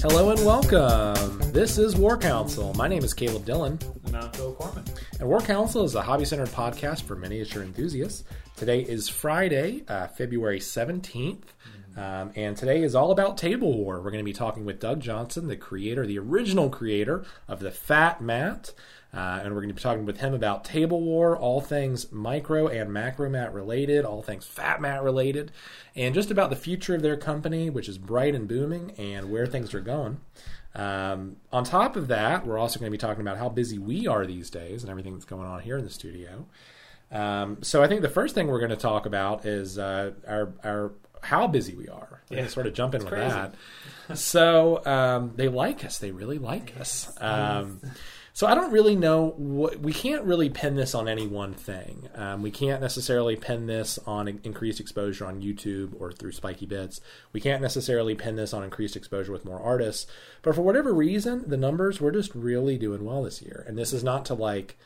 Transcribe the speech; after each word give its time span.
Hello 0.00 0.30
and 0.30 0.46
welcome. 0.46 1.52
This 1.52 1.78
is 1.78 1.96
War 1.96 2.16
Council. 2.16 2.72
My 2.74 2.86
name 2.86 3.02
is 3.02 3.12
Caleb 3.12 3.44
Dillon. 3.44 3.80
And 4.06 4.16
I'm 4.16 4.30
Phil 4.30 4.54
Corman. 4.54 4.84
And 5.18 5.28
War 5.28 5.40
Council 5.40 5.82
is 5.82 5.96
a 5.96 6.02
hobby 6.02 6.24
centered 6.24 6.50
podcast 6.50 7.02
for 7.02 7.16
miniature 7.16 7.64
enthusiasts. 7.64 8.22
Today 8.56 8.82
is 8.82 9.08
Friday, 9.08 9.82
uh, 9.88 10.06
February 10.06 10.60
17th. 10.60 11.42
Um, 12.08 12.32
and 12.36 12.56
today 12.56 12.82
is 12.82 12.94
all 12.94 13.10
about 13.10 13.36
Table 13.36 13.76
War. 13.76 13.96
We're 13.96 14.10
going 14.10 14.24
to 14.24 14.24
be 14.24 14.32
talking 14.32 14.64
with 14.64 14.80
Doug 14.80 15.00
Johnson, 15.00 15.46
the 15.46 15.56
creator, 15.56 16.06
the 16.06 16.18
original 16.18 16.70
creator 16.70 17.26
of 17.46 17.60
the 17.60 17.70
Fat 17.70 18.22
Mat. 18.22 18.72
Uh, 19.12 19.40
and 19.42 19.54
we're 19.54 19.60
going 19.60 19.68
to 19.68 19.74
be 19.74 19.82
talking 19.82 20.06
with 20.06 20.18
him 20.18 20.32
about 20.32 20.64
Table 20.64 21.02
War, 21.02 21.36
all 21.36 21.60
things 21.60 22.10
micro 22.10 22.66
and 22.66 22.92
macro 22.92 23.28
mat 23.28 23.52
related, 23.52 24.06
all 24.06 24.22
things 24.22 24.46
Fat 24.46 24.80
Mat 24.80 25.02
related, 25.02 25.52
and 25.94 26.14
just 26.14 26.30
about 26.30 26.48
the 26.48 26.56
future 26.56 26.94
of 26.94 27.02
their 27.02 27.16
company, 27.16 27.68
which 27.68 27.88
is 27.88 27.98
bright 27.98 28.34
and 28.34 28.48
booming, 28.48 28.92
and 28.96 29.30
where 29.30 29.46
things 29.46 29.74
are 29.74 29.80
going. 29.80 30.18
Um, 30.74 31.36
on 31.52 31.64
top 31.64 31.96
of 31.96 32.08
that, 32.08 32.46
we're 32.46 32.58
also 32.58 32.78
going 32.78 32.90
to 32.90 32.96
be 32.96 33.00
talking 33.00 33.22
about 33.22 33.36
how 33.36 33.50
busy 33.50 33.78
we 33.78 34.06
are 34.06 34.26
these 34.26 34.48
days 34.48 34.82
and 34.82 34.90
everything 34.90 35.12
that's 35.12 35.24
going 35.26 35.46
on 35.46 35.60
here 35.60 35.76
in 35.76 35.84
the 35.84 35.90
studio. 35.90 36.46
Um, 37.10 37.62
so 37.62 37.82
I 37.82 37.88
think 37.88 38.02
the 38.02 38.08
first 38.08 38.34
thing 38.34 38.48
we're 38.48 38.58
going 38.58 38.70
to 38.70 38.76
talk 38.76 39.06
about 39.06 39.46
is 39.46 39.78
uh, 39.78 40.12
our 40.26 40.52
our 40.62 40.92
how 41.22 41.46
busy 41.46 41.74
we 41.74 41.88
are. 41.88 42.22
Yeah. 42.30 42.46
sort 42.46 42.66
of 42.66 42.74
jump 42.74 42.94
in 42.94 43.00
with 43.02 43.12
crazy. 43.12 43.30
that. 43.30 43.54
So 44.14 44.84
um, 44.84 45.32
they 45.36 45.48
like 45.48 45.84
us. 45.84 45.98
They 45.98 46.10
really 46.10 46.38
like 46.38 46.74
us. 46.78 47.10
Um, 47.20 47.80
so 48.38 48.46
I 48.46 48.54
don't 48.54 48.70
really 48.70 48.94
know. 48.94 49.34
What, 49.36 49.80
we 49.80 49.92
can't 49.92 50.24
really 50.24 50.48
pin 50.48 50.76
this 50.76 50.94
on 50.94 51.08
any 51.08 51.26
one 51.26 51.54
thing. 51.54 52.08
Um, 52.14 52.40
we 52.42 52.50
can't 52.50 52.80
necessarily 52.80 53.34
pin 53.34 53.66
this 53.66 53.98
on 54.06 54.28
increased 54.44 54.78
exposure 54.78 55.26
on 55.26 55.42
YouTube 55.42 56.00
or 56.00 56.12
through 56.12 56.32
Spikey 56.32 56.66
Bits. 56.66 57.00
We 57.32 57.40
can't 57.40 57.60
necessarily 57.60 58.14
pin 58.14 58.36
this 58.36 58.54
on 58.54 58.62
increased 58.62 58.94
exposure 58.94 59.32
with 59.32 59.44
more 59.44 59.60
artists. 59.60 60.06
But 60.42 60.54
for 60.54 60.62
whatever 60.62 60.94
reason, 60.94 61.44
the 61.48 61.56
numbers 61.56 62.00
we're 62.00 62.12
just 62.12 62.34
really 62.34 62.78
doing 62.78 63.04
well 63.04 63.24
this 63.24 63.42
year. 63.42 63.64
And 63.66 63.76
this 63.76 63.92
is 63.92 64.04
not 64.04 64.24
to 64.26 64.34
like. 64.34 64.78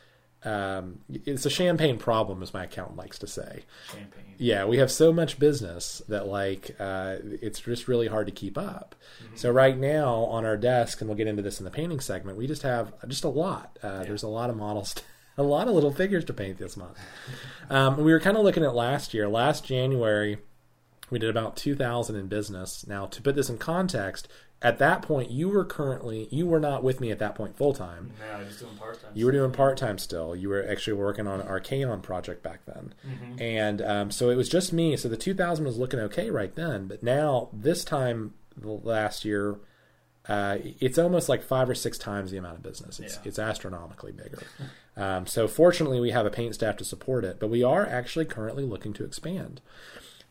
Um, 0.44 1.00
it's 1.08 1.46
a 1.46 1.50
champagne 1.50 1.98
problem, 1.98 2.42
as 2.42 2.52
my 2.52 2.64
accountant 2.64 2.98
likes 2.98 3.18
to 3.20 3.26
say. 3.26 3.64
Champagne. 3.90 4.34
Yeah, 4.38 4.64
we 4.64 4.78
have 4.78 4.90
so 4.90 5.12
much 5.12 5.38
business 5.38 6.02
that 6.08 6.26
like 6.26 6.74
uh, 6.80 7.16
it's 7.22 7.60
just 7.60 7.86
really 7.86 8.08
hard 8.08 8.26
to 8.26 8.32
keep 8.32 8.58
up. 8.58 8.96
So 9.36 9.50
right 9.50 9.78
now 9.78 10.24
on 10.24 10.44
our 10.44 10.56
desk, 10.56 11.00
and 11.00 11.08
we'll 11.08 11.16
get 11.16 11.28
into 11.28 11.42
this 11.42 11.60
in 11.60 11.64
the 11.64 11.70
painting 11.70 12.00
segment, 12.00 12.36
we 12.36 12.46
just 12.48 12.62
have 12.62 12.92
just 13.06 13.24
a 13.24 13.28
lot. 13.28 13.78
Uh, 13.82 14.02
There's 14.02 14.24
a 14.24 14.28
lot 14.28 14.50
of 14.50 14.56
models, 14.56 14.94
a 15.38 15.42
lot 15.44 15.68
of 15.68 15.74
little 15.74 15.92
figures 15.92 16.24
to 16.24 16.32
paint 16.32 16.58
this 16.58 16.76
month. 16.76 16.98
Um, 17.70 17.98
we 17.98 18.12
were 18.12 18.20
kind 18.20 18.36
of 18.36 18.42
looking 18.42 18.64
at 18.64 18.74
last 18.74 19.14
year. 19.14 19.28
Last 19.28 19.64
January, 19.64 20.38
we 21.08 21.18
did 21.20 21.30
about 21.30 21.56
2,000 21.56 22.16
in 22.16 22.26
business. 22.26 22.84
Now, 22.86 23.06
to 23.06 23.22
put 23.22 23.36
this 23.36 23.48
in 23.48 23.58
context, 23.58 24.26
at 24.62 24.78
that 24.78 25.02
point, 25.02 25.30
you 25.30 25.48
were 25.48 25.64
currently 25.64 26.28
you 26.30 26.46
were 26.46 26.60
not 26.60 26.82
with 26.84 27.00
me 27.00 27.10
at 27.10 27.18
that 27.18 27.34
point 27.34 27.56
full 27.56 27.72
time. 27.74 28.12
No, 28.20 28.36
I 28.38 28.42
was 28.44 28.58
doing 28.58 28.76
part 28.76 29.00
time. 29.02 29.10
You 29.14 29.26
were 29.26 29.32
doing 29.32 29.52
part 29.52 29.76
time 29.76 29.98
still. 29.98 30.36
You 30.36 30.48
were 30.48 30.64
actually 30.68 30.94
working 30.94 31.26
on 31.26 31.40
an 31.40 31.46
Arcanon 31.46 32.02
project 32.02 32.42
back 32.42 32.60
then, 32.66 32.94
Mm-hmm. 33.06 33.40
and 33.42 33.82
um, 33.82 34.10
so 34.10 34.30
it 34.30 34.36
was 34.36 34.48
just 34.48 34.72
me. 34.72 34.96
So 34.96 35.08
the 35.08 35.16
2000 35.16 35.64
was 35.64 35.76
looking 35.78 36.00
okay 36.00 36.30
right 36.30 36.54
then, 36.54 36.86
but 36.86 37.02
now 37.02 37.48
this 37.52 37.84
time 37.84 38.34
the 38.56 38.68
last 38.70 39.24
year, 39.24 39.56
uh, 40.28 40.58
it's 40.80 40.98
almost 40.98 41.28
like 41.28 41.42
five 41.42 41.68
or 41.68 41.74
six 41.74 41.98
times 41.98 42.30
the 42.30 42.36
amount 42.36 42.56
of 42.56 42.62
business. 42.62 43.00
It's, 43.00 43.14
Yeah. 43.16 43.22
it's 43.24 43.38
astronomically 43.38 44.12
bigger. 44.12 44.42
um, 44.96 45.26
so 45.26 45.48
fortunately, 45.48 45.98
we 46.00 46.10
have 46.12 46.26
a 46.26 46.30
paint 46.30 46.54
staff 46.54 46.76
to 46.76 46.84
support 46.84 47.24
it, 47.24 47.40
but 47.40 47.48
we 47.48 47.62
are 47.64 47.84
actually 47.86 48.26
currently 48.26 48.62
looking 48.64 48.92
to 48.92 49.04
expand. 49.04 49.60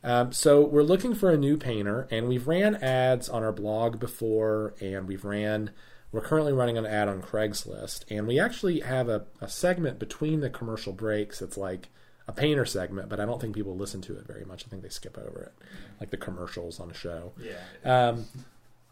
Um, 0.04 0.32
so 0.32 0.62
we're 0.62 0.84
looking 0.84 1.14
for 1.14 1.30
a 1.30 1.38
new 1.38 1.58
painter, 1.58 2.08
and 2.10 2.28
we've 2.28 2.48
ran 2.48 2.76
ads 2.76 3.30
on 3.30 3.44
our 3.44 3.52
blog 3.52 4.00
before, 4.00 4.74
and 4.81 5.08
we've 5.08 5.25
ran. 5.25 5.72
We're 6.12 6.22
currently 6.22 6.52
running 6.53 6.78
an 6.78 6.86
ad 6.86 7.08
on 7.08 7.22
Craigslist, 7.22 8.03
and 8.09 8.28
we 8.28 8.40
actually 8.40 8.81
have 8.81 9.08
a, 9.08 9.25
a 9.40 9.48
segment 9.48 9.98
between 10.00 10.42
the 10.42 10.50
commercial 10.50 10.92
breaks. 10.92 11.42
It's 11.42 11.56
like 11.56 11.88
a 12.28 12.34
painter 12.34 12.66
segment, 12.66 13.09
but 13.09 13.20
I 13.20 13.25
don't 13.25 13.40
think 13.40 13.56
people 13.56 13.75
listen 13.75 14.02
to 14.02 14.18
it 14.18 14.28
very 14.28 14.44
much. 14.44 14.66
I 14.66 14.70
think 14.70 14.81
they 14.81 14.90
skip 14.90 15.18
over 15.18 15.42
it, 15.44 15.53
like 16.00 16.09
the 16.09 16.18
commercials 16.18 16.80
on 16.80 16.92
a 16.92 16.94
show. 16.94 17.31
Yeah. 17.40 18.09
Um, 18.09 18.25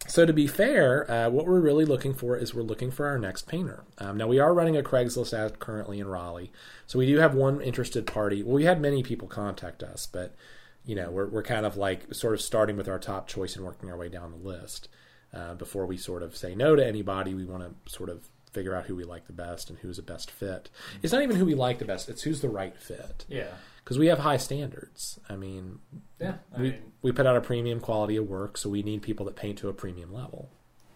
so 0.07 0.25
to 0.25 0.31
be 0.31 0.47
fair, 0.47 1.09
uh, 1.11 1.29
what 1.29 1.45
we're 1.45 1.59
really 1.59 1.85
looking 1.85 2.13
for 2.13 2.37
is 2.37 2.53
we're 2.53 2.61
looking 2.61 2.89
for 2.89 3.05
our 3.05 3.19
next 3.19 3.47
painter. 3.47 3.83
Um, 3.97 4.15
now 4.17 4.27
we 4.27 4.39
are 4.39 4.53
running 4.53 4.77
a 4.77 4.81
Craigslist 4.81 5.33
ad 5.37 5.59
currently 5.59 5.99
in 5.99 6.07
Raleigh, 6.07 6.51
so 6.87 6.99
we 6.99 7.05
do 7.05 7.17
have 7.17 7.33
one 7.33 7.61
interested 7.61 8.07
party. 8.07 8.41
Well, 8.41 8.55
we 8.55 8.63
had 8.63 8.79
many 8.79 9.03
people 9.03 9.27
contact 9.27 9.83
us, 9.83 10.07
but 10.07 10.35
you 10.85 10.95
know 10.95 11.09
we're 11.11 11.27
we're 11.27 11.43
kind 11.43 11.65
of 11.65 11.77
like 11.77 12.13
sort 12.13 12.33
of 12.33 12.41
starting 12.41 12.77
with 12.77 12.87
our 12.87 12.99
top 12.99 13.27
choice 13.27 13.55
and 13.55 13.65
working 13.65 13.89
our 13.89 13.97
way 13.97 14.09
down 14.09 14.31
the 14.31 14.37
list 14.37 14.87
uh, 15.33 15.53
before 15.55 15.85
we 15.85 15.97
sort 15.97 16.23
of 16.23 16.35
say 16.35 16.55
no 16.55 16.75
to 16.75 16.85
anybody. 16.85 17.33
We 17.33 17.45
want 17.45 17.63
to 17.63 17.91
sort 17.91 18.09
of 18.09 18.27
figure 18.51 18.75
out 18.75 18.85
who 18.85 18.95
we 18.95 19.03
like 19.03 19.27
the 19.27 19.33
best 19.33 19.69
and 19.69 19.77
who's 19.79 19.97
the 19.97 20.01
best 20.03 20.31
fit. 20.31 20.69
It's 21.03 21.13
not 21.13 21.21
even 21.21 21.35
who 21.35 21.45
we 21.45 21.53
like 21.53 21.77
the 21.79 21.85
best; 21.85 22.09
it's 22.09 22.23
who's 22.23 22.41
the 22.41 22.49
right 22.49 22.75
fit 22.75 23.25
yeah. 23.29 23.49
because 23.83 23.99
we 23.99 24.07
have 24.07 24.19
high 24.19 24.37
standards. 24.37 25.19
I 25.29 25.35
mean, 25.35 25.79
Yeah. 26.19 26.35
I 26.55 26.61
we, 26.61 26.69
mean, 26.71 26.91
we 27.03 27.11
put 27.11 27.27
out 27.27 27.37
a 27.37 27.41
premium 27.41 27.79
quality 27.79 28.15
of 28.15 28.27
work, 28.27 28.57
so 28.57 28.69
we 28.69 28.81
need 28.81 29.03
people 29.03 29.25
that 29.27 29.35
paint 29.35 29.59
to 29.59 29.69
a 29.69 29.73
premium 29.73 30.11
level. 30.11 30.49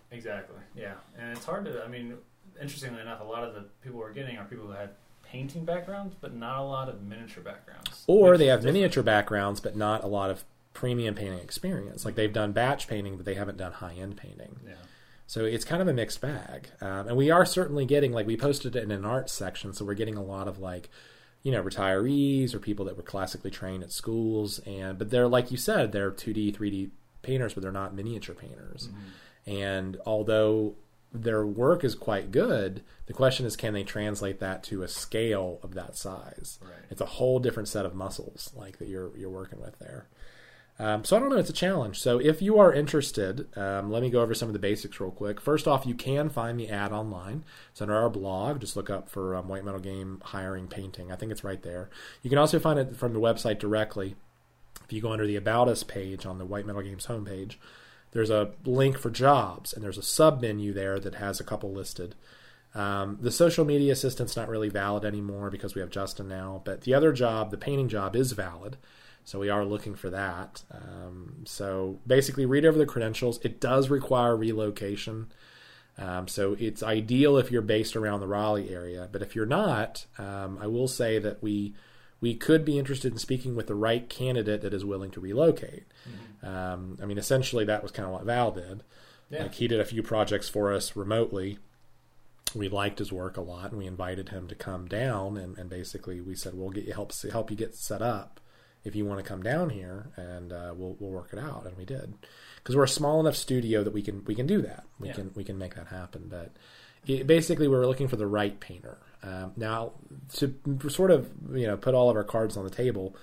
exactly. 0.10 0.58
Yeah. 0.76 0.94
And 1.18 1.38
it's 1.38 1.46
hard 1.46 1.66
to, 1.66 1.84
I 1.84 1.88
mean, 1.88 2.16
interestingly 2.60 3.02
enough, 3.02 3.22
a 3.22 3.24
lot 3.24 3.44
of 3.44 3.54
the 3.54 3.66
people 3.84 4.00
we're 4.00 4.14
getting 4.14 4.38
are 4.38 4.46
people 4.46 4.66
who 4.66 4.74
had 4.74 4.92
painting 5.34 5.66
backgrounds, 5.66 6.16
but 6.22 6.34
not 6.34 6.60
a 6.60 6.64
lot 6.64 6.88
of 6.88 7.02
miniature 7.02 7.44
backgrounds. 7.44 8.04
Or 8.08 8.38
they 8.38 8.46
have 8.46 8.60
different. 8.60 8.76
miniature 8.76 9.04
backgrounds, 9.04 9.60
but 9.60 9.76
not 9.76 10.04
a 10.04 10.08
lot 10.08 10.30
of 10.30 10.46
premium 10.74 11.16
painting 11.16 11.40
experience. 11.40 12.06
Like 12.06 12.16
they've 12.16 12.32
done 12.32 12.52
batch 12.52 12.88
painting, 12.88 13.18
but 13.18 13.26
they 13.26 13.34
haven't 13.34 13.58
done 13.58 13.74
high 13.74 13.96
end 13.96 14.16
painting. 14.16 14.60
Yeah. 14.66 14.76
So 15.26 15.46
it's 15.46 15.66
kind 15.66 15.82
of 15.82 15.88
a 15.88 15.94
mixed 15.94 16.22
bag. 16.22 16.70
Um, 16.80 17.08
and 17.08 17.18
we 17.18 17.32
are 17.32 17.46
certainly 17.46 17.86
getting, 17.86 18.12
like, 18.12 18.28
we 18.28 18.38
posted 18.38 18.76
it 18.76 18.84
in 18.84 18.92
an 18.92 19.06
arts 19.06 19.34
section, 19.34 19.74
so 19.74 19.84
we're 19.84 19.96
getting 19.96 20.16
a 20.16 20.22
lot 20.24 20.48
of, 20.48 20.60
like, 20.60 20.90
you 21.42 21.52
know, 21.52 21.64
retirees 21.64 22.54
or 22.54 22.60
people 22.60 22.86
that 22.86 22.98
were 22.98 23.04
classically 23.04 23.50
trained 23.50 23.84
at 23.84 23.92
schools. 23.92 24.60
And 24.60 25.00
But 25.00 25.10
they're, 25.10 25.28
like 25.28 25.50
you 25.50 25.58
said, 25.58 25.92
they're 25.92 26.12
2D, 26.12 26.56
3D 26.56 26.92
painters, 27.24 27.54
but 27.56 27.64
they're 27.64 27.72
not 27.72 27.96
miniature 27.96 28.36
painters. 28.36 28.90
And 29.48 29.98
although 30.06 30.76
their 31.13 31.46
work 31.46 31.84
is 31.84 31.96
quite 31.96 32.31
good, 32.31 32.81
the 33.06 33.13
question 33.13 33.46
is 33.46 33.56
can 33.56 33.74
they 33.74 33.84
translate 33.84 34.40
that 34.40 34.63
to 34.63 34.84
a 34.84 34.88
scale 34.88 35.59
of 35.62 35.75
that 35.75 35.96
size? 35.96 36.59
Right. 36.62 36.72
It's 36.90 37.01
a 37.01 37.06
whole 37.06 37.40
different 37.40 37.69
set 37.69 37.85
of 37.85 37.94
muscles 37.94 38.51
like 38.56 38.79
that 38.79 38.88
you're 38.88 39.16
you're 39.16 39.29
working 39.29 39.62
with 39.62 39.78
there. 39.79 40.07
Um, 40.79 41.03
so 41.03 41.16
I 41.16 41.19
don't 41.19 41.29
know. 41.29 41.38
It's 41.38 41.51
a 41.51 41.53
challenge. 41.53 42.00
So 42.00 42.19
if 42.19 42.41
you 42.41 42.57
are 42.57 42.74
interested, 42.74 43.47
um, 43.56 43.91
let 43.91 44.01
me 44.01 44.09
go 44.09 44.22
over 44.22 44.34
some 44.34 44.50
of 44.50 44.53
the 44.53 44.59
basics 44.59 45.00
real 45.00 45.12
quick. 45.12 45.40
First 45.40 45.68
off, 45.68 45.85
you 45.85 45.94
can 45.94 46.29
find 46.29 46.59
the 46.59 46.69
ad 46.69 46.91
online. 46.91 47.45
It's 47.72 47.81
under 47.81 47.95
our 47.95 48.09
blog. 48.09 48.59
Just 48.59 48.75
look 48.75 48.90
up 48.90 49.07
for 49.07 49.35
um, 49.35 49.47
White 49.47 49.63
Metal 49.63 49.80
Game 49.80 50.19
hiring 50.25 50.68
painting. 50.68 51.12
I 51.12 51.16
think 51.16 51.31
it's 51.31 51.44
right 51.44 51.62
there. 51.62 51.90
You 52.24 52.30
can 52.31 52.40
also 52.40 52.57
find 52.57 52.80
it 52.80 52.95
from 52.95 53.13
the 53.13 53.19
website 53.19 53.59
directly. 53.59 54.16
If 54.84 54.91
you 54.91 55.00
go 55.00 55.12
under 55.12 55.28
the 55.28 55.35
About 55.35 55.68
Us 55.68 55.84
page 55.84 56.25
on 56.25 56.40
the 56.40 56.45
White 56.45 56.66
Metal 56.66 56.81
Games 56.81 57.06
homepage, 57.06 57.56
there's 58.13 58.29
a 58.29 58.51
link 58.63 58.97
for 58.97 59.09
jobs, 59.09 59.74
and 59.74 59.84
there's 59.84 59.97
a 59.97 60.03
sub 60.03 60.41
menu 60.41 60.72
there 60.72 61.00
that 61.00 61.16
has 61.16 61.40
a 61.40 61.44
couple 61.44 61.72
listed. 61.74 62.16
Um, 62.75 63.18
the 63.22 63.31
social 63.31 63.66
media 63.66 63.94
assistant's 63.94 64.35
not 64.35 64.50
really 64.50 64.69
valid 64.69 65.06
anymore 65.06 65.50
because 65.50 65.75
we 65.75 65.81
have 65.81 65.90
Justin 65.90 66.28
now, 66.28 66.62
but 66.63 66.81
the 66.81 66.94
other 66.94 67.12
job, 67.12 67.51
the 67.51 67.57
painting 67.57 67.90
job, 67.90 68.16
is 68.16 68.31
valid. 68.31 68.78
So 69.25 69.40
we 69.40 69.50
are 69.50 69.66
looking 69.66 69.96
for 69.96 70.09
that. 70.09 70.63
Um, 70.72 71.44
so 71.46 72.00
basically, 72.06 72.46
read 72.46 72.66
over 72.66 72.78
the 72.78 72.85
credentials. 72.85 73.40
It 73.44 73.59
does 73.59 73.90
require 73.90 74.35
relocation. 74.35 75.31
Um, 75.97 76.28
so 76.28 76.56
it's 76.59 76.84
ideal 76.84 77.38
if 77.38 77.51
you're 77.51 77.62
based 77.62 77.95
around 77.95 78.19
the 78.19 78.28
Raleigh 78.28 78.74
area. 78.74 79.07
But 79.12 79.22
if 79.22 79.35
you're 79.35 79.45
not, 79.45 80.06
um, 80.18 80.57
I 80.59 80.68
will 80.68 80.88
say 80.88 81.19
that 81.19 81.42
we 81.42 81.74
we 82.24 82.34
could 82.36 82.64
be 82.64 82.80
interested 82.80 83.12
in 83.12 83.18
speaking 83.20 83.54
with 83.54 83.68
the 83.68 83.75
right 83.75 84.10
candidate 84.10 84.62
that 84.62 84.74
is 84.74 84.86
willing 84.86 85.12
to 85.12 85.20
relocate. 85.20 85.84
Um, 86.42 86.98
I 87.02 87.06
mean, 87.06 87.18
essentially, 87.18 87.66
that 87.66 87.84
was 87.84 87.92
kind 87.92 88.06
of 88.08 88.14
what 88.14 88.24
Val 88.24 88.52
did. 88.52 88.81
Yeah. 89.30 89.44
Like 89.44 89.56
he 89.56 89.68
did 89.68 89.81
a 89.81 89.86
few 89.86 90.02
projects 90.02 90.48
for 90.48 90.72
us 90.74 90.96
remotely. 90.96 91.60
We 92.56 92.70
liked 92.70 93.00
his 93.00 93.12
work 93.12 93.36
a 93.36 93.42
lot, 93.42 93.72
and 93.72 93.78
we 93.78 93.88
invited 93.88 94.30
him 94.30 94.48
to 94.48 94.56
come 94.56 94.88
down. 94.88 95.38
And, 95.38 95.58
and 95.58 95.70
basically, 95.70 96.22
we 96.22 96.36
said, 96.36 96.54
"We'll 96.54 96.70
get 96.70 96.86
you 96.86 96.94
help 96.94 97.12
help 97.31 97.52
you 97.52 97.58
get 97.58 97.75
set 97.75 98.02
up 98.02 98.40
if 98.86 98.96
you 98.96 99.06
want 99.06 99.19
to 99.24 99.28
come 99.28 99.44
down 99.44 99.69
here, 99.72 100.12
and 100.16 100.54
uh, 100.54 100.74
we'll 100.76 100.96
we'll 101.00 101.12
work 101.12 101.30
it 101.34 101.40
out." 101.40 101.66
And 101.66 101.76
we 101.76 101.84
did 101.86 102.14
because 102.58 102.76
we're 102.76 102.84
a 102.84 102.88
small 102.88 103.19
enough 103.19 103.36
studio 103.36 103.84
that 103.84 103.94
we 103.94 104.02
can 104.02 104.24
we 104.26 104.36
can 104.36 104.48
do 104.48 104.62
that. 104.62 104.86
We 105.00 105.08
Yeah. 105.10 105.14
can 105.16 105.31
we 105.36 105.44
can 105.44 105.58
make 105.58 105.76
that 105.76 105.88
happen. 105.88 106.28
But 106.30 106.52
it, 107.06 107.28
basically, 107.28 107.68
we 107.68 107.76
were 107.76 107.88
looking 107.88 108.08
for 108.08 108.16
the 108.18 108.28
right 108.28 108.58
painter. 108.60 108.98
Um, 109.24 109.54
now, 109.56 109.94
to 110.34 110.54
sort 110.90 111.12
of 111.12 111.31
you 111.54 111.68
know 111.68 111.78
put 111.78 111.96
all 111.96 112.10
of 112.10 112.16
our 112.16 112.24
cards 112.24 112.58
on 112.58 112.64
the 112.64 112.70
table, 112.70 113.16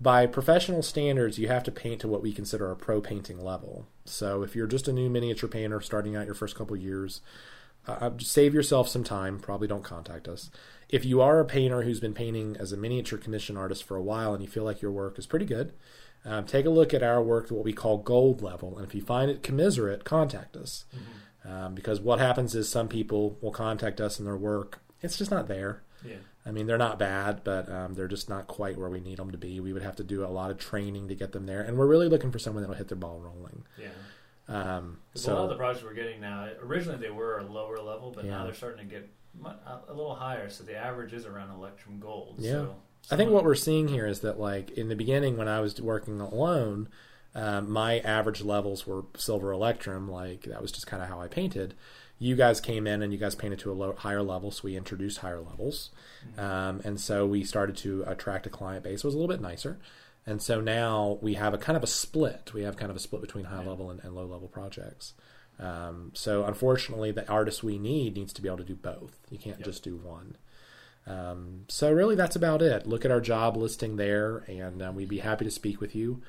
by 0.00 0.26
professional 0.26 0.82
standards, 0.82 1.38
you 1.38 1.48
have 1.48 1.64
to 1.64 1.72
paint 1.72 2.00
to 2.00 2.08
what 2.08 2.22
we 2.22 2.32
consider 2.32 2.70
a 2.70 2.76
pro 2.76 3.00
painting 3.00 3.42
level. 3.42 3.86
So 4.04 4.42
if 4.42 4.56
you're 4.56 4.66
just 4.66 4.88
a 4.88 4.92
new 4.92 5.10
miniature 5.10 5.48
painter 5.48 5.80
starting 5.80 6.16
out 6.16 6.26
your 6.26 6.34
first 6.34 6.56
couple 6.56 6.76
years, 6.76 7.20
uh, 7.86 8.10
just 8.10 8.32
save 8.32 8.54
yourself 8.54 8.88
some 8.88 9.04
time. 9.04 9.38
Probably 9.38 9.68
don't 9.68 9.84
contact 9.84 10.28
us. 10.28 10.50
If 10.88 11.04
you 11.04 11.20
are 11.20 11.40
a 11.40 11.44
painter 11.44 11.82
who's 11.82 12.00
been 12.00 12.14
painting 12.14 12.56
as 12.58 12.72
a 12.72 12.76
miniature 12.76 13.18
commission 13.18 13.56
artist 13.56 13.84
for 13.84 13.96
a 13.96 14.02
while 14.02 14.34
and 14.34 14.42
you 14.42 14.48
feel 14.48 14.64
like 14.64 14.82
your 14.82 14.90
work 14.90 15.18
is 15.18 15.26
pretty 15.26 15.46
good, 15.46 15.72
um, 16.24 16.44
take 16.44 16.66
a 16.66 16.70
look 16.70 16.92
at 16.92 17.02
our 17.02 17.22
work, 17.22 17.48
to 17.48 17.54
what 17.54 17.64
we 17.64 17.72
call 17.72 17.98
gold 17.98 18.42
level. 18.42 18.76
And 18.76 18.86
if 18.86 18.94
you 18.94 19.02
find 19.02 19.30
it 19.30 19.42
commiserate, 19.42 20.04
contact 20.04 20.56
us. 20.56 20.84
Um, 21.42 21.74
because 21.74 22.00
what 22.00 22.18
happens 22.18 22.54
is 22.54 22.68
some 22.68 22.88
people 22.88 23.38
will 23.40 23.52
contact 23.52 24.00
us 24.00 24.18
and 24.18 24.26
their 24.26 24.36
work, 24.36 24.80
it's 25.02 25.16
just 25.18 25.30
not 25.30 25.48
there. 25.48 25.82
Yeah. 26.04 26.16
I 26.46 26.50
mean, 26.52 26.66
they're 26.66 26.78
not 26.78 26.98
bad, 26.98 27.44
but 27.44 27.68
um, 27.70 27.94
they're 27.94 28.08
just 28.08 28.28
not 28.28 28.46
quite 28.46 28.78
where 28.78 28.88
we 28.88 29.00
need 29.00 29.18
them 29.18 29.30
to 29.32 29.38
be. 29.38 29.60
We 29.60 29.72
would 29.74 29.82
have 29.82 29.96
to 29.96 30.04
do 30.04 30.24
a 30.24 30.28
lot 30.28 30.50
of 30.50 30.56
training 30.58 31.08
to 31.08 31.14
get 31.14 31.32
them 31.32 31.44
there, 31.46 31.60
and 31.60 31.76
we're 31.76 31.86
really 31.86 32.08
looking 32.08 32.30
for 32.32 32.38
someone 32.38 32.62
that'll 32.62 32.76
hit 32.76 32.88
their 32.88 32.96
ball 32.96 33.18
rolling. 33.20 33.64
Yeah. 33.78 33.88
Um, 34.48 34.98
'Cause 35.12 35.26
a 35.28 35.34
lot 35.34 35.44
of 35.44 35.50
the 35.50 35.56
projects 35.56 35.84
we're 35.84 35.92
getting 35.94 36.20
now, 36.20 36.48
originally 36.62 36.98
they 36.98 37.10
were 37.10 37.38
a 37.38 37.44
lower 37.44 37.76
level, 37.78 38.10
but 38.10 38.24
Yeah. 38.24 38.30
now 38.32 38.44
they're 38.44 38.54
starting 38.54 38.88
to 38.88 38.94
get 38.94 39.08
a 39.44 39.92
little 39.94 40.14
higher. 40.14 40.48
So 40.48 40.64
the 40.64 40.74
average 40.74 41.12
is 41.12 41.24
around 41.26 41.50
Electrum 41.50 42.00
Gold. 42.00 42.36
Yeah. 42.38 42.52
So 42.52 42.74
I 43.12 43.16
think 43.16 43.30
what 43.30 43.44
we're 43.44 43.54
seeing 43.54 43.86
here 43.88 44.06
is 44.06 44.20
that, 44.20 44.40
like 44.40 44.70
in 44.72 44.88
the 44.88 44.96
beginning, 44.96 45.36
when 45.36 45.46
I 45.48 45.60
was 45.60 45.80
working 45.80 46.20
alone, 46.20 46.88
um, 47.34 47.70
my 47.70 48.00
average 48.00 48.42
levels 48.42 48.86
were 48.88 49.04
silver 49.16 49.52
electrum. 49.52 50.10
Like 50.10 50.42
that 50.44 50.60
was 50.60 50.72
just 50.72 50.86
kind 50.88 51.00
of 51.02 51.08
how 51.08 51.20
I 51.20 51.28
painted. 51.28 51.74
You 52.22 52.36
guys 52.36 52.60
came 52.60 52.86
in 52.86 53.02
and 53.02 53.12
you 53.12 53.18
guys 53.18 53.34
painted 53.34 53.58
to 53.60 53.72
a 53.72 53.74
low, 53.74 53.94
higher 53.94 54.22
level, 54.22 54.50
so 54.50 54.60
we 54.64 54.76
introduced 54.76 55.18
higher 55.18 55.40
levels, 55.40 55.88
um, 56.36 56.80
and 56.84 57.00
so 57.00 57.26
we 57.26 57.42
started 57.44 57.76
to 57.78 58.04
attract 58.06 58.46
a 58.46 58.50
client 58.50 58.84
base. 58.84 58.98
It 59.02 59.04
was 59.06 59.14
a 59.14 59.18
little 59.18 59.34
bit 59.34 59.40
nicer, 59.40 59.78
and 60.26 60.42
so 60.42 60.60
now 60.60 61.18
we 61.22 61.34
have 61.34 61.54
a 61.54 61.58
kind 61.58 61.78
of 61.78 61.82
a 61.82 61.86
split. 61.86 62.52
We 62.52 62.62
have 62.62 62.76
kind 62.76 62.90
of 62.90 62.96
a 62.96 63.00
split 63.00 63.22
between 63.22 63.46
high 63.46 63.64
level 63.64 63.90
and, 63.90 64.04
and 64.04 64.14
low 64.14 64.26
level 64.26 64.48
projects. 64.48 65.14
Um, 65.58 66.12
so 66.14 66.44
unfortunately, 66.44 67.10
the 67.10 67.26
artist 67.26 67.62
we 67.64 67.78
need 67.78 68.14
needs 68.16 68.34
to 68.34 68.42
be 68.42 68.48
able 68.48 68.58
to 68.58 68.64
do 68.64 68.76
both. 68.76 69.16
You 69.30 69.38
can't 69.38 69.58
Yep. 69.58 69.64
just 69.66 69.82
do 69.82 69.96
one. 69.96 70.36
Um, 71.06 71.64
so 71.68 71.90
really, 71.90 72.16
that's 72.16 72.36
about 72.36 72.60
it. 72.60 72.86
Look 72.86 73.06
at 73.06 73.10
our 73.10 73.20
job 73.22 73.56
listing 73.56 73.96
there, 73.96 74.44
and 74.46 74.82
um, 74.82 74.94
we'd 74.94 75.08
be 75.08 75.18
happy 75.20 75.46
to 75.46 75.50
speak 75.50 75.80
with 75.80 75.94
you. 75.96 76.20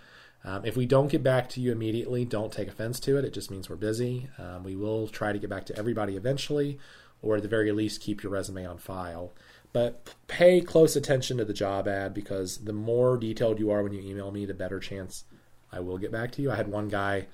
Um, 0.44 0.66
if 0.66 0.76
we 0.76 0.86
don't 0.86 1.12
get 1.12 1.24
back 1.24 1.50
to 1.50 1.62
you 1.62 1.72
immediately, 1.72 2.26
don't 2.26 2.52
take 2.52 2.68
offense 2.68 3.00
to 3.02 3.18
it. 3.18 3.26
It 3.26 3.34
just 3.34 3.52
means 3.52 3.70
we're 3.70 3.76
busy. 3.76 4.28
Um, 4.38 4.64
we 4.64 4.76
will 4.76 5.08
try 5.08 5.32
to 5.32 5.40
get 5.40 5.50
back 5.50 5.66
to 5.68 5.78
everybody 5.78 6.16
eventually, 6.16 6.80
or 7.22 7.36
at 7.36 7.44
the 7.44 7.48
very 7.48 7.72
least, 7.72 8.02
keep 8.02 8.24
your 8.24 8.32
resume 8.32 8.66
on 8.66 8.78
file. 8.78 9.34
But 9.74 10.16
pay 10.28 10.60
close 10.62 10.96
attention 10.96 11.38
to 11.38 11.46
the 11.46 11.54
job 11.54 11.88
ad 11.88 12.14
because 12.14 12.58
the 12.58 12.74
more 12.74 13.18
detailed 13.18 13.60
you 13.60 13.72
are 13.72 13.84
when 13.84 13.94
you 13.94 14.02
email 14.02 14.32
me, 14.32 14.46
the 14.46 14.54
better 14.54 14.80
chance 14.80 15.24
I 15.72 15.80
will 15.80 15.98
get 15.98 16.12
back 16.12 16.32
to 16.34 16.42
you. 16.42 16.52
I 16.52 16.56
had 16.56 16.68
one 16.68 16.90
guy 16.90 17.28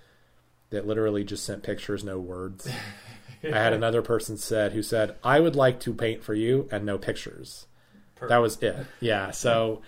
that 0.70 0.86
literally 0.86 1.24
just 1.24 1.46
sent 1.46 1.64
pictures, 1.64 2.04
no 2.04 2.20
words. 2.20 2.70
I 3.44 3.58
had 3.58 3.74
another 3.74 4.02
person 4.02 4.38
said 4.38 4.74
who 4.74 4.84
said, 4.84 5.16
"I 5.24 5.40
would 5.40 5.56
like 5.56 5.80
to 5.82 5.94
paint 5.94 6.24
for 6.24 6.34
you 6.34 6.68
and 6.72 6.86
no 6.86 6.98
pictures." 6.98 7.68
Perfect. 8.16 8.30
That 8.30 8.38
was 8.38 8.62
it. 8.62 8.86
Yeah. 9.00 9.32
So 9.32 9.82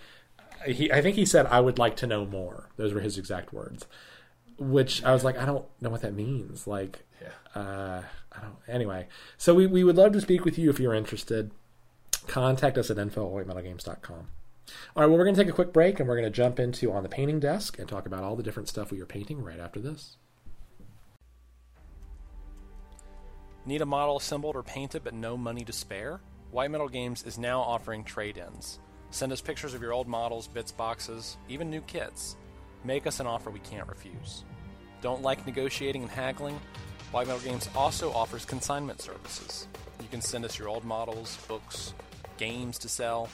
he, 0.66 0.90
I 0.92 1.00
think 1.02 1.16
he 1.16 1.24
said, 1.24 1.46
"I 1.46 1.60
would 1.60 1.78
like 1.78 1.96
to 1.96 2.06
know 2.06 2.24
more." 2.26 2.68
Those 2.76 2.92
were 2.92 3.00
his 3.00 3.16
exact 3.18 3.52
words. 3.52 3.86
Which 4.58 5.02
I 5.04 5.12
was 5.12 5.24
like, 5.24 5.38
I 5.38 5.46
don't 5.46 5.64
know 5.80 5.88
what 5.88 6.02
that 6.02 6.12
means. 6.12 6.66
Like, 6.66 7.06
Yeah. 7.22 7.28
uh, 7.60 8.02
I 8.30 8.40
don't. 8.42 8.56
Anyway, 8.68 9.08
so 9.38 9.54
we, 9.54 9.66
we 9.66 9.84
would 9.84 9.96
love 9.96 10.12
to 10.12 10.20
speak 10.20 10.44
with 10.44 10.58
you 10.58 10.68
if 10.68 10.78
you're 10.78 10.92
interested. 10.94 11.50
Contact 12.26 12.76
us 12.76 12.90
at 12.90 12.98
info 12.98 13.38
at 13.38 13.46
whitemetalgames.com. 13.46 14.16
All 14.94 15.02
right, 15.02 15.06
well, 15.06 15.16
we're 15.16 15.24
going 15.24 15.34
to 15.34 15.40
take 15.42 15.48
a 15.50 15.54
quick 15.54 15.72
break 15.72 15.98
and 15.98 16.06
we're 16.06 16.14
going 16.14 16.30
to 16.30 16.36
jump 16.36 16.60
into 16.60 16.92
on 16.92 17.02
the 17.02 17.08
painting 17.08 17.40
desk 17.40 17.78
and 17.78 17.88
talk 17.88 18.04
about 18.04 18.22
all 18.22 18.36
the 18.36 18.42
different 18.42 18.68
stuff 18.68 18.90
we 18.92 19.00
are 19.00 19.06
painting 19.06 19.42
right 19.42 19.58
after 19.58 19.80
this. 19.80 20.16
Need 23.66 23.80
a 23.82 23.86
model 23.86 24.16
assembled 24.18 24.56
or 24.56 24.62
painted 24.62 25.04
but 25.04 25.14
no 25.14 25.36
money 25.36 25.64
to 25.64 25.72
spare? 25.72 26.20
White 26.50 26.70
Metal 26.70 26.88
Games 26.88 27.22
is 27.22 27.38
now 27.38 27.60
offering 27.60 28.04
trade 28.04 28.36
ins. 28.38 28.78
Send 29.10 29.32
us 29.32 29.40
pictures 29.40 29.74
of 29.74 29.82
your 29.82 29.92
old 29.92 30.06
models, 30.06 30.46
bits 30.46 30.72
boxes, 30.72 31.36
even 31.48 31.68
new 31.68 31.80
kits. 31.82 32.36
Make 32.84 33.06
us 33.06 33.20
an 33.20 33.26
offer 33.26 33.50
we 33.50 33.58
can't 33.60 33.88
refuse. 33.88 34.44
Don't 35.02 35.22
like 35.22 35.46
negotiating 35.46 36.02
and 36.02 36.10
haggling? 36.10 36.60
White 37.10 37.26
Metal 37.26 37.42
Games 37.42 37.68
also 37.74 38.12
offers 38.12 38.44
consignment 38.44 39.02
services. 39.02 39.66
You 40.00 40.08
can 40.08 40.20
send 40.20 40.44
us 40.44 40.58
your 40.58 40.68
old 40.68 40.84
models, 40.84 41.36
books, 41.48 41.92
games 42.38 42.78
to 42.78 42.88
sell. 42.88 43.28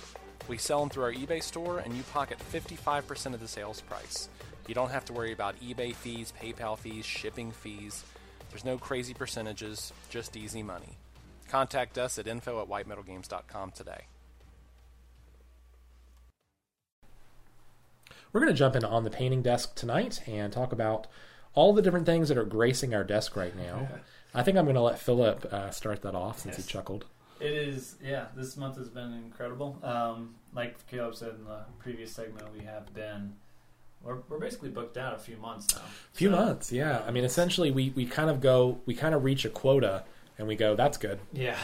We 0.48 0.56
sell 0.56 0.80
them 0.80 0.88
through 0.88 1.04
our 1.04 1.12
eBay 1.12 1.42
store 1.42 1.80
and 1.80 1.94
you 1.94 2.02
pocket 2.04 2.38
55% 2.52 3.34
of 3.34 3.40
the 3.40 3.48
sales 3.48 3.82
price. 3.82 4.28
You 4.66 4.74
don't 4.74 4.90
have 4.90 5.04
to 5.06 5.12
worry 5.12 5.32
about 5.32 5.60
eBay 5.60 5.94
fees, 5.94 6.32
PayPal 6.40 6.78
fees, 6.78 7.04
shipping 7.04 7.52
fees. 7.52 8.02
There's 8.50 8.64
no 8.64 8.78
crazy 8.78 9.12
percentages, 9.12 9.92
just 10.08 10.36
easy 10.36 10.62
money. 10.62 10.96
Contact 11.48 11.98
us 11.98 12.18
at 12.18 12.26
info 12.26 12.62
at 12.62 12.68
whitemetalgames.com 12.68 13.72
today. 13.72 14.06
We're 18.36 18.40
going 18.42 18.52
to 18.52 18.58
jump 18.58 18.74
into 18.76 18.86
on 18.86 19.02
the 19.02 19.08
painting 19.08 19.40
desk 19.40 19.76
tonight 19.76 20.20
and 20.26 20.52
talk 20.52 20.70
about 20.70 21.06
all 21.54 21.72
the 21.72 21.80
different 21.80 22.04
things 22.04 22.28
that 22.28 22.36
are 22.36 22.44
gracing 22.44 22.94
our 22.94 23.02
desk 23.02 23.34
right 23.34 23.56
now. 23.56 23.88
I 24.34 24.42
think 24.42 24.58
I'm 24.58 24.66
going 24.66 24.74
to 24.74 24.82
let 24.82 24.98
Philip 24.98 25.46
uh, 25.50 25.70
start 25.70 26.02
that 26.02 26.14
off 26.14 26.40
since 26.40 26.58
Yes. 26.58 26.66
he 26.66 26.70
chuckled. 26.74 27.06
It 27.40 27.54
is, 27.54 27.94
yeah. 28.04 28.26
This 28.36 28.58
month 28.58 28.76
has 28.76 28.90
been 28.90 29.14
incredible. 29.14 29.78
Um, 29.82 30.34
like 30.52 30.86
Caleb 30.86 31.14
said 31.14 31.30
in 31.30 31.44
the 31.46 31.60
previous 31.78 32.12
segment, 32.12 32.44
we 32.54 32.62
have 32.66 32.92
been 32.92 33.36
we're, 34.02 34.18
we're 34.28 34.38
basically 34.38 34.68
booked 34.68 34.98
out 34.98 35.14
a 35.14 35.18
few 35.18 35.38
months 35.38 35.74
now. 35.74 35.80
A 35.80 36.14
few 36.14 36.28
So, 36.28 36.36
months, 36.36 36.70
yeah. 36.70 37.04
I 37.06 37.12
mean, 37.12 37.24
essentially, 37.24 37.70
we, 37.70 37.88
we 37.96 38.04
kind 38.04 38.28
of 38.28 38.42
go, 38.42 38.82
we 38.84 38.94
kind 38.94 39.14
of 39.14 39.24
reach 39.24 39.46
a 39.46 39.48
quota 39.48 40.04
and 40.38 40.46
we 40.46 40.56
go, 40.56 40.76
that's 40.76 40.98
good. 40.98 41.20
Yeah. 41.32 41.56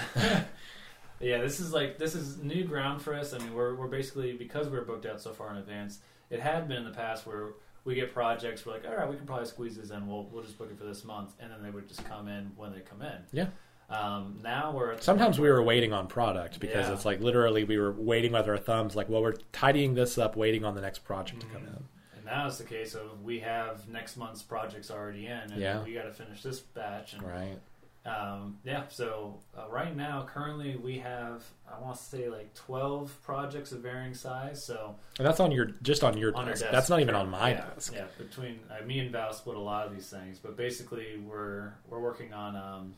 yeah, 1.20 1.42
this 1.42 1.60
is 1.60 1.74
like 1.74 1.98
this 1.98 2.14
is 2.14 2.38
new 2.38 2.64
ground 2.64 3.02
for 3.02 3.12
us. 3.14 3.34
I 3.34 3.38
mean, 3.40 3.52
we're 3.54 3.74
we're 3.74 3.88
basically 3.88 4.32
because 4.32 4.69
we're 4.70 4.80
booked 4.86 5.04
out 5.04 5.20
so 5.20 5.34
far 5.34 5.50
in 5.50 5.58
advance. 5.58 5.98
It 6.32 6.40
had 6.40 6.67
been 6.69 6.79
in 6.79 6.84
the 6.84 6.90
past 6.96 7.26
where 7.26 7.50
we 7.84 7.94
get 7.94 8.12
projects, 8.14 8.64
we're 8.64 8.73
like, 8.73 8.87
all 8.88 8.94
right, 8.96 9.08
we 9.08 9.17
can 9.17 9.26
probably 9.26 9.46
squeeze 9.46 9.76
this 9.76 9.90
in. 9.90 10.06
We'll 10.06 10.25
we'll 10.32 10.43
just 10.43 10.56
book 10.58 10.70
it 10.70 10.79
for 10.79 10.84
this 10.84 11.05
month, 11.05 11.34
and 11.40 11.50
then 11.50 11.62
they 11.62 11.70
would 11.70 11.88
just 11.88 12.05
come 12.05 12.29
in 12.29 12.52
when 12.56 12.73
they 12.73 12.81
come 12.81 13.02
in. 13.02 13.19
Yeah. 13.32 13.46
Um, 13.90 14.38
now 14.43 14.73
we're 14.75 14.99
Sometimes 15.00 15.38
we 15.38 15.50
were 15.50 15.62
waiting 15.62 15.93
on 15.93 16.06
product 16.06 16.58
because 16.61 16.88
Yeah. 16.88 16.94
it's 16.94 17.05
like 17.05 17.20
literally 17.20 17.64
we 17.64 17.76
were 17.79 17.93
waiting 17.93 18.32
with 18.32 18.49
our 18.49 18.56
thumbs, 18.56 18.96
like, 18.96 19.08
well, 19.11 19.20
we're 19.20 19.34
tidying 19.52 19.94
this 19.94 20.17
up, 20.17 20.34
waiting 20.37 20.64
on 20.64 20.75
the 20.75 20.81
next 20.81 21.00
project 21.00 21.40
to 21.43 21.46
come 21.49 21.64
in. 21.67 21.84
And 22.17 22.25
now 22.25 22.46
it's 22.46 22.56
the 22.58 22.64
case 22.64 22.94
of 22.94 23.23
we 23.23 23.40
have 23.40 23.87
next 23.88 24.17
month's 24.17 24.43
projects 24.43 24.90
already 24.90 25.26
in, 25.26 25.32
and 25.32 25.56
Yeah. 25.61 25.82
we 25.84 25.93
got 25.93 26.05
to 26.05 26.12
finish 26.12 26.43
this 26.43 26.61
batch. 26.61 27.12
And 27.12 27.23
Right. 27.25 27.58
Um, 28.04 28.58
yeah, 28.64 28.82
so 28.88 29.38
uh, 29.56 29.69
right 29.70 29.94
now, 29.96 30.26
currently, 30.28 30.76
we 30.76 30.99
have 30.99 31.44
I 31.72 31.81
want 31.81 31.96
to 31.96 32.02
say 32.02 32.28
like 32.28 32.52
twelve 32.54 33.16
projects 33.22 33.72
of 33.72 33.81
varying 33.81 34.14
size. 34.14 34.64
So 34.66 34.96
And 35.19 35.26
that's 35.26 35.41
on 35.41 35.53
your, 35.53 35.67
just 35.82 36.03
on 36.05 36.19
your 36.19 36.36
on 36.36 36.46
desk. 36.46 36.60
desk, 36.62 36.72
That's 36.72 36.91
not 36.91 37.00
even 37.00 37.15
on 37.15 37.31
my 37.31 37.50
yeah, 37.50 37.65
desk. 37.74 37.93
Yeah, 37.94 38.05
between 38.19 38.58
uh, 38.70 38.84
me 38.84 38.98
and 38.98 39.10
Val 39.12 39.32
split 39.32 39.56
a 39.56 39.60
lot 39.60 39.86
of 39.86 39.94
these 39.94 40.08
things, 40.10 40.38
but 40.38 40.56
basically 40.56 41.17
we're 41.19 41.72
we're 41.88 42.00
working 42.00 42.32
on. 42.32 42.56
Um, 42.56 42.94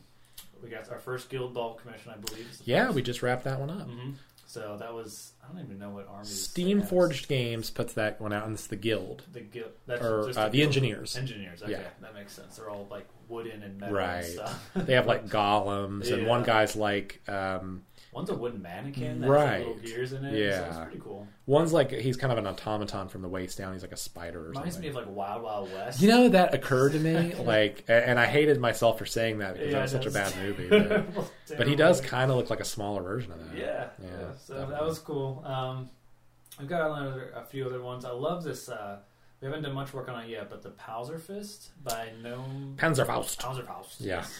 we 0.63 0.69
got 0.69 0.89
our 0.91 0.99
first 0.99 1.29
guild 1.29 1.53
ball 1.53 1.75
commission, 1.75 2.11
I 2.11 2.17
believe. 2.17 2.47
Yeah, 2.63 2.85
first. 2.85 2.95
we 2.95 3.01
just 3.03 3.21
wrapped 3.21 3.43
that 3.43 3.59
one 3.59 3.69
up. 3.69 3.87
hmm 3.87 4.11
So 4.47 4.77
that 4.79 4.93
was 4.93 5.33
I 5.43 5.51
don't 5.51 5.63
even 5.65 5.79
know 5.79 5.89
what 5.89 6.07
army. 6.07 6.25
Steam 6.25 6.81
Forged 6.81 7.27
Games 7.27 7.69
puts 7.71 7.93
that 7.93 8.21
one 8.21 8.31
out, 8.31 8.45
and 8.45 8.53
it's 8.53 8.67
the 8.67 8.75
Guild. 8.75 9.23
The 9.31 9.41
guild, 9.41 9.71
that's 9.87 10.01
Or, 10.03 10.21
uh, 10.29 10.49
the 10.49 10.57
guild. 10.57 10.67
engineers. 10.67 11.17
Engineers, 11.17 11.63
okay, 11.63 11.71
Yeah. 11.73 11.81
that 12.01 12.13
makes 12.13 12.33
sense. 12.33 12.57
They're 12.57 12.69
all 12.69 12.87
like 12.91 13.07
wooden 13.27 13.63
and 13.63 13.79
metal 13.79 13.95
Right. 13.95 14.23
and. 14.75 14.87
They 14.87 14.93
have 14.93 15.07
like 15.07 15.25
golems, 15.29 16.11
and 16.11 16.27
one 16.27 16.43
guy's 16.43 16.75
like, 16.75 17.21
um, 17.27 17.83
One's 18.15 18.29
a 18.29 18.33
wooden 18.33 18.61
mannequin 18.61 19.19
that 19.19 19.29
Right. 19.29 19.41
has 19.45 19.65
like 19.67 19.75
little 19.75 19.81
gears 19.83 20.13
in 20.13 20.23
it. 20.25 20.33
Yeah. 20.39 20.59
so 20.61 20.67
it's 20.67 20.77
pretty 20.85 20.99
cool. 21.01 21.27
one's 21.45 21.73
like 21.73 21.91
he's 21.91 22.15
kind 22.15 22.31
of 22.31 22.39
an 22.39 22.47
automaton 22.47 23.09
from 23.09 23.21
the 23.21 23.27
waist 23.27 23.57
down. 23.57 23.73
He's 23.73 23.81
like 23.81 23.91
a 23.91 23.97
spider 23.97 24.39
or 24.39 24.47
Reminds 24.49 24.79
me 24.79 24.87
something. 24.87 24.89
of 24.91 24.95
like 24.95 25.15
Wild 25.15 25.43
Wild 25.43 25.73
West. 25.73 26.01
You 26.01 26.07
know 26.07 26.29
that 26.29 26.53
occurred 26.53 26.93
to 26.93 26.99
me, 26.99 27.33
like, 27.43 27.83
and 27.89 28.17
I 28.17 28.25
hated 28.25 28.59
myself 28.61 28.97
for 28.97 29.05
saying 29.05 29.39
that 29.39 29.55
because 29.55 29.67
Yeah, 29.67 29.73
that 29.79 29.81
was 29.83 29.91
such 29.91 30.05
a 30.05 30.11
bad 30.11 30.33
movie. 30.41 30.69
But, 30.69 31.29
but 31.57 31.67
he 31.67 31.75
does 31.75 31.99
kind 31.99 32.31
of 32.31 32.37
look 32.37 32.49
like 32.49 32.61
a 32.61 32.65
smaller 32.65 33.03
version 33.03 33.33
of 33.33 33.39
that. 33.49 33.57
Yeah, 33.57 33.65
Yeah, 34.01 34.07
yeah. 34.07 34.27
So 34.45 34.53
definitely. 34.53 34.75
that 34.75 34.83
was 34.85 34.99
cool. 34.99 35.43
Um, 35.45 35.89
we've 36.57 36.69
got 36.69 36.89
another, 36.97 37.31
a 37.35 37.43
few 37.43 37.65
other 37.65 37.81
ones. 37.81 38.05
I 38.05 38.11
love 38.11 38.45
this. 38.45 38.69
Uh, 38.69 38.99
we 39.41 39.47
haven't 39.47 39.63
done 39.63 39.73
much 39.73 39.93
work 39.93 40.07
on 40.07 40.23
it 40.23 40.29
yet, 40.29 40.49
but 40.49 40.63
the 40.63 40.69
Pauser 40.69 41.19
Fist 41.19 41.71
by 41.83 42.07
Gnome 42.23 42.75
Panzerfaust. 42.77 43.37
Pauserfaust. 43.39 43.97
Yeah. 43.99 44.15
yes. 44.19 44.39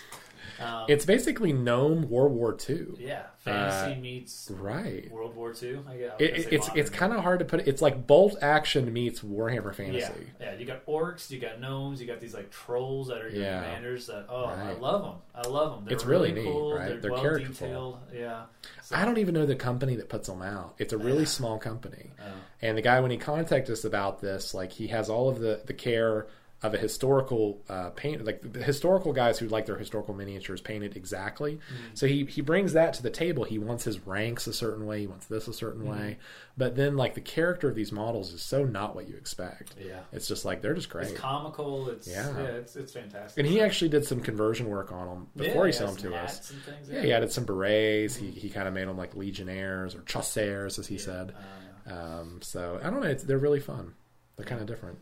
Um, 0.59 0.85
It's 0.87 1.05
basically 1.05 1.53
Gnome 1.53 2.09
World 2.09 2.31
War 2.33 2.57
II. 2.69 2.87
yeah, 2.99 3.23
fantasy 3.37 3.93
uh, 3.93 4.01
meets 4.01 4.49
Right. 4.51 5.11
World 5.11 5.35
War 5.35 5.53
II. 5.61 5.79
I 5.87 5.97
guess, 5.97 6.11
It, 6.19 6.23
it- 6.37 6.53
it's 6.53 6.69
it's 6.75 6.89
kind 6.89 7.13
of 7.13 7.21
hard 7.21 7.39
to 7.39 7.45
put. 7.45 7.61
it- 7.61 7.67
It's 7.67 7.81
like 7.81 8.07
bolt 8.07 8.37
action 8.41 8.91
meets 8.93 9.21
Warhammer 9.21 9.73
Fantasy. 9.75 10.13
Yeah, 10.39 10.51
yeah. 10.51 10.55
You 10.57 10.65
got 10.65 10.85
orcs, 10.85 11.29
you 11.29 11.39
got 11.39 11.59
gnomes, 11.59 11.99
you 12.01 12.07
got 12.07 12.19
these 12.19 12.33
like 12.33 12.49
trolls 12.51 13.07
that 13.09 13.21
are 13.21 13.29
your 13.29 13.43
Yeah. 13.43 13.61
commanders. 13.63 14.07
That 14.07 14.25
oh, 14.29 14.45
I 14.45 14.73
love 14.73 15.01
them. 15.03 15.15
I 15.35 15.47
love 15.47 15.71
them. 15.75 15.85
They're 15.85 15.93
It's 15.95 16.05
really 16.05 16.31
neat, 16.31 16.43
cool. 16.45 16.73
right? 16.75 16.87
They're, 16.87 16.97
They're 16.97 17.11
well 17.11 17.21
characterful. 17.21 17.67
detailed. 17.67 17.97
Yeah. 18.13 18.43
So- 18.83 18.95
I 18.95 19.05
don't 19.05 19.17
even 19.17 19.33
know 19.33 19.45
the 19.45 19.55
company 19.55 19.95
that 19.97 20.09
puts 20.09 20.27
them 20.27 20.41
out. 20.41 20.75
It's 20.77 20.93
a 20.93 20.97
really 20.97 21.25
small 21.25 21.57
company. 21.57 22.11
Oh. 22.19 22.23
And 22.61 22.77
the 22.77 22.81
guy, 22.81 22.99
when 23.01 23.11
he 23.11 23.17
contacted 23.17 23.71
us 23.73 23.83
about 23.83 24.21
this, 24.21 24.53
like 24.53 24.71
he 24.71 24.87
has 24.87 25.09
all 25.09 25.27
of 25.29 25.39
the, 25.39 25.61
the 25.65 25.73
care 25.73 26.27
of 26.65 26.73
a 26.73 26.77
historical 26.77 27.61
uh, 27.69 27.89
paint, 27.91 28.25
like 28.25 28.41
the 28.53 28.61
historical 28.63 29.13
guys 29.13 29.37
who 29.39 29.47
like 29.47 29.65
their 29.65 29.77
historical 29.77 30.13
miniatures 30.13 30.61
painted 30.61 30.95
exactly. 30.97 31.59
So 31.93 32.07
he 32.07 32.25
he 32.25 32.41
brings 32.41 32.73
that 32.73 32.93
to 32.95 33.03
the 33.03 33.09
table. 33.09 33.43
He 33.43 33.57
wants 33.59 33.83
his 33.83 33.99
ranks 34.05 34.47
a 34.47 34.53
certain 34.53 34.85
way. 34.85 35.01
He 35.01 35.07
wants 35.07 35.27
this 35.27 35.47
a 35.47 35.53
certain 35.53 35.85
way. 35.85 36.17
But 36.57 36.75
then 36.75 36.95
like 36.95 37.13
the 37.15 37.21
character 37.21 37.67
of 37.69 37.75
these 37.75 37.91
models 37.91 38.31
is 38.33 38.41
so 38.41 38.63
not 38.63 38.95
what 38.95 39.07
you 39.09 39.15
expect. 39.15 39.75
Yeah. 39.79 39.99
It's 40.13 40.27
just 40.27 40.45
like 40.45 40.61
they're 40.61 40.73
just 40.73 40.89
great. 40.89 41.09
It's 41.09 41.19
comical. 41.19 41.89
It's 41.89 42.07
Yeah. 42.07 42.31
yeah, 42.37 42.43
it's 42.47 42.75
it's 42.75 42.93
fantastic. 42.93 43.37
and 43.37 43.47
he 43.47 43.59
actually 43.61 43.89
did 43.89 44.05
some 44.05 44.21
conversion 44.21 44.69
work 44.69 44.91
on 44.91 45.07
them 45.07 45.27
before 45.35 45.65
Yeah, 45.65 45.71
he 45.71 45.71
sent 45.77 45.97
them 45.99 46.11
to 46.11 46.17
us. 46.17 46.49
things, 46.49 46.89
Yeah, 46.89 47.01
he 47.01 47.11
added 47.13 47.31
some 47.31 47.43
berets. 47.45 48.15
He 48.15 48.31
he 48.31 48.49
kind 48.49 48.67
of 48.67 48.73
made 48.73 48.87
them 48.87 48.97
like 48.97 49.15
legionnaires 49.15 49.95
or 49.95 50.01
chasseurs, 50.03 50.79
as 50.79 50.87
he 50.87 50.97
said. 50.97 51.33
Uh, 51.35 51.93
Um, 51.93 52.39
so 52.41 52.79
I 52.83 52.89
don't 52.89 53.01
know. 53.01 53.07
It's, 53.09 53.23
they're 53.23 53.37
really 53.37 53.59
fun. 53.59 53.93
They're 54.37 54.45
kind 54.45 54.59
of 54.59 54.65
different. 54.67 54.97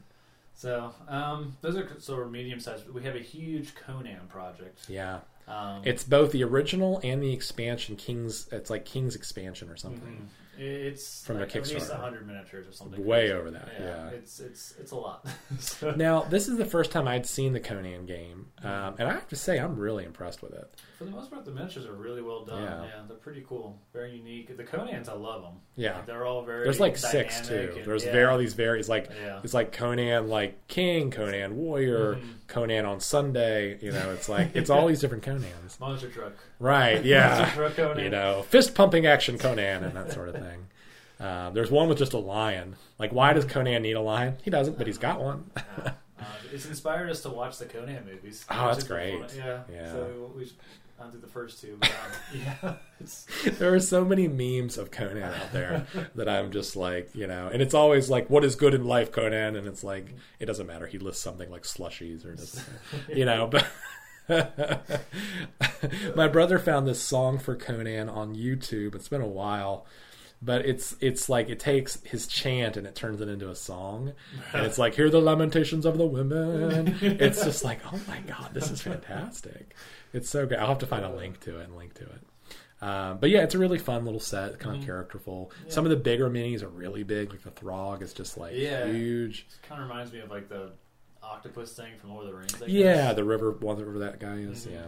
So 0.55 0.93
um, 1.07 1.55
those 1.61 1.75
are 1.75 1.89
sort 1.99 2.23
of 2.23 2.31
medium 2.31 2.59
sized. 2.59 2.87
We 2.89 3.03
have 3.03 3.15
a 3.15 3.19
huge 3.19 3.75
Conan 3.75 4.27
project. 4.29 4.79
Yeah, 4.87 5.19
Um, 5.47 5.81
it's 5.83 6.03
both 6.03 6.31
the 6.31 6.43
original 6.43 6.99
and 7.03 7.21
the 7.21 7.33
expansion. 7.33 7.95
King's. 7.95 8.47
It's 8.51 8.69
like 8.69 8.85
King's 8.85 9.15
expansion 9.15 9.69
or 9.69 9.75
something. 9.77 10.01
mhm. 10.23 10.27
It's 10.57 11.25
From 11.25 11.39
like 11.39 11.51
the 11.51 11.59
at 11.59 11.67
least 11.67 11.89
Kickstarter. 11.91 11.99
hundred 11.99 12.27
miniatures 12.27 12.67
or 12.67 12.71
something. 12.71 13.03
Way 13.03 13.21
crazy. 13.29 13.33
over 13.33 13.51
that, 13.51 13.69
yeah. 13.79 14.07
it's 14.09 14.39
it's 14.39 14.73
it's 14.79 14.91
a 14.91 14.95
lot. 14.95 15.25
So- 15.59 15.91
Now 15.95 16.21
this 16.21 16.47
is 16.47 16.57
the 16.57 16.65
first 16.65 16.91
time 16.91 17.07
I'd 17.07 17.25
seen 17.25 17.53
the 17.53 17.59
Conan 17.59 18.05
game, 18.05 18.47
um, 18.63 18.95
and 18.99 19.07
I 19.09 19.13
have 19.13 19.27
to 19.29 19.35
say 19.35 19.57
I'm 19.59 19.75
really 19.77 20.05
impressed 20.05 20.41
with 20.41 20.53
it. 20.53 20.73
For 20.97 21.05
the 21.05 21.11
most 21.11 21.31
part, 21.31 21.43
the 21.45 21.51
miniatures 21.51 21.85
are 21.85 21.93
really 21.93 22.21
well 22.21 22.45
done. 22.45 22.61
Yeah. 22.61 22.83
Yeah, 22.83 22.89
they're 23.07 23.17
pretty 23.17 23.43
cool, 23.47 23.79
very 23.93 24.15
unique. 24.15 24.55
The 24.55 24.63
Conans, 24.63 25.09
I 25.09 25.13
love 25.13 25.41
them. 25.41 25.53
Yeah. 25.75 25.95
Like, 25.95 26.05
they're 26.05 26.25
all 26.25 26.43
very. 26.43 26.63
There's 26.65 26.79
like 26.79 26.97
six 26.97 27.47
too. 27.47 27.73
and- 27.77 27.85
There's 27.85 28.05
yeah. 28.05 28.11
very 28.11 28.25
all 28.31 28.37
these. 28.37 28.57
It's 28.57 28.89
like 28.89 29.09
Yeah. 29.23 29.39
it's 29.43 29.53
like 29.53 29.71
Conan 29.71 30.27
like 30.29 30.67
King, 30.67 31.09
Conan 31.11 31.55
Warrior, 31.57 32.15
Mhm. 32.15 32.33
Conan 32.47 32.85
on 32.85 32.99
Sunday. 32.99 33.79
You 33.81 33.91
know, 33.91 34.11
it's 34.11 34.29
like 34.29 34.55
it's 34.55 34.69
all 34.69 34.87
these 34.89 35.01
different 35.01 35.23
Conans. 35.23 35.79
monster 35.79 36.09
truck. 36.09 36.33
Right? 36.59 36.93
Monster 36.93 37.09
Yeah. 37.09 37.51
truck 37.55 37.75
Conan. 37.75 38.03
you 38.03 38.09
know, 38.11 38.43
fist 38.49 38.75
pumping 38.75 39.05
action 39.07 39.37
Conan 39.37 39.83
and 39.83 39.95
that 39.97 40.11
sort 40.13 40.29
of 40.29 40.35
thing. 40.35 40.52
Uh, 41.23 41.49
there's 41.51 41.71
one 41.71 41.87
with 41.87 41.97
just 41.97 42.11
a 42.11 42.17
lion. 42.17 42.75
Like, 42.99 43.13
why 43.13 43.31
does 43.31 43.45
Conan 43.45 43.81
need 43.81 43.93
a 43.93 44.01
lion? 44.01 44.35
He 44.43 44.51
doesn't, 44.51 44.77
but 44.77 44.87
he's 44.87 44.97
got 44.97 45.21
one. 45.21 45.49
Uh, 46.19 46.25
it's 46.53 46.65
inspired 46.65 47.09
us 47.09 47.21
to 47.21 47.29
watch 47.29 47.57
the 47.57 47.65
Conan 47.65 48.05
movies. 48.05 48.45
Oh, 48.49 48.67
that's 48.67 48.85
great. 48.85 49.19
Yeah. 49.35 49.63
Yeah. 49.69 49.91
So 49.91 50.31
we 50.33 50.45
did 51.11 51.21
the 51.21 51.27
first 51.27 51.59
two. 51.59 51.75
But, 51.81 51.89
um, 51.89 52.39
yeah. 52.63 52.75
There 53.57 53.73
are 53.73 53.79
so 53.81 54.05
many 54.05 54.29
memes 54.29 54.77
of 54.77 54.89
Conan 54.89 55.23
out 55.23 55.51
there 55.51 55.85
that 56.15 56.29
I'm 56.29 56.51
just 56.51 56.77
like, 56.77 57.13
you 57.13 57.27
know, 57.27 57.49
and 57.51 57.61
it's 57.61 57.73
always 57.73 58.09
like, 58.09 58.29
what 58.29 58.45
is 58.45 58.55
good 58.55 58.73
in 58.73 58.85
life, 58.85 59.11
Conan? 59.11 59.57
And 59.57 59.67
it's 59.67 59.83
like, 59.83 60.13
it 60.39 60.45
doesn't 60.45 60.65
matter. 60.67 60.87
He 60.87 60.97
lists 60.97 61.21
something 61.21 61.51
like 61.51 61.63
slushies 61.63 62.25
or 62.25 62.35
just, 62.35 62.63
you 63.13 63.25
know, 63.25 63.47
but. 63.47 63.67
My 66.15 66.29
brother 66.29 66.57
found 66.57 66.87
this 66.87 67.01
song 67.01 67.37
for 67.37 67.57
Conan 67.57 68.07
on 68.07 68.35
YouTube. 68.35 68.95
It's 68.95 69.09
been 69.09 69.19
a 69.19 69.27
while, 69.27 69.85
but 70.43 70.65
it's 70.65 70.95
it's 70.99 71.29
like 71.29 71.49
it 71.49 71.59
takes 71.59 72.01
his 72.03 72.27
chant 72.27 72.77
and 72.77 72.85
it 72.85 72.95
turns 72.95 73.21
it 73.21 73.29
into 73.29 73.49
a 73.49 73.55
song, 73.55 74.13
and 74.53 74.65
it's 74.65 74.77
like 74.77 74.95
hear 74.95 75.09
the 75.09 75.21
lamentations 75.21 75.85
of 75.85 75.97
the 75.97 76.05
women. 76.05 76.97
It's 77.01 77.43
just 77.43 77.63
like 77.63 77.79
oh 77.93 77.99
my 78.07 78.19
god, 78.21 78.53
this 78.53 78.69
is 78.71 78.81
fantastic. 78.81 79.75
It's 80.13 80.29
so 80.29 80.45
good 80.45 80.59
I'll 80.59 80.67
have 80.67 80.79
to 80.79 80.87
find 80.87 81.05
a 81.05 81.13
link 81.13 81.39
to 81.41 81.59
it 81.59 81.63
and 81.65 81.75
link 81.75 81.93
to 81.95 82.03
it. 82.03 82.21
Um, 82.81 83.17
but 83.19 83.29
yeah, 83.29 83.43
it's 83.43 83.55
a 83.55 83.59
really 83.59 83.77
fun 83.79 84.03
little 84.03 84.19
set, 84.19 84.59
kind 84.59 84.77
of 84.77 84.85
characterful. 84.85 85.51
Some 85.69 85.85
of 85.85 85.89
the 85.89 85.95
bigger 85.95 86.29
minis 86.29 86.61
are 86.63 86.67
really 86.67 87.03
big, 87.03 87.29
like 87.31 87.41
the 87.43 87.51
Throg 87.51 88.01
is 88.01 88.13
just 88.13 88.37
like 88.37 88.53
Yeah. 88.55 88.87
huge. 88.87 89.47
kind 89.67 89.81
of 89.81 89.87
reminds 89.87 90.11
me 90.11 90.19
of 90.19 90.29
like 90.29 90.49
the 90.49 90.71
octopus 91.23 91.71
thing 91.77 91.93
from 91.99 92.09
Lord 92.09 92.25
of 92.25 92.31
the 92.33 92.37
Rings. 92.37 92.61
I 92.61 92.65
Yeah, 92.65 93.13
the 93.13 93.23
river, 93.23 93.51
whatever 93.51 93.99
that 93.99 94.19
guy 94.19 94.35
is. 94.35 94.67
Mhm. 94.67 94.71
Yeah, 94.73 94.85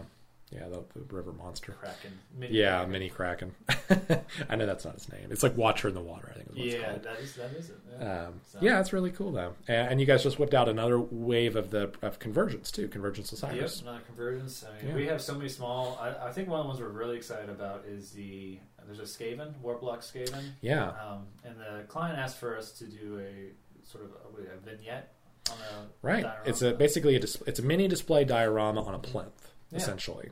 yeah, 0.52 0.68
the, 0.68 0.82
the 0.94 1.14
river 1.14 1.32
monster. 1.32 1.72
Kraken. 1.72 2.18
Mini 2.38 2.54
Yeah, 2.56 2.76
Kraken. 2.84 2.92
Mini 2.92 3.08
Kraken. 3.10 3.54
I 4.48 4.56
know 4.56 4.66
that's 4.66 4.84
not 4.84 4.94
his 4.94 5.10
name. 5.12 5.26
It's 5.30 5.42
like 5.42 5.56
Watcher 5.56 5.88
in 5.88 5.94
the 5.94 6.00
Water, 6.00 6.28
I 6.30 6.38
think 6.38 6.50
is 6.50 6.56
what 6.56 6.66
it's 6.66 6.74
Yeah, 6.76 6.84
called. 6.90 7.02
that 7.02 7.18
is 7.20 7.34
that 7.34 7.50
is 7.52 7.70
it. 7.70 7.76
Yeah. 8.00 8.24
Um, 8.26 8.40
So- 8.46 8.58
yeah, 8.62 8.80
it's 8.80 8.92
really 8.92 9.10
cool 9.10 9.32
though. 9.32 9.54
And, 9.68 9.90
and 9.92 10.00
you 10.00 10.06
guys 10.06 10.22
just 10.22 10.38
whipped 10.38 10.54
out 10.54 10.68
another 10.68 10.98
wave 11.00 11.56
of 11.56 11.70
the 11.70 11.90
of 12.02 12.18
Convergence 12.18 12.70
too, 12.70 12.88
Convergence 12.88 13.32
Yep, 13.32 13.50
Osiris. 13.52 13.82
not 13.84 14.06
convergence. 14.06 14.64
I 14.64 14.76
mean, 14.82 14.90
Yeah. 14.90 14.94
we 14.96 15.06
have 15.06 15.20
so 15.20 15.34
many 15.34 15.48
small. 15.48 15.98
I, 16.00 16.28
I 16.28 16.32
think 16.32 16.48
one 16.48 16.60
of 16.60 16.64
the 16.64 16.68
ones 16.68 16.80
we're 16.80 16.88
really 16.88 17.16
excited 17.16 17.50
about 17.50 17.84
is 17.88 18.10
the 18.12 18.58
there's 18.86 19.00
a 19.00 19.02
Skaven 19.02 19.52
Warplock 19.64 19.98
Skaven. 19.98 20.44
Yeah. 20.60 20.90
Um, 20.90 21.26
and 21.44 21.56
the 21.58 21.82
client 21.88 22.18
asked 22.20 22.38
for 22.38 22.56
us 22.56 22.70
to 22.78 22.84
do 22.84 23.18
a 23.20 23.84
sort 23.84 24.04
of 24.04 24.10
a, 24.38 24.42
a 24.54 24.56
vignette 24.58 25.12
on 25.50 25.56
a 25.58 25.86
Right. 26.06 26.22
diorama. 26.22 26.42
It's 26.46 26.62
a 26.62 26.72
basically 26.72 27.16
a 27.16 27.18
dis- 27.20 27.42
it's 27.48 27.58
a 27.58 27.62
mini 27.64 27.88
display 27.88 28.24
diorama 28.24 28.82
on 28.84 28.94
a 28.94 28.98
plinth, 29.00 29.50
Yeah. 29.70 29.78
essentially. 29.78 30.30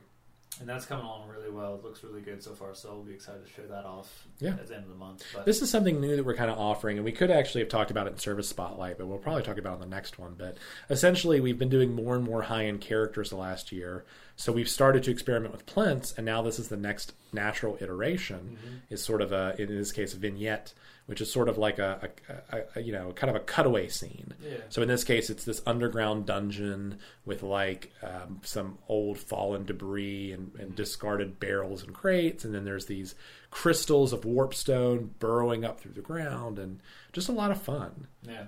and 0.61 0.69
that's 0.69 0.85
coming 0.85 1.03
along 1.05 1.27
really 1.27 1.49
well. 1.49 1.75
It 1.75 1.83
looks 1.83 2.01
really 2.01 2.21
good 2.21 2.41
so 2.41 2.51
far. 2.53 2.73
So 2.75 2.93
we'll 2.93 3.03
be 3.03 3.11
excited 3.13 3.45
to 3.45 3.51
show 3.51 3.67
that 3.67 3.83
off 3.83 4.25
Yeah. 4.39 4.51
at 4.51 4.67
the 4.67 4.75
end 4.75 4.85
of 4.85 4.89
the 4.89 4.95
month. 4.95 5.25
But 5.33 5.43
This 5.45 5.61
is 5.61 5.69
something 5.69 5.99
new 5.99 6.15
that 6.15 6.23
we're 6.23 6.33
kind 6.37 6.49
of 6.49 6.57
offering, 6.57 6.95
and 6.97 7.03
we 7.03 7.11
could 7.11 7.29
actually 7.29 7.59
have 7.59 7.69
talked 7.69 7.91
about 7.91 8.07
it 8.07 8.11
in 8.13 8.19
Service 8.19 8.47
Spotlight, 8.47 8.97
but 8.97 9.05
we'll 9.07 9.17
probably 9.17 9.43
talk 9.43 9.57
about 9.57 9.71
it 9.73 9.83
in 9.83 9.89
the 9.89 9.93
next 9.93 10.17
one. 10.17 10.33
But 10.37 10.55
essentially, 10.89 11.41
we've 11.41 11.59
been 11.59 11.67
doing 11.67 11.93
more 11.93 12.15
and 12.15 12.23
more 12.23 12.43
high 12.43 12.67
end 12.67 12.79
characters 12.79 13.31
the 13.31 13.35
last 13.35 13.73
year. 13.73 14.05
So 14.37 14.53
we've 14.53 14.69
started 14.69 15.03
to 15.03 15.11
experiment 15.11 15.51
with 15.51 15.65
plinths, 15.65 16.13
and 16.15 16.25
now 16.25 16.41
this 16.41 16.57
is 16.57 16.69
the 16.69 16.77
next 16.77 17.11
natural 17.33 17.77
iteration. 17.81 18.57
Mm-hmm. 18.57 18.93
Is 18.93 19.03
sort 19.03 19.21
of 19.21 19.33
a, 19.33 19.55
in 19.61 19.67
this 19.75 19.91
case, 19.91 20.13
a 20.13 20.17
vignette, 20.17 20.73
which 21.07 21.21
is 21.21 21.31
sort 21.31 21.47
of 21.49 21.57
like 21.57 21.77
a, 21.79 22.09
a, 22.51 22.61
a, 22.75 22.81
you 22.81 22.91
know 22.91 23.11
kind 23.13 23.29
of 23.29 23.35
a 23.35 23.45
cutaway 23.45 23.87
scene. 23.87 24.33
yeah, 24.43 24.57
So 24.69 24.81
in 24.81 24.87
this 24.87 25.03
case, 25.03 25.29
it's 25.29 25.45
this 25.45 25.61
underground 25.65 26.25
dungeon 26.25 26.97
with 27.25 27.43
like 27.43 27.91
um, 28.01 28.41
some 28.43 28.77
old 28.87 29.17
fallen 29.19 29.65
debris 29.65 30.31
and, 30.31 30.51
and 30.59 30.75
discarded 30.75 31.39
barrels 31.39 31.83
and 31.83 31.93
crates, 31.93 32.43
and 32.45 32.53
then 32.55 32.65
there's 32.65 32.87
these 32.87 33.15
crystals 33.51 34.13
of 34.13 34.21
warpstone 34.21 35.09
burrowing 35.19 35.63
up 35.63 35.79
through 35.79 35.93
the 35.93 36.01
ground, 36.01 36.57
and 36.59 36.79
just 37.13 37.29
a 37.29 37.31
lot 37.31 37.51
of 37.51 37.61
fun. 37.61 38.07
yeah. 38.23 38.45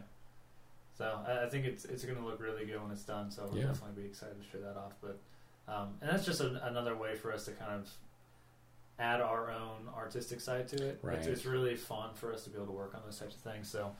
So 0.97 1.19
I, 1.27 1.45
I 1.45 1.49
think 1.49 1.65
it's 1.65 1.85
it's 1.85 2.03
going 2.03 2.17
to 2.17 2.25
look 2.25 2.41
really 2.41 2.65
good 2.65 2.81
when 2.81 2.91
it's 2.91 3.03
done. 3.03 3.29
So 3.29 3.43
we'll 3.51 3.61
Yeah. 3.61 3.67
definitely 3.67 4.01
be 4.01 4.07
excited 4.09 4.35
to 4.41 4.49
show 4.51 4.63
that 4.63 4.75
off. 4.77 4.93
But 4.99 5.19
um, 5.71 5.89
and 6.01 6.09
that's 6.09 6.25
just 6.25 6.41
an, 6.41 6.55
another 6.63 6.95
way 6.97 7.13
for 7.15 7.31
us 7.31 7.45
to 7.45 7.51
kind 7.51 7.71
of 7.73 7.87
add 8.99 9.21
our 9.21 9.51
own 9.51 9.87
artistic 9.95 10.41
side 10.41 10.67
to 10.69 10.87
it. 10.87 10.99
Right. 11.01 11.17
It's, 11.17 11.27
it's 11.27 11.45
really 11.45 11.75
fun 11.75 12.09
for 12.15 12.33
us 12.33 12.43
to 12.45 12.49
be 12.49 12.55
able 12.55 12.67
to 12.67 12.71
work 12.71 12.93
on 12.95 13.01
those 13.05 13.19
types 13.19 13.35
of 13.35 13.41
things. 13.41 13.69
So 13.69 13.91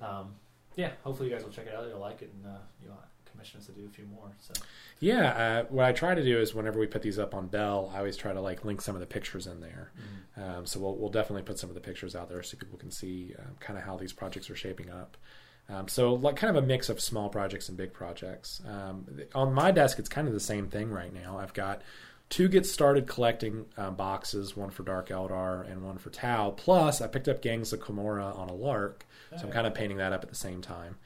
um, 0.00 0.34
yeah, 0.76 0.90
hopefully 1.02 1.28
you 1.28 1.34
guys 1.34 1.44
will 1.44 1.52
check 1.52 1.66
it 1.66 1.74
out. 1.74 1.86
You'll 1.88 1.98
like 1.98 2.22
it, 2.22 2.32
and 2.34 2.52
uh, 2.52 2.58
you'll 2.82 2.98
commission 3.30 3.58
us 3.60 3.66
to 3.66 3.72
do 3.72 3.84
a 3.86 3.88
few 3.90 4.06
more. 4.06 4.30
So 4.40 4.54
Yeah, 5.00 5.28
uh, 5.30 5.64
what 5.68 5.84
I 5.84 5.92
try 5.92 6.14
to 6.14 6.22
do 6.22 6.40
is 6.40 6.54
whenever 6.54 6.78
we 6.78 6.86
put 6.86 7.02
these 7.02 7.18
up 7.18 7.34
on 7.34 7.48
Bell, 7.48 7.92
I 7.94 7.98
always 7.98 8.16
try 8.16 8.32
to 8.32 8.40
like 8.40 8.64
link 8.64 8.80
some 8.80 8.94
of 8.94 9.00
the 9.00 9.06
pictures 9.06 9.46
in 9.46 9.60
there. 9.60 9.92
Um, 10.36 10.66
so 10.66 10.80
we'll, 10.80 10.96
we'll 10.96 11.10
definitely 11.10 11.42
put 11.42 11.58
some 11.58 11.70
of 11.70 11.74
the 11.74 11.80
pictures 11.80 12.16
out 12.16 12.28
there 12.28 12.42
so 12.42 12.56
people 12.56 12.78
can 12.78 12.90
see 12.90 13.34
um, 13.38 13.56
kind 13.60 13.78
of 13.78 13.84
how 13.84 13.96
these 13.96 14.12
projects 14.12 14.50
are 14.50 14.56
shaping 14.56 14.90
up. 14.90 15.16
Um, 15.68 15.88
so 15.88 16.14
like 16.14 16.36
kind 16.36 16.56
of 16.56 16.62
a 16.62 16.66
mix 16.66 16.88
of 16.88 17.00
small 17.00 17.28
projects 17.28 17.68
and 17.68 17.78
big 17.78 17.92
projects. 17.92 18.60
Um, 18.68 19.06
on 19.34 19.52
my 19.54 19.70
desk, 19.70 19.98
it's 19.98 20.08
kind 20.08 20.28
of 20.28 20.34
the 20.34 20.40
same 20.40 20.68
thing 20.68 20.90
right 20.90 21.12
now. 21.12 21.38
I've 21.38 21.54
got 21.54 21.82
two 22.30 22.48
get 22.48 22.66
started 22.66 23.06
collecting 23.06 23.66
uh, 23.76 23.90
boxes, 23.90 24.56
one 24.56 24.70
for 24.70 24.82
Dark 24.82 25.08
Eldar 25.08 25.70
and 25.70 25.82
one 25.82 25.98
for 25.98 26.10
Tau. 26.10 26.50
Plus, 26.50 27.00
I 27.00 27.06
picked 27.06 27.28
up 27.28 27.42
Gangs 27.42 27.72
of 27.72 27.80
Commorragh 27.80 28.36
on 28.36 28.48
a 28.48 28.54
lark, 28.54 29.06
so 29.36 29.46
I'm 29.46 29.52
kind 29.52 29.66
of 29.66 29.74
painting 29.74 29.98
that 29.98 30.12
up 30.12 30.22
at 30.22 30.28
the 30.28 30.34
same 30.34 30.60
time. 30.62 30.96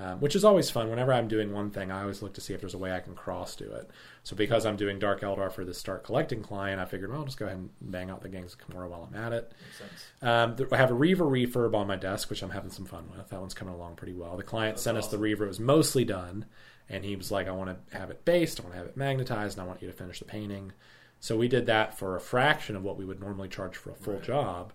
Um, 0.00 0.20
which 0.20 0.36
is 0.36 0.44
always 0.44 0.70
fun. 0.70 0.90
Whenever 0.90 1.12
I'm 1.12 1.26
doing 1.26 1.52
one 1.52 1.72
thing, 1.72 1.90
I 1.90 2.02
always 2.02 2.22
look 2.22 2.34
to 2.34 2.40
see 2.40 2.54
if 2.54 2.60
there's 2.60 2.74
a 2.74 2.78
way 2.78 2.92
I 2.92 3.00
can 3.00 3.16
cross 3.16 3.56
do 3.56 3.64
it. 3.72 3.90
So 4.22 4.36
because 4.36 4.64
I'm 4.64 4.76
doing 4.76 5.00
Dark 5.00 5.22
Eldar 5.22 5.50
for 5.50 5.64
the 5.64 5.74
Start 5.74 6.04
Collecting 6.04 6.40
client, 6.40 6.80
I 6.80 6.84
figured, 6.84 7.10
well, 7.10 7.18
I'll 7.18 7.24
just 7.24 7.36
go 7.36 7.46
ahead 7.46 7.58
and 7.58 7.70
bang 7.80 8.08
out 8.08 8.22
the 8.22 8.28
Gangs 8.28 8.52
of 8.52 8.60
Commorragh 8.60 8.90
while 8.90 9.08
I'm 9.12 9.20
at 9.20 9.32
it. 9.32 9.52
makes 9.60 9.78
sense. 9.78 10.04
Um, 10.22 10.68
I 10.70 10.76
have 10.76 10.92
a 10.92 10.94
Reaver 10.94 11.24
refurb 11.24 11.74
on 11.74 11.88
my 11.88 11.96
desk, 11.96 12.30
which 12.30 12.42
I'm 12.42 12.50
having 12.50 12.70
some 12.70 12.84
fun 12.84 13.08
with. 13.16 13.28
That 13.28 13.40
one's 13.40 13.54
coming 13.54 13.74
along 13.74 13.96
pretty 13.96 14.12
well. 14.12 14.36
The 14.36 14.44
client 14.44 14.76
That's 14.76 14.84
sent 14.84 14.98
us 14.98 15.06
the 15.06 15.16
awesome. 15.16 15.22
Reaver; 15.22 15.46
it 15.46 15.48
was 15.48 15.58
mostly 15.58 16.04
done, 16.04 16.44
and 16.88 17.04
he 17.04 17.16
was 17.16 17.30
like, 17.30 17.46
"I 17.48 17.52
want 17.52 17.70
to 17.90 17.96
have 17.98 18.10
it 18.10 18.24
based, 18.24 18.60
I 18.60 18.62
want 18.62 18.74
to 18.74 18.78
have 18.78 18.86
it 18.88 18.96
magnetized, 18.96 19.56
and 19.58 19.64
I 19.64 19.68
want 19.68 19.82
you 19.82 19.88
to 19.88 19.94
finish 19.94 20.18
the 20.18 20.24
painting." 20.24 20.72
So 21.20 21.36
we 21.36 21.48
did 21.48 21.66
that 21.66 21.98
for 21.98 22.14
a 22.16 22.20
fraction 22.20 22.76
of 22.76 22.84
what 22.84 22.96
we 22.96 23.04
would 23.04 23.20
normally 23.20 23.48
charge 23.48 23.76
for 23.76 23.90
a 23.90 23.94
full 23.94 24.14
Right. 24.14 24.22
job. 24.22 24.72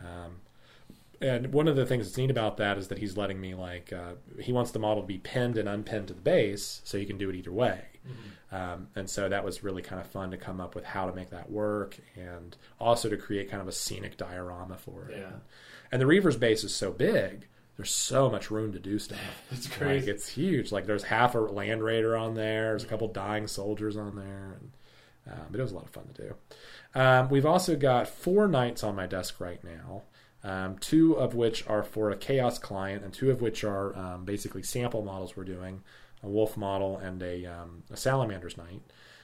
Um, 0.00 0.40
and 1.22 1.52
one 1.54 1.66
of 1.68 1.76
the 1.76 1.86
things 1.86 2.04
that's 2.06 2.18
neat 2.18 2.30
about 2.30 2.58
that 2.58 2.76
is 2.76 2.88
that 2.88 2.98
he's 2.98 3.16
letting 3.16 3.40
me 3.40 3.54
like 3.54 3.90
uh, 3.92 4.12
he 4.38 4.52
wants 4.52 4.70
the 4.72 4.78
model 4.78 5.02
to 5.02 5.06
be 5.06 5.16
pinned 5.18 5.56
and 5.56 5.66
unpinned 5.68 6.08
to 6.08 6.14
the 6.14 6.20
base, 6.20 6.82
so 6.84 6.98
he 6.98 7.06
can 7.06 7.16
do 7.16 7.30
it 7.30 7.36
either 7.36 7.52
way. 7.52 7.82
Um, 8.52 8.88
and 8.94 9.10
so 9.10 9.28
that 9.28 9.42
was 9.44 9.64
really 9.64 9.82
kind 9.82 10.00
of 10.00 10.06
fun 10.06 10.30
to 10.30 10.36
come 10.36 10.60
up 10.60 10.74
with 10.76 10.84
how 10.84 11.06
to 11.10 11.12
make 11.16 11.30
that 11.30 11.50
work 11.50 11.96
and 12.14 12.56
also 12.78 13.08
to 13.08 13.16
create 13.16 13.50
kind 13.50 13.60
of 13.60 13.66
a 13.66 13.72
scenic 13.72 14.16
diorama 14.16 14.76
for 14.76 15.08
it. 15.08 15.18
Yeah. 15.18 15.32
And 15.90 16.00
the 16.00 16.06
Reaver's 16.06 16.36
base 16.36 16.62
is 16.62 16.72
so 16.74 16.92
big, 16.92 17.48
there's 17.76 17.94
so 17.94 18.30
much 18.30 18.50
room 18.50 18.72
to 18.72 18.78
do 18.78 18.98
stuff. 18.98 19.18
It's 19.50 19.68
Like 19.68 19.78
crazy. 19.78 20.10
it's 20.10 20.28
huge. 20.28 20.72
Like 20.72 20.86
there's 20.86 21.04
half 21.04 21.34
a 21.34 21.38
land 21.40 21.82
raider 21.82 22.16
on 22.16 22.34
there. 22.34 22.70
There's 22.70 22.84
a 22.84 22.88
couple 22.88 23.08
dying 23.08 23.46
soldiers 23.46 23.96
on 23.96 24.16
there, 24.16 24.56
and 24.60 24.70
uh, 25.30 25.44
but 25.50 25.58
it 25.58 25.62
was 25.62 25.72
a 25.72 25.74
lot 25.76 25.84
of 25.84 25.90
fun 25.90 26.04
to 26.14 26.22
do. 26.22 26.34
Um, 26.94 27.28
we've 27.28 27.46
also 27.46 27.76
got 27.76 28.08
four 28.08 28.48
knights 28.48 28.82
on 28.84 28.94
my 28.96 29.06
desk 29.06 29.40
right 29.40 29.62
now. 29.64 30.02
Um, 30.44 30.78
two 30.78 31.14
of 31.14 31.34
which 31.34 31.66
are 31.66 31.82
for 31.82 32.10
a 32.10 32.16
chaos 32.16 32.58
client, 32.58 33.02
and 33.04 33.12
two 33.12 33.30
of 33.32 33.40
which 33.40 33.64
are 33.64 33.96
um, 33.96 34.24
basically 34.24 34.62
sample 34.62 35.02
models 35.02 35.36
we're 35.36 35.44
doing. 35.44 35.82
a 36.22 36.28
wolf 36.28 36.56
model, 36.56 36.96
and 36.98 37.22
a, 37.22 37.44
um, 37.46 37.82
a 37.90 37.96
salamander's 37.96 38.56
knight. 38.56 38.80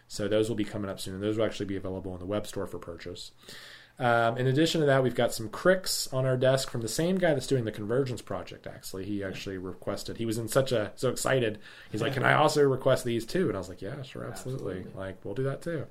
So 0.09 0.29
those 0.29 0.49
will 0.49 0.57
be 0.57 0.65
coming 0.65 0.91
up 0.91 1.01
soon. 1.01 1.21
Those 1.21 1.39
will 1.39 1.47
actually 1.47 1.67
be 1.67 1.77
available 1.77 2.13
in 2.13 2.19
the 2.19 2.27
web 2.27 2.47
store 2.47 2.67
for 2.67 2.79
purchase. 2.79 3.31
Um, 3.99 4.37
in 4.37 4.47
addition 4.47 4.81
to 4.81 4.87
that, 4.87 5.03
we've 5.03 5.15
got 5.15 5.33
some 5.33 5.49
Cryx 5.49 6.09
on 6.13 6.27
our 6.27 6.37
desk 6.37 6.71
from 6.71 6.81
the 6.81 6.89
same 6.89 7.19
guy 7.19 7.35
that's 7.35 7.47
doing 7.47 7.65
the 7.65 7.71
convergence 7.71 8.23
project. 8.23 8.67
Actually, 8.67 9.05
he 9.05 9.23
actually 9.23 9.59
requested. 9.59 10.17
He 10.17 10.27
was 10.27 10.39
in 10.39 10.49
such 10.49 10.73
a 10.73 10.93
so 10.97 11.11
excited. 11.11 11.59
He's 11.91 12.03
like, 12.03 12.15
"Can 12.15 12.25
I 12.25 12.35
also 12.35 12.63
request 12.63 13.05
these 13.05 13.25
too?" 13.25 13.47
And 13.49 13.57
I 13.57 13.59
was 13.59 13.69
like, 13.69 13.83
"Yeah, 13.83 14.03
sure, 14.03 14.25
absolutely. 14.27 14.79
Absolutely. 14.79 15.01
Like, 15.01 15.25
we'll 15.25 15.35
do 15.35 15.45
that 15.45 15.63
too." 15.63 15.87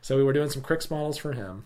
So 0.00 0.16
we 0.16 0.22
were 0.22 0.32
doing 0.32 0.50
some 0.50 0.62
Cryx 0.62 0.90
models 0.90 1.16
for 1.18 1.32
him, 1.32 1.64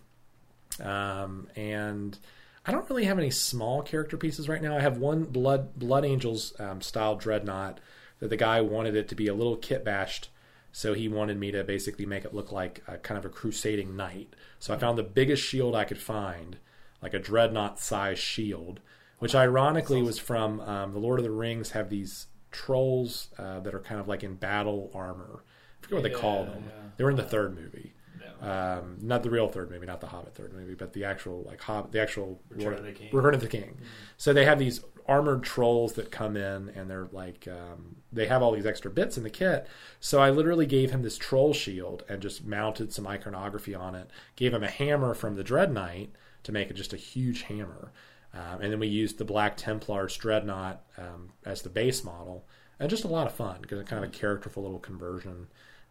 um, 0.82 1.48
and 1.54 2.16
I 2.64 2.72
don't 2.72 2.88
really 2.88 3.04
have 3.04 3.18
any 3.18 3.30
small 3.30 3.82
character 3.82 4.16
pieces 4.16 4.48
right 4.48 4.62
now. 4.62 4.76
I 4.76 4.80
have 4.80 4.96
one 4.96 5.24
blood 5.24 5.78
blood 5.78 6.06
angels 6.06 6.54
um, 6.58 6.80
style 6.80 7.16
dreadnought 7.16 7.78
that 8.20 8.28
the 8.28 8.36
guy 8.36 8.62
wanted 8.62 8.94
it 8.96 9.08
to 9.08 9.14
be 9.14 9.26
a 9.26 9.34
little 9.34 9.56
kit 9.56 9.84
bashed. 9.84 10.29
So 10.72 10.94
he 10.94 11.08
wanted 11.08 11.38
me 11.38 11.50
to 11.52 11.64
basically 11.64 12.06
make 12.06 12.24
it 12.24 12.32
look 12.34 12.52
like 12.52 12.82
a 12.86 12.96
kind 12.98 13.18
of 13.18 13.24
a 13.24 13.28
crusading 13.28 13.96
knight. 13.96 14.34
So 14.58 14.72
I 14.72 14.78
found 14.78 14.96
the 14.98 15.02
biggest 15.02 15.42
shield 15.42 15.74
I 15.74 15.84
could 15.84 15.98
find, 16.00 16.58
like 17.02 17.12
a 17.14 17.18
dreadnought 17.18 17.78
size 17.80 18.18
shield, 18.18 18.80
which 19.18 19.34
ironically 19.34 20.00
was 20.02 20.18
from 20.18 20.60
um, 20.60 20.92
the 20.92 20.98
Lord 21.00 21.18
of 21.18 21.24
the 21.24 21.30
Rings. 21.30 21.70
Have 21.72 21.88
these 21.90 22.26
trolls 22.52 23.28
uh, 23.38 23.60
that 23.60 23.74
are 23.74 23.80
kind 23.80 24.00
of 24.00 24.08
like 24.08 24.22
in 24.22 24.34
battle 24.34 24.90
armor. 24.94 25.44
I 25.82 25.86
forget 25.86 25.94
what 25.96 26.02
they 26.04 26.18
call 26.18 26.44
them. 26.44 26.64
yeah. 26.66 26.72
They 26.96 27.04
were 27.04 27.10
in 27.10 27.16
the 27.16 27.22
third 27.24 27.54
movie, 27.56 27.94
um, 28.42 28.98
not 29.00 29.22
the 29.22 29.30
real 29.30 29.48
third 29.48 29.70
movie, 29.70 29.86
not 29.86 30.00
the 30.00 30.06
Hobbit 30.06 30.34
third 30.34 30.52
movie, 30.52 30.74
but 30.74 30.92
the 30.92 31.04
actual 31.04 31.42
like 31.46 31.60
Hobbit, 31.60 31.92
the 31.92 32.00
actual 32.00 32.40
Return 32.48 32.64
Lord- 32.64 32.78
of 32.78 32.84
the 32.84 32.92
King. 32.92 33.08
Return 33.12 33.34
of 33.34 33.40
the 33.40 33.48
King. 33.48 33.78
So 34.16 34.32
they 34.32 34.44
have 34.44 34.58
these 34.58 34.82
armored 35.10 35.42
trolls 35.42 35.94
that 35.94 36.12
come 36.12 36.36
in, 36.36 36.68
and 36.70 36.88
they're 36.88 37.08
like 37.10 37.48
um, 37.48 37.96
they 38.12 38.26
have 38.26 38.42
all 38.42 38.52
these 38.52 38.64
extra 38.64 38.90
bits 38.90 39.16
in 39.16 39.24
the 39.24 39.30
kit. 39.30 39.66
So 39.98 40.20
I 40.20 40.30
literally 40.30 40.66
gave 40.66 40.92
him 40.92 41.02
this 41.02 41.18
troll 41.18 41.52
shield 41.52 42.04
and 42.08 42.22
just 42.22 42.44
mounted 42.46 42.92
some 42.92 43.08
iconography 43.08 43.74
on 43.74 43.96
it. 43.96 44.08
Gave 44.36 44.54
him 44.54 44.62
a 44.62 44.70
hammer 44.70 45.12
from 45.14 45.34
the 45.34 45.42
Dread 45.42 45.72
Knight 45.72 46.12
to 46.44 46.52
make 46.52 46.70
it 46.70 46.74
just 46.74 46.92
a 46.92 46.96
huge 46.96 47.42
hammer, 47.42 47.90
um, 48.32 48.60
and 48.62 48.72
then 48.72 48.78
we 48.78 48.86
used 48.86 49.18
the 49.18 49.24
Black 49.24 49.56
Templar's 49.56 50.16
Dreadnought 50.16 50.80
um, 50.96 51.30
as 51.44 51.62
the 51.62 51.68
base 51.68 52.04
model, 52.04 52.46
and 52.78 52.88
just 52.88 53.04
a 53.04 53.08
lot 53.08 53.26
of 53.26 53.34
fun 53.34 53.58
because 53.60 53.82
kind 53.82 54.04
of 54.04 54.10
a 54.10 54.12
characterful 54.12 54.62
little 54.62 54.78
conversion. 54.78 55.48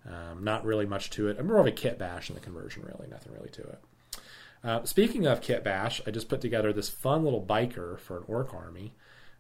Um, 0.08 0.46
not 0.46 0.64
really 0.64 0.86
much 0.86 1.10
to 1.12 1.28
it. 1.28 1.44
More 1.44 1.60
of 1.60 1.68
a 1.68 1.72
kit 1.72 2.00
bash 2.00 2.30
in 2.30 2.36
the 2.36 2.42
conversion, 2.42 2.84
really. 2.84 3.10
Nothing 3.10 3.34
really 3.34 3.50
to 3.50 3.62
it. 3.64 3.80
Uh, 4.64 4.84
speaking 4.84 5.26
of 5.26 5.42
kit 5.42 5.64
bash, 5.64 6.02
I 6.08 6.12
just 6.12 6.30
put 6.30 6.42
together 6.42 6.72
this 6.72 6.90
fun 6.90 7.24
little 7.24 7.46
biker 7.46 8.00
for 8.00 8.18
an 8.18 8.24
orc 8.28 8.54
army. 8.54 8.94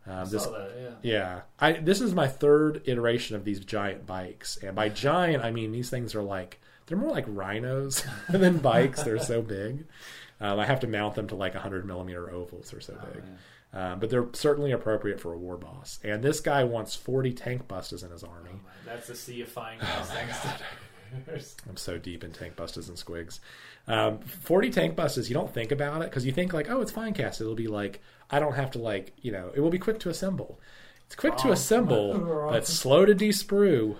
I 0.09 0.21
Um, 0.21 0.29
this, 0.29 0.43
saw 0.43 0.51
that. 0.51 0.71
Yeah. 1.03 1.11
yeah, 1.13 1.41
I 1.59 1.73
this 1.73 2.01
is 2.01 2.13
my 2.13 2.27
third 2.27 2.81
iteration 2.85 3.35
of 3.35 3.43
these 3.45 3.59
giant 3.59 4.05
bikes, 4.05 4.57
and 4.63 4.75
by 4.75 4.89
giant 4.89 5.43
I 5.43 5.51
mean 5.51 5.71
these 5.71 5.89
things 5.89 6.15
are 6.15 6.21
like 6.23 6.59
they're 6.87 6.97
more 6.97 7.11
like 7.11 7.25
rhinos 7.27 8.03
than 8.29 8.57
bikes. 8.57 9.03
They're 9.03 9.19
so 9.19 9.41
big. 9.41 9.85
Um, 10.41 10.59
I 10.59 10.65
have 10.65 10.79
to 10.81 10.87
mount 10.87 11.15
them 11.15 11.27
to 11.27 11.35
like 11.35 11.53
100 11.53 11.85
millimeter 11.85 12.31
ovals. 12.31 12.71
They're 12.71 12.81
so 12.81 12.97
Oh, 12.99 13.05
big. 13.13 13.23
Um, 13.71 13.99
but 13.99 14.09
they're 14.09 14.25
certainly 14.33 14.71
appropriate 14.71 15.19
for 15.19 15.33
a 15.33 15.37
war 15.37 15.55
boss. 15.57 15.99
And 16.03 16.23
this 16.23 16.39
guy 16.39 16.63
wants 16.63 16.95
40 16.95 17.33
tank 17.33 17.67
busters 17.67 18.01
in 18.01 18.09
his 18.09 18.23
army. 18.23 18.49
Oh. 18.55 18.59
That's 18.85 19.09
a 19.09 19.15
sea 19.15 19.41
of 19.41 19.49
fine 19.49 19.77
guys. 19.79 20.09
Thanks 21.27 21.55
I'm 21.67 21.77
so 21.77 21.97
deep 21.97 22.23
in 22.23 22.31
tank 22.31 22.55
busters 22.55 22.87
and 22.89 22.97
squigs. 22.97 23.39
Um, 23.89 24.19
40 24.19 24.69
tank 24.69 24.95
busters, 24.95 25.29
you 25.29 25.33
don't 25.33 25.51
think 25.53 25.71
about 25.71 26.01
it 26.03 26.09
because 26.09 26.25
you 26.25 26.31
think 26.31 26.53
like, 26.53 26.69
oh, 26.69 26.79
it's 26.81 26.91
Finecast. 26.91 27.41
It'll 27.41 27.55
be 27.55 27.67
like, 27.67 28.01
I 28.29 28.39
don't 28.39 28.53
have 28.53 28.71
to 28.71 28.79
like, 28.79 29.13
you 29.21 29.31
know, 29.31 29.51
it 29.55 29.59
will 29.59 29.71
be 29.71 29.79
quick 29.79 29.99
to 30.01 30.09
assemble. 30.09 30.59
It's 31.07 31.15
quick 31.15 31.35
to 31.37 31.51
assemble, 31.51 32.13
Wrong. 32.19 32.51
but 32.53 32.67
slow 32.67 33.03
to 33.05 33.15
desprue. 33.15 33.97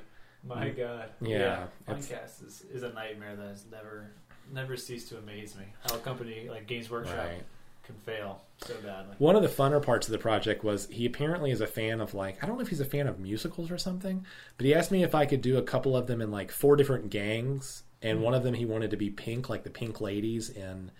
My 0.48 0.70
God. 0.70 1.10
Yeah, 1.22 1.38
Yeah. 1.40 1.64
it's- 1.88 2.08
Finecast 2.08 2.46
is, 2.48 2.64
is 2.72 2.84
a 2.84 2.94
nightmare 2.94 3.36
that 3.36 3.48
has 3.48 3.66
never 3.72 4.12
never 4.54 4.76
ceased 4.78 5.10
to 5.10 5.18
amaze 5.18 5.56
me. 5.56 5.66
How 5.88 5.96
a 5.96 6.00
company 6.00 6.48
like 6.50 6.66
Games 6.66 6.90
Workshop 6.90 7.18
Right. 7.18 7.44
can 7.84 7.96
fail 8.06 8.42
so 8.66 8.74
badly. 8.84 9.16
One 9.20 9.36
of 9.36 9.42
the 9.44 9.48
funner 9.48 9.80
parts 9.82 10.08
of 10.08 10.12
the 10.12 10.18
project 10.18 10.64
was 10.64 10.88
he 10.92 11.06
apparently 11.06 11.52
is 11.52 11.62
a 11.62 11.68
fan 11.68 12.00
of 12.02 12.14
like 12.14 12.44
I 12.44 12.48
don't 12.48 12.56
know 12.58 12.62
if 12.64 12.70
he's 12.70 12.80
a 12.80 12.86
fan 12.86 13.08
of 13.08 13.20
musicals 13.20 13.70
or 13.72 13.78
something, 13.78 14.26
but 14.58 14.66
he 14.66 14.74
asked 14.74 14.92
me 14.92 15.04
if 15.04 15.14
I 15.14 15.26
could 15.26 15.42
do 15.42 15.58
a 15.58 15.62
couple 15.64 15.96
of 15.98 16.08
them 16.08 16.20
in 16.22 16.32
like 16.32 16.52
four 16.52 16.76
different 16.76 17.10
gangs, 17.12 17.84
and 18.02 18.22
one 18.22 18.34
of 18.34 18.44
them 18.44 18.54
he 18.54 18.66
wanted 18.66 18.92
to 18.92 18.98
be 18.98 19.10
pink, 19.10 19.50
like 19.50 19.64
the 19.64 19.70
Pink 19.70 20.00
Ladies 20.02 20.50
in 20.50 20.92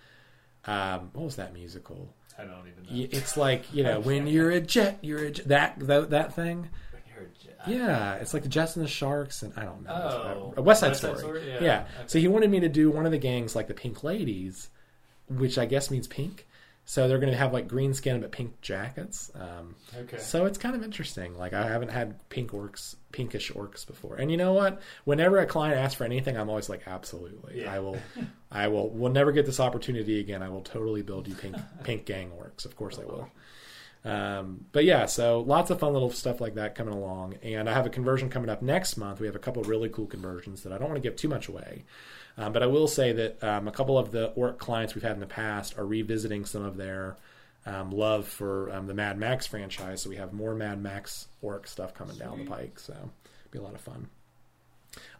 um, 0.66 1.10
what 1.14 1.24
was 1.24 1.36
that 1.36 1.52
musical? 1.54 2.14
I 2.38 2.44
don't 2.44 2.66
even 2.68 2.84
know. 2.84 3.08
It's 3.12 3.36
like 3.36 3.72
you 3.72 3.82
know 3.82 4.00
when 4.08 4.26
you're 4.26 4.50
a 4.50 4.60
jet, 4.60 4.98
you're 5.02 5.24
a 5.26 5.30
jet. 5.30 5.48
that 5.48 5.78
that, 5.80 6.10
that 6.10 6.34
thing. 6.34 6.68
When 6.92 7.02
you're 7.14 7.24
a 7.24 7.44
jet- 7.44 7.58
Yeah, 7.66 8.14
it's 8.14 8.32
like 8.34 8.42
the 8.42 8.48
Jets 8.48 8.76
and 8.76 8.84
the 8.84 8.88
Sharks, 8.88 9.42
and 9.42 9.52
I 9.56 9.64
don't 9.64 9.82
know. 9.84 10.54
Oh, 10.56 10.62
West 10.62 10.80
Side 10.80 10.88
West 10.88 11.00
Side 11.02 11.18
Story. 11.18 11.40
Story? 11.40 11.52
Yeah. 11.52 11.62
Yeah, 11.64 11.84
So 12.06 12.18
he 12.18 12.28
wanted 12.28 12.50
me 12.50 12.60
to 12.60 12.68
do 12.68 12.90
one 12.90 13.06
of 13.06 13.12
the 13.12 13.18
gangs 13.18 13.54
like 13.56 13.68
the 13.68 13.74
Pink 13.74 14.02
Ladies, 14.04 14.68
which 15.28 15.58
I 15.58 15.66
guess 15.66 15.90
means 15.90 16.06
pink. 16.06 16.46
So 16.90 17.06
they're 17.06 17.20
going 17.20 17.30
to 17.30 17.38
have 17.38 17.52
like 17.52 17.68
green 17.68 17.94
skin 17.94 18.20
but 18.20 18.32
pink 18.32 18.60
jackets. 18.62 19.30
Um, 19.36 19.76
Okay. 19.96 20.18
so 20.18 20.44
it's 20.46 20.58
kind 20.58 20.74
of 20.74 20.82
interesting. 20.82 21.38
Like 21.38 21.52
I 21.52 21.62
haven't 21.68 21.90
had 21.90 22.28
pink 22.30 22.50
orcs, 22.50 22.96
pinkish 23.12 23.52
orcs 23.52 23.86
before. 23.86 24.16
And 24.16 24.28
you 24.28 24.36
know 24.36 24.54
what? 24.54 24.82
Whenever 25.04 25.38
a 25.38 25.46
client 25.46 25.78
asks 25.78 25.94
for 25.94 26.02
anything, 26.02 26.36
I'm 26.36 26.48
always 26.50 26.68
like, 26.68 26.88
absolutely. 26.88 27.60
Yeah. 27.60 27.72
I 27.72 27.78
will. 27.78 27.96
I 28.50 28.66
will. 28.66 28.90
We'll 28.90 29.12
never 29.12 29.30
get 29.30 29.46
this 29.46 29.60
opportunity 29.60 30.18
again. 30.18 30.42
I 30.42 30.48
will 30.48 30.62
totally 30.62 31.02
build 31.02 31.28
you 31.28 31.36
pink 31.36 31.54
pink 31.84 32.06
gang 32.06 32.32
orcs. 32.32 32.64
Of 32.64 32.74
course 32.74 32.98
I 32.98 33.04
will. 33.04 33.28
Um, 34.04 34.64
but 34.72 34.84
yeah, 34.84 35.06
so 35.06 35.42
lots 35.42 35.70
of 35.70 35.78
fun 35.78 35.92
little 35.92 36.10
stuff 36.10 36.40
like 36.40 36.56
that 36.56 36.74
coming 36.74 36.94
along. 36.94 37.34
And 37.44 37.70
I 37.70 37.72
have 37.72 37.86
a 37.86 37.90
conversion 37.90 38.30
coming 38.30 38.50
up 38.50 38.62
next 38.62 38.96
month. 38.96 39.20
We 39.20 39.26
have 39.28 39.36
a 39.36 39.40
couple 39.40 39.62
really 39.62 39.90
cool 39.90 40.06
conversions 40.06 40.64
that 40.64 40.72
I 40.72 40.78
don't 40.78 40.88
want 40.88 41.00
to 41.00 41.08
give 41.08 41.14
too 41.14 41.28
much 41.28 41.46
away. 41.46 41.84
Um, 42.36 42.52
but 42.52 42.62
I 42.62 42.66
will 42.66 42.88
say 42.88 43.12
that 43.12 43.42
um, 43.44 43.68
a 43.68 43.72
couple 43.72 43.98
of 43.98 44.12
the 44.12 44.28
orc 44.28 44.58
clients 44.58 44.94
we've 44.94 45.02
had 45.02 45.12
in 45.12 45.20
the 45.20 45.26
past 45.26 45.78
are 45.78 45.86
revisiting 45.86 46.44
some 46.44 46.64
of 46.64 46.76
their 46.76 47.16
um, 47.66 47.90
love 47.90 48.26
for 48.26 48.70
um, 48.72 48.86
the 48.86 48.94
Mad 48.94 49.18
Max 49.18 49.46
franchise. 49.46 50.02
So 50.02 50.10
we 50.10 50.16
have 50.16 50.32
more 50.32 50.54
Mad 50.54 50.82
Max 50.82 51.28
orc 51.42 51.66
stuff 51.66 51.94
coming 51.94 52.16
down 52.16 52.38
the 52.38 52.50
pike. 52.50 52.78
So 52.78 52.92
it'll 52.92 53.50
be 53.50 53.58
a 53.58 53.62
lot 53.62 53.74
of 53.74 53.80
fun. 53.80 54.08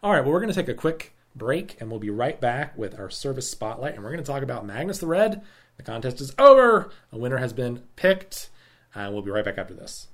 All 0.03 0.11
right, 0.11 0.21
well, 0.21 0.31
we're 0.31 0.41
going 0.41 0.53
to 0.53 0.59
take 0.59 0.69
a 0.69 0.73
quick 0.73 1.13
break 1.35 1.79
and 1.79 1.89
we'll 1.89 1.99
be 1.99 2.09
right 2.09 2.39
back 2.41 2.77
with 2.77 2.99
our 2.99 3.09
service 3.09 3.49
spotlight. 3.49 3.95
And 3.95 4.03
we're 4.03 4.11
going 4.11 4.23
to 4.23 4.31
talk 4.31 4.43
about 4.43 4.65
Magnus 4.65 4.99
the 4.99 5.07
Red. 5.07 5.41
The 5.77 5.83
contest 5.83 6.19
is 6.21 6.33
over, 6.37 6.91
a 7.11 7.17
winner 7.17 7.37
has 7.37 7.53
been 7.53 7.83
picked. 7.95 8.49
And 8.93 9.13
we'll 9.13 9.21
be 9.21 9.31
right 9.31 9.45
back 9.45 9.57
after 9.57 9.73
this. 9.73 10.07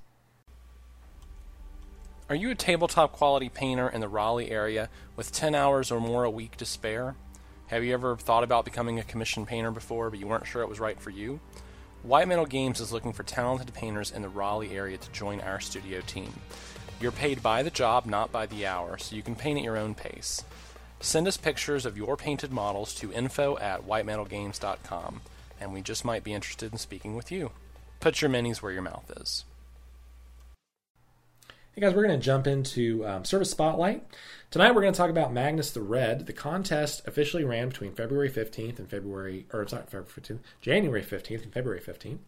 Are 2.30 2.36
you 2.36 2.50
a 2.50 2.54
tabletop 2.54 3.12
quality 3.12 3.48
painter 3.48 3.88
in 3.88 4.02
the 4.02 4.08
Raleigh 4.08 4.50
area 4.50 4.90
with 5.16 5.32
10 5.32 5.54
hours 5.54 5.90
or 5.90 5.98
more 5.98 6.24
a 6.24 6.30
week 6.30 6.58
to 6.58 6.66
spare? 6.66 7.16
Have 7.68 7.82
you 7.82 7.94
ever 7.94 8.18
thought 8.18 8.44
about 8.44 8.66
becoming 8.66 8.98
a 8.98 9.02
commission 9.02 9.46
painter 9.46 9.70
before, 9.70 10.10
but 10.10 10.18
you 10.18 10.26
weren't 10.26 10.46
sure 10.46 10.60
it 10.60 10.68
was 10.68 10.78
right 10.78 11.00
for 11.00 11.08
you? 11.08 11.40
White 12.02 12.28
Metal 12.28 12.44
Games 12.44 12.80
is 12.80 12.92
looking 12.92 13.14
for 13.14 13.22
talented 13.22 13.72
painters 13.72 14.10
in 14.10 14.20
the 14.20 14.28
Raleigh 14.28 14.76
area 14.76 14.98
to 14.98 15.10
join 15.10 15.40
our 15.40 15.58
studio 15.58 16.02
team. 16.02 16.34
You're 17.00 17.12
paid 17.12 17.42
by 17.42 17.62
the 17.62 17.70
job, 17.70 18.04
not 18.04 18.30
by 18.30 18.44
the 18.44 18.66
hour, 18.66 18.98
so 18.98 19.16
you 19.16 19.22
can 19.22 19.34
paint 19.34 19.56
at 19.56 19.64
your 19.64 19.78
own 19.78 19.94
pace. 19.94 20.44
Send 21.00 21.26
us 21.28 21.38
pictures 21.38 21.86
of 21.86 21.96
your 21.96 22.18
painted 22.18 22.52
models 22.52 22.94
to 22.96 23.10
info 23.10 23.56
at 23.56 23.86
whitemetalgames.com, 23.86 25.22
and 25.58 25.72
we 25.72 25.80
just 25.80 26.04
might 26.04 26.24
be 26.24 26.34
interested 26.34 26.72
in 26.72 26.78
speaking 26.78 27.16
with 27.16 27.32
you. 27.32 27.52
Put 28.00 28.20
your 28.20 28.30
minis 28.30 28.58
where 28.58 28.72
your 28.72 28.82
mouth 28.82 29.10
is. 29.16 29.46
Hey 31.78 31.82
guys, 31.86 31.94
we're 31.94 32.08
going 32.08 32.18
to 32.18 32.24
jump 32.24 32.48
into 32.48 33.06
um, 33.06 33.24
Service 33.24 33.52
Spotlight. 33.52 34.02
Tonight 34.50 34.74
we're 34.74 34.80
going 34.80 34.92
to 34.92 34.96
talk 34.96 35.10
about 35.10 35.32
Magnus 35.32 35.70
the 35.70 35.80
Red. 35.80 36.26
The 36.26 36.32
contest 36.32 37.06
officially 37.06 37.44
ran 37.44 37.68
between 37.68 37.94
February 37.94 38.28
15th 38.28 38.80
and 38.80 38.90
February, 38.90 39.46
or 39.52 39.64
sorry, 39.68 39.84
February 39.84 40.08
15th, 40.08 40.40
January 40.60 41.04
15th 41.04 41.44
and 41.44 41.52
February 41.52 41.80
15th. 41.80 42.18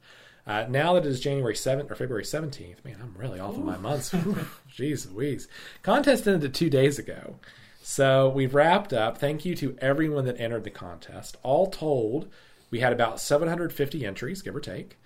Uh, 0.46 0.66
now 0.68 0.92
that 0.92 1.04
it 1.04 1.08
is 1.08 1.18
January 1.18 1.54
7th 1.54 1.90
or 1.90 1.96
February 1.96 2.22
17th, 2.22 2.84
man, 2.84 2.98
I'm 3.02 3.16
really 3.18 3.40
off 3.40 3.56
on 3.56 3.64
my 3.64 3.76
months. 3.76 4.10
Jeez 4.72 5.12
Louise. 5.12 5.48
Contest 5.82 6.28
ended 6.28 6.54
two 6.54 6.70
days 6.70 7.00
ago. 7.00 7.34
So 7.82 8.28
we've 8.28 8.54
wrapped 8.54 8.92
up. 8.92 9.18
Thank 9.18 9.44
you 9.44 9.56
to 9.56 9.76
everyone 9.80 10.26
that 10.26 10.38
entered 10.38 10.62
the 10.62 10.70
contest. 10.70 11.38
All 11.42 11.66
told, 11.66 12.28
we 12.70 12.78
had 12.78 12.92
about 12.92 13.20
750 13.20 14.06
entries, 14.06 14.42
give 14.42 14.54
or 14.54 14.60
take. 14.60 14.96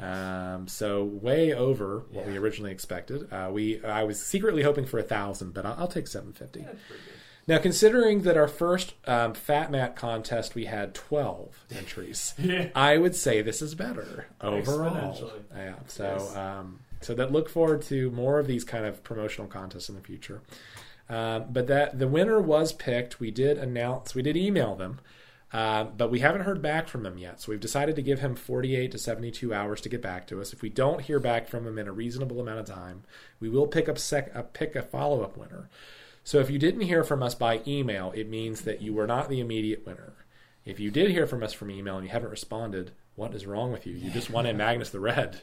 Um, 0.00 0.66
so 0.68 1.04
way 1.04 1.52
over 1.54 2.04
what 2.10 2.26
we 2.26 2.36
originally 2.36 2.72
expected. 2.72 3.32
Uh, 3.32 3.50
we 3.52 3.84
I 3.84 4.02
was 4.04 4.20
secretly 4.24 4.62
hoping 4.62 4.86
for 4.86 4.98
a 4.98 5.02
thousand, 5.02 5.54
but 5.54 5.64
I'll, 5.66 5.76
I'll 5.80 5.88
take 5.88 6.06
750. 6.08 6.60
That's 6.60 6.70
pretty 6.88 7.02
good. 7.04 7.12
Now, 7.48 7.58
considering 7.58 8.22
that 8.22 8.36
our 8.36 8.46
first 8.46 8.94
um, 9.06 9.34
Fat 9.34 9.70
Mat 9.72 9.96
contest 9.96 10.54
we 10.54 10.66
had 10.66 10.94
12 10.94 11.66
entries, 11.76 12.34
Yeah. 12.38 12.68
I 12.74 12.98
would 12.98 13.16
say 13.16 13.42
this 13.42 13.60
is 13.60 13.74
better 13.74 14.26
overall. 14.40 15.32
Yeah. 15.54 15.74
So, 15.88 16.04
Yes. 16.04 16.36
um, 16.36 16.78
so 17.00 17.14
that 17.14 17.32
look 17.32 17.48
forward 17.48 17.82
to 17.82 18.12
more 18.12 18.38
of 18.38 18.46
these 18.46 18.62
kind 18.62 18.86
of 18.86 19.02
promotional 19.02 19.48
contests 19.48 19.88
in 19.88 19.96
the 19.96 20.00
future. 20.02 20.40
Um, 21.08 21.46
but 21.50 21.66
that 21.66 21.98
the 21.98 22.06
winner 22.06 22.40
was 22.40 22.72
picked. 22.72 23.18
We 23.18 23.32
did 23.32 23.58
announce. 23.58 24.14
We 24.14 24.22
did 24.22 24.36
email 24.36 24.76
them. 24.76 25.00
Uh, 25.52 25.84
but 25.84 26.10
we 26.10 26.20
haven't 26.20 26.42
heard 26.42 26.62
back 26.62 26.88
from 26.88 27.04
him 27.04 27.18
yet. 27.18 27.40
So 27.40 27.52
we've 27.52 27.60
decided 27.60 27.94
to 27.96 28.02
give 28.02 28.20
him 28.20 28.34
48 28.34 28.90
to 28.92 28.98
72 28.98 29.52
hours 29.52 29.82
to 29.82 29.90
get 29.90 30.00
back 30.00 30.26
to 30.28 30.40
us. 30.40 30.52
If 30.52 30.62
we 30.62 30.70
don't 30.70 31.02
hear 31.02 31.20
back 31.20 31.46
from 31.46 31.66
him 31.66 31.78
in 31.78 31.86
a 31.86 31.92
reasonable 31.92 32.40
amount 32.40 32.60
of 32.60 32.66
time, 32.66 33.02
we 33.38 33.50
will 33.50 33.66
pick 33.66 33.88
up 33.88 33.98
sec- 33.98 34.34
uh, 34.34 34.42
pick 34.42 34.74
a 34.74 34.82
follow 34.82 35.22
up 35.22 35.36
winner. 35.36 35.68
So 36.24 36.38
if 36.38 36.48
you 36.48 36.58
didn't 36.58 36.82
hear 36.82 37.04
from 37.04 37.22
us 37.22 37.34
by 37.34 37.60
email, 37.66 38.12
it 38.14 38.30
means 38.30 38.62
that 38.62 38.80
you 38.80 38.94
were 38.94 39.06
not 39.06 39.28
the 39.28 39.40
immediate 39.40 39.84
winner. 39.84 40.14
If 40.64 40.80
you 40.80 40.90
did 40.90 41.10
hear 41.10 41.26
from 41.26 41.42
us 41.42 41.52
from 41.52 41.70
email 41.70 41.96
and 41.96 42.06
you 42.06 42.12
haven't 42.12 42.30
responded, 42.30 42.92
what 43.16 43.34
is 43.34 43.46
wrong 43.46 43.72
with 43.72 43.86
you? 43.86 43.94
You 43.94 44.10
just 44.10 44.30
wanted 44.30 44.56
Magnus 44.56 44.90
the 44.90 45.00
Red. 45.00 45.40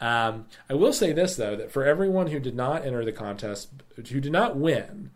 Um, 0.00 0.46
I 0.68 0.74
will 0.74 0.92
say 0.92 1.12
this 1.12 1.36
though 1.36 1.56
that 1.56 1.70
for 1.70 1.84
everyone 1.84 2.28
who 2.28 2.40
did 2.40 2.54
not 2.54 2.84
enter 2.84 3.04
the 3.04 3.12
contest, 3.12 3.70
who 3.96 4.20
did 4.20 4.32
not 4.32 4.56
win, 4.56 5.10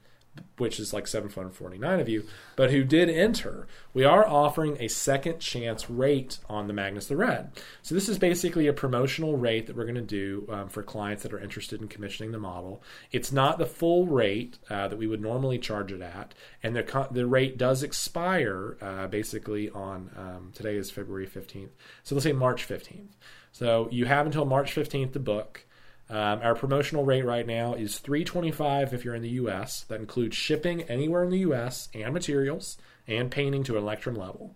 which 0.56 0.80
is 0.80 0.92
like 0.92 1.06
749 1.06 2.00
of 2.00 2.08
you, 2.08 2.24
but 2.56 2.70
who 2.70 2.84
did 2.84 3.08
enter, 3.08 3.66
we 3.94 4.04
are 4.04 4.26
offering 4.26 4.76
a 4.80 4.88
second 4.88 5.38
chance 5.38 5.88
rate 5.88 6.38
on 6.48 6.66
the 6.66 6.72
Magnus 6.72 7.06
the 7.06 7.16
Red. 7.16 7.52
So 7.82 7.94
this 7.94 8.08
is 8.08 8.18
basically 8.18 8.66
a 8.66 8.72
promotional 8.72 9.36
rate 9.36 9.66
that 9.66 9.76
we're 9.76 9.84
going 9.84 9.94
to 9.94 10.00
do 10.00 10.46
um, 10.50 10.68
for 10.68 10.82
clients 10.82 11.22
that 11.22 11.32
are 11.32 11.40
interested 11.40 11.80
in 11.80 11.88
commissioning 11.88 12.32
the 12.32 12.38
model. 12.38 12.82
It's 13.12 13.32
not 13.32 13.58
the 13.58 13.66
full 13.66 14.06
rate 14.06 14.58
uh, 14.68 14.88
that 14.88 14.96
we 14.96 15.06
would 15.06 15.22
normally 15.22 15.58
charge 15.58 15.92
it 15.92 16.00
at, 16.00 16.34
and 16.62 16.74
the 16.74 16.82
co- 16.82 17.08
the 17.10 17.26
rate 17.26 17.58
does 17.58 17.82
expire 17.82 18.76
uh, 18.80 19.06
basically 19.06 19.70
on 19.70 20.10
um, 20.16 20.52
today 20.54 20.76
is 20.76 20.90
February 20.90 21.26
15th, 21.26 21.70
so 22.02 22.14
let's 22.14 22.24
say 22.24 22.32
March 22.32 22.68
15th. 22.68 23.12
So 23.52 23.88
you 23.90 24.04
have 24.04 24.26
until 24.26 24.44
March 24.44 24.74
15th 24.74 25.12
to 25.14 25.20
book. 25.20 25.64
Um, 26.10 26.40
our 26.42 26.54
promotional 26.54 27.04
rate 27.04 27.24
right 27.24 27.46
now 27.46 27.74
is 27.74 27.98
325 27.98 28.94
if 28.94 29.04
you're 29.04 29.14
in 29.14 29.22
the 29.22 29.28
US. 29.30 29.82
That 29.88 30.00
includes 30.00 30.36
shipping 30.36 30.82
anywhere 30.82 31.24
in 31.24 31.30
the 31.30 31.38
US 31.40 31.88
and 31.94 32.14
materials 32.14 32.78
and 33.06 33.30
painting 33.30 33.62
to 33.64 33.76
an 33.76 33.82
Electrum 33.82 34.14
level. 34.14 34.54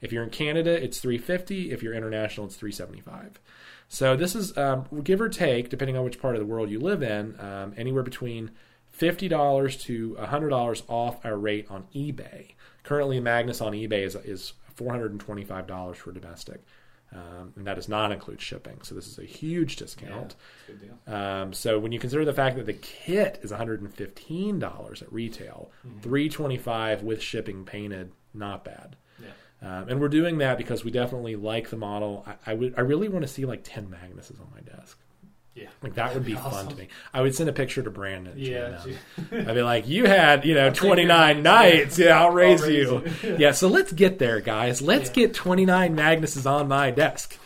If 0.00 0.12
you're 0.12 0.22
in 0.22 0.30
Canada, 0.30 0.72
it's 0.72 0.98
350. 1.00 1.70
If 1.72 1.82
you're 1.82 1.94
international, 1.94 2.46
it's 2.46 2.56
375. 2.56 3.40
So 3.88 4.16
this 4.16 4.34
is 4.34 4.56
um, 4.56 4.86
give 5.02 5.20
or 5.20 5.28
take, 5.28 5.68
depending 5.68 5.96
on 5.96 6.04
which 6.04 6.20
part 6.20 6.36
of 6.36 6.40
the 6.40 6.46
world 6.46 6.70
you 6.70 6.80
live 6.80 7.02
in, 7.02 7.38
um, 7.40 7.74
anywhere 7.76 8.02
between 8.02 8.52
$50 8.96 9.80
to 9.82 10.16
$100 10.20 10.82
off 10.88 11.24
our 11.24 11.36
rate 11.36 11.66
on 11.70 11.84
eBay. 11.94 12.52
Currently, 12.82 13.20
Magnus 13.20 13.60
on 13.60 13.72
eBay 13.72 14.04
is, 14.04 14.14
is 14.16 14.52
$425 14.76 15.96
for 15.96 16.12
domestic. 16.12 16.62
Um, 17.12 17.52
and 17.56 17.66
that 17.66 17.74
does 17.74 17.88
not 17.88 18.12
include 18.12 18.40
shipping. 18.40 18.78
So 18.82 18.94
this 18.94 19.08
is 19.08 19.18
a 19.18 19.24
huge 19.24 19.76
discount. 19.76 20.36
Yeah, 20.68 20.74
good 20.76 20.80
deal. 21.06 21.14
Um, 21.14 21.52
so 21.52 21.78
when 21.80 21.90
you 21.90 21.98
consider 21.98 22.24
the 22.24 22.32
fact 22.32 22.56
that 22.56 22.66
the 22.66 22.72
kit 22.74 23.40
is 23.42 23.50
$115 23.52 25.02
at 25.02 25.12
retail, 25.12 25.70
Mm-hmm. 25.86 26.00
325 26.00 27.02
with 27.02 27.22
shipping 27.22 27.64
painted, 27.64 28.12
not 28.34 28.64
bad. 28.64 28.96
Yeah. 29.20 29.28
Um, 29.62 29.88
and 29.88 30.00
we're 30.00 30.08
doing 30.08 30.38
that 30.38 30.56
because 30.58 30.84
we 30.84 30.90
definitely 30.90 31.36
like 31.36 31.70
the 31.70 31.76
model. 31.76 32.24
I, 32.26 32.52
I 32.52 32.72
I 32.76 32.80
really 32.82 33.08
want 33.08 33.22
to 33.24 33.28
see 33.28 33.44
like 33.44 33.62
10 33.64 33.86
Magnuses 33.88 34.40
on 34.40 34.46
my 34.54 34.60
desk. 34.60 34.98
Yeah. 35.60 35.68
Like 35.82 35.94
that 35.94 36.14
would 36.14 36.24
be 36.24 36.34
fun 36.34 36.68
to 36.68 36.74
me. 36.74 36.88
I 37.12 37.20
would 37.20 37.34
send 37.34 37.50
a 37.50 37.52
picture 37.52 37.82
to 37.82 37.90
Brandon. 37.90 38.32
Yeah. 38.36 38.80
I'd 39.30 39.54
be 39.54 39.62
like, 39.62 39.86
you 39.86 40.06
had, 40.06 40.44
you 40.44 40.54
know, 40.54 40.70
29 40.74 41.42
knights, 41.42 41.42
knights. 41.44 41.98
Yeah, 41.98 42.18
I'll 42.20 42.30
raise, 42.30 42.62
raise 42.62 42.70
you. 42.90 43.04
you. 43.22 43.36
yeah, 43.38 43.52
so 43.52 43.68
let's 43.68 43.92
get 43.92 44.18
there, 44.18 44.40
guys. 44.40 44.80
Let's 44.80 45.08
Yeah. 45.10 45.26
get 45.26 45.34
29 45.34 45.94
Magnuses 45.96 46.50
on 46.50 46.68
my 46.68 46.90
desk 46.90 47.38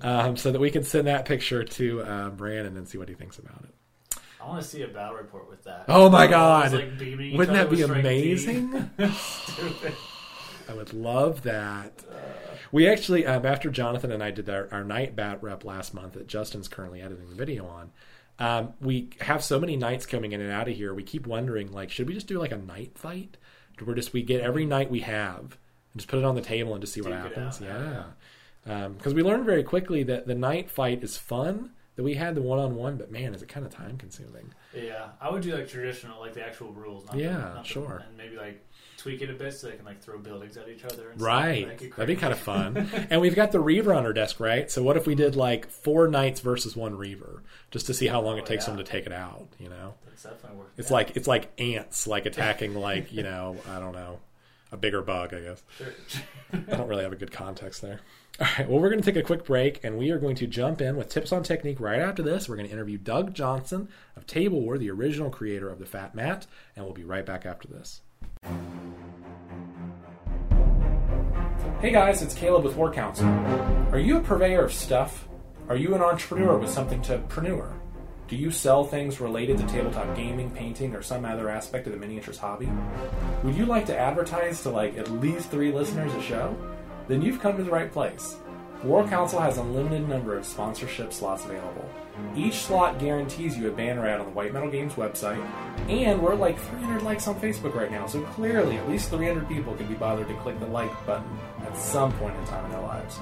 um, 0.00 0.36
so 0.36 0.50
that 0.50 0.58
we 0.60 0.70
can 0.70 0.82
send 0.82 1.06
that 1.06 1.24
picture 1.26 1.62
to 1.62 2.02
uh, 2.02 2.30
Brandon 2.30 2.76
and 2.76 2.88
see 2.88 2.98
what 2.98 3.08
he 3.08 3.14
thinks 3.14 3.38
about 3.38 3.62
it. 3.64 4.18
I 4.42 4.48
want 4.48 4.62
to 4.62 4.68
see 4.68 4.82
a 4.82 4.88
battle 4.88 5.16
report 5.16 5.48
with 5.50 5.62
that. 5.64 5.84
Oh 5.86 6.08
my 6.08 6.26
God. 6.26 6.72
like, 6.72 6.84
Wouldn't 6.98 7.52
that 7.52 7.68
be 7.70 7.76
with 7.76 7.84
strength 7.84 8.02
D. 8.08 8.32
amazing? 8.32 8.90
I 10.70 10.74
would 10.74 10.92
love 10.94 11.42
that. 11.42 12.04
We 12.72 12.88
actually, 12.88 13.26
um, 13.26 13.44
after 13.44 13.70
Jonathan 13.70 14.12
and 14.12 14.22
I 14.22 14.30
did 14.30 14.48
our, 14.48 14.68
our 14.70 14.84
knight 14.84 15.16
bat 15.16 15.42
rep 15.42 15.64
last 15.64 15.92
month 15.94 16.12
that 16.14 16.28
Justin's 16.28 16.68
currently 16.68 17.02
editing 17.02 17.28
the 17.28 17.34
video 17.34 17.66
on, 17.66 17.90
um, 18.38 18.72
we 18.80 19.10
have 19.20 19.42
so 19.42 19.58
many 19.58 19.76
knights 19.76 20.06
coming 20.06 20.32
in 20.32 20.40
and 20.40 20.52
out 20.52 20.68
of 20.68 20.76
here. 20.76 20.94
We 20.94 21.02
keep 21.02 21.26
wondering, 21.26 21.72
like, 21.72 21.90
should 21.90 22.06
we 22.06 22.14
just 22.14 22.26
do 22.28 22.38
like 22.38 22.52
a 22.52 22.56
knight 22.58 22.96
fight? 22.96 23.36
Where 23.82 23.96
just 23.96 24.12
we 24.12 24.22
get 24.22 24.42
every 24.42 24.66
knight 24.66 24.90
we 24.90 25.00
have 25.00 25.40
and 25.40 25.96
just 25.96 26.08
put 26.08 26.18
it 26.18 26.24
on 26.24 26.34
the 26.34 26.42
table 26.42 26.74
and 26.74 26.82
just 26.82 26.92
see 26.92 27.00
what 27.00 27.10
Duke 27.12 27.34
happens. 27.34 27.62
out, 27.62 28.12
Yeah, 28.66 28.88
because 28.88 29.14
we 29.14 29.22
learned 29.22 29.46
very 29.46 29.62
quickly 29.62 30.02
that 30.04 30.26
the 30.26 30.34
knight 30.34 30.70
fight 30.70 31.02
is 31.02 31.16
fun. 31.16 31.70
That 31.96 32.04
we 32.04 32.14
had 32.14 32.34
the 32.34 32.40
one 32.42 32.58
on 32.58 32.76
one, 32.76 32.96
but 32.96 33.10
man, 33.10 33.34
is 33.34 33.42
it 33.42 33.48
kind 33.48 33.66
of 33.66 33.72
time 33.74 33.98
consuming. 33.98 34.54
Yeah, 34.74 35.08
I 35.20 35.30
would 35.30 35.42
do 35.42 35.54
like 35.54 35.68
traditional, 35.68 36.20
like 36.20 36.32
the 36.34 36.46
actual 36.46 36.72
rules. 36.72 37.04
Not 37.06 37.16
Yeah, 37.16 37.32
the, 37.32 37.38
not 37.38 37.62
the- 37.64 37.68
sure. 37.68 38.04
and 38.06 38.16
maybe 38.16 38.36
like 38.36 38.64
tweak 39.00 39.22
it 39.22 39.30
a 39.30 39.32
bit 39.34 39.52
so 39.54 39.68
they 39.68 39.76
can 39.76 39.84
like 39.84 40.00
throw 40.02 40.18
buildings 40.18 40.56
at 40.56 40.68
each 40.68 40.84
other. 40.84 41.10
And 41.10 41.20
Right. 41.20 41.78
That'd 41.96 42.06
be 42.06 42.16
kind 42.16 42.32
of 42.32 42.38
fun. 42.38 42.88
and 43.10 43.20
we've 43.20 43.34
got 43.34 43.50
the 43.52 43.60
Reaver 43.60 43.94
on 43.94 44.04
our 44.04 44.12
desk, 44.12 44.40
right? 44.40 44.70
So 44.70 44.82
what 44.82 44.96
if 44.96 45.06
we 45.06 45.14
did 45.14 45.36
like 45.36 45.68
four 45.68 46.06
knights 46.08 46.40
versus 46.40 46.76
one 46.76 46.96
Reaver, 46.96 47.42
just 47.70 47.86
to 47.86 47.94
see 47.94 48.06
how 48.08 48.20
long 48.20 48.36
it 48.38 48.42
Oh, 48.42 48.46
takes 48.46 48.64
yeah. 48.66 48.74
them 48.74 48.84
to 48.84 48.90
take 48.90 49.06
it 49.06 49.12
out? 49.12 49.48
You 49.58 49.70
know, 49.70 49.94
That's 50.06 50.22
definitely 50.24 50.58
worth. 50.58 50.68
it's 50.76 50.90
like 50.90 51.16
it's 51.16 51.26
like 51.28 51.50
ants, 51.58 52.06
like 52.06 52.26
attacking 52.26 52.74
like 52.74 53.12
you 53.12 53.22
know, 53.22 53.56
I 53.70 53.80
don't 53.80 53.92
know, 53.92 54.20
a 54.72 54.76
bigger 54.76 55.02
bug. 55.02 55.32
I 55.34 55.40
guess 55.40 55.62
Sure. 55.78 55.88
I 56.52 56.76
don't 56.76 56.88
really 56.88 57.02
have 57.04 57.12
a 57.12 57.16
good 57.16 57.32
context 57.32 57.80
there. 57.82 58.00
All 58.40 58.46
right. 58.58 58.68
Well, 58.68 58.80
we're 58.80 58.90
going 58.90 59.02
to 59.02 59.12
take 59.12 59.22
a 59.22 59.26
quick 59.26 59.44
break, 59.44 59.84
and 59.84 59.98
we 59.98 60.10
are 60.10 60.18
going 60.18 60.36
to 60.36 60.46
jump 60.46 60.80
in 60.80 60.96
with 60.96 61.08
tips 61.10 61.30
on 61.32 61.42
technique 61.42 61.78
right 61.78 62.00
after 62.00 62.22
this. 62.22 62.48
We're 62.48 62.56
going 62.56 62.68
to 62.68 62.72
interview 62.72 62.96
Doug 62.96 63.34
Johnson 63.34 63.88
of 64.16 64.26
Table 64.26 64.60
War, 64.62 64.78
the 64.78 64.90
original 64.90 65.28
creator 65.30 65.68
of 65.68 65.78
the 65.78 65.84
Fat 65.84 66.14
Mat, 66.14 66.46
and 66.74 66.84
we'll 66.84 66.94
be 66.94 67.04
right 67.04 67.26
back 67.26 67.44
after 67.44 67.68
this. 67.68 68.00
Hey 71.80 71.92
guys, 71.92 72.20
it's 72.20 72.34
Caleb 72.34 72.64
with 72.64 72.76
War 72.76 72.92
Council. 72.92 73.26
Are 73.90 73.98
you 73.98 74.18
a 74.18 74.20
purveyor 74.20 74.66
of 74.66 74.70
stuff? 74.70 75.26
Are 75.66 75.76
you 75.76 75.94
an 75.94 76.02
entrepreneur 76.02 76.58
with 76.58 76.68
something 76.68 77.00
to 77.00 77.20
preneur? 77.30 77.72
Do 78.28 78.36
you 78.36 78.50
sell 78.50 78.84
things 78.84 79.18
related 79.18 79.56
to 79.56 79.66
tabletop 79.66 80.14
gaming, 80.14 80.50
painting, 80.50 80.94
or 80.94 81.00
some 81.00 81.24
other 81.24 81.48
aspect 81.48 81.86
of 81.86 81.94
the 81.94 81.98
miniatures 81.98 82.36
hobby? 82.36 82.68
Would 83.44 83.54
you 83.54 83.64
like 83.64 83.86
to 83.86 83.98
advertise 83.98 84.62
to 84.64 84.68
like 84.68 84.98
at 84.98 85.10
least 85.10 85.50
three 85.50 85.72
listeners 85.72 86.12
a 86.12 86.20
show? 86.20 86.54
Then 87.08 87.22
you've 87.22 87.40
come 87.40 87.56
to 87.56 87.64
the 87.64 87.70
right 87.70 87.90
place. 87.90 88.36
War 88.82 89.06
Council 89.06 89.40
has 89.40 89.58
a 89.58 89.62
limited 89.62 90.08
number 90.08 90.38
of 90.38 90.46
sponsorship 90.46 91.12
slots 91.12 91.44
available. 91.44 91.86
Each 92.34 92.54
slot 92.54 92.98
guarantees 92.98 93.56
you 93.56 93.68
a 93.68 93.72
banner 93.72 94.06
ad 94.06 94.20
on 94.20 94.26
the 94.26 94.32
White 94.32 94.54
Metal 94.54 94.70
Games 94.70 94.94
website, 94.94 95.44
and 95.88 96.20
we're 96.22 96.34
like 96.34 96.58
300 96.58 97.02
likes 97.02 97.28
on 97.28 97.38
Facebook 97.40 97.74
right 97.74 97.90
now, 97.90 98.06
so 98.06 98.22
clearly 98.22 98.78
at 98.78 98.88
least 98.88 99.10
300 99.10 99.46
people 99.48 99.74
can 99.74 99.86
be 99.86 99.94
bothered 99.94 100.28
to 100.28 100.34
click 100.36 100.58
the 100.60 100.66
like 100.66 100.90
button 101.04 101.38
at 101.62 101.76
some 101.76 102.10
point 102.12 102.34
in 102.36 102.44
time 102.46 102.64
in 102.64 102.70
their 102.70 102.80
lives. 102.80 103.18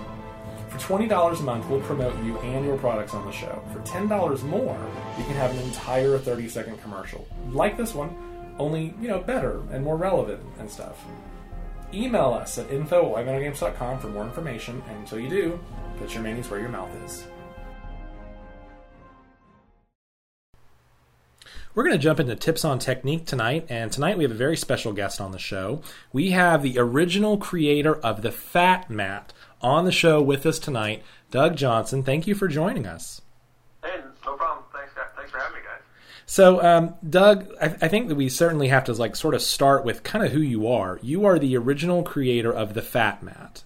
For 0.69 0.79
$20 0.79 1.41
a 1.41 1.43
month, 1.43 1.69
we'll 1.69 1.81
promote 1.81 2.17
you 2.23 2.39
and 2.39 2.65
your 2.65 2.79
products 2.79 3.15
on 3.15 3.27
the 3.27 3.33
show. 3.33 3.61
For 3.73 3.81
$10 3.81 4.43
more, 4.45 4.79
you 5.17 5.25
can 5.25 5.35
have 5.35 5.51
an 5.51 5.59
entire 5.59 6.19
30 6.19 6.49
second 6.49 6.81
commercial. 6.83 7.27
Like 7.51 7.77
this 7.77 7.95
one, 7.95 8.15
only, 8.61 8.95
you 9.01 9.09
know, 9.09 9.19
better 9.19 9.63
and 9.73 9.83
more 9.83 9.97
relevant 9.97 10.41
and 10.59 10.71
stuff. 10.71 11.05
Email 11.93 12.35
us 12.35 12.59
at 12.59 12.71
info 12.71 13.17
at 13.17 14.01
for 14.01 14.09
more 14.09 14.25
information, 14.25 14.83
and 14.89 14.99
until 14.99 15.19
you 15.19 15.29
do, 15.29 15.61
put 15.99 16.15
your 16.15 16.23
minis 16.23 16.51
where 16.51 16.61
your 16.61 16.69
mouth 16.69 16.91
is. 17.05 17.27
We're 21.75 21.85
going 21.85 21.97
to 21.97 22.03
jump 22.03 22.19
into 22.19 22.35
tips 22.35 22.65
on 22.65 22.79
technique 22.79 23.25
tonight, 23.25 23.67
and 23.69 23.93
tonight 23.93 24.19
we 24.19 24.25
have 24.25 24.33
a 24.33 24.35
very 24.35 24.57
special 24.57 24.93
guest 24.93 25.21
on 25.21 25.31
the 25.31 25.39
show. 25.39 25.81
We 26.13 26.33
have 26.33 26.63
the 26.63 26.79
original 26.79 27.39
creator 27.39 27.95
of 27.95 28.23
the 28.23 28.33
Fat 28.33 28.91
Mat 28.91 29.33
on 29.63 29.85
the 29.85 29.93
show 29.93 30.21
with 30.21 30.45
us 30.45 30.59
tonight, 30.59 31.05
Doug 31.31 31.57
Johnson. 31.57 32.03
Thank 32.03 32.27
you 32.27 32.35
for 32.35 32.49
joining 32.49 32.85
us. 32.85 33.23
Hey, 33.85 34.01
no 34.27 34.35
problem. 34.35 34.65
Thanks, 34.73 34.93
guys. 34.95 35.07
Thanks 35.15 35.31
for 35.31 35.39
having 35.39 35.55
me, 35.55 35.61
guys. 35.65 35.81
So, 36.29 36.63
um, 36.63 36.95
Doug, 37.09 37.49
I, 37.59 37.75
I 37.81 37.89
think 37.89 38.09
that 38.09 38.15
we 38.15 38.29
certainly 38.29 38.69
have 38.69 38.85
to 38.85 38.93
like 38.93 39.17
sort 39.17 39.33
of 39.33 39.41
start 39.41 39.83
with 39.83 40.03
kind 40.03 40.23
of 40.23 40.31
who 40.31 40.41
you 40.41 40.69
are. 40.69 41.01
You 41.03 41.25
are 41.25 41.39
the 41.39 41.57
original 41.57 42.03
creator 42.03 42.53
of 42.53 42.75
the 42.75 42.83
Fat 42.83 43.23
Mat. 43.23 43.65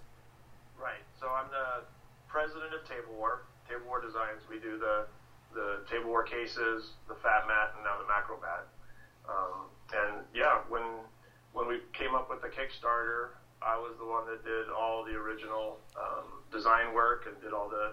Right. 0.78 1.02
So 1.18 1.26
I'm 1.26 1.50
the 1.50 1.82
president 2.28 2.70
of 2.72 2.86
Table 2.86 3.18
War. 3.18 3.42
Table 3.68 3.82
War 3.88 4.00
Designs. 4.00 4.46
We 4.48 4.60
do 4.60 4.78
the 4.78 5.06
the 5.52 5.82
Table 5.90 6.10
War 6.10 6.22
cases, 6.22 6.94
the 7.08 7.16
Fat 7.18 7.50
Mat, 7.50 7.74
and 7.74 7.82
now 7.82 7.98
the 7.98 8.06
Macro 8.06 8.38
Mat. 8.38 8.70
Um, 9.26 9.66
and 9.98 10.22
yeah, 10.32 10.62
when 10.68 10.86
when 11.52 11.66
we 11.66 11.80
came 11.92 12.14
up 12.14 12.30
with 12.30 12.42
the 12.42 12.48
Kickstarter, 12.48 13.34
I 13.60 13.74
was 13.74 13.98
the 13.98 14.06
one 14.06 14.24
that 14.30 14.44
did 14.44 14.70
all 14.70 15.02
the 15.02 15.18
original 15.18 15.80
um, 15.98 16.46
design 16.52 16.94
work 16.94 17.26
and 17.26 17.34
did 17.42 17.52
all 17.52 17.68
the 17.68 17.90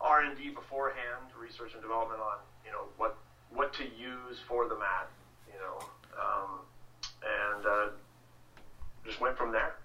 R 0.00 0.22
and 0.22 0.36
D 0.36 0.50
beforehand, 0.50 1.30
research 1.38 1.70
and 1.74 1.80
development 1.80 2.18
on 2.18 2.42
you 2.66 2.72
know 2.72 2.90
what 2.96 3.14
what 3.52 3.72
to 3.74 3.84
use 3.84 4.38
for 4.46 4.68
the 4.68 4.76
mat, 4.76 5.08
you 5.46 5.58
know, 5.58 5.78
um, 6.20 6.60
and 7.22 7.66
uh, 7.66 7.88
just 9.04 9.20
went 9.20 9.36
from 9.36 9.52
there. 9.52 9.76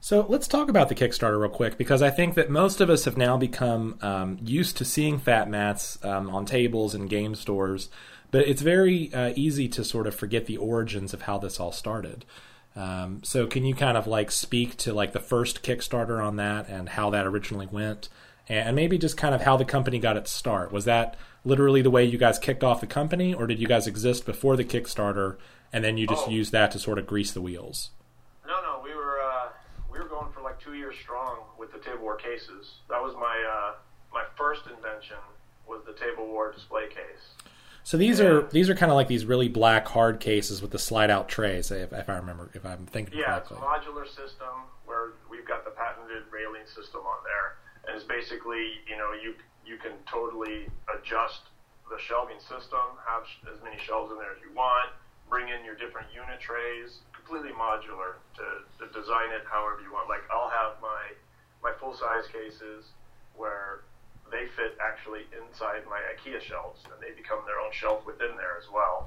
So 0.00 0.26
let's 0.28 0.48
talk 0.48 0.68
about 0.68 0.88
the 0.88 0.96
Kickstarter 0.96 1.40
real 1.40 1.48
quick 1.48 1.78
because 1.78 2.02
I 2.02 2.10
think 2.10 2.34
that 2.34 2.50
most 2.50 2.80
of 2.80 2.90
us 2.90 3.04
have 3.04 3.16
now 3.16 3.36
become 3.36 3.98
um, 4.02 4.38
used 4.42 4.76
to 4.78 4.84
seeing 4.84 5.18
fat 5.20 5.48
mats 5.48 5.96
um, 6.04 6.28
on 6.30 6.44
tables 6.44 6.92
and 6.92 7.08
game 7.08 7.36
stores, 7.36 7.88
but 8.32 8.48
it's 8.48 8.62
very 8.62 9.14
uh, 9.14 9.32
easy 9.36 9.68
to 9.68 9.84
sort 9.84 10.08
of 10.08 10.14
forget 10.14 10.46
the 10.46 10.56
origins 10.56 11.14
of 11.14 11.22
how 11.22 11.38
this 11.38 11.60
all 11.60 11.70
started. 11.70 12.24
Um, 12.74 13.20
so 13.22 13.46
can 13.46 13.64
you 13.64 13.74
kind 13.74 13.96
of 13.96 14.08
like 14.08 14.32
speak 14.32 14.76
to 14.78 14.92
like 14.92 15.12
the 15.12 15.20
first 15.20 15.62
Kickstarter 15.62 16.24
on 16.24 16.36
that 16.36 16.68
and 16.68 16.88
how 16.88 17.10
that 17.10 17.26
originally 17.26 17.68
went, 17.70 18.08
and 18.48 18.74
maybe 18.74 18.98
just 18.98 19.16
kind 19.16 19.36
of 19.36 19.42
how 19.42 19.56
the 19.56 19.64
company 19.64 20.00
got 20.00 20.16
its 20.16 20.32
start? 20.32 20.72
Was 20.72 20.86
that 20.86 21.16
literally 21.44 21.82
the 21.82 21.90
way 21.90 22.04
you 22.04 22.18
guys 22.18 22.38
kicked 22.38 22.62
off 22.64 22.80
the 22.80 22.86
company, 22.86 23.34
or 23.34 23.46
did 23.46 23.58
you 23.60 23.66
guys 23.66 23.86
exist 23.86 24.24
before 24.26 24.56
the 24.56 24.64
Kickstarter 24.64 25.36
and 25.72 25.82
then 25.82 25.96
you 25.96 26.06
just 26.06 26.28
Oh. 26.28 26.30
used 26.30 26.52
that 26.52 26.70
to 26.72 26.78
sort 26.78 26.98
of 26.98 27.06
grease 27.06 27.32
the 27.32 27.40
wheels? 27.40 27.90
No, 28.46 28.60
no, 28.62 28.80
we 28.84 28.94
were 28.94 29.20
uh, 29.20 29.48
we 29.90 29.98
were 29.98 30.08
going 30.08 30.30
for 30.32 30.42
like 30.42 30.60
two 30.60 30.74
years 30.74 30.94
strong 31.02 31.38
with 31.58 31.72
the 31.72 31.78
Table 31.78 32.02
War 32.02 32.16
cases. 32.16 32.76
That 32.88 33.02
was 33.02 33.14
my 33.14 33.36
uh, 33.72 33.74
my 34.12 34.24
first 34.36 34.62
invention 34.66 35.16
was 35.66 35.80
the 35.86 35.92
Table 35.94 36.26
War 36.26 36.52
display 36.52 36.88
case. 36.88 37.48
So 37.84 37.96
these 37.96 38.20
are 38.20 38.42
these 38.50 38.70
are 38.70 38.74
kind 38.76 38.92
of 38.92 38.96
like 38.96 39.08
these 39.08 39.24
really 39.24 39.48
black 39.48 39.88
hard 39.88 40.20
cases 40.20 40.62
with 40.62 40.70
the 40.70 40.78
slide 40.78 41.10
out 41.10 41.28
trays, 41.28 41.70
if, 41.72 41.92
if 41.92 42.08
I 42.08 42.16
remember, 42.16 42.50
if 42.54 42.64
I'm 42.64 42.86
thinking 42.86 43.18
Yeah, 43.18 43.38
it's 43.38 43.50
a 43.50 43.54
modular 43.54 44.06
system 44.06 44.70
where 44.84 45.14
we've 45.30 45.46
got 45.46 45.64
the 45.64 45.70
patented 45.72 46.22
railing 46.30 46.62
system 46.66 47.00
on 47.00 47.18
there, 47.24 47.56
and 47.86 47.96
it's 47.96 48.04
basically 48.04 48.80
you 48.86 48.96
know 48.96 49.12
you 49.12 49.32
you 49.64 49.76
can 49.76 49.92
totally 50.06 50.66
adjust 50.92 51.40
the 51.90 51.98
shelving 51.98 52.38
system, 52.40 52.98
have 53.06 53.22
sh- 53.26 53.38
as 53.52 53.60
many 53.62 53.76
shelves 53.78 54.10
in 54.10 54.18
there 54.18 54.32
as 54.32 54.40
you 54.40 54.50
want, 54.54 54.90
bring 55.28 55.48
in 55.48 55.64
your 55.64 55.74
different 55.74 56.08
unit 56.12 56.40
trays, 56.40 57.00
completely 57.12 57.50
modular 57.52 58.16
to, 58.34 58.62
to 58.78 58.86
design 58.92 59.30
it 59.30 59.42
however 59.44 59.80
you 59.82 59.92
want. 59.92 60.08
Like 60.08 60.22
I'll 60.30 60.48
have 60.48 60.72
my 60.80 61.12
my 61.62 61.70
full 61.78 61.94
size 61.94 62.26
cases 62.26 62.90
where 63.34 63.78
they 64.30 64.46
fit 64.56 64.72
actually 64.80 65.26
inside 65.34 65.82
my 65.88 66.00
IKEA 66.14 66.40
shelves, 66.40 66.82
and 66.90 67.00
they 67.02 67.10
become 67.10 67.44
their 67.46 67.58
own 67.58 67.70
shelf 67.70 68.00
within 68.06 68.36
there 68.36 68.56
as 68.56 68.68
well. 68.70 69.06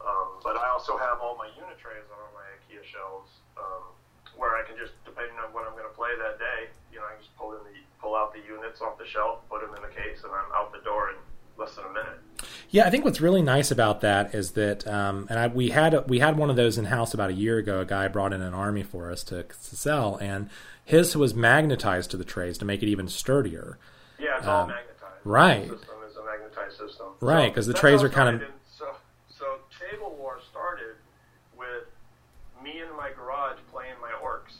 Um, 0.00 0.40
but 0.42 0.56
I 0.56 0.68
also 0.68 0.96
have 0.96 1.20
all 1.20 1.34
my 1.34 1.46
unit 1.56 1.76
trays 1.78 2.04
on 2.12 2.18
all 2.20 2.32
my 2.32 2.44
IKEA 2.56 2.84
shelves, 2.84 3.28
um, 3.56 3.84
where 4.36 4.54
I 4.56 4.62
can 4.62 4.76
just, 4.76 4.92
depending 5.04 5.36
on 5.38 5.52
what 5.52 5.64
I'm 5.64 5.72
going 5.72 5.88
to 5.88 5.92
play 5.94 6.16
that 6.16 6.38
day, 6.38 6.68
you 6.92 6.98
know, 6.98 7.04
I 7.06 7.14
can 7.14 7.20
just 7.22 7.36
pull 7.36 7.52
in 7.52 7.58
the 7.64 7.78
pull 8.00 8.16
out 8.16 8.32
the 8.32 8.40
units 8.40 8.80
off 8.80 8.96
the 8.98 9.06
shelf, 9.06 9.40
put 9.50 9.60
them 9.60 9.74
in 9.76 9.82
the 9.82 9.88
case, 9.94 10.22
and 10.24 10.32
I'm 10.32 10.50
out 10.54 10.72
the 10.72 10.78
door 10.80 11.10
in 11.10 11.16
less 11.58 11.74
than 11.74 11.84
a 11.84 11.88
minute. 11.92 12.18
Yeah, 12.70 12.86
I 12.86 12.90
think 12.90 13.04
what's 13.04 13.20
really 13.20 13.42
nice 13.42 13.70
about 13.70 14.00
that 14.00 14.34
is 14.34 14.52
that, 14.52 14.86
um, 14.86 15.26
and 15.28 15.38
I, 15.38 15.46
we 15.48 15.70
had 15.70 16.08
we 16.08 16.20
had 16.20 16.38
one 16.38 16.48
of 16.50 16.56
those 16.56 16.78
in 16.78 16.86
house 16.86 17.12
about 17.12 17.28
a 17.30 17.34
year 17.34 17.58
ago. 17.58 17.80
A 17.80 17.84
guy 17.84 18.08
brought 18.08 18.32
in 18.32 18.40
an 18.40 18.54
army 18.54 18.82
for 18.82 19.10
us 19.10 19.22
to, 19.24 19.42
to 19.42 19.76
sell, 19.76 20.16
and 20.16 20.48
his 20.84 21.14
was 21.16 21.34
magnetized 21.34 22.10
to 22.12 22.16
the 22.16 22.24
trays 22.24 22.56
to 22.58 22.64
make 22.64 22.82
it 22.82 22.86
even 22.88 23.06
sturdier. 23.08 23.78
Yeah, 24.18 24.38
it's 24.38 24.46
all 24.46 24.62
Um, 24.62 24.68
magnetized. 24.68 25.20
right. 25.24 25.68
The 25.68 25.76
system 25.78 25.96
is 26.08 26.16
a 26.16 26.24
magnetized 26.24 26.76
system. 26.78 27.06
Right, 27.20 27.50
So 27.50 27.54
'cause 27.56 27.66
the 27.66 27.74
trays 27.74 28.02
are 28.02 28.08
kind 28.08 28.28
of- 28.36 28.40
started. 28.40 28.54
So, 28.70 28.86
so 29.28 29.58
Table 29.90 30.14
War 30.18 30.38
started 30.50 30.96
with 31.56 31.84
me 32.64 32.80
in 32.80 32.96
my 32.96 33.10
garage 33.12 33.58
playing 33.70 33.94
my 34.00 34.12
orcs, 34.24 34.56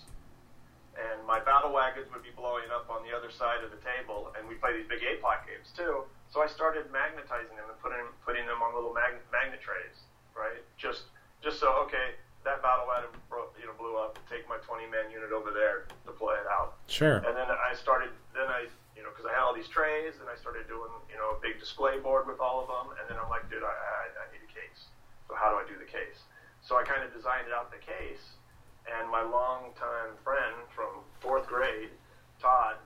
and 0.98 1.26
my 1.26 1.40
battle 1.40 1.72
wagons 1.72 2.06
would 2.12 2.22
be 2.22 2.30
blowing 2.36 2.68
up 2.74 2.90
on 2.90 3.02
the 3.08 3.16
other 3.30 3.38
side 3.38 3.62
of 3.62 3.70
the 3.70 3.78
table, 3.86 4.34
and 4.34 4.42
we 4.50 4.58
play 4.58 4.74
these 4.74 4.90
big 4.90 4.98
block 5.22 5.46
games 5.46 5.70
too. 5.70 6.02
So 6.34 6.42
I 6.42 6.50
started 6.50 6.90
magnetizing 6.90 7.54
them 7.54 7.70
and 7.70 7.78
putting 7.78 8.02
putting 8.26 8.46
them 8.46 8.58
on 8.58 8.74
little 8.74 8.90
mag- 8.90 9.22
magnet 9.30 9.62
trays, 9.62 10.02
right? 10.34 10.58
Just 10.74 11.06
just 11.38 11.62
so 11.62 11.70
okay, 11.86 12.18
that 12.42 12.58
battle 12.62 12.90
bro- 13.30 13.54
you 13.54 13.66
know 13.70 13.74
blew 13.78 13.94
up. 13.98 14.18
Take 14.26 14.50
my 14.50 14.58
20 14.66 14.90
man 14.90 15.14
unit 15.14 15.30
over 15.30 15.54
there 15.54 15.86
to 16.06 16.10
play 16.10 16.34
it 16.34 16.48
out. 16.50 16.82
Sure. 16.90 17.22
And 17.22 17.34
then 17.38 17.46
I 17.46 17.74
started, 17.78 18.10
then 18.34 18.50
I, 18.50 18.66
you 18.98 19.02
know, 19.06 19.10
because 19.14 19.26
I 19.26 19.32
had 19.34 19.42
all 19.46 19.54
these 19.54 19.70
trays, 19.70 20.18
and 20.18 20.26
I 20.26 20.34
started 20.38 20.66
doing, 20.66 20.90
you 21.06 21.18
know, 21.18 21.34
a 21.34 21.38
big 21.38 21.58
display 21.58 21.98
board 21.98 22.26
with 22.26 22.38
all 22.42 22.62
of 22.62 22.66
them. 22.66 22.94
And 22.98 23.06
then 23.10 23.16
I'm 23.18 23.30
like, 23.30 23.46
dude, 23.50 23.62
I, 23.62 23.70
I, 23.74 24.02
I 24.10 24.24
need 24.34 24.42
a 24.42 24.50
case. 24.50 24.90
So 25.30 25.34
how 25.38 25.50
do 25.50 25.56
I 25.58 25.66
do 25.66 25.78
the 25.78 25.86
case? 25.88 26.26
So 26.62 26.78
I 26.78 26.82
kind 26.82 27.02
of 27.02 27.10
designed 27.14 27.50
out 27.54 27.70
the 27.70 27.82
case, 27.82 28.38
and 28.86 29.08
my 29.10 29.22
longtime 29.22 30.18
friend 30.22 30.54
from 30.74 31.02
fourth 31.18 31.46
grade, 31.48 31.90
Todd, 32.38 32.76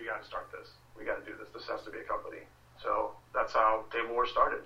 we 0.00 0.06
got 0.06 0.22
to 0.22 0.26
start 0.26 0.50
this. 0.52 0.68
We 0.98 1.04
got 1.04 1.24
to 1.24 1.30
do 1.30 1.36
this. 1.38 1.48
This 1.54 1.68
has 1.68 1.82
to 1.84 1.90
be 1.90 1.98
a 1.98 2.04
company. 2.04 2.38
So 2.82 3.12
that's 3.34 3.52
how 3.52 3.84
Table 3.92 4.14
War 4.14 4.26
started. 4.26 4.60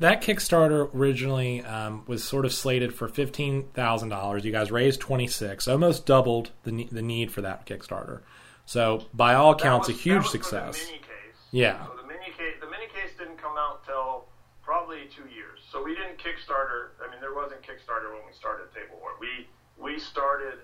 That 0.00 0.22
Kickstarter 0.22 0.90
originally 0.94 1.62
um, 1.62 2.02
was 2.06 2.22
sort 2.24 2.44
of 2.44 2.52
slated 2.52 2.92
for 2.94 3.08
fifteen 3.08 3.68
thousand 3.74 4.08
dollars. 4.10 4.44
You 4.44 4.52
guys 4.52 4.70
raised 4.70 5.00
twenty 5.00 5.26
six, 5.28 5.66
almost 5.68 6.04
doubled 6.04 6.50
the 6.64 6.72
ne- 6.72 6.88
the 6.90 7.00
need 7.02 7.30
for 7.30 7.40
that 7.42 7.64
Kickstarter. 7.64 8.20
So 8.66 9.06
by 9.14 9.34
all 9.34 9.54
That 9.54 9.62
accounts, 9.62 9.88
was- 9.88 9.96
a 9.96 10.00
huge 10.00 10.14
that 10.14 10.18
was 10.18 10.26
for 10.26 10.30
success. 10.32 10.80
The 10.80 10.86
mini 10.92 10.98
case. 10.98 11.38
Yeah. 11.52 11.86
So 11.86 11.92
the 12.02 12.08
mini 12.08 12.26
case, 12.36 12.56
the 12.60 12.66
mini 12.68 12.86
case 12.92 13.16
didn't 13.16 13.38
come 13.38 13.56
out 13.56 13.86
till 13.86 14.26
probably 14.62 15.08
two 15.14 15.24
years. 15.32 15.60
So 15.72 15.82
we 15.82 15.94
didn't 15.94 16.18
Kickstarter. 16.18 16.92
I 17.00 17.08
mean, 17.10 17.20
there 17.22 17.34
wasn't 17.34 17.62
Kickstarter 17.62 18.12
when 18.12 18.26
we 18.26 18.34
started 18.34 18.66
Table 18.74 18.98
War. 19.00 19.12
We 19.20 19.46
we 19.80 19.98
started 19.98 20.58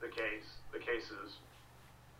the 0.00 0.08
case, 0.08 0.46
the 0.72 0.78
cases, 0.78 1.36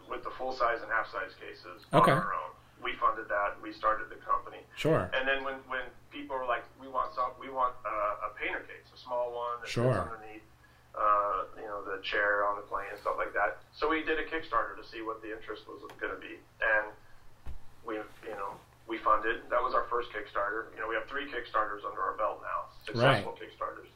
with 0.09 0.23
the 0.25 0.31
full 0.37 0.53
size 0.53 0.81
and 0.83 0.91
half 0.91 1.11
size 1.11 1.33
cases 1.41 1.85
Okay. 1.93 2.13
on 2.13 2.19
our 2.19 2.35
own. 2.35 2.53
We 2.83 2.93
funded 3.01 3.29
that. 3.29 3.57
We 3.63 3.73
started 3.73 4.11
the 4.11 4.17
company. 4.21 4.61
Sure. 4.77 5.09
And 5.17 5.27
then 5.27 5.43
when, 5.45 5.55
when 5.73 5.89
people 6.13 6.37
were 6.37 6.45
like, 6.45 6.65
we 6.81 6.89
want 6.89 7.15
some, 7.15 7.33
we 7.41 7.49
want 7.49 7.73
uh, 7.87 8.29
a 8.29 8.31
painter 8.37 8.61
case, 8.69 8.85
a 8.93 8.99
small 8.99 9.33
one 9.33 9.61
that 9.63 9.71
Sure. 9.71 9.95
underneath, 10.05 10.45
uh, 10.93 11.49
you 11.57 11.65
know, 11.67 11.81
the 11.83 12.03
chair 12.03 12.45
on 12.47 12.57
the 12.57 12.63
plane 12.69 12.87
and 12.93 13.01
stuff 13.01 13.17
like 13.17 13.33
that. 13.33 13.59
So 13.73 13.89
we 13.89 14.05
did 14.05 14.19
a 14.19 14.25
Kickstarter 14.29 14.77
to 14.77 14.85
see 14.85 15.01
what 15.01 15.23
the 15.23 15.33
interest 15.33 15.65
was 15.67 15.81
going 15.99 16.13
to 16.13 16.21
be, 16.21 16.37
and 16.61 16.93
we, 17.87 17.95
you 17.97 18.37
know, 18.37 18.53
we 18.87 18.99
funded. 18.99 19.49
That 19.49 19.63
was 19.63 19.73
our 19.75 19.85
first 19.89 20.11
Kickstarter. 20.13 20.69
You 20.75 20.81
know, 20.81 20.89
we 20.89 20.95
have 20.95 21.09
three 21.09 21.25
Kickstarters 21.25 21.89
under 21.89 22.01
our 22.03 22.17
belt 22.19 22.43
now, 22.43 22.69
successful 22.85 23.33
Kickstarters. 23.33 23.89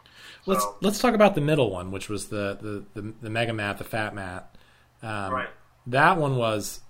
Let's 0.46 0.62
So, 0.62 0.76
let's 0.80 0.98
talk 0.98 1.14
about 1.14 1.34
the 1.34 1.40
middle 1.42 1.70
one, 1.70 1.90
which 1.90 2.08
was 2.08 2.28
the 2.28 2.56
the 2.60 3.00
the, 3.00 3.12
the 3.20 3.30
Mega 3.30 3.52
Mat, 3.52 3.76
the 3.78 3.84
Fat 3.84 4.14
Mat. 4.14 4.54
Um, 5.02 5.32
Right. 5.32 5.48
That 5.88 6.18
one 6.18 6.36
was 6.36 6.80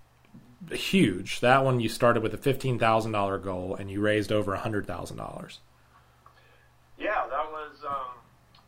huge. 0.72 1.40
That 1.40 1.64
one 1.64 1.78
you 1.80 1.88
started 1.88 2.22
with 2.22 2.34
a 2.34 2.38
fifteen 2.38 2.78
thousand 2.78 3.12
dollar 3.12 3.38
goal, 3.38 3.74
and 3.76 3.90
you 3.90 4.00
raised 4.00 4.32
over 4.32 4.54
a 4.54 4.58
hundred 4.58 4.86
thousand 4.86 5.16
dollars. 5.16 5.60
yeah, 6.98 7.26
that 7.30 7.46
was 7.50 7.84
um, 7.88 8.18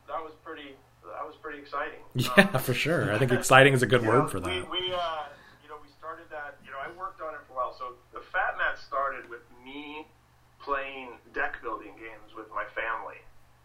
that 0.06 0.22
was 0.22 0.32
pretty 0.44 0.76
that 1.02 1.26
was 1.26 1.34
pretty 1.42 1.58
exciting. 1.58 1.98
Yeah, 2.14 2.58
for 2.58 2.74
sure. 2.74 3.12
I 3.12 3.18
think 3.18 3.32
exciting 3.42 3.72
is 3.72 3.82
a 3.82 3.86
good 3.86 4.02
word 4.06 4.24
know, 4.24 4.28
for 4.28 4.40
that. 4.40 4.70
We, 4.70 4.80
we 4.80 4.92
uh, 4.94 5.26
you 5.62 5.68
know, 5.68 5.78
we 5.82 5.88
started 5.98 6.26
that. 6.30 6.58
You 6.64 6.70
know, 6.70 6.78
I 6.78 6.88
worked 6.96 7.20
on 7.20 7.34
it 7.34 7.40
for 7.46 7.54
a 7.54 7.56
while. 7.56 7.74
So 7.76 7.94
the 8.12 8.20
Fat 8.20 8.54
Mat 8.56 8.78
started 8.78 9.28
with 9.28 9.42
me 9.64 10.06
playing 10.62 11.18
deck 11.34 11.60
building 11.62 11.92
games 11.98 12.36
with 12.36 12.46
my 12.50 12.64
family, 12.76 13.18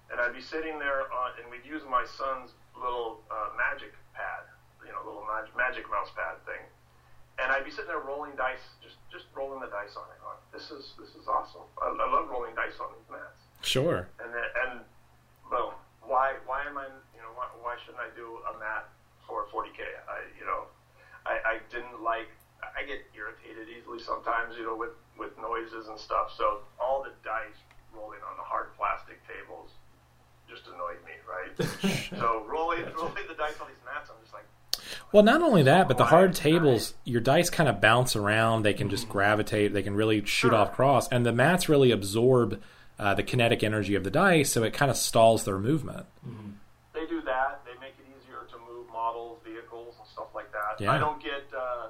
and 0.10 0.20
I'd 0.20 0.34
be 0.34 0.42
sitting 0.42 0.80
there 0.80 1.12
on, 1.14 1.38
and 1.42 1.52
we'd 1.52 1.66
use 1.68 1.84
my 1.90 2.06
son's 2.18 2.52
little 2.74 3.22
uh, 3.30 3.54
magic 3.54 3.94
pad, 4.16 4.50
little 5.06 5.24
mag- 5.30 5.54
magic 5.56 5.86
mouse 5.94 6.10
pad 6.18 6.42
thing, 6.50 6.60
and 7.38 7.52
I'd 7.54 7.64
be 7.64 7.72
sitting 7.72 7.88
there 7.94 8.02
rolling 8.04 8.34
dice, 8.36 8.64
just 8.82 8.98
just 9.14 9.30
rolling 9.38 9.62
the 9.62 9.70
dice 9.72 9.94
on 9.96 10.10
it. 10.12 10.18
Going, 10.26 10.42
this 10.52 10.74
is 10.74 10.98
this 10.98 11.14
is 11.14 11.30
awesome. 11.30 11.64
I, 11.78 11.94
I 11.94 12.08
love 12.10 12.28
rolling 12.30 12.58
dice 12.58 12.78
on 12.82 12.90
these 12.98 13.08
mats 13.10 13.42
Sure. 13.62 14.10
and 14.20 14.34
then, 14.34 14.46
and 14.66 14.74
boom. 15.50 15.74
Why 16.06 16.38
why 16.50 16.66
am 16.66 16.78
I 16.78 16.86
you 17.14 17.22
know 17.22 17.34
why, 17.38 17.50
why 17.62 17.78
shouldn't 17.86 18.02
I 18.02 18.10
do 18.18 18.42
a 18.50 18.54
mat 18.58 18.90
for 19.30 19.46
40k? 19.54 19.82
I 20.10 20.26
you 20.38 20.46
know 20.46 20.70
I, 21.26 21.38
I 21.42 21.56
didn't 21.74 22.02
like 22.06 22.30
I 22.62 22.86
get 22.86 23.06
irritated 23.18 23.70
easily 23.70 23.98
sometimes 24.02 24.54
you 24.58 24.66
know 24.66 24.76
with 24.78 24.94
with 25.18 25.34
noises 25.42 25.88
and 25.90 25.98
stuff. 25.98 26.34
So 26.38 26.62
all 26.82 27.02
the 27.02 27.14
dice 27.26 27.58
rolling 27.96 28.22
on 28.28 28.38
the 28.38 28.44
hard 28.46 28.76
plastic 28.78 29.18
tables 29.26 29.72
just 30.46 30.68
annoyed 30.70 31.02
me, 31.02 31.16
right? 31.26 31.50
so 32.22 32.46
rolling 32.46 32.86
rolling 32.98 33.26
the 33.26 33.34
dice 33.34 33.58
on 33.58 33.66
these 33.66 33.82
mats, 33.82 34.14
I'm 34.14 34.22
Well, 35.12 35.24
not 35.24 35.42
only 35.42 35.64
that, 35.64 35.88
but 35.88 35.98
the 35.98 36.06
hard 36.06 36.34
tables, 36.34 36.94
your 37.06 37.22
dice 37.22 37.50
kind 37.50 37.70
of 37.70 37.80
bounce 37.80 38.16
around. 38.16 38.64
They 38.64 38.74
can 38.74 38.90
just 38.90 39.08
gravitate. 39.08 39.72
They 39.74 39.84
can 39.84 39.96
really 39.96 40.26
shoot 40.26 40.54
off 40.54 40.74
cross, 40.74 41.08
and 41.10 41.26
the 41.26 41.32
mats 41.32 41.70
really 41.70 41.92
absorb 41.92 42.62
uh, 43.00 43.14
the 43.14 43.24
kinetic 43.24 43.64
energy 43.64 43.96
of 43.96 44.04
the 44.04 44.12
dice, 44.12 44.52
so 44.52 44.64
it 44.64 44.74
kind 44.74 44.92
of 44.92 44.98
stalls 44.98 45.46
their 45.46 45.58
movement. 45.60 46.06
they 46.94 47.06
do 47.08 47.22
that. 47.22 47.62
They 47.66 47.80
make 47.80 47.94
it 48.00 48.06
easier 48.12 48.40
to 48.52 48.58
move 48.72 48.88
models, 48.92 49.40
vehicles, 49.46 49.96
and 50.00 50.08
stuff 50.10 50.28
like 50.36 50.52
that. 50.52 50.82
Yeah. 50.84 50.92
I 50.92 50.98
don't 50.98 51.22
get, 51.22 51.44
uh, 51.58 51.88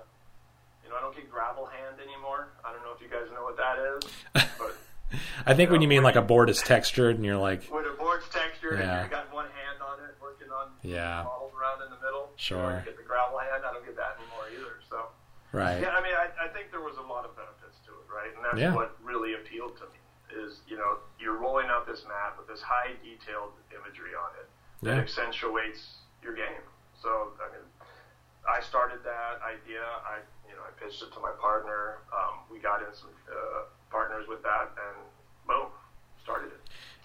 you 0.84 0.90
know, 0.90 0.96
I 0.98 1.02
don't 1.02 1.16
get 1.16 1.30
gravel 1.32 1.66
hand 1.66 1.96
anymore. 2.04 2.50
I 2.64 2.72
don't 2.74 2.84
know 2.84 2.92
if 2.96 3.02
you 3.02 3.08
guys 3.08 3.26
know 3.34 3.44
what 3.44 3.58
that 3.58 3.78
is, 3.80 4.46
but 4.60 4.76
I 5.48 5.54
think 5.56 5.72
when 5.72 5.82
you 5.82 5.88
mean 5.88 6.04
like 6.04 6.16
a 6.16 6.22
board 6.22 6.50
is 6.50 6.62
textured, 6.62 7.16
and 7.16 7.26
you're 7.26 7.38
like, 7.38 7.70
with 7.72 7.86
a 7.86 7.96
board's 7.98 8.26
texture 8.30 8.76
Yeah. 8.78 9.02
and 9.02 9.06
you 9.10 9.16
got 9.16 9.34
one 9.34 9.46
hand 9.46 9.82
on 9.82 10.00
it, 10.10 10.16
working 10.22 10.50
on 10.52 10.70
Yeah. 10.84 11.24
models 11.24 11.54
around 11.60 11.82
in 11.84 11.90
the 11.90 12.04
middle. 12.06 12.25
Sure. 12.38 12.58
You, 12.58 12.64
know, 12.64 12.82
get 12.86 12.98
the 12.98 13.04
gravel 13.08 13.40
hand. 13.40 13.64
I 13.66 13.72
don't 13.74 13.86
get 13.86 13.96
that 13.98 14.18
anymore 14.20 14.46
either. 14.52 14.80
So 14.90 15.10
right, 15.52 15.80
yeah, 15.82 15.96
I 15.96 16.02
mean, 16.04 16.14
I, 16.16 16.28
I 16.46 16.48
think 16.52 16.72
there 16.72 16.82
was 16.84 16.98
a 16.98 17.06
lot 17.08 17.24
of 17.26 17.36
benefits 17.36 17.80
to 17.88 17.92
it, 17.96 18.08
right? 18.12 18.32
And 18.36 18.44
that's 18.44 18.60
Yeah. 18.60 18.74
what 18.76 18.96
really 19.04 19.36
appealed 19.36 19.78
to 19.78 19.86
me 19.90 20.00
is 20.36 20.62
you 20.68 20.76
know 20.76 21.00
you're 21.20 21.38
rolling 21.38 21.68
out 21.70 21.86
this 21.88 22.04
map 22.08 22.38
with 22.38 22.48
this 22.48 22.62
high 22.62 22.94
detailed 23.04 23.54
imagery 23.72 24.14
on 24.18 24.32
it 24.42 24.48
that 24.84 24.96
Yeah. 24.98 25.02
accentuates 25.02 26.04
your 26.22 26.34
game. 26.34 26.64
So 27.00 27.32
I 27.40 27.52
mean, 27.54 27.66
I 28.50 28.60
started 28.62 29.04
that 29.04 29.42
idea. 29.46 29.82
I 30.06 30.20
you 30.50 30.56
know 30.56 30.64
I 30.66 30.72
pitched 30.80 31.02
it 31.04 31.14
to 31.14 31.20
my 31.20 31.32
partner. 31.40 32.00
Um, 32.12 32.44
we 32.52 32.60
got 32.60 32.82
in 32.82 32.94
some 32.94 33.10
uh, 33.32 33.70
partners 33.90 34.28
with 34.28 34.42
that, 34.44 34.76
and 34.76 34.98
boom, 34.98 35.06
started 35.06 35.12
it. 35.12 35.15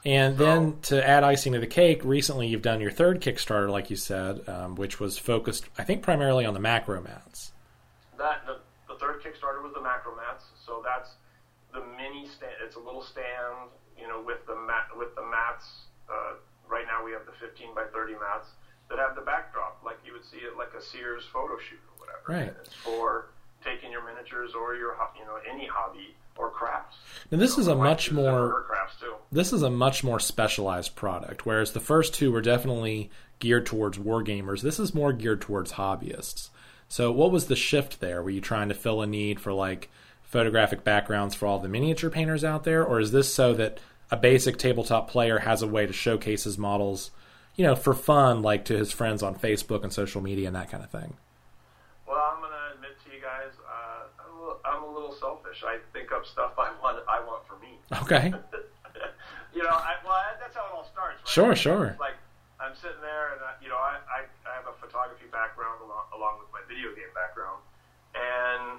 And 0.04 0.38
then 0.38 0.78
to 0.82 1.06
add 1.06 1.24
icing 1.24 1.52
to 1.52 1.58
the 1.58 1.66
cake, 1.66 2.02
recently 2.04 2.48
you've 2.48 2.62
done 2.62 2.80
your 2.80 2.90
third 2.90 3.20
Kickstarter, 3.20 3.68
like 3.68 3.90
you 3.90 3.96
said, 3.96 4.48
um, 4.48 4.74
which 4.74 4.98
was 4.98 5.18
focused, 5.18 5.66
I 5.76 5.84
think, 5.84 6.02
primarily 6.02 6.46
on 6.46 6.54
the 6.54 6.60
macro 6.60 7.02
mats. 7.02 7.52
That 8.16 8.46
the, 8.46 8.60
the 8.88 8.98
third 8.98 9.22
Kickstarter 9.22 9.62
was 9.62 9.72
the 9.74 9.82
macro 9.82 10.16
mats, 10.16 10.46
so 10.64 10.82
that's 10.84 11.10
the 11.72 11.84
mini 11.98 12.26
stand. 12.26 12.52
It's 12.64 12.76
a 12.76 12.80
little 12.80 13.02
stand, 13.02 13.68
you 13.98 14.08
know, 14.08 14.22
with 14.24 14.46
the 14.46 14.56
mat 14.56 14.88
with 14.96 15.14
the 15.16 15.24
mats. 15.24 15.66
Uh, 16.08 16.40
right 16.66 16.86
now 16.86 17.04
we 17.04 17.12
have 17.12 17.26
the 17.26 17.36
15 17.36 17.74
by 17.74 17.84
30 17.92 18.14
mats 18.14 18.56
that 18.88 18.98
have 18.98 19.14
the 19.14 19.22
backdrop, 19.22 19.80
like 19.84 19.98
you 20.04 20.12
would 20.12 20.24
see 20.24 20.38
it 20.38 20.56
like 20.56 20.72
a 20.76 20.82
Sears 20.82 21.24
photo 21.32 21.58
shoot 21.58 21.78
or 21.92 21.96
whatever. 22.00 22.24
Right. 22.26 22.48
And 22.48 22.56
it's 22.64 22.74
for 22.74 23.30
taking 23.64 23.92
your 23.92 24.04
miniatures 24.04 24.56
or 24.56 24.74
your 24.74 24.96
you 25.18 25.24
know 25.24 25.36
any 25.44 25.66
hobby 25.66 26.16
or 26.40 26.50
crafts. 26.50 26.96
Now 27.30 27.38
this 27.38 27.56
You 27.56 27.62
is 27.62 27.68
a 27.68 27.74
much 27.76 28.06
uses 28.10 28.16
that 28.16 28.22
for 28.22 28.30
more 28.32 28.62
crafts 28.68 28.94
too. 29.00 29.14
this 29.30 29.52
is 29.52 29.62
a 29.62 29.70
much 29.70 30.02
more 30.02 30.18
specialized 30.20 30.96
product, 30.96 31.44
whereas 31.46 31.72
the 31.72 31.80
first 31.80 32.14
two 32.14 32.32
were 32.32 32.40
definitely 32.40 33.10
geared 33.38 33.66
towards 33.66 33.98
wargamers. 33.98 34.62
This 34.62 34.78
is 34.80 34.94
more 34.94 35.12
geared 35.12 35.40
towards 35.40 35.72
hobbyists. 35.72 36.48
So, 36.88 37.12
what 37.12 37.30
was 37.30 37.46
the 37.46 37.56
shift 37.56 38.00
there? 38.00 38.22
Were 38.22 38.30
you 38.30 38.40
trying 38.40 38.68
to 38.68 38.74
fill 38.74 39.00
a 39.00 39.06
need 39.06 39.38
for 39.40 39.52
like 39.52 39.88
photographic 40.22 40.82
backgrounds 40.84 41.34
for 41.34 41.46
all 41.46 41.58
the 41.58 41.68
miniature 41.68 42.10
painters 42.10 42.44
out 42.44 42.64
there, 42.64 42.84
or 42.84 43.00
is 43.00 43.12
this 43.12 43.32
so 43.32 43.52
that 43.54 43.78
a 44.10 44.16
basic 44.16 44.56
tabletop 44.58 45.08
player 45.08 45.38
has 45.40 45.62
a 45.62 45.66
way 45.68 45.86
to 45.86 45.92
showcase 45.92 46.44
his 46.44 46.58
models, 46.58 47.10
you 47.54 47.64
know, 47.64 47.76
for 47.76 47.94
fun, 47.94 48.42
like 48.42 48.64
to 48.64 48.76
his 48.76 48.90
friends 48.90 49.22
on 49.22 49.34
Facebook 49.36 49.82
and 49.84 49.92
social 49.92 50.20
media 50.20 50.48
and 50.48 50.56
that 50.56 50.68
kind 50.70 50.82
of 50.82 50.90
thing? 50.90 51.14
Well, 52.08 52.18
I'm 52.18 52.40
gonna 52.42 52.74
admit 52.74 52.98
to 53.06 53.14
you 53.14 53.22
guys, 53.22 53.52
uh, 53.68 54.24
I'm, 54.24 54.36
a 54.36 54.40
little, 54.40 54.60
I'm 54.64 54.82
a 54.82 54.92
little 54.92 55.12
selfish. 55.50 55.64
I 55.66 55.78
think 55.92 56.12
up 56.12 56.26
stuff 56.26 56.52
I 56.58 56.70
want 56.82 57.02
I 57.08 57.20
want 57.24 57.46
for 57.46 57.58
me. 57.58 57.78
Okay. 58.02 58.32
you 59.54 59.62
know, 59.62 59.74
I, 59.74 59.98
well, 60.04 60.18
that's 60.38 60.54
how 60.54 60.66
it 60.66 60.72
all 60.74 60.86
starts. 60.86 61.22
Right? 61.22 61.28
Sure, 61.28 61.54
sure. 61.56 61.96
Like 61.98 62.18
I'm 62.60 62.76
sitting 62.76 63.00
there, 63.00 63.34
and 63.34 63.40
I, 63.40 63.52
you 63.64 63.68
know, 63.72 63.80
I, 63.80 63.98
I, 64.04 64.20
I 64.44 64.52
have 64.60 64.68
a 64.68 64.76
photography 64.78 65.26
background 65.32 65.80
along, 65.80 66.12
along 66.12 66.44
with 66.44 66.52
my 66.52 66.60
video 66.68 66.92
game 66.92 67.10
background, 67.16 67.64
and 68.14 68.78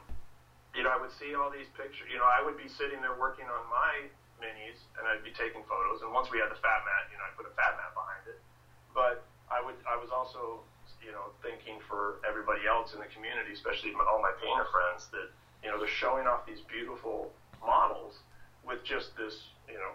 you 0.78 0.86
know, 0.86 0.92
I 0.94 1.00
would 1.02 1.12
see 1.12 1.36
all 1.36 1.52
these 1.52 1.70
pictures. 1.76 2.08
You 2.08 2.22
know, 2.22 2.30
I 2.30 2.40
would 2.46 2.56
be 2.56 2.70
sitting 2.70 3.02
there 3.02 3.18
working 3.18 3.50
on 3.50 3.64
my 3.68 4.08
minis, 4.40 4.80
and 4.96 5.04
I'd 5.10 5.26
be 5.26 5.36
taking 5.36 5.66
photos. 5.68 6.06
And 6.06 6.14
once 6.16 6.32
we 6.32 6.40
had 6.40 6.50
the 6.50 6.60
fat 6.62 6.82
mat, 6.88 7.12
you 7.12 7.18
know, 7.20 7.26
I 7.28 7.32
put 7.36 7.50
a 7.50 7.54
fat 7.58 7.76
mat 7.76 7.92
behind 7.92 8.24
it. 8.32 8.40
But 8.96 9.28
I 9.52 9.60
would, 9.60 9.76
I 9.84 10.00
was 10.00 10.12
also, 10.12 10.64
you 11.04 11.12
know, 11.12 11.36
thinking 11.44 11.84
for 11.92 12.24
everybody 12.24 12.64
else 12.64 12.96
in 12.96 13.04
the 13.04 13.12
community, 13.12 13.52
especially 13.52 13.92
my, 13.92 14.08
all 14.08 14.24
my 14.24 14.32
painter 14.40 14.68
friends, 14.72 15.12
that 15.12 15.28
you 15.64 15.70
know, 15.70 15.78
they're 15.80 15.88
showing 15.88 16.28
off 16.28 16.46
these 16.46 16.62
beautiful 16.62 17.32
models 17.66 18.20
with 18.66 18.84
just 18.84 19.16
this, 19.18 19.48
you 19.68 19.76
know, 19.76 19.92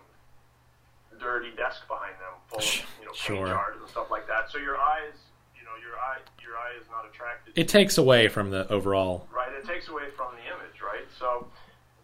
dirty 1.18 1.50
desk 1.56 1.86
behind 1.88 2.12
them, 2.20 2.34
full 2.48 2.58
of 2.60 2.68
you 3.00 3.06
know 3.08 3.12
paint 3.16 3.40
Sure. 3.40 3.46
jars 3.48 3.76
and 3.80 3.88
stuff 3.88 4.10
like 4.10 4.26
that. 4.28 4.50
So 4.52 4.58
your 4.58 4.76
eyes, 4.76 5.16
you 5.56 5.64
know, 5.64 5.72
your 5.80 5.96
eye, 5.96 6.20
your 6.44 6.56
eye 6.60 6.76
is 6.80 6.84
not 6.90 7.08
attracted. 7.08 7.56
It 7.56 7.68
takes 7.68 7.96
away 7.96 8.28
from 8.28 8.50
the 8.50 8.68
overall. 8.70 9.26
right? 9.32 9.50
It 9.52 9.64
takes 9.66 9.88
away 9.88 10.10
from 10.16 10.34
the 10.36 10.44
image, 10.44 10.78
right? 10.84 11.08
So 11.18 11.48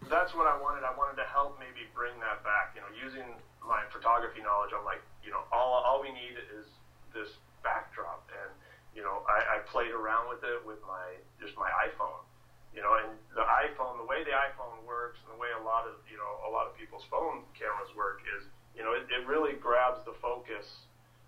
that's 0.09 0.33
what 0.35 0.46
I 0.48 0.57
wanted. 0.59 0.83
I 0.85 0.96
wanted 0.96 1.20
to 1.20 1.29
help 1.29 1.61
maybe 1.61 1.85
bring 1.94 2.16
that 2.25 2.42
back. 2.42 2.72
You 2.75 2.81
know, 2.81 2.88
using 2.96 3.29
my 3.61 3.85
photography 3.92 4.40
knowledge, 4.40 4.72
I'm 4.72 4.85
like, 4.85 5.03
you 5.22 5.31
know, 5.31 5.44
all 5.53 5.85
all 5.85 6.01
we 6.01 6.09
need 6.11 6.40
is 6.57 6.64
this 7.12 7.37
backdrop, 7.62 8.25
and 8.33 8.51
you 8.96 9.03
know, 9.05 9.22
I, 9.29 9.61
I 9.61 9.68
played 9.68 9.92
around 9.92 10.29
with 10.33 10.40
it 10.42 10.64
with 10.64 10.81
my 10.88 11.05
just 11.38 11.53
my 11.61 11.68
iPhone. 11.85 12.25
You 12.72 12.80
know, 12.80 12.96
and 12.96 13.12
the 13.37 13.44
iPhone, 13.44 14.00
the 14.00 14.08
way 14.08 14.24
the 14.24 14.32
iPhone 14.32 14.80
works, 14.88 15.20
and 15.24 15.37
the 15.37 15.40
way 15.40 15.52
a 15.52 15.62
lot 15.62 15.85
of 15.85 16.00
you 16.08 16.16
know 16.16 16.40
a 16.48 16.50
lot 16.50 16.64
of 16.66 16.72
people's 16.76 17.04
phone 17.12 17.44
cameras 17.52 17.92
work 17.92 18.24
is, 18.40 18.48
you 18.72 18.80
know, 18.80 18.96
it, 18.96 19.04
it 19.12 19.28
really 19.28 19.61
grabs 19.61 20.00
the 20.08 20.16
focus, 20.24 20.64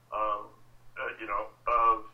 um, 0.08 0.48
uh, 0.96 1.12
you 1.20 1.28
know, 1.28 1.52
of 1.68 2.08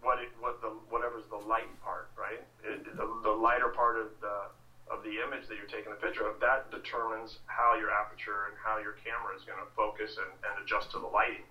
what 0.00 0.20
it 0.20 0.32
what 0.40 0.60
the 0.60 0.72
whatever's 0.88 1.28
the 1.28 1.40
light 1.44 1.68
part, 1.84 2.08
right? 2.16 2.40
It, 2.64 2.84
the, 2.84 3.06
the 3.24 3.34
lighter 3.36 3.68
part 3.68 4.00
of 4.00 4.12
the 4.20 4.48
of 4.92 5.00
the 5.00 5.16
image 5.24 5.48
that 5.48 5.56
you're 5.56 5.70
taking 5.70 5.92
a 5.92 6.00
picture 6.00 6.28
of 6.28 6.36
that 6.40 6.68
determines 6.68 7.40
how 7.48 7.72
your 7.76 7.88
aperture 7.88 8.52
and 8.52 8.54
how 8.60 8.76
your 8.76 9.00
camera 9.00 9.32
is 9.32 9.40
going 9.48 9.56
to 9.56 9.68
focus 9.72 10.16
and, 10.20 10.28
and 10.44 10.60
adjust 10.60 10.92
to 10.92 11.00
the 11.00 11.08
lighting. 11.08 11.44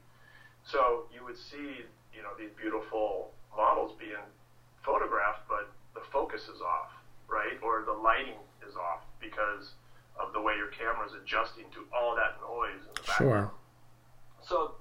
So 0.69 1.10
you 1.10 1.26
would 1.26 1.38
see, 1.38 1.82
you 2.13 2.21
know, 2.21 2.38
these 2.38 2.54
beautiful 2.54 3.34
models 3.58 3.97
being 3.97 4.21
photographed, 4.86 5.49
but 5.49 5.73
the 5.97 6.06
focus 6.13 6.45
is 6.45 6.62
off, 6.62 6.93
right? 7.28 7.58
Or 7.65 7.82
the 7.82 7.97
lighting 7.97 8.38
is 8.62 8.78
off 8.78 9.02
because 9.44 9.74
of 10.20 10.34
the 10.34 10.42
way 10.42 10.54
your 10.56 10.68
camera 10.68 11.06
is 11.06 11.14
adjusting 11.14 11.66
to 11.74 11.86
all 11.96 12.16
that 12.16 12.38
noise 12.42 12.82
in 12.88 12.94
the 12.96 13.02
background. 13.02 13.50
Sure. 13.50 13.52
So 14.42 14.76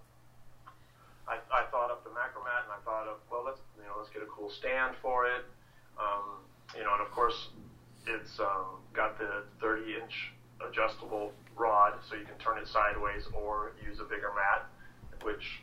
I, 1.27 1.39
I 1.53 1.65
thought 1.71 1.91
up 1.91 2.05
the 2.05 2.11
macromat 2.11 2.69
and 2.69 2.73
I 2.73 2.81
thought 2.85 3.07
of 3.09 3.19
well 3.31 3.43
let's 3.45 3.61
you 3.79 3.85
know 3.85 3.95
let's 3.97 4.11
get 4.11 4.23
a 4.23 4.31
cool 4.31 4.51
stand 4.51 4.95
for 5.01 5.27
it. 5.27 5.45
Um, 5.99 6.45
you 6.77 6.85
know 6.85 6.93
and 6.93 7.03
of 7.03 7.11
course 7.13 7.49
it's 8.07 8.39
um, 8.41 8.83
got 8.93 9.19
the 9.19 9.45
30 9.61 9.95
inch 10.03 10.33
adjustable 10.61 11.33
rod 11.57 11.95
so 12.09 12.17
you 12.17 12.25
can 12.25 12.37
turn 12.39 12.59
it 12.59 12.67
sideways 12.69 13.25
or 13.33 13.73
use 13.87 14.01
a 14.01 14.05
bigger 14.05 14.33
mat, 14.35 14.67
which 15.23 15.63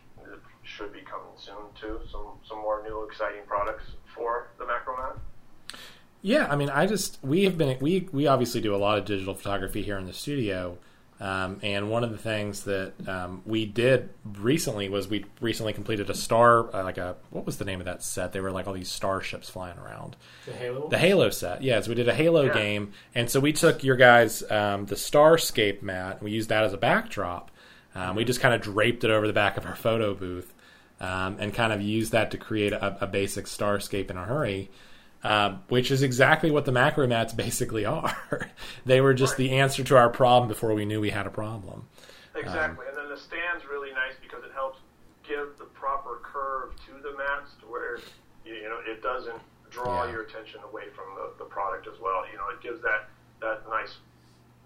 should 0.64 0.94
be 0.94 1.02
coming 1.02 1.36
soon 1.38 1.70
too. 1.80 2.00
Some 2.12 2.40
some 2.48 2.58
more 2.58 2.82
new 2.82 3.04
exciting 3.04 3.44
products 3.46 3.86
for 4.16 4.50
the 4.58 4.66
macromat. 4.66 5.20
Yeah, 6.21 6.47
I 6.49 6.55
mean, 6.55 6.69
I 6.69 6.86
just 6.86 7.17
we 7.23 7.45
have 7.45 7.58
been 7.58 7.77
we 7.79 8.10
we 8.12 8.27
obviously 8.27 8.62
do 8.62 8.75
a 8.75 8.77
lot 8.77 8.97
of 8.97 9.05
digital 9.05 9.34
photography 9.34 9.82
here 9.82 9.97
in 9.97 10.05
the 10.05 10.12
studio, 10.13 10.77
um, 11.21 11.60
and 11.63 11.89
one 11.89 12.03
of 12.03 12.12
the 12.12 12.17
things 12.17 12.63
that 12.65 12.91
um, 13.08 13.41
we 13.45 13.65
did 13.65 14.10
recently 14.25 14.89
was 14.89 15.08
we 15.08 15.25
recently 15.39 15.71
completed 15.71 16.10
a 16.10 16.13
star 16.13 16.73
uh, 16.75 16.84
like 16.84 16.97
a 16.97 17.15
what 17.29 17.45
was 17.45 17.58
the 17.58 17.63
name 17.63 17.79
of 17.79 17.86
that 17.86 18.03
set? 18.03 18.34
They 18.34 18.41
were 18.41 18.51
like 18.51 18.67
all 18.67 18.73
these 18.73 18.91
starships 18.91 19.49
flying 19.49 19.77
around. 19.77 20.17
The 20.45 20.51
Halo. 20.53 20.89
The 20.89 20.97
Halo 20.97 21.29
set, 21.29 21.63
yes, 21.63 21.88
we 21.88 21.95
did 21.95 22.10
a 22.10 22.13
Halo 22.13 22.43
Yeah. 22.47 22.53
game, 22.53 22.91
and 23.15 23.29
so 23.29 23.39
we 23.39 23.53
took 23.53 23.82
your 23.86 23.95
guys 23.95 24.43
um, 24.51 24.88
the 24.88 24.95
Starscape 24.95 25.82
mat, 25.82 26.15
and 26.17 26.21
we 26.23 26.32
used 26.32 26.49
that 26.49 26.65
as 26.65 26.73
a 26.73 26.77
backdrop. 26.77 27.49
Um, 27.95 28.15
we 28.17 28.25
just 28.25 28.41
kind 28.41 28.53
of 28.53 28.62
draped 28.62 29.03
it 29.05 29.10
over 29.10 29.25
the 29.25 29.34
back 29.34 29.55
of 29.55 29.65
our 29.65 29.75
photo 29.75 30.13
booth, 30.13 30.53
um, 30.99 31.38
and 31.39 31.53
kind 31.53 31.71
of 31.71 31.82
used 31.82 32.12
that 32.12 32.29
to 32.32 32.38
create 32.38 32.73
a, 32.73 32.97
a 33.03 33.08
basic 33.08 33.45
Starscape 33.45 34.12
in 34.12 34.17
a 34.17 34.25
hurry. 34.25 34.69
Um, 35.21 35.63
which 35.67 35.91
is 35.91 36.01
exactly 36.01 36.49
what 36.49 36.63
the 36.63 36.71
macro 36.71 37.05
mats 37.05 37.34
basically 37.45 37.84
are. 37.86 38.15
they 38.86 39.01
were 39.01 39.13
just 39.13 39.36
the 39.36 39.51
answer 39.60 39.84
to 39.84 39.97
our 39.97 40.10
problem 40.10 40.47
before 40.47 40.73
we 40.73 40.86
knew 40.86 41.01
we 41.01 41.10
had 41.10 41.27
a 41.27 41.29
problem. 41.29 41.88
Exactly, 42.36 42.86
and 42.88 42.95
then 42.97 43.10
the 43.10 43.17
stand's 43.17 43.65
really 43.69 43.91
nice 43.91 44.13
because 44.21 44.43
it 44.45 44.51
helps 44.53 44.79
give 45.27 45.58
the 45.58 45.65
proper 45.65 46.21
curve 46.23 46.71
to 46.88 46.93
the 47.03 47.17
mats 47.17 47.51
to 47.60 47.65
where 47.67 47.97
you, 48.45 48.53
you 48.53 48.69
know 48.69 48.79
it 48.88 49.01
doesn't 49.03 49.41
draw 49.69 50.05
Yeah. 50.05 50.12
your 50.12 50.21
attention 50.23 50.62
away 50.71 50.84
from 50.95 51.05
the, 51.15 51.43
the 51.43 51.49
product 51.49 51.86
as 51.88 51.99
well. 52.01 52.23
You 52.32 52.38
know, 52.38 52.47
it 52.55 52.62
gives 52.63 52.82
that 52.82 53.10
that 53.41 53.67
nice 53.69 53.97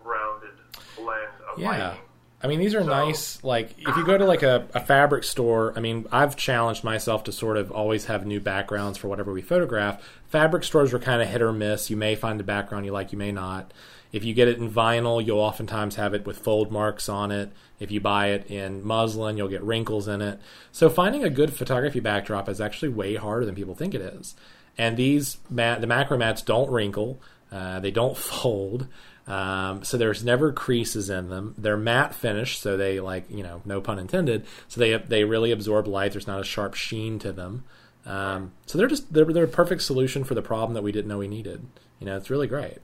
rounded 0.03 0.51
blend 0.95 1.33
of 1.51 1.57
Yeah. 1.59 1.67
lighting. 1.69 2.01
I 2.43 2.47
mean, 2.47 2.59
these 2.59 2.75
are 2.75 2.81
So- 2.83 2.87
nice. 2.89 3.41
Like, 3.43 3.75
if 3.77 3.95
you 3.95 4.05
go 4.05 4.17
to 4.17 4.25
like 4.25 4.43
a, 4.43 4.67
a 4.73 4.79
fabric 4.81 5.23
store, 5.23 5.73
I 5.75 5.79
mean, 5.79 6.05
I've 6.11 6.35
challenged 6.35 6.83
myself 6.83 7.23
to 7.25 7.31
sort 7.31 7.55
of 7.57 7.71
always 7.71 8.05
have 8.05 8.25
new 8.25 8.39
backgrounds 8.41 8.97
for 8.97 9.07
whatever 9.07 9.31
we 9.31 9.41
photograph. 9.41 10.01
Fabric 10.27 10.63
stores 10.63 10.93
are 10.93 10.99
kind 10.99 11.21
of 11.21 11.29
hit 11.29 11.41
or 11.41 11.53
miss. 11.53 11.89
You 11.89 11.95
may 11.97 12.15
find 12.15 12.39
a 12.41 12.43
background 12.43 12.85
you 12.85 12.91
like, 12.91 13.11
you 13.13 13.17
may 13.17 13.31
not. 13.31 13.71
If 14.11 14.23
you 14.23 14.33
get 14.33 14.47
it 14.47 14.57
in 14.59 14.69
vinyl, 14.69 15.25
you'll 15.25 15.39
oftentimes 15.39 15.95
have 15.95 16.13
it 16.13 16.25
with 16.25 16.37
fold 16.37 16.71
marks 16.71 17.09
on 17.09 17.31
it. 17.31 17.51
If 17.79 17.89
you 17.91 17.99
buy 17.99 18.27
it 18.27 18.45
in 18.51 18.85
muslin, 18.85 19.37
you'll 19.37 19.47
get 19.47 19.63
wrinkles 19.63 20.07
in 20.07 20.21
it. 20.21 20.39
So 20.71 20.89
finding 20.89 21.23
a 21.23 21.29
good 21.29 21.51
photography 21.53 21.99
backdrop 21.99 22.47
is 22.47 22.61
actually 22.61 22.89
way 22.89 23.15
harder 23.15 23.45
than 23.45 23.55
people 23.55 23.73
think 23.73 23.95
it 23.95 24.01
is. 24.01 24.35
And 24.77 24.97
these 24.97 25.37
mat, 25.49 25.81
the 25.81 25.87
macro 25.87 26.17
mats 26.17 26.41
don't 26.41 26.69
wrinkle. 26.69 27.19
Uh, 27.53 27.79
they 27.79 27.91
don't 27.91 28.17
fold. 28.31 28.87
Um, 29.27 29.83
so 29.85 29.97
there's 29.97 30.23
never 30.23 30.51
creases 30.51 31.09
in 31.09 31.29
them. 31.29 31.55
They're 31.57 31.77
matte 31.77 32.13
finish, 32.13 32.57
so 32.59 32.75
they 32.75 32.99
like 32.99 33.29
you 33.29 33.43
know, 33.43 33.61
no 33.63 33.79
pun 33.79 33.99
intended. 33.99 34.45
So 34.67 34.81
they 34.81 34.97
they 34.97 35.23
really 35.23 35.51
absorb 35.51 35.87
light. 35.87 36.11
There's 36.11 36.27
not 36.27 36.41
a 36.41 36.43
sharp 36.43 36.73
sheen 36.73 37.19
to 37.19 37.31
them. 37.31 37.63
Um, 38.05 38.51
so 38.65 38.77
they're 38.77 38.87
just 38.87 39.13
they're, 39.13 39.23
they're 39.25 39.45
a 39.45 39.47
perfect 39.47 39.83
solution 39.83 40.25
for 40.25 40.33
the 40.35 40.41
problem 40.41 40.73
that 40.73 40.81
we 40.83 40.91
didn't 40.91 41.07
know 41.07 41.19
we 41.19 41.27
needed. 41.29 41.65
You 41.99 42.05
know, 42.07 42.17
it's 42.17 42.29
really 42.29 42.47
great. 42.47 42.79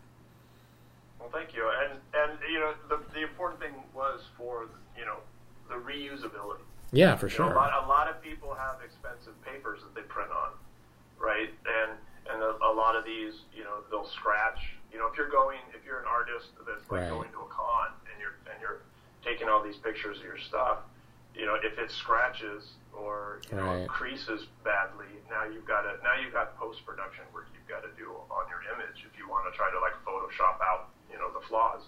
Well, 1.19 1.29
thank 1.34 1.53
you. 1.53 1.69
And 1.84 1.99
and 2.13 2.39
you 2.49 2.60
know 2.60 2.73
the 2.88 3.01
the 3.13 3.23
important 3.23 3.60
thing 3.60 3.73
was 3.93 4.21
for 4.38 4.67
you 4.97 5.03
know 5.05 5.17
the 5.67 5.75
reusability. 5.75 6.62
Yeah, 6.91 7.17
for 7.17 7.27
You 7.27 7.32
know, 7.32 7.36
sure. 7.36 7.51
a, 7.51 7.55
lot, 7.55 7.84
a 7.84 7.88
lot 7.88 8.08
of 8.10 8.21
people 8.21 8.55
have 8.55 8.77
expensive 8.84 9.39
papers 9.43 9.82
that 9.84 9.93
they 9.93 10.01
print 10.07 10.32
on, 10.32 10.51
right? 11.20 11.49
And 11.67 11.91
and 12.32 12.41
a, 12.41 12.55
a 12.63 12.74
lot 12.74 12.95
of 12.95 13.03
these, 13.05 13.34
they'll 13.90 14.08
scratch. 14.08 14.60
You 14.92 14.98
know, 14.98 15.08
if 15.08 15.18
you're 15.18 15.30
going, 15.30 15.60
if 15.74 15.86
you're 15.86 16.00
an 16.00 16.10
artist 16.10 16.50
that's 16.66 16.90
like 16.90 17.02
Right. 17.02 17.10
going 17.10 17.32
to 17.32 17.42
a 17.42 17.50
con 17.50 17.94
and 18.10 18.18
you're 18.22 18.38
and 18.50 18.58
you're 18.62 18.82
taking 19.24 19.50
all 19.50 19.62
these 19.62 19.78
pictures 19.78 20.18
of 20.18 20.24
your 20.24 20.38
stuff, 20.38 20.80
you 21.36 21.46
know, 21.46 21.56
if 21.56 21.78
it 21.78 21.92
scratches 21.92 22.74
or 22.94 23.42
you 23.50 23.56
know 23.56 23.86
creases 23.88 24.46
badly, 24.64 25.10
now 25.30 25.46
you've 25.46 25.66
got 25.66 25.84
to 25.84 25.98
now 26.04 26.16
you've 26.18 26.34
got 26.34 26.58
post 26.58 26.86
production 26.86 27.24
work 27.34 27.48
you've 27.54 27.68
got 27.70 27.82
to 27.86 27.92
do 27.98 28.10
on 28.30 28.46
your 28.50 28.62
image 28.74 29.06
if 29.06 29.14
you 29.18 29.30
want 29.30 29.46
to 29.46 29.54
try 29.56 29.70
to 29.70 29.80
like 29.80 29.94
Photoshop 30.06 30.58
out, 30.62 30.90
you 31.12 31.18
know, 31.18 31.30
the 31.32 31.46
flaws. 31.48 31.82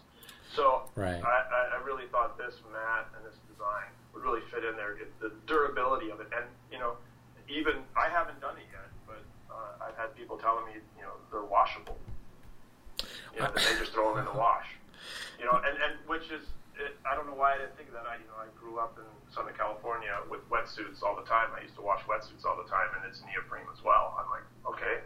So 0.55 0.91
Right. 0.95 1.21
I, 1.23 1.79
I, 1.79 1.79
really 1.83 2.05
thought 2.11 2.37
this 2.37 2.55
mat 2.71 3.07
and 3.15 3.23
this 3.23 3.39
design 3.47 3.87
would 4.13 4.23
really 4.23 4.43
fit 4.51 4.67
in 4.67 4.75
there. 4.75 4.99
It, 4.99 5.07
the 5.23 5.31
durability 5.47 6.11
of 6.11 6.19
it, 6.19 6.27
and 6.35 6.45
you 6.71 6.77
know, 6.77 6.99
even 7.47 7.83
I 7.95 8.11
haven't 8.11 8.39
done 8.43 8.59
it 8.59 8.67
yet, 8.67 8.91
but 9.07 9.23
uh, 9.47 9.87
I've 9.87 9.95
had 9.95 10.15
people 10.15 10.37
telling 10.37 10.67
me, 10.67 10.83
they're 11.31 11.43
washable. 11.43 11.97
You 13.33 13.39
know, 13.39 13.51
they 13.55 13.79
just 13.79 13.93
throw 13.93 14.09
them 14.13 14.19
in 14.19 14.25
the 14.25 14.37
wash. 14.37 14.67
You 15.39 15.45
know, 15.45 15.55
and 15.65 15.75
and 15.81 15.93
which 16.07 16.25
is, 16.29 16.43
it, 16.77 16.95
I 17.09 17.15
don't 17.15 17.25
know 17.25 17.33
why 17.33 17.55
I 17.55 17.57
didn't 17.57 17.75
think 17.77 17.89
of 17.89 17.95
that. 17.95 18.05
I 18.05 18.15
you 18.15 18.27
know 18.27 18.37
I 18.37 18.47
grew 18.59 18.77
up 18.79 18.97
in 18.99 19.07
Southern 19.33 19.55
California 19.55 20.13
with 20.29 20.47
wetsuits 20.49 21.01
all 21.01 21.15
the 21.15 21.27
time. 21.27 21.47
I 21.57 21.61
used 21.63 21.75
to 21.75 21.81
wash 21.81 22.01
wetsuits 22.03 22.45
all 22.45 22.57
the 22.61 22.69
time, 22.69 22.87
and 22.97 23.09
it's 23.09 23.21
neoprene 23.25 23.65
as 23.73 23.83
well. 23.83 24.19
I'm 24.19 24.29
like, 24.29 24.43
okay, 24.75 24.99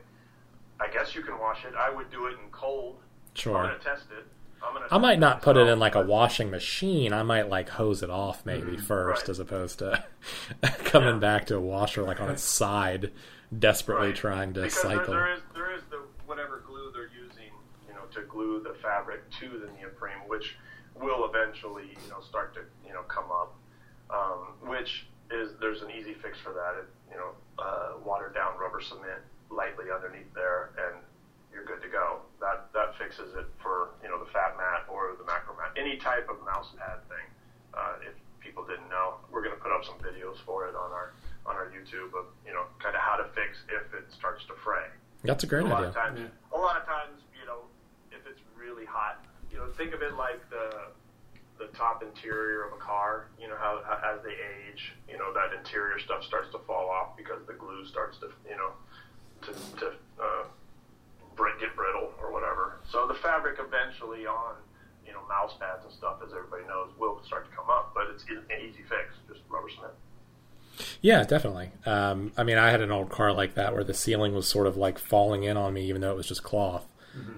I 0.80 0.88
guess 0.92 1.16
you 1.16 1.22
can 1.22 1.40
wash 1.40 1.64
it. 1.66 1.74
I 1.78 1.90
would 1.90 2.12
do 2.12 2.26
it 2.28 2.32
in 2.44 2.50
cold. 2.52 2.98
I'm 3.00 3.36
Sure. 3.36 3.54
gonna 3.64 3.78
test 3.80 4.06
it. 4.18 4.26
I'm 4.66 4.74
gonna. 4.74 4.88
I 4.92 4.98
might 4.98 5.20
not 5.20 5.42
put 5.42 5.56
it 5.58 5.68
in 5.68 5.80
like 5.80 5.96
a 5.96 6.02
washing 6.02 6.50
machine. 6.50 7.14
I 7.14 7.24
might 7.24 7.48
like 7.50 7.70
hose 7.70 8.02
it 8.04 8.10
off 8.10 8.46
maybe 8.46 8.72
mm-hmm. 8.74 8.82
first, 8.86 9.24
right. 9.24 9.30
as 9.30 9.40
opposed 9.40 9.80
to 9.80 10.04
coming 10.86 11.16
Yeah. 11.16 11.20
back 11.20 11.46
to 11.48 11.56
a 11.56 11.62
washer 11.62 12.02
like 12.04 12.20
on 12.20 12.30
its 12.32 12.44
side, 12.44 13.12
desperately 13.58 14.08
Right. 14.08 14.16
trying 14.16 14.54
to 14.56 14.62
because 14.62 14.82
cycle. 14.82 15.14
There, 15.14 15.24
there 15.24 15.34
is 15.34 15.42
there 15.54 15.72
is 15.76 15.82
the 15.92 16.00
whatever 16.26 16.64
glue 16.66 16.92
they're 16.94 17.04
using, 17.14 17.52
you 17.88 17.94
know, 17.94 18.05
to 18.16 18.22
glue 18.24 18.62
the 18.64 18.74
fabric 18.82 19.22
to 19.40 19.50
the 19.60 19.68
neoprene, 19.78 20.24
which 20.28 20.56
will 20.96 21.26
eventually, 21.30 21.92
you 22.04 22.10
know, 22.10 22.22
start 22.28 22.54
to 22.56 22.62
you 22.86 22.94
know 22.94 23.04
come 23.04 23.32
up. 23.32 23.54
Um, 24.10 24.54
which 24.70 25.08
is 25.32 25.52
there's 25.60 25.82
an 25.82 25.90
easy 25.92 26.14
fix 26.22 26.38
for 26.40 26.54
that. 26.54 26.78
It, 26.78 26.88
you 27.12 27.18
know, 27.18 27.32
uh, 27.58 27.98
watered 28.06 28.34
down 28.36 28.58
rubber 28.60 28.82
cement 28.82 29.22
lightly 29.50 29.86
underneath 29.94 30.32
there, 30.34 30.70
and 30.78 31.02
you're 31.54 31.66
good 31.66 31.82
to 31.82 31.90
go. 31.90 32.20
That 32.40 32.70
that 32.74 32.98
fixes 32.98 33.34
it 33.36 33.46
for 33.62 33.90
you 34.04 34.10
know 34.10 34.20
the 34.24 34.30
fat 34.32 34.56
mat 34.58 34.86
or 34.90 35.16
the 35.18 35.26
macro 35.26 35.56
mat, 35.58 35.74
any 35.78 35.98
type 35.98 36.30
of 36.30 36.38
mouse 36.46 36.70
pad 36.78 37.02
thing. 37.10 37.26
Uh, 37.74 37.98
if 38.06 38.14
people 38.40 38.64
didn't 38.64 38.88
know, 38.90 39.16
we're 39.34 39.42
going 39.42 39.56
to 39.56 39.60
put 39.62 39.72
up 39.74 39.84
some 39.84 39.98
videos 40.06 40.38
for 40.46 40.68
it 40.70 40.76
on 40.78 40.92
our 40.94 41.12
on 41.50 41.56
our 41.58 41.66
YouTube 41.74 42.14
of 42.14 42.30
you 42.46 42.54
know 42.54 42.70
kind 42.78 42.94
of 42.96 43.02
how 43.02 43.18
to 43.18 43.26
fix 43.34 43.58
if 43.74 43.90
it 43.98 44.06
starts 44.14 44.46
to 44.46 44.54
fray. 44.64 44.86
That's 45.26 45.44
a 45.44 45.48
great 45.50 45.66
a 45.66 45.68
lot 45.68 45.82
idea. 45.82 45.90
of 45.90 45.96
times, 45.96 46.20
Yeah. 46.22 46.54
a 46.54 46.60
lot 46.62 46.78
of 46.78 46.86
times, 46.86 47.18
you 47.34 47.48
know, 47.50 47.66
if 48.14 48.22
it's 48.30 48.42
really 48.54 48.85
hot, 48.96 49.20
you 49.52 49.58
know, 49.58 49.68
think 49.76 49.94
of 49.94 50.02
it 50.02 50.16
like 50.16 50.40
the 50.50 50.96
the 51.60 51.68
top 51.78 52.04
interior 52.04 52.64
of 52.64 52.74
a 52.74 52.82
car. 52.82 53.28
You 53.40 53.48
know 53.48 53.56
how, 53.60 53.82
how 53.84 54.00
as 54.16 54.24
they 54.24 54.36
age, 54.36 54.94
you 55.10 55.18
know 55.18 55.34
that 55.34 55.52
interior 55.58 56.00
stuff 56.00 56.24
starts 56.24 56.52
to 56.52 56.60
fall 56.60 56.90
off 56.90 57.18
because 57.18 57.46
the 57.48 57.54
glue 57.54 57.86
starts 57.86 58.18
to 58.20 58.32
you 58.50 58.56
know 58.56 58.72
to 59.44 59.52
to 59.80 59.88
uh, 60.20 60.44
get 61.60 61.76
brittle 61.76 62.12
or 62.20 62.32
whatever. 62.32 62.80
So 62.92 63.08
the 63.08 63.14
fabric 63.16 63.60
eventually 63.60 64.26
on 64.26 64.56
you 65.06 65.14
know 65.14 65.22
mouse 65.28 65.54
pads 65.60 65.84
and 65.84 65.94
stuff, 65.94 66.20
as 66.26 66.32
everybody 66.34 66.64
knows, 66.68 66.92
will 66.98 67.22
start 67.26 67.50
to 67.50 67.56
come 67.56 67.70
up. 67.70 67.92
But 67.94 68.08
it's 68.14 68.24
an 68.24 68.44
easy 68.60 68.84
fix, 68.84 69.16
just 69.28 69.42
rubber 69.50 69.70
cement. 69.70 69.94
Yeah, 71.02 71.24
definitely. 71.24 71.72
Um, 71.86 72.34
I 72.36 72.44
mean, 72.44 72.58
I 72.58 72.70
had 72.70 72.82
an 72.82 72.92
old 72.92 73.10
car 73.10 73.32
like 73.32 73.54
that 73.56 73.74
where 73.74 73.84
the 73.84 73.94
ceiling 73.94 74.34
was 74.34 74.48
sort 74.48 74.68
of 74.68 74.76
like 74.76 75.00
falling 75.00 75.44
in 75.44 75.56
on 75.56 75.74
me, 75.74 75.88
even 75.88 76.02
though 76.02 76.12
it 76.12 76.18
was 76.18 76.28
just 76.28 76.44
cloth. 76.44 76.86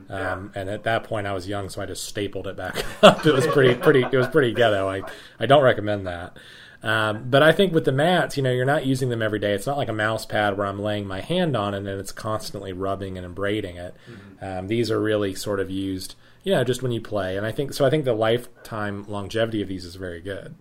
Um, 0.10 0.52
and 0.56 0.70
at 0.70 0.84
that 0.84 1.04
point, 1.04 1.28
I 1.28 1.34
was 1.34 1.48
young, 1.48 1.70
so 1.70 1.82
I 1.82 1.86
just 1.86 2.06
stapled 2.06 2.48
it 2.48 2.56
back 2.56 2.84
up. 3.04 3.26
It 3.26 3.34
was 3.34 3.46
pretty, 3.48 3.76
pretty. 3.76 4.04
It 4.04 4.14
was 4.14 4.28
pretty 4.28 4.54
ghetto. 4.54 4.88
I, 4.88 5.02
I 5.40 5.46
don't 5.46 5.64
recommend 5.64 6.08
that. 6.08 6.38
Um, 6.84 7.30
but 7.30 7.42
I 7.42 7.52
think 7.52 7.74
with 7.74 7.86
the 7.86 7.92
mats, 7.92 8.38
you 8.38 8.44
know, 8.44 8.52
you're 8.52 8.66
not 8.66 8.86
using 8.86 9.10
them 9.10 9.22
every 9.22 9.40
day. 9.40 9.54
It's 9.54 9.66
not 9.66 9.78
like 9.78 9.90
a 9.90 9.94
mouse 9.94 10.26
pad 10.26 10.58
where 10.58 10.68
I'm 10.68 10.80
laying 10.80 11.08
my 11.08 11.22
hand 11.22 11.58
on 11.58 11.74
it 11.74 11.78
and 11.78 11.88
then 11.88 12.00
it's 12.00 12.12
constantly 12.12 12.72
rubbing 12.72 13.18
and 13.18 13.26
abrading 13.26 13.78
it. 13.78 13.96
Um, 14.42 14.68
these 14.68 14.92
are 14.92 15.02
really 15.02 15.34
sort 15.34 15.60
of 15.60 15.72
used, 15.72 16.16
you 16.44 16.54
know, 16.54 16.64
just 16.64 16.84
when 16.84 16.92
you 16.92 17.02
play. 17.02 17.36
And 17.36 17.46
I 17.46 17.52
think 17.52 17.74
so. 17.74 17.86
I 17.86 17.90
think 17.90 18.06
the 18.06 18.14
lifetime 18.14 19.06
longevity 19.08 19.62
of 19.62 19.68
these 19.68 19.86
is 19.86 19.96
very 19.96 20.22
good. 20.22 20.54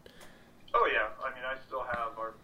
Oh 0.74 0.88
yeah, 0.92 1.08
I 1.22 1.28
mean, 1.34 1.44
I 1.44 1.56
still 1.66 1.84
have 1.84 2.18
our 2.18 2.34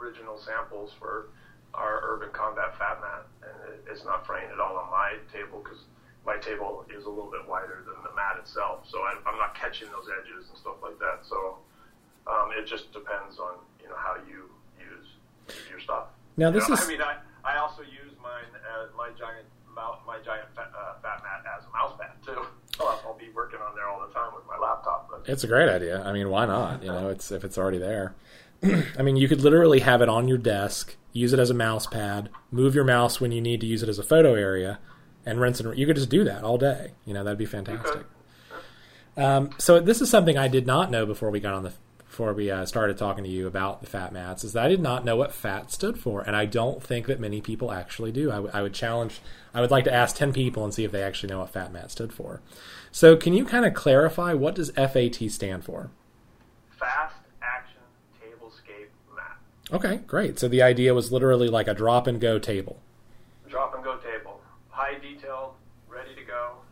original 0.00 0.38
samples 0.38 0.92
for 0.98 1.28
our 1.74 2.00
urban 2.04 2.30
combat 2.32 2.78
fat 2.78 3.00
mat, 3.00 3.26
and 3.42 3.74
it's 3.90 4.04
not 4.04 4.26
fraying 4.26 4.48
at 4.52 4.60
all 4.60 4.76
on 4.76 4.90
my 4.90 5.16
table 5.32 5.60
because 5.62 5.80
my 6.26 6.36
table 6.38 6.84
is 6.90 7.04
a 7.04 7.08
little 7.08 7.30
bit 7.30 7.46
wider 7.48 7.84
than 7.86 8.02
the 8.02 8.14
mat 8.14 8.36
itself, 8.38 8.84
so 8.90 8.98
I, 8.98 9.14
I'm 9.26 9.38
not 9.38 9.54
catching 9.54 9.88
those 9.88 10.10
edges 10.10 10.48
and 10.50 10.58
stuff 10.58 10.76
like 10.82 10.98
that. 10.98 11.22
So 11.22 11.58
um, 12.26 12.50
it 12.58 12.66
just 12.66 12.92
depends 12.92 13.38
on 13.38 13.54
you 13.80 13.88
know 13.88 13.96
how 13.96 14.16
you 14.28 14.50
use 14.78 15.06
your 15.70 15.80
stuff. 15.80 16.08
Now 16.36 16.48
You 16.48 16.58
this 16.58 16.68
know, 16.68 16.74
is 16.74 16.84
I 16.84 16.88
mean, 16.88 17.00
I, 17.00 17.16
I 17.44 17.58
also 17.58 17.82
use 17.82 18.12
mine 18.22 18.50
as 18.82 18.90
my 18.96 19.10
giant 19.18 19.46
my 20.06 20.16
giant 20.24 20.48
fat, 20.56 20.72
uh, 20.76 20.94
fat 21.02 21.22
mat 21.22 21.44
as 21.58 21.64
a 21.66 21.70
mouse 21.72 21.92
pad 22.00 22.12
too. 22.24 22.46
I'll, 22.80 23.00
I'll 23.06 23.18
be 23.18 23.28
working 23.34 23.60
on 23.60 23.74
there 23.74 23.88
all 23.88 24.06
the 24.06 24.12
time 24.12 24.34
with 24.34 24.44
my 24.46 24.56
laptop. 24.58 25.08
But 25.10 25.30
It's 25.30 25.44
a 25.44 25.46
great 25.46 25.68
idea. 25.68 26.02
I 26.02 26.12
mean, 26.12 26.30
why 26.30 26.46
not? 26.46 26.82
You 26.82 26.90
know, 26.90 27.08
it's 27.08 27.30
if 27.30 27.44
it's 27.44 27.56
already 27.58 27.78
there. 27.78 28.14
I 28.98 29.02
mean, 29.02 29.16
you 29.16 29.28
could 29.28 29.42
literally 29.42 29.80
have 29.80 30.00
it 30.02 30.08
on 30.08 30.28
your 30.28 30.38
desk, 30.38 30.96
use 31.12 31.32
it 31.32 31.38
as 31.38 31.50
a 31.50 31.54
mouse 31.54 31.86
pad, 31.86 32.30
move 32.50 32.74
your 32.74 32.84
mouse 32.84 33.20
when 33.20 33.32
you 33.32 33.40
need 33.40 33.60
to 33.60 33.66
use 33.66 33.82
it 33.82 33.88
as 33.88 33.98
a 33.98 34.02
photo 34.02 34.34
area, 34.34 34.78
and 35.26 35.40
rinse 35.40 35.60
and 35.60 35.76
you 35.76 35.84
could 35.86 35.96
just 35.96 36.08
do 36.08 36.24
that 36.24 36.44
all 36.44 36.56
day. 36.56 36.92
You 37.04 37.12
know, 37.12 37.24
that'd 37.24 37.38
be 37.38 37.44
fantastic. 37.46 38.06
Um, 39.16 39.50
so 39.58 39.80
this 39.80 40.00
is 40.00 40.08
something 40.10 40.38
I 40.38 40.48
did 40.48 40.66
not 40.66 40.90
know 40.90 41.04
before 41.06 41.30
we 41.30 41.40
got 41.40 41.54
on 41.54 41.62
the 41.64 41.72
before 42.06 42.32
we 42.32 42.50
uh, 42.50 42.64
started 42.64 42.96
talking 42.96 43.24
to 43.24 43.30
you 43.30 43.46
about 43.46 43.82
the 43.82 43.86
fat 43.86 44.10
mats 44.10 44.42
is 44.44 44.54
that 44.54 44.64
I 44.64 44.68
did 44.68 44.80
not 44.80 45.04
know 45.04 45.16
what 45.16 45.34
fat 45.34 45.70
stood 45.70 45.98
for, 45.98 46.22
and 46.22 46.34
I 46.34 46.46
don't 46.46 46.82
think 46.82 47.06
that 47.08 47.20
many 47.20 47.42
people 47.42 47.70
actually 47.72 48.10
do. 48.10 48.30
I, 48.30 48.36
w- 48.36 48.50
I 48.54 48.62
would 48.62 48.72
challenge, 48.72 49.20
I 49.52 49.60
would 49.60 49.70
like 49.70 49.84
to 49.84 49.92
ask 49.92 50.16
ten 50.16 50.32
people 50.32 50.64
and 50.64 50.72
see 50.72 50.84
if 50.84 50.92
they 50.92 51.02
actually 51.02 51.30
know 51.30 51.40
what 51.40 51.50
fat 51.50 51.72
mat 51.72 51.90
stood 51.90 52.14
for. 52.14 52.40
So 52.90 53.16
can 53.16 53.34
you 53.34 53.44
kind 53.44 53.66
of 53.66 53.74
clarify 53.74 54.32
what 54.32 54.54
does 54.54 54.70
FAT 54.70 55.30
stand 55.30 55.64
for? 55.64 55.90
fast 56.78 57.16
action 57.42 57.80
tablescape 58.22 58.88
mat. 59.14 59.36
Okay, 59.72 59.96
great. 60.06 60.38
So 60.38 60.46
the 60.48 60.62
idea 60.62 60.94
was 60.94 61.10
literally 61.12 61.48
like 61.48 61.68
a 61.68 61.74
drop 61.74 62.06
and 62.06 62.20
go 62.20 62.38
table. 62.38 62.80
Drop 63.48 63.74
and 63.74 63.82
go 63.84 63.96
table. 63.96 64.40
High 64.86 65.02
detail, 65.02 65.56
ready 65.90 66.14
to 66.14 66.22
go. 66.22 66.62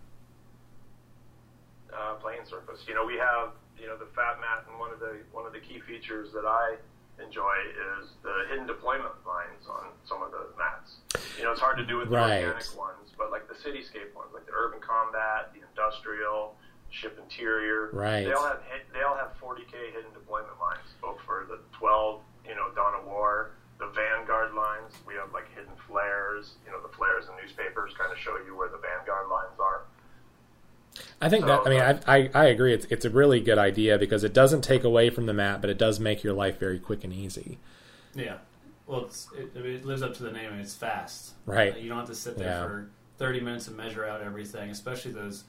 Uh, 1.90 2.14
playing 2.22 2.46
surface. 2.46 2.86
You 2.86 2.94
know, 2.94 3.04
we 3.04 3.18
have 3.18 3.50
you 3.74 3.90
know 3.90 3.98
the 3.98 4.06
fat 4.14 4.38
mat, 4.38 4.62
and 4.70 4.78
one 4.78 4.92
of 4.94 5.00
the 5.02 5.18
one 5.32 5.46
of 5.46 5.52
the 5.52 5.58
key 5.58 5.80
features 5.82 6.30
that 6.30 6.46
I 6.46 6.78
enjoy 7.18 7.54
is 7.98 8.14
the 8.22 8.46
hidden 8.50 8.68
deployment 8.70 9.18
lines 9.26 9.66
on 9.66 9.90
some 10.06 10.22
of 10.22 10.30
the 10.30 10.46
mats. 10.54 11.02
You 11.38 11.42
know, 11.42 11.50
it's 11.50 11.60
hard 11.60 11.76
to 11.78 11.86
do 11.86 11.98
with 11.98 12.06
the 12.10 12.14
organic 12.22 12.78
ones, 12.78 13.10
but 13.18 13.32
like 13.34 13.48
the 13.50 13.54
cityscape 13.58 14.14
ones, 14.14 14.30
like 14.32 14.46
the 14.46 14.54
urban 14.54 14.78
combat, 14.78 15.50
the 15.50 15.66
industrial, 15.66 16.54
ship 16.90 17.18
interior, 17.18 17.90
Right. 17.92 18.22
They 18.22 18.32
all 18.32 18.46
have 18.46 18.62
hit- 18.70 18.86
they 18.94 19.02
all 19.02 19.16
have 19.16 19.34
40k 19.42 19.90
hidden 19.90 20.14
deployment 20.14 20.54
lines, 20.62 20.86
both 21.02 21.18
for 21.26 21.46
the 21.50 21.58
12, 21.78 22.22
you 22.46 22.54
know, 22.54 22.70
Dawn 22.78 22.94
of 22.94 23.06
War, 23.06 23.50
the 23.78 23.86
Vanguard 23.90 24.54
lines. 24.54 24.94
We 25.06 25.14
have 25.14 25.32
like 25.32 25.50
hidden 25.54 25.74
flares. 25.86 26.54
You 26.64 26.72
know, 26.72 26.80
the 26.80 26.94
flares 26.96 27.26
in 27.26 27.34
newspapers 27.42 27.92
kind 27.98 28.10
of 28.12 28.18
show 28.18 28.38
you 28.46 28.56
where 28.56 28.68
the 28.68 28.78
Vanguard 28.78 29.28
lines 29.28 29.58
are. 29.58 29.82
I 31.24 31.28
think 31.30 31.46
that 31.46 31.60
I 31.64 31.70
mean 31.70 31.80
oh, 31.80 31.98
I, 32.06 32.16
I 32.18 32.30
I 32.34 32.44
agree. 32.46 32.74
It's 32.74 32.84
it's 32.90 33.04
a 33.06 33.10
really 33.10 33.40
good 33.40 33.56
idea 33.58 33.98
because 33.98 34.24
it 34.24 34.34
doesn't 34.34 34.60
take 34.62 34.84
away 34.84 35.08
from 35.08 35.24
the 35.26 35.32
mat, 35.32 35.60
but 35.62 35.70
it 35.70 35.78
does 35.78 35.98
make 35.98 36.22
your 36.22 36.34
life 36.34 36.58
very 36.58 36.78
quick 36.78 37.02
and 37.02 37.12
easy. 37.12 37.58
Yeah. 38.14 38.36
Well, 38.86 39.06
it's, 39.06 39.28
it, 39.36 39.50
I 39.56 39.60
mean, 39.60 39.72
it 39.76 39.86
lives 39.86 40.02
up 40.02 40.12
to 40.14 40.22
the 40.22 40.30
name. 40.30 40.52
and 40.52 40.60
It's 40.60 40.74
fast. 40.74 41.32
Right. 41.46 41.78
You 41.78 41.88
don't 41.88 41.98
have 41.98 42.08
to 42.08 42.14
sit 42.14 42.36
there 42.36 42.48
Yeah. 42.48 42.62
for 42.66 42.90
30 43.16 43.40
minutes 43.40 43.66
and 43.68 43.76
measure 43.76 44.04
out 44.04 44.20
everything, 44.20 44.68
especially 44.70 45.12
those. 45.12 45.44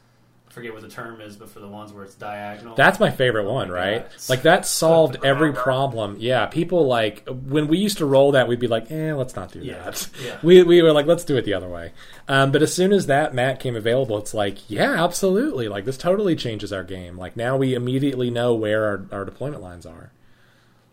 I 0.48 0.52
forget 0.56 0.72
what 0.74 0.84
the 0.84 0.90
term 0.90 1.20
is, 1.20 1.36
but 1.36 1.50
for 1.50 1.60
the 1.60 1.68
ones 1.68 1.92
where 1.92 2.06
it's 2.06 2.16
diagonal. 2.16 2.76
That's 2.76 2.98
my 3.00 3.12
favorite 3.12 3.44
one, 3.52 3.68
my 3.70 3.74
right? 3.74 4.02
God. 4.10 4.30
Like 4.30 4.42
that 4.44 4.66
solved 4.66 5.18
every 5.26 5.48
Vanguard. 5.50 5.64
problem. 5.64 6.16
Yeah, 6.20 6.46
people 6.46 6.88
like 6.88 7.28
when 7.28 7.68
we 7.68 7.78
used 7.78 7.98
to 7.98 8.06
roll 8.06 8.32
that, 8.34 8.48
we'd 8.48 8.60
be 8.60 8.68
like, 8.68 8.90
"Eh, 8.90 9.14
let's 9.14 9.36
not 9.36 9.52
do 9.52 9.60
Yeah, 9.60 9.84
that." 9.84 10.08
yeah. 10.24 10.38
We 10.44 10.64
we 10.64 10.82
were 10.82 10.94
like, 10.94 11.08
"Let's 11.08 11.26
do 11.26 11.36
it 11.36 11.44
the 11.44 11.54
other 11.56 11.68
way." 11.68 11.92
Um, 12.30 12.52
but 12.54 12.62
as 12.62 12.74
soon 12.74 12.94
as 12.94 13.08
that 13.08 13.34
mat 13.34 13.60
came 13.60 13.76
available, 13.76 14.18
it's 14.18 14.34
like, 14.34 14.70
"Yeah, 14.70 15.04
absolutely!" 15.04 15.68
Like 15.68 15.84
this 15.84 15.98
totally 15.98 16.36
changes 16.38 16.72
our 16.72 16.84
game. 16.84 17.18
Like 17.18 17.36
now 17.36 17.58
we 17.58 17.74
immediately 17.74 18.30
know 18.30 18.54
where 18.54 18.86
our, 18.86 19.06
our 19.12 19.26
deployment 19.26 19.62
lines 19.62 19.86
are. 19.86 20.12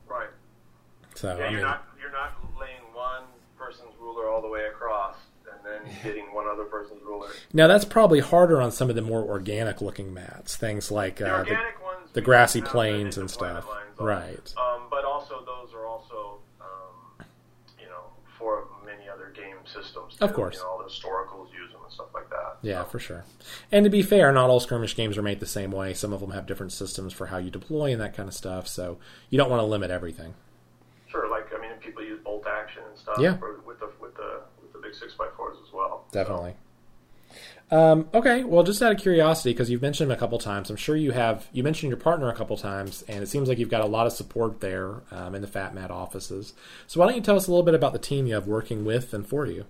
Right. 0.08 0.28
So 1.14 1.28
Yeah, 1.28 1.34
I 1.34 1.38
you're 1.38 1.50
mean, 1.52 1.60
not 1.62 1.86
you're 2.00 2.10
not 2.10 2.32
laying 2.58 2.82
one 2.94 3.22
person's 3.56 3.92
ruler 4.00 4.28
all 4.28 4.42
the 4.42 4.48
way 4.48 4.64
across 5.92 6.04
and 6.04 6.12
then 6.12 6.14
getting 6.24 6.34
one 6.34 6.46
other 6.46 6.64
person's 6.64 7.02
ruler. 7.02 7.28
now 7.52 7.66
that's 7.66 7.84
probably 7.84 8.20
harder 8.20 8.60
on 8.60 8.70
some 8.72 8.88
of 8.90 8.96
the 8.96 9.02
more 9.02 9.22
organic 9.22 9.80
looking 9.80 10.12
mats. 10.12 10.56
Things 10.56 10.90
like 10.90 11.16
The 11.16 11.32
uh, 11.32 11.44
the, 11.44 11.50
ones, 11.82 12.10
the 12.12 12.20
grassy 12.20 12.62
plains 12.62 13.16
and 13.18 13.30
stuff. 13.30 13.66
Right. 13.98 14.54
Um, 14.56 14.82
but 14.90 15.04
also 15.04 15.44
those 15.44 15.72
are 15.74 15.86
also, 15.86 16.38
um, 16.60 17.26
you 17.78 17.86
know, 17.86 18.04
for 18.38 18.66
many 18.84 19.08
other 19.08 19.32
game 19.34 19.56
systems. 19.64 20.16
Of 20.20 20.32
course. 20.32 20.56
You 20.56 20.62
know, 20.62 20.68
all 20.70 20.78
the 20.78 20.84
historicals 20.90 21.52
use 21.52 21.70
them 21.72 21.82
and 21.84 21.92
stuff 21.92 22.08
like 22.14 22.28
that. 22.30 22.58
Yeah, 22.62 22.84
for 22.84 22.98
sure. 22.98 23.24
And 23.70 23.84
to 23.84 23.90
be 23.90 24.02
fair, 24.02 24.32
not 24.32 24.50
all 24.50 24.60
skirmish 24.60 24.96
games 24.96 25.16
are 25.16 25.22
made 25.22 25.40
the 25.40 25.46
same 25.46 25.70
way. 25.70 25.94
Some 25.94 26.12
of 26.12 26.20
them 26.20 26.30
have 26.32 26.46
different 26.46 26.72
systems 26.72 27.12
for 27.12 27.26
how 27.26 27.38
you 27.38 27.50
deploy 27.50 27.92
and 27.92 28.00
that 28.00 28.16
kind 28.16 28.28
of 28.28 28.34
stuff. 28.34 28.66
So 28.68 28.98
you 29.30 29.38
don't 29.38 29.50
want 29.50 29.60
to 29.60 29.66
limit 29.66 29.90
everything. 29.90 30.34
Sure, 31.08 31.28
like 31.28 31.46
I 31.56 31.60
mean, 31.60 31.72
people 31.80 32.02
use 32.02 32.20
bolt 32.24 32.46
action 32.46 32.82
and 32.88 32.98
stuff. 32.98 33.18
Yeah. 33.20 33.36
For, 33.36 33.60
with 33.66 33.78
the 33.80 33.90
with 34.00 34.14
the 34.16 34.40
with 34.62 34.72
the 34.72 34.78
big 34.78 34.94
six 34.94 35.12
x 35.12 35.18
fours 35.18 35.20
as 35.20 35.28
well. 35.28 35.31
Definitely. 36.12 36.54
Um, 37.72 38.08
okay, 38.12 38.44
well, 38.44 38.62
just 38.62 38.82
out 38.82 38.92
of 38.92 38.98
curiosity, 38.98 39.54
because 39.54 39.70
you've 39.70 39.80
mentioned 39.80 40.10
him 40.10 40.14
a 40.14 40.20
couple 40.20 40.38
times, 40.38 40.68
I'm 40.68 40.76
sure 40.76 40.94
you 40.94 41.12
have. 41.12 41.48
You 41.54 41.62
mentioned 41.62 41.88
your 41.88 41.98
partner 41.98 42.28
a 42.28 42.34
couple 42.34 42.56
times, 42.58 43.02
and 43.08 43.22
it 43.22 43.28
seems 43.28 43.48
like 43.48 43.58
you've 43.58 43.70
got 43.70 43.80
a 43.80 43.86
lot 43.86 44.06
of 44.06 44.12
support 44.12 44.60
there 44.60 45.02
um, 45.10 45.34
in 45.34 45.40
the 45.40 45.48
Fat 45.48 45.74
Mat 45.74 45.90
offices. 45.90 46.52
So 46.86 47.00
why 47.00 47.06
don't 47.06 47.16
you 47.16 47.22
tell 47.22 47.36
us 47.36 47.48
a 47.48 47.50
little 47.50 47.64
bit 47.64 47.74
about 47.74 47.94
the 47.94 47.98
team 47.98 48.26
you 48.26 48.34
have 48.34 48.46
working 48.46 48.84
with 48.84 49.14
and 49.14 49.26
for 49.26 49.46
you? 49.46 49.64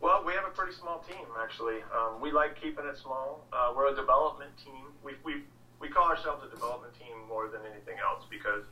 Well, 0.00 0.22
we 0.24 0.32
have 0.34 0.44
a 0.44 0.54
pretty 0.54 0.74
small 0.74 1.04
team 1.08 1.26
actually. 1.42 1.82
Um, 1.90 2.20
we 2.20 2.30
like 2.30 2.60
keeping 2.60 2.86
it 2.86 2.96
small. 2.96 3.44
Uh, 3.52 3.72
we're 3.74 3.92
a 3.92 3.96
development 3.96 4.52
team. 4.64 4.86
We 5.02 5.14
we 5.24 5.42
we 5.80 5.88
call 5.88 6.08
ourselves 6.08 6.44
a 6.46 6.54
development 6.54 6.94
team 6.98 7.16
more 7.28 7.48
than 7.48 7.60
anything 7.72 7.96
else 7.98 8.24
because 8.30 8.62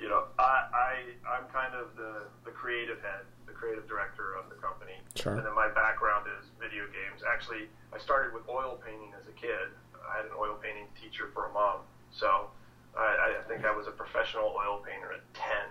you 0.00 0.08
know 0.08 0.24
I, 0.38 0.66
I 0.74 0.92
I'm 1.38 1.46
kind 1.52 1.74
of 1.74 1.94
the 1.96 2.26
the 2.44 2.50
creative 2.50 3.00
head, 3.00 3.22
creative 3.62 3.86
director 3.86 4.34
of 4.34 4.50
the 4.50 4.58
company. 4.58 4.98
Sure. 5.14 5.38
And 5.38 5.46
then 5.46 5.54
my 5.54 5.70
background 5.70 6.26
is 6.26 6.50
video 6.58 6.90
games. 6.90 7.22
Actually, 7.22 7.70
I 7.94 8.02
started 8.02 8.34
with 8.34 8.42
oil 8.50 8.82
painting 8.82 9.14
as 9.14 9.30
a 9.30 9.34
kid. 9.38 9.70
I 10.02 10.18
had 10.18 10.26
an 10.26 10.34
oil 10.34 10.58
painting 10.58 10.90
teacher 10.98 11.30
for 11.30 11.46
a 11.46 11.52
mom, 11.54 11.86
so 12.10 12.50
I, 12.98 13.38
I 13.38 13.46
think 13.46 13.62
I 13.62 13.70
was 13.70 13.86
a 13.86 13.94
professional 13.94 14.50
oil 14.58 14.82
painter 14.82 15.14
at 15.14 15.22
ten. 15.30 15.70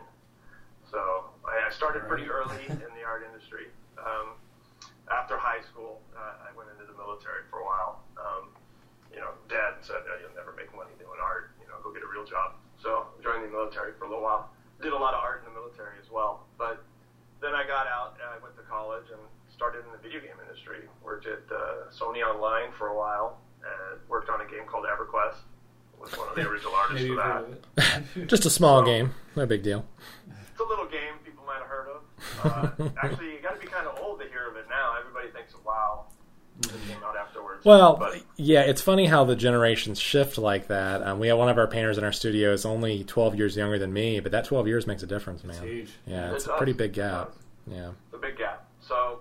So 0.88 1.28
I, 1.44 1.68
I 1.68 1.70
started 1.76 2.08
pretty 2.08 2.32
early 2.32 2.64
in 2.72 2.92
the 2.96 3.04
art 3.04 3.28
industry. 3.28 3.68
Um, 4.00 4.40
after 5.12 5.36
high 5.36 5.60
school, 5.68 6.00
uh, 6.16 6.48
I 6.48 6.56
went 6.56 6.72
into 6.72 6.88
the 6.88 6.96
military 6.96 7.44
for 7.52 7.60
a 7.60 7.68
while. 7.68 8.08
Um, 8.16 8.56
you 9.12 9.20
know, 9.20 9.36
Dad 9.52 9.84
said, 9.84 10.00
oh, 10.08 10.16
"You'll 10.24 10.32
never 10.40 10.56
make 10.56 10.72
money 10.72 10.96
doing 10.96 11.20
art. 11.20 11.52
You 11.60 11.68
know, 11.68 11.76
go 11.84 11.92
get 11.92 12.08
a 12.08 12.12
real 12.12 12.24
job." 12.24 12.56
So 12.80 13.12
joined 13.20 13.44
the 13.44 13.52
military 13.52 13.92
for 14.00 14.08
a 14.08 14.10
little 14.10 14.24
while. 14.24 14.48
Did 14.80 14.96
a 14.96 14.98
lot 14.98 15.12
of 15.12 15.20
art 15.20 15.44
in 15.44 15.52
the 15.52 15.60
military 15.60 16.00
as 16.00 16.08
well. 16.08 16.31
But 17.42 17.48
then 17.48 17.56
I 17.56 17.66
got 17.66 17.88
out. 17.88 18.18
I 18.22 18.38
went 18.44 18.56
to 18.56 18.62
college 18.70 19.06
and 19.12 19.20
started 19.54 19.84
in 19.86 19.92
the 19.92 19.98
video 19.98 20.20
game 20.22 20.38
industry. 20.48 20.86
Worked 21.04 21.26
at 21.26 21.42
uh, 21.52 21.90
Sony 21.92 22.22
Online 22.22 22.72
for 22.78 22.88
a 22.88 22.96
while 22.98 23.40
and 23.66 24.00
worked 24.08 24.30
on 24.30 24.42
a 24.42 24.46
game 24.46 24.66
called 24.70 24.86
EverQuest. 24.86 25.36
Was 26.00 26.18
one 26.18 26.30
of 26.30 26.36
the 26.36 26.48
original 26.48 26.74
artists 26.76 27.08
for 27.08 27.16
that. 27.16 27.26
heard 27.26 27.46
of 27.46 28.22
it. 28.22 28.28
Just 28.30 28.46
a 28.46 28.50
small 28.52 28.82
So- 28.82 28.86
game, 28.86 29.12
no 29.36 29.46
big 29.48 29.64
deal. 29.64 29.86
It's 30.52 30.60
a 30.60 30.64
little 30.64 30.86
game 30.88 31.18
people 31.26 31.44
might 31.46 31.58
have 31.60 31.68
heard 31.68 31.88
of. 31.90 32.02
Uh, 32.44 32.90
actually, 33.02 33.34
you 33.34 33.40
got 33.42 33.56
to 33.56 33.60
be 33.60 33.66
kind 33.68 33.88
of 33.88 33.98
old 34.00 34.20
to 34.20 34.28
hear 34.30 34.48
of 34.48 34.56
it 34.56 34.66
now. 34.70 34.94
Everybody 35.00 35.30
thinks 35.32 35.54
of 35.56 35.66
WoW. 35.66 36.06
It 36.60 36.61
came 36.61 36.61
out 36.61 36.61
afterwards. 36.61 36.61
Well, 37.64 37.96
but 37.98 38.22
yeah, 38.38 38.62
it's 38.62 38.82
funny 38.82 39.06
how 39.06 39.24
the 39.24 39.36
generations 39.36 40.00
shift 40.00 40.38
like 40.38 40.68
that. 40.68 41.04
Um, 41.04 41.20
we 41.20 41.28
have 41.28 41.38
one 41.38 41.50
of 41.50 41.58
our 41.58 41.68
painters 41.68 41.98
in 41.98 42.04
our 42.04 42.12
studio 42.12 42.54
is 42.54 42.66
only 42.66 43.04
12 43.04 43.36
years 43.36 43.56
younger 43.56 43.78
than 43.78 43.94
me, 43.94 44.20
but 44.20 44.32
that 44.32 44.46
12 44.46 44.68
years 44.68 44.88
makes 44.88 45.04
a 45.04 45.08
difference, 45.08 45.44
man. 45.44 45.62
huge. 45.62 45.92
Yeah, 46.08 46.34
it's 46.34 46.46
It 46.46 46.52
a 46.52 46.58
pretty 46.58 46.74
big 46.74 46.94
gap. 46.94 47.32
Yeah. 47.68 47.92
the 48.12 48.18
big 48.18 48.38
gap. 48.38 48.66
So, 48.82 49.20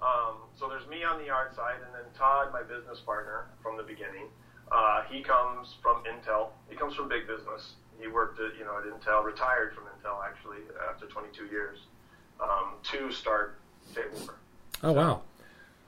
um, 0.00 0.36
so 0.58 0.68
there's 0.68 0.86
me 0.88 1.02
on 1.02 1.20
the 1.22 1.30
art 1.30 1.56
side, 1.56 1.76
and 1.84 1.92
then 1.92 2.04
Todd, 2.16 2.52
my 2.52 2.62
business 2.62 3.00
partner 3.00 3.46
from 3.62 3.76
the 3.76 3.82
beginning. 3.82 4.26
Uh, 4.70 5.02
he 5.10 5.20
comes 5.20 5.74
from 5.82 6.04
Intel. 6.04 6.50
He 6.68 6.76
comes 6.76 6.94
from 6.94 7.08
big 7.08 7.26
business. 7.26 7.72
He 8.00 8.06
worked 8.06 8.38
at 8.40 8.56
you 8.56 8.64
know 8.64 8.78
at 8.78 8.84
Intel, 8.84 9.24
retired 9.24 9.74
from 9.74 9.84
Intel 9.84 10.24
actually 10.24 10.58
after 10.88 11.06
22 11.06 11.46
years 11.46 11.78
um, 12.40 12.74
to 12.84 13.10
start 13.10 13.58
Table 13.94 14.16
War. 14.20 14.34
Oh 14.84 14.92
wow. 14.92 15.22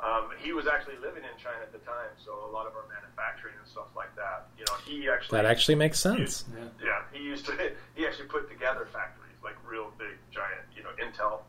Um, 0.03 0.35
he 0.43 0.53
was 0.53 0.67
actually 0.67 0.99
living 0.99 1.23
in 1.23 1.31
China 1.39 1.63
at 1.63 1.71
the 1.71 1.79
time, 1.87 2.11
so 2.19 2.35
a 2.35 2.51
lot 2.51 2.67
of 2.67 2.75
our 2.75 2.83
manufacturing 2.91 3.55
and 3.55 3.67
stuff 3.71 3.87
like 3.95 4.11
that. 4.19 4.51
You 4.59 4.65
know, 4.67 4.75
he 4.83 5.09
actually 5.09 5.39
That 5.39 5.47
actually 5.47 5.77
makes 5.77 6.01
sense. 6.01 6.45
Yeah. 6.51 6.67
yeah, 6.83 7.01
he 7.15 7.23
used 7.23 7.47
to. 7.47 7.55
He 7.95 8.05
actually 8.05 8.27
put 8.27 8.51
together 8.51 8.89
factories, 8.93 9.39
like 9.45 9.55
real 9.63 9.93
big, 9.99 10.19
giant, 10.35 10.67
you 10.75 10.83
know, 10.83 10.91
Intel 10.99 11.47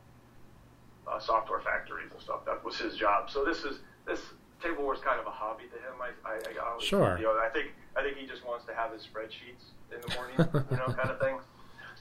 uh, 1.08 1.20
software 1.20 1.62
factories 1.62 2.12
and 2.12 2.22
stuff. 2.22 2.46
That 2.46 2.64
was 2.64 2.78
his 2.78 2.96
job. 2.96 3.32
So 3.32 3.44
this 3.44 3.64
is 3.64 3.80
this 4.06 4.22
Table 4.62 4.84
War 4.84 4.94
is 4.94 5.02
kind 5.02 5.20
of 5.20 5.26
a 5.26 5.32
hobby 5.34 5.66
to 5.74 5.78
him. 5.82 5.98
I, 5.98 6.14
I, 6.22 6.38
I 6.38 6.70
always, 6.70 6.86
Sure. 6.86 7.18
You 7.18 7.26
know, 7.26 7.42
I 7.42 7.50
think 7.50 7.74
I 7.98 8.04
think 8.04 8.18
he 8.18 8.28
just 8.28 8.46
wants 8.46 8.66
to 8.66 8.74
have 8.76 8.94
his 8.94 9.02
spreadsheets 9.02 9.74
in 9.90 9.98
the 10.06 10.14
morning, 10.14 10.38
you 10.70 10.78
know, 10.82 10.94
kind 10.94 11.10
of 11.10 11.20
thing. 11.20 11.40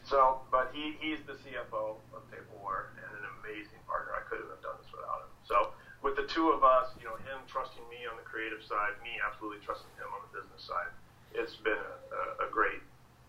So, 0.04 0.42
but 0.50 0.68
he 0.74 1.00
he's 1.00 1.24
the 1.26 1.32
CFO 1.32 1.96
of 2.12 2.20
Table 2.28 2.60
War 2.60 2.92
and 3.00 3.08
an 3.08 3.24
amazing 3.40 3.80
partner. 3.88 4.12
I 4.12 4.22
couldn't 4.28 4.52
have 4.52 4.60
done 4.60 4.76
this 4.82 4.92
without 4.92 5.24
him. 5.24 5.32
So. 5.48 5.72
With 6.02 6.16
the 6.16 6.26
two 6.26 6.50
of 6.50 6.64
us, 6.64 6.90
you 6.98 7.04
know, 7.06 7.14
him 7.14 7.46
trusting 7.46 7.82
me 7.88 8.06
on 8.10 8.16
the 8.16 8.26
creative 8.26 8.62
side, 8.62 8.98
me 9.02 9.22
absolutely 9.24 9.58
trusting 9.64 9.90
him 9.94 10.10
on 10.10 10.20
the 10.26 10.34
business 10.34 10.66
side, 10.66 10.90
it's 11.32 11.54
been 11.54 11.78
a, 11.78 12.42
a, 12.42 12.46
a 12.46 12.50
great 12.50 12.82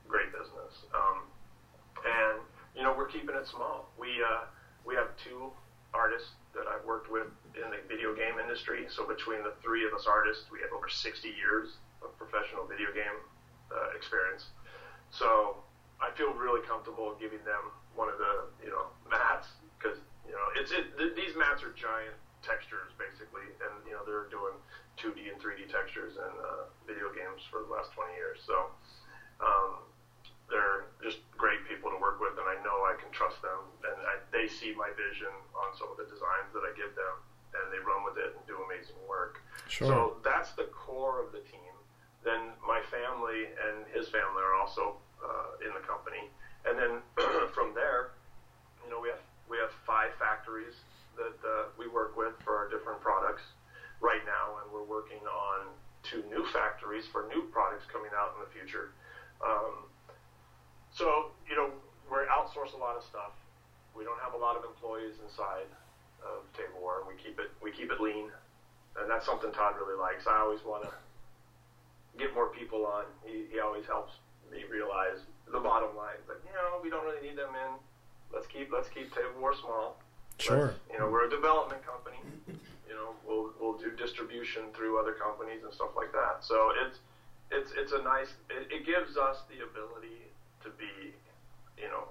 great 0.08 0.32
business. 0.34 0.84
Um, 0.94 1.22
and 2.04 2.42
you 2.76 2.84
know, 2.84 2.92
we're 2.92 3.06
keeping 3.06 3.36
it 3.36 3.46
small. 3.46 3.86
We 3.98 4.22
uh, 4.22 4.50
we 4.84 4.96
have 4.96 5.08
two 5.24 5.54
artists 5.94 6.30
that 6.56 6.66
I've 6.68 6.84
worked 6.84 7.10
with 7.10 7.28
in 7.56 7.70
the 7.70 7.78
video 7.88 8.12
game 8.12 8.40
industry. 8.40 8.86
So 8.90 9.06
between 9.06 9.44
the 9.44 9.52
three 9.62 9.86
of 9.86 9.94
us 9.94 10.06
artists, 10.06 10.50
we 10.52 10.60
have 10.62 10.72
over 10.72 10.88
60 10.88 11.30
years 11.30 11.78
of 12.02 12.16
professional 12.18 12.66
video 12.66 12.92
game 12.92 13.22
uh, 13.72 13.94
experience. 13.94 14.50
So 15.12 15.58
I 16.02 16.10
feel 16.10 16.34
really 16.34 16.60
comfortable 16.60 17.14
giving 17.20 17.44
them 17.46 17.70
one 17.94 18.10
of 18.10 18.18
the 18.18 18.46
you 18.64 18.70
know 18.70 18.90
mats 19.10 19.48
because 19.78 19.98
you 20.26 20.34
know 20.34 20.50
it's 20.56 20.72
it, 20.72 20.98
th- 20.98 21.14
these 21.16 21.34
mats 21.38 21.62
are 21.62 21.70
giant 21.70 22.16
textures 22.44 22.92
basically, 23.00 23.48
and 23.64 23.74
you 23.88 23.96
know 23.96 24.04
they're 24.04 24.30
doing 24.30 24.54
2D 25.00 25.32
and 25.32 25.40
3D 25.40 25.72
textures 25.72 26.20
in 26.20 26.32
uh, 26.44 26.70
video 26.86 27.10
games 27.10 27.42
for 27.50 27.64
the 27.64 27.72
last 27.72 27.96
20 27.96 28.14
years. 28.14 28.44
So 28.46 28.70
um, 29.42 29.82
they're 30.52 30.86
just 31.02 31.24
great 31.34 31.64
people 31.66 31.90
to 31.90 31.98
work 31.98 32.20
with, 32.20 32.38
and 32.38 32.46
I 32.46 32.60
know 32.62 32.86
I 32.86 32.94
can 33.00 33.10
trust 33.10 33.42
them, 33.42 33.58
and 33.88 33.98
I, 34.06 34.20
they 34.30 34.46
see 34.46 34.76
my 34.76 34.92
vision 34.94 35.32
on 35.56 35.74
some 35.74 35.90
of 35.90 35.98
the 35.98 36.06
designs 36.06 36.52
that 36.54 36.62
I 36.62 36.72
give 36.76 36.94
them, 36.94 37.16
and 37.58 37.72
they 37.74 37.80
run 37.82 38.04
with 38.06 38.20
it 38.20 38.36
and 38.36 38.44
do 38.46 38.60
amazing 38.62 39.00
work. 39.08 39.42
Sure. 39.72 39.88
So 39.88 39.98
that's 40.22 40.54
the 40.54 40.70
core 40.76 41.24
of 41.24 41.32
the 41.32 41.42
team. 41.48 41.74
Then 42.22 42.56
my 42.64 42.80
family 42.88 43.52
and 43.52 43.88
his 43.92 44.08
family 44.08 44.44
are 44.44 44.56
also 44.56 45.00
uh, 45.20 45.60
in 45.64 45.74
the 45.74 45.84
company, 45.84 46.30
and 46.68 46.78
then 46.78 46.94
from 47.56 47.74
there, 47.74 48.16
you 48.84 48.92
know, 48.92 49.00
we 49.00 49.10
have 49.10 49.24
we 49.50 49.58
have 49.60 49.72
five 49.86 50.16
factories 50.18 50.74
that 51.16 51.38
uh, 51.46 51.70
we 51.78 51.88
work 51.88 52.18
with 52.18 52.34
for 52.44 52.58
our 52.58 52.70
different 52.70 53.02
products 53.02 53.44
right 54.02 54.24
now, 54.26 54.60
and 54.62 54.72
we're 54.72 54.86
working 54.86 55.22
on 55.24 55.72
two 56.04 56.24
new 56.28 56.44
factories 56.52 57.08
for 57.12 57.28
new 57.32 57.48
products 57.52 57.88
coming 57.92 58.12
out 58.12 58.36
in 58.36 58.44
the 58.44 58.52
future. 58.52 58.92
Um, 59.40 59.88
so 60.92 61.32
you 61.50 61.56
know, 61.56 61.72
we 62.12 62.18
outsource 62.30 62.76
a 62.76 62.80
lot 62.80 62.96
of 62.98 63.04
stuff. 63.04 63.34
We 63.96 64.04
don't 64.04 64.20
have 64.20 64.34
a 64.34 64.42
lot 64.42 64.58
of 64.58 64.64
employees 64.66 65.16
inside 65.24 65.70
of 66.22 66.46
Table 66.54 66.82
War. 66.82 67.04
We 67.08 67.16
keep 67.18 67.40
it 67.40 67.50
we 67.62 67.72
keep 67.72 67.92
it 67.92 68.00
lean, 68.00 68.30
and 69.00 69.10
that's 69.10 69.26
something 69.26 69.52
Todd 69.52 69.76
really 69.80 69.98
likes. 69.98 70.28
I 70.28 70.40
always 70.40 70.62
want 70.66 70.84
to 70.84 70.94
get 72.18 72.34
more 72.34 72.50
people 72.54 72.86
on. 72.86 73.06
He, 73.26 73.50
he 73.50 73.60
always 73.60 73.86
helps 73.86 74.14
me 74.52 74.64
realize 74.70 75.18
the 75.50 75.60
bottom 75.60 75.96
line. 75.96 76.22
But 76.28 76.42
you 76.46 76.54
know, 76.54 76.78
we 76.82 76.90
don't 76.90 77.06
really 77.06 77.22
need 77.22 77.38
them 77.38 77.54
in. 77.56 77.72
Let's 78.34 78.48
keep 78.48 78.70
let's 78.74 78.90
keep 78.90 79.14
Table 79.14 79.40
War 79.40 79.54
small. 79.56 80.03
Sure. 80.38 80.58
Let's- 80.68 80.80
you 80.92 81.00
know, 81.00 81.10
we're 81.10 81.26
a 81.26 81.30
development 81.30 81.86
company. 81.86 82.18
You 82.88 82.94
know, 82.96 83.16
we'll 83.26 83.54
we'll 83.60 83.78
do 83.78 83.92
distribution 83.92 84.64
through 84.74 85.00
other 85.00 85.14
companies 85.14 85.64
and 85.64 85.74
stuff 85.74 85.96
like 85.96 86.12
that. 86.12 86.44
So 86.44 86.72
it's 86.86 87.00
it's 87.52 87.72
it's 87.78 87.92
a 87.94 88.02
nice. 88.04 88.34
It, 88.50 88.68
it 88.72 88.86
gives 88.86 89.18
us 89.18 89.44
the 89.50 89.64
ability 89.64 90.30
to 90.64 90.70
be, 90.78 91.14
you 91.78 91.88
know, 91.90 92.08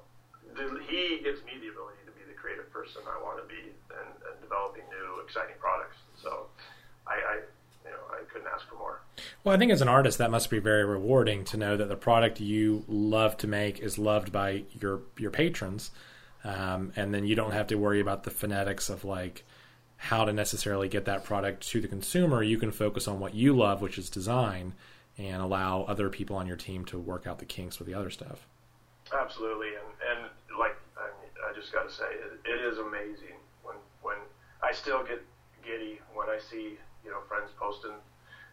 the, 0.54 0.80
he 0.88 1.20
gives 1.22 1.42
me 1.44 1.52
the 1.60 1.68
ability 1.68 1.98
to 2.06 2.12
be 2.12 2.24
the 2.28 2.36
creative 2.38 2.70
person 2.72 3.02
I 3.06 3.20
want 3.22 3.38
to 3.40 3.46
be 3.48 3.72
and, 3.90 4.08
and 4.28 4.40
developing 4.42 4.82
new 4.90 5.20
exciting 5.24 5.56
products. 5.60 5.96
So 6.22 6.46
I, 7.06 7.14
I 7.14 7.34
you 7.84 7.90
know 7.90 8.02
I 8.10 8.22
couldn't 8.32 8.48
ask 8.54 8.68
for 8.68 8.76
more. 8.76 9.00
Well, 9.44 9.54
I 9.54 9.58
think 9.58 9.72
as 9.72 9.82
an 9.82 9.88
artist, 9.88 10.18
that 10.18 10.30
must 10.30 10.50
be 10.50 10.58
very 10.58 10.84
rewarding 10.84 11.44
to 11.46 11.56
know 11.56 11.76
that 11.76 11.88
the 11.88 11.96
product 11.96 12.40
you 12.40 12.84
love 12.88 13.36
to 13.38 13.46
make 13.46 13.78
is 13.80 13.98
loved 13.98 14.32
by 14.32 14.64
your 14.80 15.00
your 15.18 15.30
patrons, 15.30 15.90
um, 16.44 16.92
and 16.96 17.14
then 17.14 17.24
you 17.24 17.34
don't 17.34 17.52
have 17.52 17.68
to 17.68 17.76
worry 17.76 18.00
about 18.00 18.24
the 18.24 18.30
phonetics 18.30 18.88
of 18.88 19.04
like 19.04 19.44
how 19.96 20.24
to 20.24 20.32
necessarily 20.32 20.88
get 20.88 21.04
that 21.04 21.24
product 21.24 21.66
to 21.68 21.80
the 21.80 21.88
consumer. 21.88 22.42
You 22.42 22.58
can 22.58 22.72
focus 22.72 23.06
on 23.06 23.20
what 23.20 23.34
you 23.34 23.56
love, 23.56 23.80
which 23.80 23.98
is 23.98 24.10
design, 24.10 24.74
and 25.16 25.40
allow 25.40 25.82
other 25.82 26.08
people 26.08 26.36
on 26.36 26.46
your 26.46 26.56
team 26.56 26.84
to 26.86 26.98
work 26.98 27.26
out 27.26 27.38
the 27.38 27.44
kinks 27.44 27.78
with 27.78 27.86
the 27.86 27.94
other 27.94 28.10
stuff. 28.10 28.48
Absolutely, 29.12 29.68
and 29.68 29.86
and 30.10 30.30
like 30.58 30.76
I, 30.96 31.08
I 31.48 31.54
just 31.54 31.72
got 31.72 31.88
to 31.88 31.94
say, 31.94 32.10
it, 32.10 32.48
it 32.48 32.60
is 32.60 32.78
amazing 32.78 33.38
when 33.62 33.76
when 34.02 34.16
I 34.62 34.72
still 34.72 35.04
get 35.04 35.22
giddy 35.64 36.00
when 36.14 36.28
I 36.28 36.38
see 36.38 36.78
you 37.04 37.10
know 37.10 37.20
friends 37.28 37.50
posting 37.58 37.94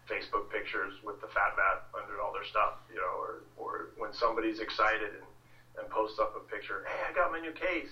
Facebook 0.10 0.50
pictures 0.52 0.94
with 1.04 1.22
the 1.22 1.28
fat 1.28 1.54
mat 1.58 1.86
under 1.94 2.22
all 2.22 2.34
their 2.34 2.46
stuff, 2.46 2.82
you 2.90 2.98
know, 2.98 3.14
or 3.18 3.42
or 3.58 3.90
when 3.98 4.14
somebody's 4.14 4.60
excited 4.60 5.14
and 5.18 5.26
and 5.80 5.90
posts 5.90 6.20
up 6.20 6.36
a 6.36 6.40
picture, 6.54 6.84
hey, 6.88 7.10
I 7.10 7.14
got 7.16 7.32
my 7.32 7.40
new 7.40 7.52
case, 7.52 7.92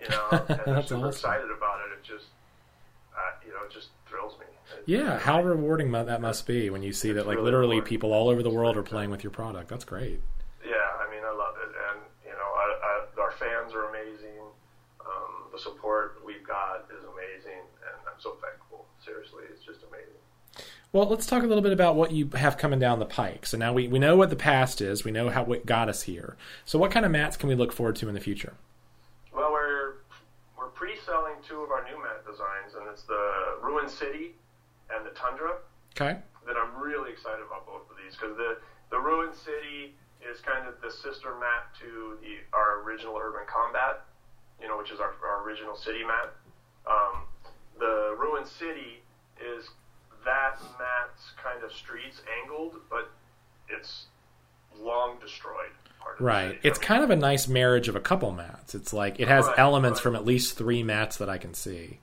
you 0.00 0.08
know, 0.08 0.28
and 0.30 0.48
they're 0.48 0.74
That's 0.76 0.88
super 0.88 1.00
awesome. 1.00 1.08
excited 1.08 1.50
about 1.50 1.80
it. 1.88 1.92
It 1.98 2.02
just 2.04 2.26
uh, 3.16 3.30
you 3.46 3.52
know, 3.52 3.62
it 3.64 3.72
just 3.72 3.88
thrills 4.08 4.34
me. 4.38 4.46
It- 4.76 4.82
Yeah, 4.86 5.18
how 5.18 5.42
rewarding 5.42 5.92
that 5.92 6.20
must 6.20 6.46
be 6.46 6.68
when 6.70 6.82
you 6.82 6.92
see 6.92 7.12
that 7.12 7.26
like 7.26 7.36
really 7.36 7.44
literally 7.44 7.76
rewarding. 7.76 7.88
people 7.88 8.12
all 8.12 8.28
over 8.28 8.42
the 8.42 8.50
world 8.50 8.76
are 8.76 8.82
playing 8.82 9.10
with 9.10 9.22
your 9.22 9.30
product. 9.30 9.68
That's 9.68 9.84
great. 9.84 10.20
Yeah, 10.64 10.74
I 10.98 11.06
mean, 11.12 11.22
I 11.24 11.30
love 11.30 11.54
it, 11.62 11.70
and 11.92 12.00
you 12.26 12.32
know, 12.32 12.50
I, 12.58 12.66
I, 12.82 13.20
our 13.22 13.32
fans 13.32 13.72
are 13.74 13.88
amazing. 13.90 14.40
Um, 15.00 15.52
the 15.52 15.58
support 15.60 16.18
we've 16.24 16.42
got 16.46 16.88
is 16.90 17.04
amazing, 17.04 17.60
and 17.86 17.96
I'm 18.08 18.18
so 18.18 18.36
thankful. 18.42 18.86
Seriously, 19.04 19.44
it's 19.52 19.62
just 19.62 19.84
amazing. 19.86 20.18
Well, 20.94 21.08
let's 21.08 21.26
talk 21.26 21.42
a 21.42 21.46
little 21.48 21.60
bit 21.60 21.72
about 21.72 21.96
what 21.96 22.12
you 22.12 22.30
have 22.36 22.56
coming 22.56 22.78
down 22.78 23.00
the 23.00 23.04
pike. 23.04 23.46
So 23.46 23.58
now 23.58 23.72
we, 23.72 23.88
we 23.88 23.98
know 23.98 24.14
what 24.14 24.30
the 24.30 24.36
past 24.36 24.80
is. 24.80 25.02
We 25.02 25.10
know 25.10 25.28
how 25.28 25.42
what 25.42 25.66
got 25.66 25.88
us 25.88 26.02
here. 26.02 26.36
So 26.64 26.78
what 26.78 26.92
kind 26.92 27.04
of 27.04 27.10
mats 27.10 27.36
can 27.36 27.48
we 27.48 27.56
look 27.56 27.72
forward 27.72 27.96
to 27.96 28.06
in 28.06 28.14
the 28.14 28.20
future? 28.20 28.54
Well, 29.34 29.50
we're 29.50 29.94
we're 30.56 30.70
pre-selling 30.70 31.42
two 31.42 31.62
of 31.62 31.72
our 31.72 31.82
new 31.82 32.00
mat 32.00 32.22
designs, 32.22 32.78
and 32.78 32.86
it's 32.92 33.02
the 33.02 33.58
Ruin 33.60 33.88
City 33.88 34.36
and 34.94 35.04
the 35.04 35.10
Tundra. 35.18 35.56
Okay. 35.98 36.20
That 36.46 36.54
I'm 36.56 36.80
really 36.80 37.10
excited 37.10 37.42
about 37.44 37.66
both 37.66 37.90
of 37.90 37.96
these 37.98 38.14
because 38.14 38.36
the 38.36 38.58
the 38.90 39.00
Ruin 39.00 39.34
City 39.34 39.98
is 40.22 40.38
kind 40.46 40.68
of 40.68 40.80
the 40.80 40.92
sister 40.92 41.34
mat 41.40 41.74
to 41.80 42.18
the 42.22 42.38
our 42.56 42.86
original 42.86 43.18
Urban 43.18 43.50
Combat, 43.50 44.06
you 44.62 44.68
know, 44.68 44.78
which 44.78 44.92
is 44.92 45.00
our, 45.00 45.10
our 45.26 45.42
original 45.42 45.74
city 45.74 46.04
mat. 46.06 46.30
Um, 46.86 47.26
the 47.80 48.14
Ruin 48.16 48.46
City 48.46 49.02
is 49.42 49.66
that 50.24 50.58
mat's 50.78 51.30
kind 51.42 51.62
of 51.64 51.72
streets 51.72 52.22
angled, 52.42 52.76
but 52.90 53.10
it's 53.68 54.06
long 54.80 55.18
destroyed. 55.20 55.70
Part 56.00 56.20
Right. 56.20 56.58
It's 56.62 56.78
kind 56.78 57.02
of 57.02 57.10
a 57.10 57.16
nice 57.16 57.48
marriage 57.48 57.88
of 57.88 57.96
a 57.96 58.00
couple 58.00 58.30
mats. 58.32 58.74
It's 58.74 58.92
like 58.92 59.20
it 59.20 59.28
has 59.28 59.46
Right, 59.46 59.58
elements 59.58 59.98
right. 59.98 60.02
from 60.02 60.16
at 60.16 60.24
least 60.24 60.56
three 60.58 60.82
mats 60.82 61.16
that 61.16 61.28
I 61.30 61.38
can 61.38 61.54
see. 61.54 62.00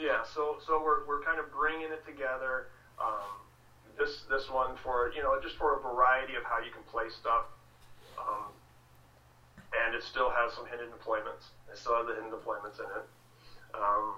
Yeah, 0.00 0.22
so 0.24 0.58
so 0.66 0.82
we're, 0.82 1.04
we're 1.06 1.22
kind 1.24 1.38
of 1.40 1.50
bringing 1.52 1.90
it 1.90 2.04
together. 2.06 2.68
Um, 3.00 3.40
this 3.98 4.22
this 4.30 4.50
one 4.50 4.76
for 4.82 5.12
you 5.16 5.22
know 5.22 5.40
just 5.42 5.56
for 5.56 5.76
a 5.76 5.80
variety 5.80 6.34
of 6.36 6.44
how 6.44 6.58
you 6.58 6.70
can 6.70 6.82
play 6.90 7.08
stuff, 7.10 7.46
um, 8.18 8.50
and 9.86 9.94
it 9.94 10.02
still 10.02 10.30
has 10.30 10.52
some 10.52 10.66
hidden 10.66 10.86
deployments. 10.88 11.50
It 11.72 11.78
still 11.78 11.96
has 11.96 12.06
the 12.06 12.14
hidden 12.14 12.30
deployments 12.30 12.78
in 12.78 12.86
it, 12.86 13.06
um, 13.74 14.14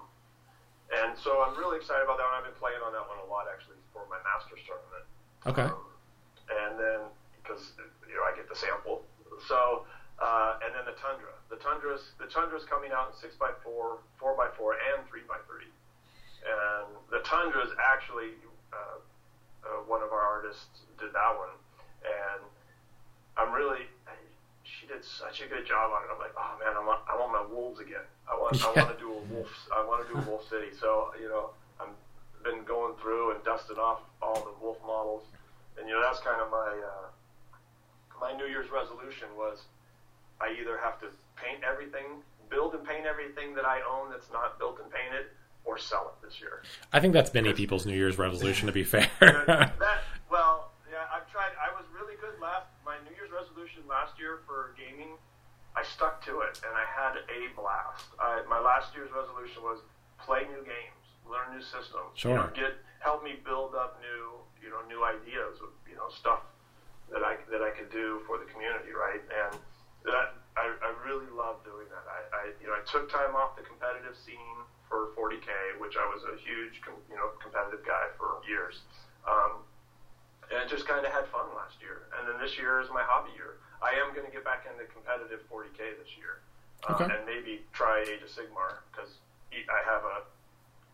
and 0.93 1.17
so 1.19 1.43
I'm 1.43 1.57
really 1.59 1.77
excited 1.77 2.03
about 2.03 2.17
that 2.17 2.27
one. 2.31 2.39
I've 2.39 2.47
been 2.47 2.59
playing 2.59 2.79
on 2.79 2.95
that 2.95 3.03
one 3.03 3.19
a 3.19 3.27
lot 3.27 3.51
actually 3.51 3.79
for 3.91 4.07
my 4.07 4.19
Masters 4.23 4.63
tournament. 4.63 5.05
Okay. 5.43 5.67
Um, 5.67 5.87
and 6.47 6.79
then 6.79 7.01
because 7.43 7.75
you 8.07 8.15
know 8.15 8.23
I 8.23 8.31
get 8.35 8.47
the 8.47 8.55
sample. 8.55 9.03
So 9.47 9.83
uh, 10.17 10.63
and 10.65 10.73
then 10.73 10.85
the 10.87 10.97
Tundra. 10.97 11.35
The 11.51 11.59
Tundra's 11.59 12.15
the 12.17 12.25
Tundra's 12.27 12.65
coming 12.65 12.91
out 12.95 13.11
in 13.11 13.13
six 13.19 13.35
x 13.37 13.55
four, 13.63 13.99
four 14.17 14.33
x 14.39 14.55
four, 14.55 14.79
and 14.79 15.05
three 15.11 15.27
x 15.27 15.43
three. 15.45 15.69
And 16.47 16.87
the 17.11 17.19
Tundra 17.27 17.61
is 17.67 17.73
actually 17.77 18.39
uh, 18.71 19.03
uh, 19.67 19.83
one 19.85 20.01
of 20.01 20.15
our 20.15 20.23
artists 20.23 20.87
did 20.97 21.11
that 21.11 21.33
one, 21.35 21.53
and 22.05 22.41
I'm 23.35 23.51
really. 23.51 23.91
She 24.87 24.93
did 24.93 25.03
such 25.03 25.41
a 25.41 25.47
good 25.47 25.65
job 25.65 25.91
on 25.91 26.03
it. 26.03 26.09
I'm 26.13 26.19
like, 26.19 26.35
oh 26.37 26.53
man, 26.63 26.75
I 26.77 26.85
want, 26.85 27.01
I 27.11 27.19
want 27.19 27.31
my 27.31 27.43
wolves 27.43 27.79
again. 27.79 28.05
I 28.29 28.35
want, 28.35 28.55
I 28.63 28.71
want 28.75 28.97
to 28.97 28.99
do 29.03 29.11
a 29.11 29.21
wolf. 29.33 29.49
I 29.75 29.83
want 29.83 30.07
to 30.07 30.13
do 30.13 30.19
a 30.19 30.23
wolf 30.23 30.47
city. 30.49 30.71
So 30.79 31.11
you 31.19 31.27
know, 31.27 31.51
I'm 31.79 31.89
been 32.43 32.63
going 32.63 32.95
through 33.01 33.31
and 33.35 33.43
dusting 33.43 33.77
off 33.77 34.01
all 34.21 34.35
the 34.35 34.53
wolf 34.63 34.77
models, 34.85 35.23
and 35.79 35.87
you 35.87 35.93
know 35.93 36.01
that's 36.01 36.19
kind 36.19 36.41
of 36.41 36.51
my 36.51 36.71
uh, 36.79 37.07
my 38.21 38.33
New 38.37 38.45
Year's 38.45 38.69
resolution 38.71 39.27
was 39.35 39.63
I 40.39 40.55
either 40.59 40.77
have 40.77 40.99
to 41.01 41.07
paint 41.35 41.63
everything, 41.63 42.23
build 42.49 42.73
and 42.73 42.87
paint 42.87 43.05
everything 43.05 43.55
that 43.55 43.65
I 43.65 43.81
own 43.89 44.11
that's 44.11 44.31
not 44.31 44.59
built 44.59 44.79
and 44.81 44.91
painted, 44.91 45.27
or 45.65 45.77
sell 45.77 46.13
it 46.15 46.25
this 46.25 46.39
year. 46.39 46.63
I 46.93 46.99
think 46.99 47.13
that's 47.13 47.33
many 47.33 47.53
people's 47.53 47.85
New 47.85 47.95
Year's 47.95 48.17
resolution. 48.17 48.67
To 48.67 48.73
be 48.73 48.83
fair. 48.87 49.09
that 49.19 50.03
well, 50.31 50.71
yeah, 50.91 51.03
I've 51.13 51.29
tried. 51.31 51.51
I 51.59 51.73
was 51.75 51.85
really 51.93 52.15
good 52.21 52.39
last 52.41 52.67
New 53.07 53.15
Year's 53.15 53.31
resolution 53.31 53.87
last 53.87 54.19
year 54.19 54.43
for 54.43 54.75
gaming. 54.75 55.15
I 55.79 55.83
stuck 55.87 56.19
to 56.27 56.41
it, 56.43 56.59
and 56.65 56.73
I 56.75 56.83
had 56.83 57.21
a 57.31 57.39
blast. 57.55 58.09
I, 58.19 58.41
my 58.49 58.59
last 58.59 58.91
year's 58.91 59.13
resolution 59.13 59.61
was 59.63 59.79
play 60.19 60.43
new 60.49 60.65
games, 60.65 61.03
learn 61.23 61.53
new 61.53 61.61
systems, 61.63 62.17
Sure. 62.17 62.31
you 62.33 62.37
know, 62.37 62.49
get 62.51 62.73
help 62.99 63.23
me 63.23 63.37
build 63.45 63.77
up 63.77 64.01
new, 64.01 64.41
you 64.59 64.73
know, 64.73 64.81
new 64.89 65.05
ideas 65.05 65.61
of 65.61 65.69
you 65.87 65.95
know 65.95 66.09
stuff 66.09 66.41
that 67.13 67.21
I 67.23 67.37
that 67.53 67.61
I 67.61 67.71
could 67.71 67.93
do 67.93 68.25
for 68.25 68.41
the 68.41 68.49
community, 68.49 68.91
right? 68.91 69.21
And 69.21 69.53
that 70.03 70.33
I, 70.57 70.65
I 70.81 70.89
really 71.05 71.29
love 71.29 71.61
doing 71.61 71.85
that. 71.93 72.05
I, 72.09 72.19
I 72.33 72.43
you 72.59 72.65
know 72.67 72.73
I 72.73 72.83
took 72.89 73.07
time 73.07 73.37
off 73.37 73.53
the 73.53 73.63
competitive 73.63 74.17
scene 74.17 74.57
for 74.89 75.13
40k, 75.13 75.77
which 75.77 75.93
I 75.93 76.05
was 76.09 76.25
a 76.25 76.35
huge 76.41 76.81
com, 76.81 76.97
you 77.05 77.15
know 77.15 77.37
competitive 77.37 77.85
guy 77.85 78.09
for 78.17 78.41
years. 78.49 78.81
Um, 79.29 79.61
and 80.53 80.69
just 80.69 80.87
kind 80.87 81.05
of 81.05 81.11
had 81.11 81.27
fun 81.27 81.47
last 81.55 81.75
year. 81.81 82.07
And 82.17 82.27
then 82.27 82.39
this 82.39 82.57
year 82.57 82.79
is 82.79 82.87
my 82.93 83.03
hobby 83.03 83.31
year. 83.35 83.59
I 83.83 83.93
am 83.99 84.13
going 84.15 84.25
to 84.25 84.31
get 84.31 84.43
back 84.47 84.65
into 84.65 84.87
competitive 84.89 85.43
40k 85.51 85.99
this 85.99 86.09
year, 86.17 86.41
um, 86.87 86.95
Okay. 86.95 87.05
and 87.11 87.25
maybe 87.27 87.61
try 87.73 88.01
Age 88.07 88.23
of 88.23 88.31
Sigmar 88.31 88.81
because 88.91 89.19
I 89.53 89.79
have 89.85 90.03
a 90.03 90.23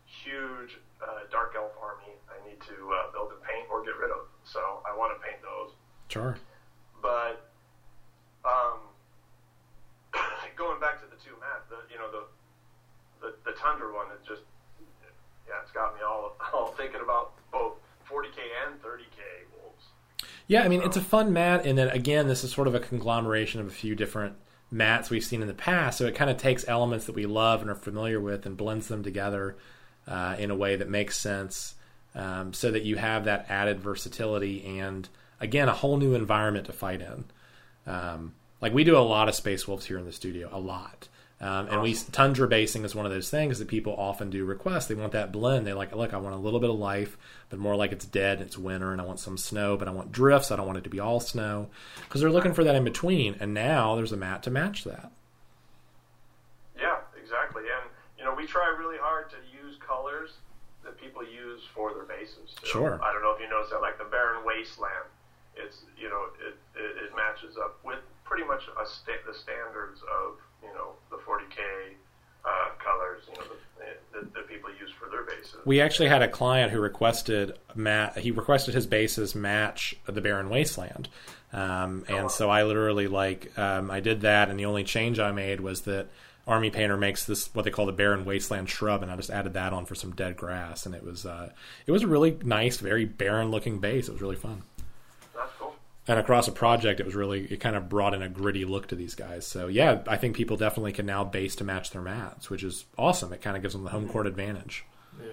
huge 0.06 0.78
uh, 1.02 1.24
Dark 1.30 1.54
Elf 1.56 1.72
army 1.80 2.12
I 2.28 2.36
need 2.46 2.60
to 2.68 2.76
uh, 2.92 3.10
build 3.12 3.32
and 3.32 3.42
paint 3.42 3.66
or 3.70 3.82
get 3.84 3.96
rid 3.96 4.10
of. 4.10 4.26
So 4.44 4.60
I 4.84 4.94
want 4.96 5.16
to 5.16 5.18
paint 5.24 5.40
those. 5.42 5.72
sure. 6.08 6.36
But 7.00 7.48
um, 8.44 8.80
going 10.56 10.80
back 10.80 11.00
to 11.00 11.06
the 11.08 11.16
two 11.20 11.36
mats, 11.40 11.68
the 11.68 11.80
you 11.92 11.98
know 12.00 12.10
the 12.10 12.24
the, 13.20 13.30
the 13.44 13.52
Tundra 13.56 13.92
one, 13.92 14.08
it 14.12 14.20
just 14.26 14.42
yeah, 15.48 15.60
it's 15.62 15.72
got 15.72 15.94
me 15.94 16.00
all 16.02 16.36
all 16.52 16.72
thinking 16.76 17.00
about 17.00 17.32
both 17.52 17.74
40k 18.14 18.38
and 18.66 18.80
30k 18.80 19.60
wolves. 19.60 19.84
Yeah, 20.46 20.62
I 20.62 20.68
mean 20.68 20.82
it's 20.82 20.96
a 20.96 21.00
fun 21.00 21.32
mat, 21.32 21.66
and 21.66 21.76
then 21.76 21.88
again, 21.88 22.28
this 22.28 22.44
is 22.44 22.52
sort 22.52 22.68
of 22.68 22.74
a 22.74 22.80
conglomeration 22.80 23.60
of 23.60 23.66
a 23.66 23.70
few 23.70 23.94
different 23.94 24.34
mats 24.70 25.10
we've 25.10 25.24
seen 25.24 25.42
in 25.42 25.48
the 25.48 25.54
past. 25.54 25.98
So 25.98 26.06
it 26.06 26.14
kind 26.14 26.30
of 26.30 26.36
takes 26.36 26.66
elements 26.68 27.06
that 27.06 27.14
we 27.14 27.26
love 27.26 27.60
and 27.60 27.70
are 27.70 27.74
familiar 27.74 28.20
with 28.20 28.46
and 28.46 28.56
blends 28.56 28.88
them 28.88 29.02
together 29.02 29.56
uh, 30.06 30.36
in 30.38 30.50
a 30.50 30.56
way 30.56 30.76
that 30.76 30.88
makes 30.88 31.18
sense, 31.18 31.74
um, 32.14 32.52
so 32.52 32.70
that 32.70 32.82
you 32.82 32.96
have 32.96 33.24
that 33.24 33.46
added 33.48 33.80
versatility 33.80 34.78
and 34.78 35.08
again 35.40 35.68
a 35.68 35.72
whole 35.72 35.96
new 35.96 36.14
environment 36.14 36.66
to 36.66 36.72
fight 36.72 37.00
in. 37.00 37.24
Um, 37.86 38.34
like 38.60 38.72
we 38.72 38.84
do 38.84 38.96
a 38.96 39.00
lot 39.00 39.28
of 39.28 39.34
Space 39.34 39.66
Wolves 39.66 39.86
here 39.86 39.98
in 39.98 40.06
the 40.06 40.12
studio, 40.12 40.48
a 40.52 40.58
lot. 40.58 41.08
Um, 41.40 41.68
and 41.68 41.82
we 41.82 41.94
tundra 41.94 42.46
basing 42.48 42.84
is 42.84 42.94
one 42.94 43.06
of 43.06 43.12
those 43.12 43.28
things 43.28 43.58
that 43.58 43.68
people 43.68 43.94
often 43.98 44.30
do 44.30 44.44
request. 44.44 44.88
They 44.88 44.94
want 44.94 45.12
that 45.12 45.32
blend. 45.32 45.66
They 45.66 45.72
like, 45.72 45.94
look, 45.94 46.14
I 46.14 46.16
want 46.16 46.34
a 46.34 46.38
little 46.38 46.60
bit 46.60 46.70
of 46.70 46.76
life, 46.78 47.18
but 47.50 47.58
more 47.58 47.76
like 47.76 47.92
it's 47.92 48.06
dead. 48.06 48.40
It's 48.40 48.56
winter, 48.56 48.92
and 48.92 49.00
I 49.00 49.04
want 49.04 49.20
some 49.20 49.36
snow, 49.36 49.76
but 49.76 49.88
I 49.88 49.90
want 49.90 50.12
drifts. 50.12 50.50
I 50.50 50.56
don't 50.56 50.66
want 50.66 50.78
it 50.78 50.84
to 50.84 50.90
be 50.90 51.00
all 51.00 51.20
snow 51.20 51.68
because 52.04 52.20
they're 52.20 52.30
looking 52.30 52.54
for 52.54 52.64
that 52.64 52.76
in 52.76 52.84
between. 52.84 53.36
And 53.40 53.52
now 53.52 53.96
there's 53.96 54.12
a 54.12 54.16
mat 54.16 54.42
to 54.44 54.50
match 54.50 54.84
that. 54.84 55.10
Yeah, 56.78 56.98
exactly. 57.20 57.62
And 57.62 57.90
you 58.16 58.24
know, 58.24 58.34
we 58.34 58.46
try 58.46 58.74
really 58.78 58.98
hard 58.98 59.28
to 59.30 59.36
use 59.52 59.76
colors 59.86 60.30
that 60.84 61.00
people 61.00 61.22
use 61.22 61.62
for 61.74 61.92
their 61.92 62.04
bases. 62.04 62.54
Too. 62.62 62.68
Sure. 62.68 63.00
I 63.02 63.12
don't 63.12 63.22
know 63.22 63.32
if 63.32 63.40
you 63.40 63.48
noticed 63.48 63.72
that, 63.72 63.80
like 63.80 63.98
the 63.98 64.04
Barren 64.04 64.46
Wasteland. 64.46 65.10
It's 65.56 65.82
you 65.98 66.08
know, 66.08 66.28
it 66.40 66.56
it, 66.78 67.04
it 67.04 67.16
matches 67.16 67.56
up 67.58 67.78
with 67.84 68.00
pretty 68.24 68.44
much 68.44 68.62
a 68.80 68.86
sta- 68.86 69.24
the 69.26 69.34
standards 69.34 70.00
of 70.08 70.38
you 70.66 70.74
know 70.74 70.92
the 71.10 71.16
40k 71.16 71.94
uh, 72.44 72.48
colors. 72.82 73.22
You 73.28 73.34
know, 73.34 73.48
the, 73.48 73.84
that, 74.12 74.34
that 74.34 74.48
people 74.48 74.70
use 74.80 74.90
for 74.98 75.08
their 75.10 75.24
bases. 75.24 75.56
We 75.64 75.80
actually 75.80 76.08
had 76.08 76.22
a 76.22 76.28
client 76.28 76.72
who 76.72 76.80
requested 76.80 77.58
mat. 77.74 78.18
He 78.18 78.30
requested 78.30 78.74
his 78.74 78.86
bases 78.86 79.34
match 79.34 79.94
the 80.06 80.20
Barren 80.20 80.48
Wasteland, 80.48 81.08
um, 81.52 82.04
and 82.08 82.30
so 82.30 82.50
I 82.50 82.64
literally 82.64 83.08
like 83.08 83.56
um, 83.58 83.90
I 83.90 84.00
did 84.00 84.22
that, 84.22 84.48
and 84.48 84.58
the 84.58 84.64
only 84.66 84.84
change 84.84 85.18
I 85.18 85.32
made 85.32 85.60
was 85.60 85.82
that 85.82 86.08
Army 86.46 86.70
Painter 86.70 86.96
makes 86.96 87.24
this 87.24 87.52
what 87.54 87.64
they 87.64 87.70
call 87.70 87.86
the 87.86 87.92
Barren 87.92 88.24
Wasteland 88.24 88.68
shrub, 88.68 89.02
and 89.02 89.10
I 89.10 89.16
just 89.16 89.30
added 89.30 89.54
that 89.54 89.72
on 89.72 89.86
for 89.86 89.94
some 89.94 90.12
dead 90.12 90.36
grass, 90.36 90.86
and 90.86 90.94
it 90.94 91.02
was 91.02 91.24
uh, 91.24 91.50
it 91.86 91.92
was 91.92 92.02
a 92.02 92.06
really 92.06 92.36
nice, 92.44 92.78
very 92.78 93.04
barren 93.04 93.50
looking 93.50 93.78
base. 93.78 94.08
It 94.08 94.12
was 94.12 94.20
really 94.20 94.36
fun. 94.36 94.62
And 96.06 96.18
across 96.18 96.48
a 96.48 96.52
project, 96.52 97.00
it 97.00 97.06
was 97.06 97.14
really 97.14 97.44
it 97.46 97.60
kind 97.60 97.76
of 97.76 97.88
brought 97.88 98.12
in 98.12 98.20
a 98.20 98.28
gritty 98.28 98.64
look 98.66 98.88
to 98.88 98.94
these 98.96 99.14
guys. 99.14 99.46
So 99.46 99.68
yeah, 99.68 100.02
I 100.06 100.16
think 100.18 100.36
people 100.36 100.56
definitely 100.58 100.92
can 100.92 101.06
now 101.06 101.24
base 101.24 101.56
to 101.56 101.64
match 101.64 101.90
their 101.92 102.02
mats, 102.02 102.50
which 102.50 102.62
is 102.62 102.84
awesome. 102.98 103.32
It 103.32 103.40
kind 103.40 103.56
of 103.56 103.62
gives 103.62 103.72
them 103.74 103.84
the 103.84 103.90
home 103.90 104.08
court 104.08 104.26
advantage. 104.26 104.84
Yeah. 105.18 105.32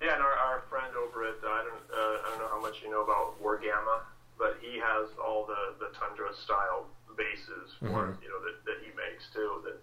Yeah, 0.00 0.14
and 0.14 0.22
our, 0.22 0.32
our 0.32 0.60
friend 0.70 0.94
over 0.96 1.24
at 1.26 1.34
I 1.42 1.62
don't 1.66 1.84
uh, 1.90 2.16
I 2.22 2.26
don't 2.30 2.38
know 2.38 2.48
how 2.54 2.60
much 2.62 2.80
you 2.82 2.90
know 2.90 3.02
about 3.02 3.42
Wargamma, 3.42 4.06
but 4.38 4.58
he 4.62 4.78
has 4.78 5.10
all 5.18 5.44
the 5.44 5.74
the 5.82 5.90
Tundra 5.98 6.32
style 6.34 6.86
bases 7.18 7.74
for 7.80 8.14
Mhm. 8.14 8.22
you 8.22 8.28
know 8.30 8.40
that, 8.46 8.64
that 8.64 8.78
he 8.86 8.94
makes 8.96 9.26
too. 9.34 9.60
That 9.66 9.76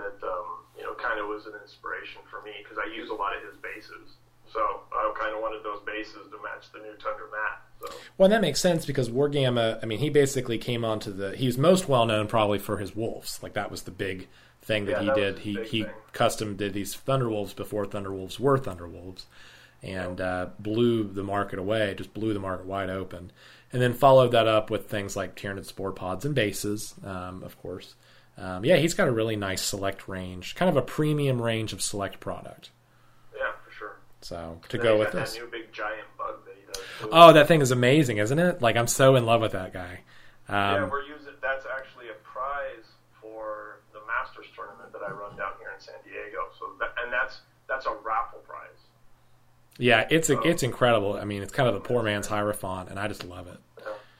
that 0.00 0.26
um, 0.26 0.64
you 0.78 0.82
know 0.82 0.94
kind 0.94 1.20
of 1.20 1.28
was 1.28 1.44
an 1.44 1.52
inspiration 1.62 2.22
for 2.30 2.40
me 2.40 2.52
because 2.64 2.78
I 2.80 2.88
use 2.90 3.10
a 3.10 3.14
lot 3.14 3.36
of 3.36 3.44
his 3.44 3.60
bases. 3.60 4.16
So 4.52 4.60
I 4.92 5.12
kind 5.18 5.34
of 5.34 5.40
wanted 5.40 5.64
those 5.64 5.80
bases 5.86 6.28
to 6.30 6.42
match 6.42 6.70
the 6.72 6.78
new 6.78 6.94
Tundra 6.96 7.26
mat. 7.30 7.62
So 7.80 7.94
Well, 8.18 8.28
that 8.28 8.40
makes 8.40 8.60
sense 8.60 8.84
because 8.84 9.08
Wargamma. 9.08 9.82
I 9.82 9.86
mean, 9.86 9.98
he 9.98 10.10
basically 10.10 10.58
came 10.58 10.84
onto 10.84 11.12
the. 11.12 11.36
He 11.36 11.46
was 11.46 11.56
most 11.58 11.88
well 11.88 12.06
known 12.06 12.26
probably 12.26 12.58
for 12.58 12.78
his 12.78 12.94
wolves. 12.94 13.40
Like 13.42 13.54
that 13.54 13.70
was 13.70 13.82
the 13.82 13.90
big 13.90 14.28
thing 14.60 14.86
that 14.86 14.92
Yeah, 14.92 15.00
he 15.00 15.06
that 15.06 15.16
did. 15.16 15.38
He 15.40 15.62
he 15.64 15.82
thing. 15.84 15.92
custom 16.12 16.56
did 16.56 16.74
these 16.74 16.96
Thunderwolves 16.96 17.54
before 17.54 17.86
Thunderwolves 17.86 18.38
were 18.38 18.58
Thunderwolves, 18.58 19.24
and 19.82 20.20
uh, 20.20 20.46
blew 20.58 21.04
the 21.04 21.24
market 21.24 21.58
away. 21.58 21.94
Just 21.96 22.14
blew 22.14 22.32
the 22.34 22.40
market 22.40 22.66
wide 22.66 22.90
open, 22.90 23.32
and 23.72 23.80
then 23.80 23.94
followed 23.94 24.32
that 24.32 24.46
up 24.46 24.70
with 24.70 24.88
things 24.88 25.16
like 25.16 25.34
Tyranid 25.34 25.64
spore 25.64 25.92
pods 25.92 26.24
and 26.24 26.34
bases, 26.34 26.94
um, 27.04 27.42
of 27.42 27.60
course. 27.60 27.94
Um, 28.38 28.64
yeah, 28.64 28.76
he's 28.76 28.94
got 28.94 29.08
a 29.08 29.12
really 29.12 29.36
nice 29.36 29.62
select 29.62 30.08
range, 30.08 30.54
kind 30.54 30.68
of 30.68 30.76
a 30.76 30.82
premium 30.82 31.40
range 31.40 31.72
of 31.72 31.82
select 31.82 32.18
product. 32.20 32.70
Yeah, 34.30 34.38
for 34.48 34.60
sure. 34.60 34.60
So 34.62 34.68
to 34.68 34.78
go 34.78 34.98
with 34.98 35.12
this, 35.12 35.32
that 35.34 35.40
new 35.44 35.50
big 35.50 35.72
giant 35.72 36.06
bug 36.16 36.36
that 36.46 36.72
does. 36.74 37.08
Oh, 37.12 37.32
that 37.32 37.48
thing 37.48 37.60
is 37.60 37.70
amazing, 37.70 38.18
isn't 38.18 38.38
it? 38.38 38.62
Like 38.62 38.76
I'm 38.76 38.86
so 38.86 39.16
in 39.16 39.26
love 39.26 39.40
with 39.40 39.52
that 39.52 39.72
guy. 39.72 40.00
yeah, 40.48 40.82
Um, 40.84 40.90
we're 40.90 41.02
using. 41.02 41.32
That's 41.42 41.66
actually 41.76 42.06
a 42.08 42.14
prize 42.24 42.86
for 43.20 43.80
the 43.92 43.98
Masters 44.06 44.46
tournament 44.54 44.92
that 44.92 45.02
I 45.02 45.10
run 45.10 45.36
down 45.36 45.52
here 45.58 45.70
in 45.74 45.80
San 45.80 45.94
Diego. 46.04 46.38
So, 46.58 46.66
that, 46.78 46.94
and 47.02 47.12
that's 47.12 47.40
that's 47.68 47.86
a 47.86 47.94
raffle 48.04 48.38
prize. 48.40 48.68
yeah, 49.78 50.06
it's 50.10 50.30
a, 50.30 50.40
it's 50.42 50.62
incredible. 50.62 51.14
I 51.14 51.24
mean, 51.24 51.42
it's 51.42 51.52
kind 51.52 51.68
of 51.68 51.74
the 51.74 51.80
poor 51.80 52.02
man's 52.02 52.26
Hierophant, 52.28 52.90
and 52.90 52.98
I 52.98 53.08
just 53.08 53.24
love 53.24 53.46
it. 53.48 53.58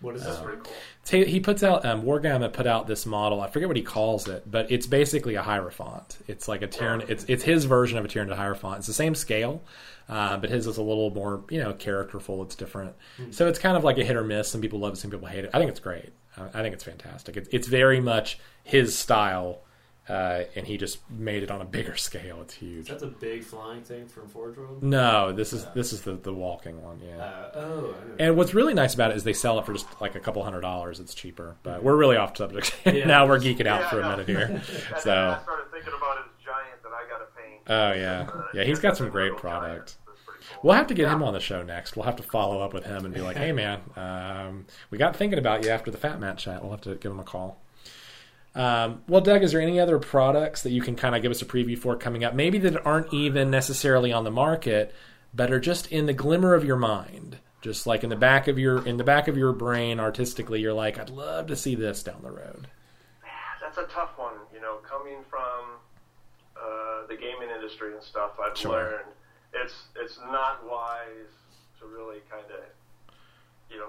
What 0.01 0.17
is 0.17 0.25
That's 0.25 0.37
this? 0.39 0.45
pretty 0.45 0.63
cool. 0.65 1.25
He 1.33 1.39
puts 1.39 1.63
out 1.63 1.85
um, 1.87 2.03
Wargamma 2.03 2.53
put 2.53 2.67
out 2.67 2.89
this 2.89 3.07
model. 3.07 3.41
I 3.41 3.47
forget 3.49 3.69
what 3.69 3.77
he 3.77 3.85
calls 3.85 4.27
it, 4.27 4.51
but 4.51 4.69
it's 4.73 4.89
basically 4.89 5.37
a 5.37 5.43
Hierophant. 5.43 6.19
It's 6.27 6.49
like 6.49 6.63
a 6.63 6.67
Tyranid. 6.67 7.09
It's 7.09 7.25
it's 7.29 7.45
his 7.45 7.67
version 7.67 7.99
of 7.99 8.05
a 8.05 8.09
Tyranid 8.09 8.35
Hierophant. 8.35 8.79
It's 8.79 8.89
the 8.89 8.93
same 8.95 9.15
scale, 9.15 9.63
uh, 10.09 10.37
but 10.37 10.51
his 10.51 10.67
is 10.67 10.77
a 10.79 10.83
little 10.83 11.11
more 11.11 11.45
you 11.51 11.63
know 11.63 11.73
characterful. 11.73 12.43
It's 12.43 12.55
different, 12.55 12.95
so 13.31 13.47
it's 13.49 13.59
kind 13.59 13.77
of 13.77 13.85
like 13.85 13.99
a 13.99 14.05
hit 14.05 14.17
or 14.17 14.25
miss. 14.25 14.49
Some 14.49 14.61
people 14.61 14.79
love 14.81 14.93
it, 14.95 14.97
some 14.97 15.11
people 15.11 15.27
hate 15.29 15.45
it. 15.45 15.51
I 15.55 15.59
think 15.59 15.71
it's 15.71 15.81
great. 15.81 16.13
I, 16.37 16.45
I 16.47 16.63
think 16.63 16.75
it's 16.75 16.85
fantastic. 16.85 17.37
It's 17.37 17.49
it's 17.53 17.69
very 17.69 18.01
much 18.01 18.39
his 18.65 18.97
style, 18.99 19.61
uh, 20.09 20.43
and 20.57 20.67
he 20.67 20.77
just 20.79 20.99
made 21.11 21.43
it 21.43 21.51
on 21.51 21.61
a 21.61 21.65
bigger 21.65 21.95
scale. 22.09 22.41
It's 22.43 22.55
huge. 22.55 22.89
That's 22.89 23.03
a 23.03 23.07
big 23.09 23.45
flying 23.45 23.83
thing 23.83 24.07
from 24.09 24.29
Forge 24.29 24.57
World. 24.57 24.83
No, 24.83 25.33
this 25.33 25.53
is 25.53 25.67
this 25.75 25.93
is 25.93 26.03
the 26.03 26.15
the 26.15 26.33
walking 26.33 26.83
one. 26.83 27.01
Yeah. 27.07 27.19
Uh, 27.23 27.51
oh, 27.55 27.95
And 28.19 28.37
what's 28.37 28.55
really 28.55 28.75
nice 28.75 28.95
about 28.95 29.11
it 29.11 29.17
is 29.17 29.25
they 29.25 29.33
sell 29.35 29.59
it 29.59 29.67
for 29.67 29.73
just 29.75 29.87
like 30.01 30.15
a 30.15 30.21
couple 30.21 30.43
hundred 30.43 30.63
dollars. 30.63 31.01
It's 31.01 31.15
cheaper, 31.15 31.57
but 31.63 31.83
we're 31.83 31.97
really 31.97 32.17
off 32.17 32.37
subject. 32.37 32.75
Yeah. 32.87 33.07
now 33.07 33.27
we're 33.27 33.39
geeking 33.39 33.67
out 33.67 33.81
Yeah, 33.83 33.91
for 33.91 34.01
a 34.01 34.09
minute 34.11 34.27
here. 34.29 34.63
So- 35.01 35.13
I 35.39 35.43
started 35.43 35.71
thinking 35.71 35.93
about 35.97 36.17
his 36.19 36.27
giant 36.45 36.83
that 36.83 36.93
I 36.93 37.09
got 37.09 37.19
to 37.19 37.27
paint. 37.41 37.52
Oh 37.69 37.93
yeah, 37.93 38.29
yeah. 38.55 38.65
He's 38.65 38.81
got 38.81 38.97
some 38.97 39.09
great 39.09 39.37
product. 39.37 39.97
We'll 40.63 40.75
have 40.75 40.89
to 40.89 40.95
get 40.95 41.09
him 41.09 41.23
on 41.23 41.35
the 41.35 41.41
show 41.41 41.63
next. 41.63 41.97
We'll 41.97 42.05
have 42.05 42.17
to 42.17 42.23
follow 42.23 42.61
up 42.61 42.75
with 42.75 42.85
him 42.85 43.05
and 43.05 43.15
be 43.15 43.21
like, 43.21 43.37
"Hey 43.37 43.53
man, 43.53 43.81
um, 43.97 44.67
we 44.91 44.99
got 44.99 45.17
thinking 45.17 45.39
about 45.39 45.65
you 45.65 45.71
after 45.71 45.91
the 45.91 45.99
Fat 45.99 46.19
Mat 46.21 46.39
chat. 46.39 46.63
We'll 46.63 46.73
have 46.73 46.81
to 46.83 46.97
give 46.97 47.13
him 47.13 47.21
a 47.21 47.25
call." 47.25 47.61
Um, 48.55 49.03
well, 49.09 49.21
Doug, 49.21 49.43
is 49.43 49.53
there 49.53 49.61
any 49.61 49.81
other 49.81 49.99
products 49.99 50.63
that 50.63 50.73
you 50.73 50.83
can 50.83 50.95
kind 50.95 51.15
of 51.15 51.23
give 51.23 51.31
us 51.31 51.41
a 51.41 51.47
preview 51.47 51.79
for 51.79 51.97
coming 51.97 52.23
up? 52.23 52.35
Maybe 52.35 52.59
that 52.59 52.85
aren't 52.85 53.13
even 53.15 53.51
necessarily 53.51 54.13
on 54.13 54.25
the 54.25 54.31
market, 54.31 54.95
but 55.33 55.51
are 55.51 55.61
just 55.61 55.91
in 55.91 56.07
the 56.07 56.13
glimmer 56.13 56.55
of 56.55 56.65
your 56.65 56.77
mind, 56.77 57.39
just 57.63 57.87
like 57.87 58.05
in 58.05 58.11
the 58.11 58.17
back 58.17 58.49
of 58.49 58.59
your 58.59 58.87
in 58.87 58.97
the 58.97 59.05
back 59.05 59.29
of 59.29 59.37
your 59.39 59.53
brain, 59.53 60.01
artistically. 60.01 60.61
You're 60.61 60.75
like, 60.75 60.99
"I'd 60.99 61.11
love 61.11 61.47
to 61.47 61.57
see 61.57 61.75
this 61.75 62.03
down 62.03 62.23
the 62.23 62.31
road." 62.31 62.67
That's 63.61 63.79
a 63.79 63.95
tough 63.95 64.19
one. 64.19 64.35
You 64.53 64.61
know, 64.61 64.79
coming 64.83 65.25
from 65.31 65.79
uh, 66.63 67.07
the 67.09 67.17
gaming 67.17 67.51
industry 67.55 67.93
and 67.95 68.03
stuff, 68.03 68.33
I've 68.43 68.57
Sure. 68.57 68.73
learned 68.73 69.11
it's 69.55 69.75
it's 69.97 70.19
not 70.31 70.65
wise 70.69 71.35
to 71.81 71.87
really 71.87 72.21
kind 72.31 72.47
of 72.47 72.65
you 73.71 73.79
know 73.79 73.89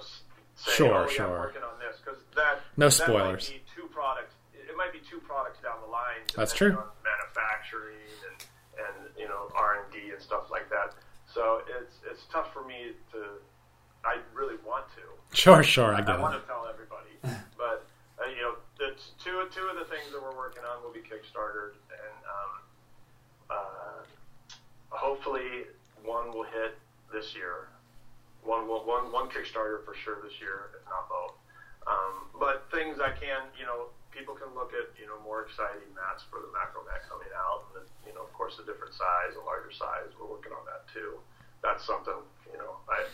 say, 0.55 0.71
Sure, 0.73 0.95
oh, 0.95 1.01
yeah, 1.03 1.07
sure. 1.07 1.25
I'm 1.27 1.39
working 1.39 1.63
on 1.63 1.77
this 1.79 2.01
because 2.03 2.19
that 2.35 2.59
No 2.77 2.87
that 2.87 2.91
spoilers. 2.91 3.49
Might 3.49 3.57
be 3.59 3.63
two 3.75 3.87
products. 3.87 4.33
It 4.53 4.75
might 4.77 4.91
be 4.93 4.99
two 5.09 5.19
products 5.19 5.59
down 5.61 5.75
the 5.85 5.91
line. 5.91 6.23
That's 6.35 6.53
true. 6.53 6.75
Manufacturing 7.03 7.95
and 8.29 8.45
and 8.79 8.95
you 9.17 9.27
know 9.27 9.51
R 9.55 9.83
and 9.83 9.93
D 9.93 10.11
and 10.11 10.21
stuff 10.21 10.49
like 10.51 10.69
that. 10.69 10.93
So 11.33 11.61
it's 11.79 11.95
it's 12.09 12.23
tough 12.31 12.51
for 12.53 12.65
me 12.65 12.93
to. 13.13 13.39
I 14.05 14.17
really 14.35 14.55
want 14.67 14.83
to. 14.99 15.03
Sure, 15.31 15.63
sure, 15.63 15.95
I 15.95 15.99
I, 15.99 16.01
get 16.01 16.19
want 16.19 16.35
it. 16.35 16.41
to 16.41 16.47
tell 16.47 16.67
everybody, 16.67 17.15
but 17.57 17.87
uh, 18.19 18.27
you 18.27 18.41
know, 18.43 18.55
the 18.77 18.91
two 19.23 19.47
two 19.55 19.63
of 19.71 19.79
the 19.79 19.85
things 19.87 20.11
that 20.11 20.19
we're 20.21 20.35
working 20.35 20.63
on 20.67 20.83
will 20.83 20.91
be 20.91 20.99
Kickstarter, 20.99 21.71
and 21.87 22.17
um, 22.27 22.51
uh, 23.53 24.01
hopefully 24.89 25.69
one 26.03 26.33
will 26.33 26.43
hit 26.43 26.75
this 27.13 27.35
year. 27.35 27.69
One 28.43 28.67
will 28.67 28.83
one 28.83 29.11
one 29.11 29.29
Kickstarter 29.29 29.85
for 29.85 29.95
sure 30.03 30.19
this 30.23 30.35
year, 30.41 30.71
if 30.75 30.83
not 30.89 31.07
both. 31.07 31.37
Um, 31.87 32.27
but 32.39 32.65
things 32.71 32.99
I 32.99 33.11
can, 33.11 33.47
you 33.59 33.65
know, 33.65 33.91
people 34.11 34.35
can 34.35 34.51
look 34.55 34.71
at, 34.75 34.91
you 34.99 35.07
know, 35.07 35.19
more 35.23 35.43
exciting 35.43 35.87
mats 35.95 36.23
for 36.31 36.39
the 36.39 36.51
macro 36.51 36.83
mat 36.87 37.03
coming 37.07 37.31
out, 37.35 37.67
and 37.71 37.83
the, 37.83 37.83
you 38.07 38.15
know, 38.15 38.23
of 38.23 38.31
course, 38.33 38.55
the 38.59 38.63
different 38.63 38.93
size, 38.95 39.35
a 39.39 39.43
larger 39.43 39.71
size. 39.71 40.11
We're 40.19 40.27
working 40.27 40.51
on 40.55 40.63
that 40.67 40.87
too. 40.91 41.19
That's 41.63 41.83
something, 41.85 42.19
you 42.51 42.57
know, 42.57 42.79
I. 42.89 43.05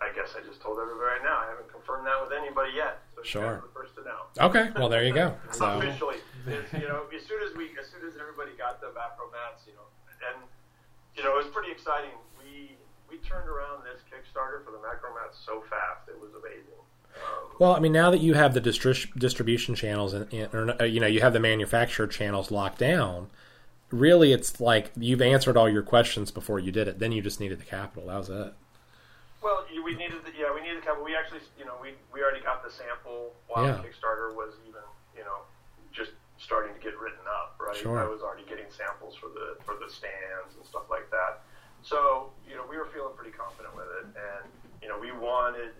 I 0.00 0.12
guess 0.12 0.34
I 0.36 0.44
just 0.46 0.60
told 0.60 0.78
everybody 0.82 1.06
right 1.06 1.22
now. 1.22 1.38
I 1.38 1.48
haven't 1.48 1.70
confirmed 1.72 2.04
that 2.06 2.20
with 2.20 2.32
anybody 2.36 2.72
yet. 2.76 2.98
So 3.16 3.22
Sure. 3.22 3.62
the 3.64 3.72
first 3.72 3.94
to 3.94 4.02
know. 4.02 4.26
Okay, 4.48 4.68
well 4.76 4.88
there 4.88 5.04
you 5.04 5.14
go. 5.14 5.32
So 5.52 5.78
Officially, 5.78 6.16
You 6.46 6.88
know, 6.88 7.04
as 7.14 7.24
soon 7.26 7.40
as 7.42 7.56
we, 7.56 7.70
as 7.80 7.88
soon 7.88 8.06
as 8.06 8.14
everybody 8.20 8.52
got 8.58 8.80
the 8.80 8.88
macro 8.92 9.30
mats, 9.32 9.64
you 9.66 9.72
know, 9.74 9.86
and 10.28 10.42
you 11.16 11.22
know, 11.24 11.38
it 11.38 11.44
was 11.44 11.52
pretty 11.52 11.70
exciting. 11.70 12.10
We 12.38 12.76
we 13.08 13.16
turned 13.26 13.48
around 13.48 13.82
this 13.84 14.02
Kickstarter 14.10 14.64
for 14.64 14.70
the 14.72 14.82
macro 14.82 15.14
mats 15.14 15.38
so 15.44 15.62
fast. 15.70 16.08
It 16.08 16.20
was 16.20 16.30
amazing. 16.36 16.80
Um, 17.16 17.56
Well, 17.60 17.74
I 17.74 17.80
mean, 17.80 17.92
now 17.92 18.10
that 18.10 18.20
you 18.20 18.34
have 18.34 18.54
the 18.54 18.60
distri- 18.60 19.08
distribution 19.18 19.74
channels 19.74 20.12
and, 20.12 20.32
and 20.32 20.52
or, 20.54 20.82
uh, 20.82 20.84
you 20.84 21.00
know 21.00 21.06
you 21.06 21.20
have 21.20 21.32
the 21.32 21.40
manufacturer 21.40 22.06
channels 22.06 22.50
locked 22.50 22.78
down, 22.78 23.30
really, 23.90 24.32
it's 24.32 24.60
like 24.60 24.90
you've 24.98 25.22
answered 25.22 25.56
all 25.56 25.68
your 25.68 25.82
questions 25.82 26.30
before 26.30 26.58
you 26.58 26.72
did 26.72 26.88
it. 26.88 26.98
Then 26.98 27.12
you 27.12 27.22
just 27.22 27.40
needed 27.40 27.60
the 27.60 27.64
capital. 27.64 28.08
That 28.08 28.18
was 28.18 28.30
it. 28.30 28.52
Well, 29.42 29.64
we 29.84 29.94
needed, 29.94 30.24
the, 30.24 30.32
yeah, 30.38 30.52
we 30.54 30.62
needed 30.62 30.78
a 30.78 30.86
couple. 30.86 31.04
We 31.04 31.14
actually, 31.14 31.40
you 31.58 31.64
know, 31.64 31.74
we 31.80 31.92
we 32.12 32.20
already 32.22 32.40
got 32.42 32.64
the 32.64 32.70
sample 32.70 33.32
while 33.48 33.64
Yeah. 33.66 33.74
Kickstarter 33.84 34.34
was 34.34 34.54
even, 34.66 34.82
you 35.16 35.22
know, 35.22 35.44
just 35.92 36.10
starting 36.44 36.76
to 36.76 36.80
get 36.84 36.92
written 37.00 37.24
up. 37.24 37.56
Right, 37.58 37.74
Sure. 37.76 37.96
I 37.98 38.04
was 38.04 38.20
already 38.20 38.44
getting 38.44 38.68
samples 38.68 39.16
for 39.16 39.32
the 39.32 39.56
for 39.64 39.74
the 39.80 39.88
stands 39.88 40.52
and 40.60 40.64
stuff 40.68 40.86
like 40.92 41.08
that. 41.10 41.40
So, 41.82 42.30
you 42.48 42.54
know, 42.56 42.64
we 42.68 42.76
were 42.76 42.88
feeling 42.92 43.16
pretty 43.16 43.32
confident 43.32 43.72
with 43.76 43.88
it, 44.00 44.06
and 44.12 44.44
you 44.84 44.88
know, 44.88 45.00
we 45.00 45.12
wanted 45.12 45.72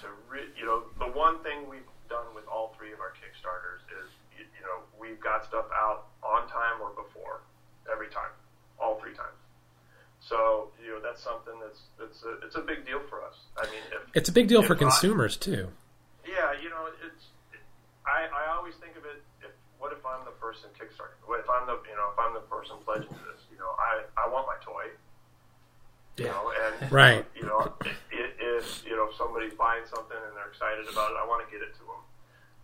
to, 0.00 0.06
re- 0.28 0.48
you 0.56 0.64
know, 0.64 0.84
the 0.98 1.12
one 1.12 1.44
thing 1.44 1.68
we've 1.68 1.84
done 2.08 2.24
with 2.34 2.48
all 2.48 2.74
three 2.76 2.92
of 2.92 3.00
our 3.00 3.12
Kickstarters 3.20 3.84
is, 4.00 4.08
you, 4.36 4.44
you 4.56 4.62
know, 4.64 4.80
we've 5.00 5.20
got 5.20 5.44
stuff 5.44 5.66
out 5.76 6.08
on 6.24 6.48
time 6.48 6.80
or 6.80 6.88
before 6.96 7.40
every 7.92 8.08
time, 8.08 8.32
all 8.80 8.96
three 9.00 9.12
times. 9.14 9.36
So 10.20 10.68
you 10.84 10.92
know 10.92 11.00
that's 11.00 11.22
something 11.22 11.54
that's 11.64 11.80
that's 11.98 12.22
a, 12.24 12.44
it's 12.46 12.56
a 12.56 12.60
big 12.60 12.84
deal 12.84 13.00
for 13.08 13.24
us. 13.24 13.36
I 13.56 13.64
mean, 13.64 13.80
if, 13.92 14.02
It's 14.14 14.28
a 14.28 14.32
big 14.32 14.48
deal 14.48 14.62
for 14.62 14.74
I- 14.76 14.78
consumers 14.78 15.36
too. 15.36 15.68
yeah, 16.28 16.52
you 16.60 16.68
know, 16.68 16.88
it's 17.04 17.24
I, 18.04 18.28
I 18.28 18.52
always 18.56 18.74
think 18.76 18.96
of 18.96 19.04
it. 19.04 19.22
If 19.40 19.50
what 19.78 19.92
if 19.92 20.04
I'm 20.04 20.24
the 20.26 20.36
person 20.60 20.70
kickstarting? 20.76 21.16
If 21.40 21.48
I'm 21.48 21.66
the 21.66 21.80
you 21.88 21.96
know 21.96 22.12
if 22.12 22.18
I'm 22.20 22.34
the 22.34 22.44
person 22.44 22.76
pledging 22.84 23.08
to 23.08 23.22
this? 23.32 23.40
You 23.50 23.58
know, 23.58 23.72
I 23.80 24.04
I 24.20 24.28
want 24.28 24.46
my 24.46 24.56
toy. 24.60 24.92
You 26.18 26.26
Yeah. 26.26 26.32
know, 26.36 26.52
and 26.52 26.92
Right. 26.92 27.24
You 27.34 27.46
know, 27.48 27.72
if, 27.80 27.96
if 28.12 28.84
you 28.84 28.96
know 28.96 29.08
if 29.08 29.16
somebody's 29.16 29.54
buying 29.54 29.84
something 29.88 30.16
and 30.16 30.36
they're 30.36 30.48
excited 30.52 30.84
about 30.92 31.12
it, 31.12 31.16
I 31.16 31.24
want 31.26 31.44
to 31.44 31.48
get 31.50 31.62
it 31.64 31.72
to 31.80 31.84
them. 31.88 32.02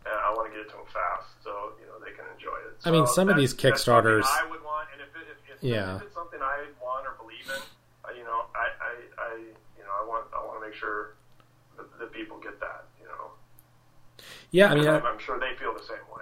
And 0.07 0.14
I 0.14 0.30
want 0.36 0.47
to 0.47 0.53
get 0.55 0.62
it 0.66 0.70
to 0.70 0.76
them 0.78 0.86
fast, 0.92 1.26
so 1.42 1.72
you 1.80 1.86
know 1.88 1.97
they 1.99 2.12
can 2.14 2.22
enjoy 2.36 2.55
it. 2.68 2.78
I 2.84 2.92
mean, 2.94 3.07
some 3.11 3.26
of 3.28 3.34
these 3.34 3.55
Kickstarters- 3.55 4.28
I 4.28 4.47
would 4.47 4.62
want, 4.62 4.86
and 4.94 5.03
if 5.03 5.11
it, 5.18 5.26
if, 5.26 5.38
if, 5.57 5.62
Yeah. 5.66 5.97
if 5.97 6.03
it's 6.07 6.14
something 6.14 6.38
I 6.38 6.70
want 6.78 7.07
or 7.11 7.18
believe 7.18 7.42
in, 7.51 7.59
uh, 8.07 8.14
you 8.14 8.22
know, 8.22 8.47
I, 8.55 8.70
I, 8.78 8.92
I 9.18 9.30
you 9.74 9.82
know, 9.82 9.90
I 9.90 10.07
want 10.07 10.26
I 10.30 10.38
want 10.47 10.62
to 10.62 10.66
make 10.68 10.78
sure 10.78 11.14
that, 11.76 11.90
that 11.99 12.12
people 12.12 12.38
get 12.38 12.61
that. 12.61 12.86
You 13.03 13.09
know, 13.11 13.34
Yeah, 14.53 14.70
I 14.70 14.74
mean, 14.76 14.86
I, 14.86 14.99
I'm, 15.03 15.07
I'm 15.07 15.18
sure 15.18 15.40
they 15.40 15.59
feel 15.59 15.74
the 15.74 15.82
same 15.82 16.07
way. 16.14 16.15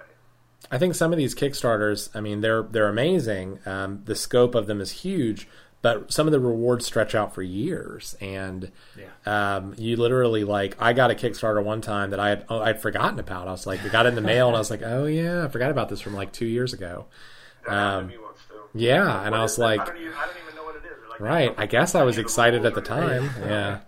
I 0.75 0.79
think 0.79 0.95
some 0.95 1.13
of 1.13 1.17
these 1.19 1.35
Kickstarters, 1.35 2.09
I 2.15 2.21
mean, 2.21 2.41
they're 2.41 2.63
they're 2.65 2.89
amazing. 2.89 3.61
Um, 3.65 4.03
the 4.05 4.15
scope 4.17 4.55
of 4.55 4.67
them 4.67 4.81
is 4.81 4.91
huge, 4.91 5.47
but 5.83 6.13
some 6.13 6.27
of 6.27 6.33
the 6.33 6.41
rewards 6.41 6.85
stretch 6.87 7.15
out 7.15 7.35
for 7.35 7.43
years. 7.43 8.17
And 8.21 8.71
Yeah. 8.99 9.57
um, 9.57 9.75
you 9.79 9.97
literally 9.97 10.43
like, 10.45 10.77
I 10.81 10.93
got 10.93 11.11
a 11.11 11.15
Kickstarter 11.15 11.63
one 11.63 11.81
time 11.81 12.11
that 12.11 12.21
I 12.21 12.29
had 12.31 12.45
oh, 12.49 12.61
I'd 12.61 12.81
forgotten 12.83 13.19
about. 13.19 13.49
I 13.49 13.53
was 13.53 13.67
like, 13.67 13.85
I 13.85 13.89
got 13.89 14.07
it 14.07 14.11
in 14.11 14.15
the 14.17 14.21
mail, 14.21 14.49
and 14.49 14.57
I 14.57 14.59
was 14.59 14.71
like, 14.71 14.83
oh 14.83 15.07
yeah, 15.07 15.45
I 15.45 15.49
forgot 15.49 15.71
about 15.71 15.89
this 15.89 16.01
from 16.01 16.15
like 16.15 16.33
two 16.33 16.47
years 16.47 16.73
ago. 16.73 17.07
Um, 17.69 18.09
to 18.09 18.15
me 18.17 18.19
once 18.23 18.39
too. 18.49 18.57
yeah, 18.79 19.23
and 19.23 19.31
What 19.31 19.41
I 19.41 19.43
was 19.43 19.59
like- 19.59 19.81
I 19.81 19.85
don't, 19.87 19.97
even, 19.99 20.13
I 20.13 20.27
don't 20.27 20.37
even 20.43 20.57
know 20.57 20.65
what 20.65 20.77
it 20.77 20.83
is. 20.85 21.11
Like, 21.11 21.21
Right. 21.21 21.55
I 21.57 21.67
guess 21.67 21.95
I 21.95 22.03
was 22.03 22.19
excited 22.19 22.67
at 22.67 22.75
the 22.75 22.81
time. 22.83 23.31
Yeah. 23.47 23.79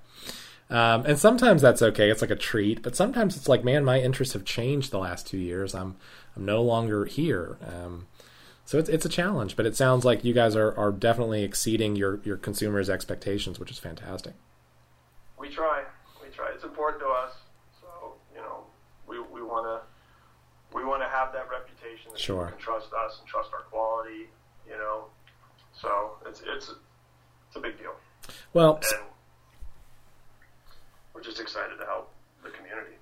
Um, 0.69 1.05
and 1.07 1.17
sometimes 1.17 1.63
that's 1.63 1.81
okay. 1.81 2.11
It's 2.11 2.23
like 2.23 2.31
a 2.33 2.37
treat. 2.37 2.83
But 2.83 2.97
sometimes 2.97 3.37
it's 3.37 3.49
like, 3.49 3.63
man, 3.65 3.85
my 3.85 4.01
interests 4.01 4.35
have 4.35 4.45
changed 4.45 4.91
the 4.91 4.99
last 4.99 5.25
two 5.27 5.39
years. 5.39 5.75
I'm 5.77 5.95
I'm 6.37 6.45
no 6.45 6.63
longer 6.63 7.05
here. 7.07 7.57
Um, 7.67 8.07
so 8.65 8.79
it's 8.79 8.89
it's 8.89 9.07
a 9.07 9.09
challenge. 9.09 9.57
But 9.57 9.67
it 9.67 9.77
sounds 9.77 10.05
like 10.05 10.25
you 10.25 10.35
guys 10.35 10.55
are, 10.55 10.77
are 10.77 10.93
definitely 10.93 11.43
exceeding 11.43 11.97
your 11.97 12.21
your 12.25 12.37
consumers' 12.37 12.91
expectations, 12.91 13.59
which 13.59 13.71
is 13.71 13.79
fantastic. 13.79 14.35
We 15.39 15.49
try. 15.49 15.85
We 16.23 16.29
try. 16.31 16.51
It's 16.55 16.65
important 16.65 17.01
to 17.03 17.09
us. 17.09 17.33
So 17.81 18.15
you 18.35 18.41
know, 18.41 18.65
we 19.09 19.19
we 19.21 19.43
want 19.43 19.67
to 19.67 20.77
we 20.77 20.85
want 20.85 21.03
to 21.03 21.09
have 21.09 21.33
that 21.33 21.49
reputation 21.51 22.11
that 22.13 22.19
Sure. 22.21 22.45
people 22.47 22.53
can 22.59 22.61
trust 22.65 22.89
us 22.93 23.19
and 23.21 23.29
trust 23.29 23.51
our 23.55 23.63
quality. 23.63 24.29
You 24.69 24.77
know, 24.77 25.05
so 25.73 26.17
it's 26.27 26.43
it's 26.45 26.71
it's 27.49 27.57
a 27.57 27.61
big 27.61 27.79
deal, 27.79 27.95
Well, 28.53 28.81
and 28.93 29.05
we're 31.15 31.23
just 31.23 31.41
excited 31.41 31.79
to 31.79 31.85
help 31.87 32.13
the 32.43 32.51
community. 32.51 32.96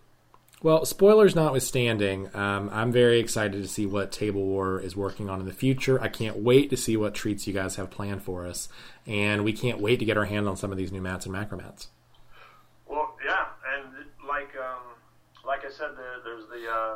Well, 0.64 0.86
spoilers 0.86 1.34
notwithstanding, 1.34 2.34
um, 2.34 2.70
I'm 2.72 2.90
very 2.90 3.20
excited 3.20 3.60
to 3.60 3.68
see 3.68 3.84
what 3.84 4.10
Table 4.10 4.42
War 4.42 4.80
is 4.80 4.96
working 4.96 5.28
on 5.28 5.38
in 5.38 5.44
the 5.44 5.52
future. 5.52 6.00
I 6.00 6.08
can't 6.08 6.38
wait 6.38 6.70
to 6.70 6.76
see 6.78 6.96
what 6.96 7.12
treats 7.12 7.46
you 7.46 7.52
guys 7.52 7.76
have 7.76 7.90
planned 7.90 8.22
for 8.22 8.46
us, 8.46 8.70
and 9.06 9.44
we 9.44 9.52
can't 9.52 9.78
wait 9.78 9.98
to 9.98 10.06
get 10.06 10.16
our 10.16 10.24
hand 10.24 10.48
on 10.48 10.56
some 10.56 10.72
of 10.72 10.78
these 10.78 10.90
new 10.90 11.02
mats 11.02 11.26
and 11.26 11.34
macro 11.34 11.58
mats. 11.58 11.88
Well, 12.86 13.14
yeah, 13.22 13.44
and 13.76 14.06
like 14.26 14.56
um, 14.56 14.96
like 15.46 15.66
I 15.66 15.70
said, 15.70 15.90
the, 15.98 16.24
there's 16.24 16.46
the 16.48 16.66
uh, 16.66 16.94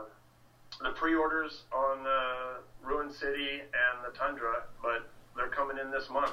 the 0.82 0.96
pre-orders 0.96 1.64
on 1.70 2.06
uh, 2.06 2.62
Ruined 2.82 3.12
City 3.12 3.60
and 3.60 4.00
the 4.02 4.16
Tundra, 4.18 4.62
but 4.80 5.10
they're 5.36 5.50
coming 5.50 5.76
in 5.76 5.90
this 5.90 6.08
month. 6.08 6.32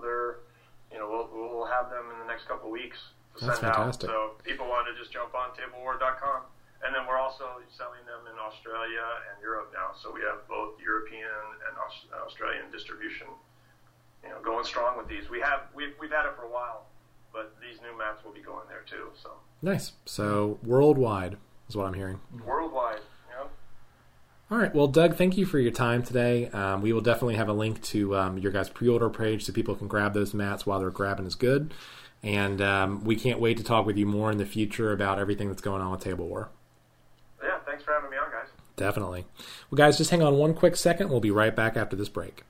They're 0.00 0.36
you 0.92 0.98
know 0.98 1.10
we'll, 1.10 1.50
we'll 1.50 1.66
have 1.66 1.90
them 1.90 2.04
in 2.12 2.20
the 2.20 2.32
next 2.32 2.46
couple 2.46 2.70
weeks. 2.70 2.98
To 3.40 3.46
That's 3.46 3.58
send 3.58 3.74
fantastic. 3.74 4.08
Out. 4.08 4.14
So 4.38 4.44
people 4.44 4.68
want 4.68 4.86
to 4.86 4.94
just 5.02 5.12
jump 5.12 5.34
on 5.34 5.50
tablewar.com. 5.50 6.42
And 6.84 6.94
then 6.94 7.06
we're 7.08 7.18
also 7.18 7.60
selling 7.76 8.04
them 8.04 8.26
in 8.30 8.36
Australia 8.38 9.04
and 9.32 9.40
Europe 9.40 9.72
now. 9.72 9.96
So 10.00 10.12
we 10.12 10.20
have 10.22 10.46
both 10.48 10.76
European 10.80 11.24
and 11.68 11.74
Aus- 11.78 12.06
Australian 12.26 12.70
distribution. 12.70 13.26
You 14.22 14.30
know, 14.30 14.40
going 14.42 14.64
strong 14.64 14.96
with 14.98 15.08
these. 15.08 15.28
We 15.30 15.40
have 15.40 15.68
we've, 15.74 15.94
we've 16.00 16.10
had 16.10 16.26
it 16.26 16.34
for 16.36 16.42
a 16.44 16.50
while, 16.50 16.86
but 17.32 17.54
these 17.60 17.80
new 17.80 17.96
mats 17.96 18.24
will 18.24 18.32
be 18.32 18.40
going 18.42 18.66
there 18.68 18.84
too. 18.88 19.08
So 19.22 19.30
Nice. 19.62 19.92
So 20.04 20.58
worldwide 20.62 21.36
is 21.68 21.76
what 21.76 21.86
I'm 21.86 21.94
hearing. 21.94 22.20
worldwide. 22.44 23.00
Know? 23.30 23.48
All 24.50 24.58
right. 24.58 24.74
Well, 24.74 24.86
Doug, 24.86 25.16
thank 25.16 25.36
you 25.36 25.46
for 25.46 25.58
your 25.58 25.72
time 25.72 26.02
today. 26.02 26.48
Um, 26.48 26.82
we 26.82 26.92
will 26.92 27.00
definitely 27.00 27.36
have 27.36 27.48
a 27.48 27.52
link 27.52 27.82
to 27.84 28.16
um, 28.16 28.38
your 28.38 28.52
guys' 28.52 28.68
pre-order 28.68 29.08
page 29.10 29.44
so 29.44 29.52
people 29.52 29.74
can 29.74 29.88
grab 29.88 30.12
those 30.12 30.34
mats 30.34 30.66
while 30.66 30.78
they're 30.80 30.90
grabbing 30.90 31.26
is 31.26 31.34
good. 31.34 31.72
And 32.22 32.60
um, 32.60 33.04
we 33.04 33.16
can't 33.16 33.40
wait 33.40 33.56
to 33.58 33.64
talk 33.64 33.86
with 33.86 33.96
you 33.96 34.06
more 34.06 34.30
in 34.30 34.38
the 34.38 34.46
future 34.46 34.92
about 34.92 35.18
everything 35.18 35.48
that's 35.48 35.62
going 35.62 35.80
on 35.82 35.90
with 35.92 36.00
Table 36.00 36.26
War. 36.26 36.50
Yeah. 37.42 37.58
Thanks 37.64 37.84
for 37.84 37.92
having 37.92 38.10
me 38.10 38.16
on, 38.16 38.30
guys. 38.30 38.48
Definitely. 38.76 39.24
Well, 39.70 39.76
guys, 39.76 39.98
just 39.98 40.10
hang 40.10 40.22
on 40.22 40.36
one 40.36 40.54
quick 40.54 40.76
second. 40.76 41.08
We'll 41.08 41.20
be 41.20 41.30
right 41.30 41.56
back 41.56 41.76
after 41.76 41.96
this 41.96 42.10
break. 42.10 42.44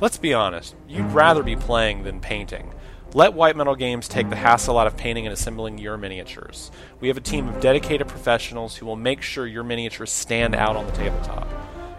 Let's 0.00 0.18
be 0.18 0.34
honest, 0.34 0.74
you'd 0.88 1.12
rather 1.12 1.42
be 1.42 1.56
playing 1.56 2.02
than 2.02 2.20
painting. 2.20 2.72
Let 3.14 3.34
White 3.34 3.56
Metal 3.56 3.76
Games 3.76 4.08
take 4.08 4.28
the 4.28 4.34
hassle 4.34 4.76
out 4.76 4.88
of 4.88 4.96
painting 4.96 5.24
and 5.24 5.32
assembling 5.32 5.78
your 5.78 5.96
miniatures. 5.96 6.72
We 7.00 7.06
have 7.08 7.16
a 7.16 7.20
team 7.20 7.48
of 7.48 7.60
dedicated 7.60 8.08
professionals 8.08 8.74
who 8.74 8.86
will 8.86 8.96
make 8.96 9.22
sure 9.22 9.46
your 9.46 9.62
miniatures 9.62 10.10
stand 10.10 10.56
out 10.56 10.74
on 10.74 10.86
the 10.86 10.92
tabletop. 10.92 11.48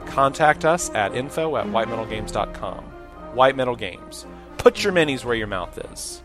Contact 0.07 0.65
us 0.65 0.89
at 0.89 1.15
info 1.15 1.55
at 1.55 1.67
whitemetalgames.com. 1.67 2.83
White 3.33 3.55
Metal 3.55 3.77
Games. 3.77 4.25
Put 4.57 4.83
your 4.83 4.91
minis 4.91 5.23
where 5.23 5.35
your 5.35 5.47
mouth 5.47 5.79
is. 5.93 6.21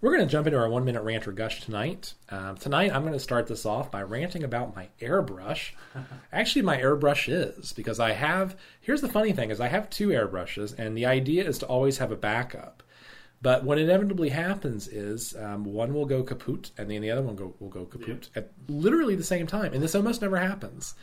We're 0.00 0.14
going 0.14 0.28
to 0.28 0.30
jump 0.30 0.46
into 0.46 0.58
our 0.58 0.68
one 0.68 0.84
minute 0.84 1.02
rant 1.02 1.26
or 1.26 1.32
gush 1.32 1.60
tonight. 1.60 2.14
Um, 2.28 2.56
tonight, 2.56 2.94
I'm 2.94 3.02
going 3.02 3.14
to 3.14 3.18
start 3.18 3.48
this 3.48 3.66
off 3.66 3.90
by 3.90 4.02
ranting 4.02 4.44
about 4.44 4.76
my 4.76 4.88
airbrush. 5.00 5.72
Actually, 6.32 6.62
my 6.62 6.78
airbrush 6.78 7.28
is 7.28 7.72
because 7.72 7.98
I 7.98 8.12
have. 8.12 8.56
Here's 8.80 9.00
the 9.00 9.08
funny 9.08 9.32
thing: 9.32 9.50
is 9.50 9.60
I 9.60 9.66
have 9.66 9.90
two 9.90 10.08
airbrushes, 10.08 10.78
and 10.78 10.96
the 10.96 11.06
idea 11.06 11.44
is 11.44 11.58
to 11.58 11.66
always 11.66 11.98
have 11.98 12.12
a 12.12 12.16
backup. 12.16 12.84
But 13.42 13.64
what 13.64 13.78
inevitably 13.78 14.28
happens 14.28 14.86
is 14.86 15.34
um, 15.36 15.64
one 15.64 15.92
will 15.92 16.06
go 16.06 16.22
kaput, 16.22 16.70
and 16.78 16.88
then 16.88 17.02
the 17.02 17.10
other 17.10 17.22
one 17.22 17.34
go, 17.34 17.54
will 17.58 17.68
go 17.68 17.84
kaput 17.84 18.30
at 18.36 18.52
literally 18.68 19.16
the 19.16 19.24
same 19.24 19.48
time, 19.48 19.72
and 19.74 19.82
this 19.82 19.96
almost 19.96 20.22
never 20.22 20.36
happens. 20.36 20.94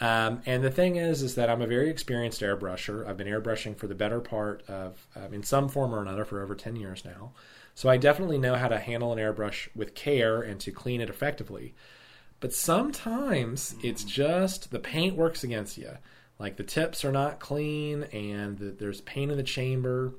Um, 0.00 0.42
and 0.44 0.62
the 0.62 0.70
thing 0.70 0.96
is, 0.96 1.22
is 1.22 1.34
that 1.36 1.48
I'm 1.48 1.62
a 1.62 1.66
very 1.66 1.88
experienced 1.88 2.40
airbrusher. 2.40 3.06
I've 3.06 3.16
been 3.16 3.28
airbrushing 3.28 3.76
for 3.76 3.86
the 3.86 3.94
better 3.94 4.20
part 4.20 4.62
of, 4.68 5.06
um, 5.14 5.32
in 5.32 5.42
some 5.42 5.68
form 5.68 5.94
or 5.94 6.02
another, 6.02 6.24
for 6.24 6.42
over 6.42 6.54
10 6.54 6.76
years 6.76 7.04
now. 7.04 7.32
So 7.74 7.88
I 7.88 7.96
definitely 7.96 8.38
know 8.38 8.54
how 8.54 8.68
to 8.68 8.78
handle 8.78 9.12
an 9.12 9.18
airbrush 9.18 9.68
with 9.74 9.94
care 9.94 10.40
and 10.42 10.60
to 10.60 10.70
clean 10.70 11.00
it 11.00 11.10
effectively. 11.10 11.74
But 12.40 12.52
sometimes 12.52 13.74
it's 13.82 14.04
just 14.04 14.70
the 14.70 14.78
paint 14.78 15.16
works 15.16 15.42
against 15.44 15.78
you. 15.78 15.90
Like 16.38 16.56
the 16.56 16.62
tips 16.64 17.04
are 17.04 17.12
not 17.12 17.40
clean 17.40 18.04
and 18.12 18.58
the, 18.58 18.66
there's 18.66 19.00
paint 19.00 19.30
in 19.30 19.36
the 19.36 19.42
chamber. 19.42 20.12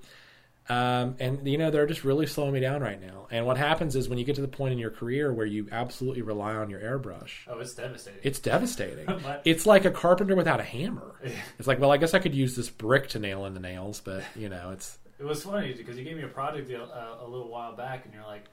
Um, 0.68 1.16
and 1.20 1.48
you 1.48 1.60
know 1.60 1.70
they're 1.70 1.86
just 1.86 2.04
really 2.04 2.26
slowing 2.26 2.54
me 2.54 2.60
down 2.60 2.82
right 2.82 3.00
now. 3.00 3.28
And 3.30 3.46
what 3.46 3.58
happens 3.58 3.96
is 3.96 4.10
when 4.10 4.18
you 4.18 4.26
get 4.26 4.36
to 4.38 4.42
the 4.42 4.48
point 4.48 4.72
in 4.74 4.80
your 4.80 4.90
career 4.90 5.32
where 5.32 5.46
you 5.46 5.68
absolutely 5.72 6.24
rely 6.24 6.56
on 6.56 6.72
your 6.72 6.80
airbrush, 6.80 7.32
Oh, 7.48 7.60
it's 7.60 7.76
devastating. 7.76 8.20
it's 8.24 8.40
devastating. 8.40 9.08
It's 9.46 9.68
like 9.68 9.86
a 9.86 9.92
carpenter 9.92 10.36
without 10.36 10.60
a 10.60 10.64
hammer. 10.64 11.16
It's 11.60 11.68
like, 11.68 11.80
well, 11.80 11.92
I 11.92 11.98
guess 11.98 12.16
I 12.16 12.20
could 12.20 12.34
use 12.34 12.56
this 12.56 12.70
brick 12.70 13.10
to 13.10 13.20
nail 13.20 13.46
in 13.46 13.54
the 13.54 13.60
nails, 13.60 14.02
but 14.04 14.24
you 14.36 14.50
know, 14.50 14.72
it's 14.72 14.98
It 15.20 15.24
was 15.24 15.44
funny 15.44 15.74
because 15.74 15.98
you 15.98 16.04
gave 16.04 16.18
me 16.18 16.24
a 16.24 16.28
project 16.28 16.70
a, 16.72 16.82
a, 16.82 17.26
a 17.26 17.28
little 17.28 17.50
while 17.50 17.76
back, 17.76 18.06
and 18.06 18.14
you're 18.14 18.24
like, 18.26 18.46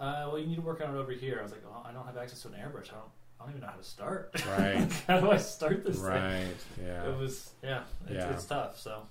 uh, 0.00 0.26
"Well, 0.28 0.38
you 0.38 0.46
need 0.46 0.56
to 0.56 0.62
work 0.62 0.80
on 0.84 0.94
it 0.94 0.98
over 0.98 1.12
here." 1.12 1.38
I 1.38 1.42
was 1.42 1.52
like, 1.52 1.62
"Well, 1.64 1.84
I 1.88 1.92
don't 1.92 2.04
have 2.06 2.16
access 2.16 2.42
to 2.42 2.48
an 2.48 2.54
airbrush. 2.54 2.88
I 2.88 2.94
don't. 2.96 3.10
I 3.38 3.44
don't 3.44 3.50
even 3.52 3.62
know 3.62 3.68
how 3.68 3.76
to 3.78 3.84
start. 3.84 4.32
Right. 4.46 4.92
how 5.06 5.18
do 5.20 5.30
I 5.30 5.38
start 5.38 5.84
this 5.84 5.96
thing?" 5.96 6.04
right. 6.04 6.56
Yeah. 6.84 7.08
It 7.08 7.16
was 7.16 7.50
yeah. 7.62 7.82
It's, 8.06 8.12
Yeah. 8.12 8.32
it's 8.32 8.44
tough. 8.44 8.78
So 8.78 9.02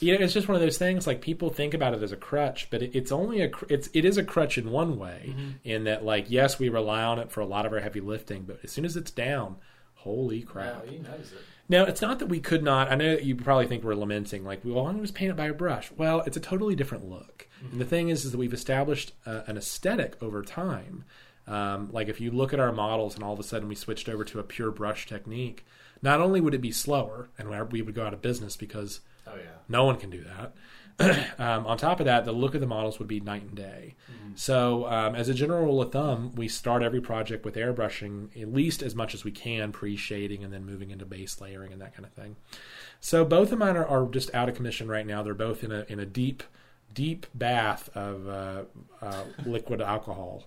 you 0.00 0.16
know, 0.18 0.24
it's 0.24 0.32
just 0.32 0.48
one 0.48 0.54
of 0.56 0.60
those 0.62 0.78
things. 0.78 1.06
Like 1.06 1.20
people 1.20 1.50
think 1.50 1.74
about 1.74 1.94
it 1.94 2.02
as 2.02 2.10
a 2.10 2.16
crutch, 2.16 2.68
but 2.70 2.82
it, 2.82 2.96
it's 2.96 3.12
only 3.12 3.42
a 3.42 3.48
cr- 3.50 3.66
it's 3.68 3.88
it 3.92 4.04
is 4.04 4.16
a 4.16 4.24
crutch 4.24 4.56
in 4.58 4.70
one 4.70 4.98
way. 4.98 5.26
Mm-hmm. 5.28 5.50
In 5.62 5.84
that, 5.84 6.04
like, 6.04 6.26
yes, 6.30 6.58
we 6.58 6.68
rely 6.68 7.02
on 7.02 7.18
it 7.18 7.30
for 7.30 7.40
a 7.40 7.46
lot 7.46 7.66
of 7.66 7.72
our 7.72 7.80
heavy 7.80 8.00
lifting, 8.00 8.42
but 8.42 8.58
as 8.64 8.72
soon 8.72 8.84
as 8.84 8.96
it's 8.96 9.10
down, 9.10 9.56
holy 9.94 10.42
crap! 10.42 10.84
yeah, 10.86 10.92
you 10.92 10.98
notice 11.00 11.32
it. 11.32 11.38
Now, 11.68 11.84
it's 11.84 12.00
not 12.00 12.20
that 12.20 12.26
we 12.26 12.38
could 12.40 12.62
not. 12.62 12.90
I 12.92 12.94
know 12.94 13.14
you 13.16 13.34
probably 13.34 13.66
think 13.66 13.82
we're 13.82 13.94
lamenting, 13.94 14.44
like, 14.44 14.60
well, 14.64 14.84
why 14.84 14.90
don't 14.90 14.96
we 14.98 15.02
just 15.02 15.14
paint 15.14 15.30
it 15.30 15.36
by 15.36 15.46
a 15.46 15.52
brush? 15.52 15.90
Well, 15.96 16.20
it's 16.20 16.36
a 16.36 16.40
totally 16.40 16.76
different 16.76 17.08
look. 17.10 17.48
And 17.72 17.80
the 17.80 17.84
thing 17.84 18.08
is, 18.08 18.24
is 18.24 18.32
that 18.32 18.38
we've 18.38 18.52
established 18.54 19.12
uh, 19.26 19.42
an 19.46 19.56
aesthetic 19.56 20.22
over 20.22 20.42
time. 20.42 21.04
Um, 21.48 21.90
like, 21.92 22.08
if 22.08 22.20
you 22.20 22.30
look 22.30 22.52
at 22.52 22.60
our 22.60 22.72
models 22.72 23.14
and 23.16 23.24
all 23.24 23.32
of 23.32 23.40
a 23.40 23.42
sudden 23.42 23.68
we 23.68 23.74
switched 23.74 24.08
over 24.08 24.24
to 24.24 24.38
a 24.38 24.44
pure 24.44 24.70
brush 24.70 25.06
technique, 25.06 25.64
not 26.02 26.20
only 26.20 26.40
would 26.40 26.54
it 26.54 26.60
be 26.60 26.72
slower 26.72 27.30
and 27.38 27.48
we 27.72 27.82
would 27.82 27.94
go 27.94 28.06
out 28.06 28.14
of 28.14 28.22
business 28.22 28.56
because 28.56 29.00
Oh 29.26 29.34
yeah. 29.36 29.42
no 29.68 29.84
one 29.84 29.96
can 29.96 30.10
do 30.10 30.22
that. 30.22 30.52
um, 31.38 31.66
on 31.66 31.76
top 31.76 32.00
of 32.00 32.06
that, 32.06 32.24
the 32.24 32.32
look 32.32 32.54
of 32.54 32.60
the 32.60 32.66
models 32.66 32.98
would 32.98 33.08
be 33.08 33.20
night 33.20 33.42
and 33.42 33.54
day. 33.54 33.94
So, 34.36 34.86
um, 34.86 35.14
as 35.14 35.30
a 35.30 35.34
general 35.34 35.64
rule 35.64 35.80
of 35.80 35.92
thumb, 35.92 36.34
we 36.34 36.46
start 36.46 36.82
every 36.82 37.00
project 37.00 37.44
with 37.44 37.54
airbrushing 37.54 38.40
at 38.40 38.52
least 38.52 38.82
as 38.82 38.94
much 38.94 39.14
as 39.14 39.24
we 39.24 39.30
can, 39.30 39.72
pre 39.72 39.96
shading, 39.96 40.44
and 40.44 40.52
then 40.52 40.66
moving 40.66 40.90
into 40.90 41.06
base 41.06 41.40
layering 41.40 41.72
and 41.72 41.80
that 41.80 41.94
kind 41.94 42.04
of 42.04 42.12
thing. 42.12 42.36
So, 43.00 43.24
both 43.24 43.50
of 43.50 43.58
mine 43.58 43.78
are, 43.78 43.86
are 43.86 44.06
just 44.06 44.34
out 44.34 44.50
of 44.50 44.54
commission 44.54 44.88
right 44.88 45.06
now. 45.06 45.22
They're 45.22 45.32
both 45.32 45.64
in 45.64 45.72
a 45.72 45.86
in 45.88 45.98
a 45.98 46.04
deep, 46.04 46.42
deep 46.92 47.26
bath 47.34 47.88
of 47.94 48.28
uh, 48.28 48.62
uh, 49.00 49.24
liquid 49.46 49.80
alcohol. 49.80 50.44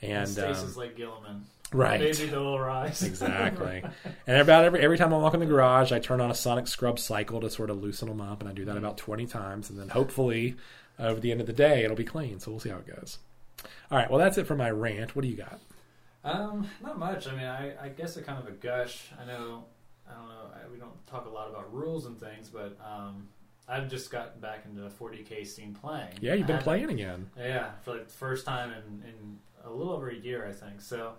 And 0.00 0.28
Stasis 0.28 0.76
um, 0.76 0.82
like 0.82 0.96
Guilliman. 0.96 1.42
Right, 1.72 2.00
Baby 2.00 2.30
will 2.30 2.58
rise. 2.58 3.02
Exactly. 3.02 3.82
and 4.26 4.36
about 4.38 4.64
every 4.64 4.80
every 4.80 4.98
time 4.98 5.12
I 5.12 5.18
walk 5.18 5.34
in 5.34 5.40
the 5.40 5.46
garage, 5.46 5.92
I 5.92 5.98
turn 5.98 6.20
on 6.20 6.30
a 6.30 6.34
sonic 6.34 6.66
scrub 6.68 6.98
cycle 6.98 7.40
to 7.40 7.50
sort 7.50 7.70
of 7.70 7.82
loosen 7.82 8.08
them 8.08 8.20
up, 8.20 8.40
and 8.40 8.48
I 8.48 8.52
do 8.52 8.64
that 8.66 8.76
about 8.76 8.96
twenty 8.98 9.26
times, 9.26 9.70
and 9.70 9.78
then 9.78 9.88
hopefully, 9.88 10.56
over 10.98 11.20
the 11.20 11.30
end 11.30 11.40
of 11.40 11.46
the 11.46 11.52
day, 11.52 11.84
it'll 11.84 11.96
be 11.96 12.04
clean. 12.04 12.40
So 12.40 12.50
we'll 12.50 12.60
see 12.60 12.70
how 12.70 12.78
it 12.78 12.86
goes. 12.86 13.18
All 13.90 13.98
right. 13.98 14.10
Well, 14.10 14.18
that's 14.18 14.38
it 14.38 14.46
for 14.46 14.56
my 14.56 14.70
rant. 14.70 15.14
What 15.16 15.22
do 15.22 15.28
you 15.28 15.36
got? 15.36 15.60
Um, 16.24 16.68
not 16.82 16.98
much. 16.98 17.28
I 17.28 17.32
mean, 17.36 17.46
I, 17.46 17.84
I 17.84 17.88
guess 17.88 18.16
a 18.16 18.22
kind 18.22 18.38
of 18.38 18.48
a 18.48 18.56
gush. 18.56 19.10
I 19.20 19.24
know, 19.24 19.64
I 20.10 20.14
don't 20.14 20.28
know. 20.28 20.50
I, 20.54 20.68
we 20.72 20.76
don't 20.78 21.06
talk 21.06 21.26
a 21.26 21.28
lot 21.28 21.48
about 21.48 21.72
rules 21.72 22.06
and 22.06 22.18
things, 22.18 22.48
but 22.48 22.76
um, 22.84 23.28
I've 23.68 23.88
just 23.88 24.10
gotten 24.10 24.40
back 24.40 24.64
into 24.68 24.80
the 24.80 24.88
40k 24.88 25.46
scene 25.46 25.72
playing. 25.72 26.14
Yeah, 26.20 26.34
you've 26.34 26.48
been 26.48 26.58
playing 26.58 26.90
again. 26.90 27.30
Yeah, 27.38 27.70
for 27.82 27.92
like 27.92 28.08
the 28.08 28.12
first 28.12 28.44
time 28.44 28.70
in, 28.72 29.08
in 29.08 29.38
a 29.64 29.70
little 29.70 29.92
over 29.92 30.08
a 30.08 30.16
year, 30.16 30.44
I 30.48 30.52
think. 30.52 30.80
So, 30.80 31.12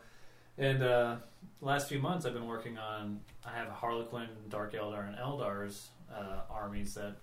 and 0.58 0.84
uh, 0.84 1.16
last 1.62 1.89
few 1.89 1.99
months, 1.99 2.26
I've 2.26 2.34
been 2.34 2.47
working 2.47 2.78
on. 2.78 3.20
I 3.45 3.51
have 3.58 3.70
Harlequin, 3.70 4.28
Dark 4.49 4.74
Eldar, 4.74 5.08
and 5.08 5.18
Eldar's 5.18 5.89
uh, 6.14 6.41
armies 6.49 6.93
that 6.95 7.16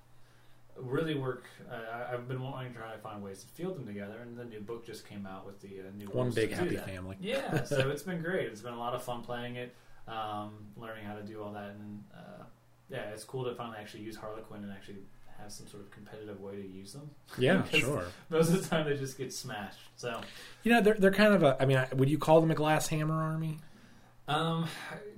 really 0.77 1.15
work. 1.15 1.45
Uh, 1.71 2.13
I've 2.13 2.29
been 2.29 2.43
wanting 2.43 2.73
to 2.73 2.79
try 2.79 2.93
to 2.93 2.99
find 2.99 3.23
ways 3.23 3.43
to 3.43 3.49
field 3.49 3.77
them 3.77 3.87
together, 3.87 4.19
and 4.23 4.37
the 4.37 4.45
new 4.45 4.61
book 4.61 4.87
just 4.87 5.09
came 5.09 5.27
out 5.27 5.47
with 5.47 5.61
the 5.61 5.81
uh, 5.81 5.91
new 5.97 6.07
One 6.07 6.31
big 6.31 6.53
happy 6.53 6.77
that. 6.77 6.87
family. 6.87 7.17
Yeah, 7.21 7.63
so 7.65 7.91
it's 7.91 8.03
been 8.03 8.23
great. 8.23 8.47
It's 8.49 8.61
been 8.61 8.75
a 8.75 8.79
lot 8.79 8.95
of 8.95 9.03
fun 9.03 9.23
playing 9.23 9.57
it, 9.57 9.75
um, 10.09 10.53
learning 10.77 11.05
how 11.05 11.15
to 11.15 11.23
do 11.23 11.43
all 11.43 11.53
that, 11.53 11.71
and 11.71 12.05
uh, 12.15 12.45
yeah, 12.91 13.11
it's 13.13 13.25
cool 13.25 13.45
to 13.45 13.55
finally 13.55 13.79
actually 13.81 14.03
use 14.03 14.17
Harlequin 14.17 14.63
and 14.63 14.73
actually 14.73 14.99
have 15.41 15.53
some 15.53 15.67
sort 15.67 15.83
of 15.83 15.91
competitive 15.91 16.41
way 16.41 16.57
to 16.57 16.67
use 16.67 16.93
them. 16.93 17.11
Yeah, 17.39 17.65
sure. 17.73 18.05
Most 18.31 18.51
of 18.51 18.63
the 18.63 18.69
time, 18.69 18.87
they 18.89 18.97
just 18.97 19.19
get 19.19 19.33
smashed. 19.33 19.79
So, 19.97 20.21
You 20.63 20.73
know, 20.73 20.81
they're 20.81 20.95
they're 20.95 21.13
kind 21.13 21.35
of 21.35 21.43
a. 21.43 21.57
I 21.61 21.67
mean, 21.67 21.85
would 21.95 22.09
you 22.09 22.19
call 22.19 22.41
them 22.41 22.51
a 22.51 22.55
glass 22.55 22.89
hammer 22.89 23.23
army? 23.23 23.59
Um, 24.27 24.67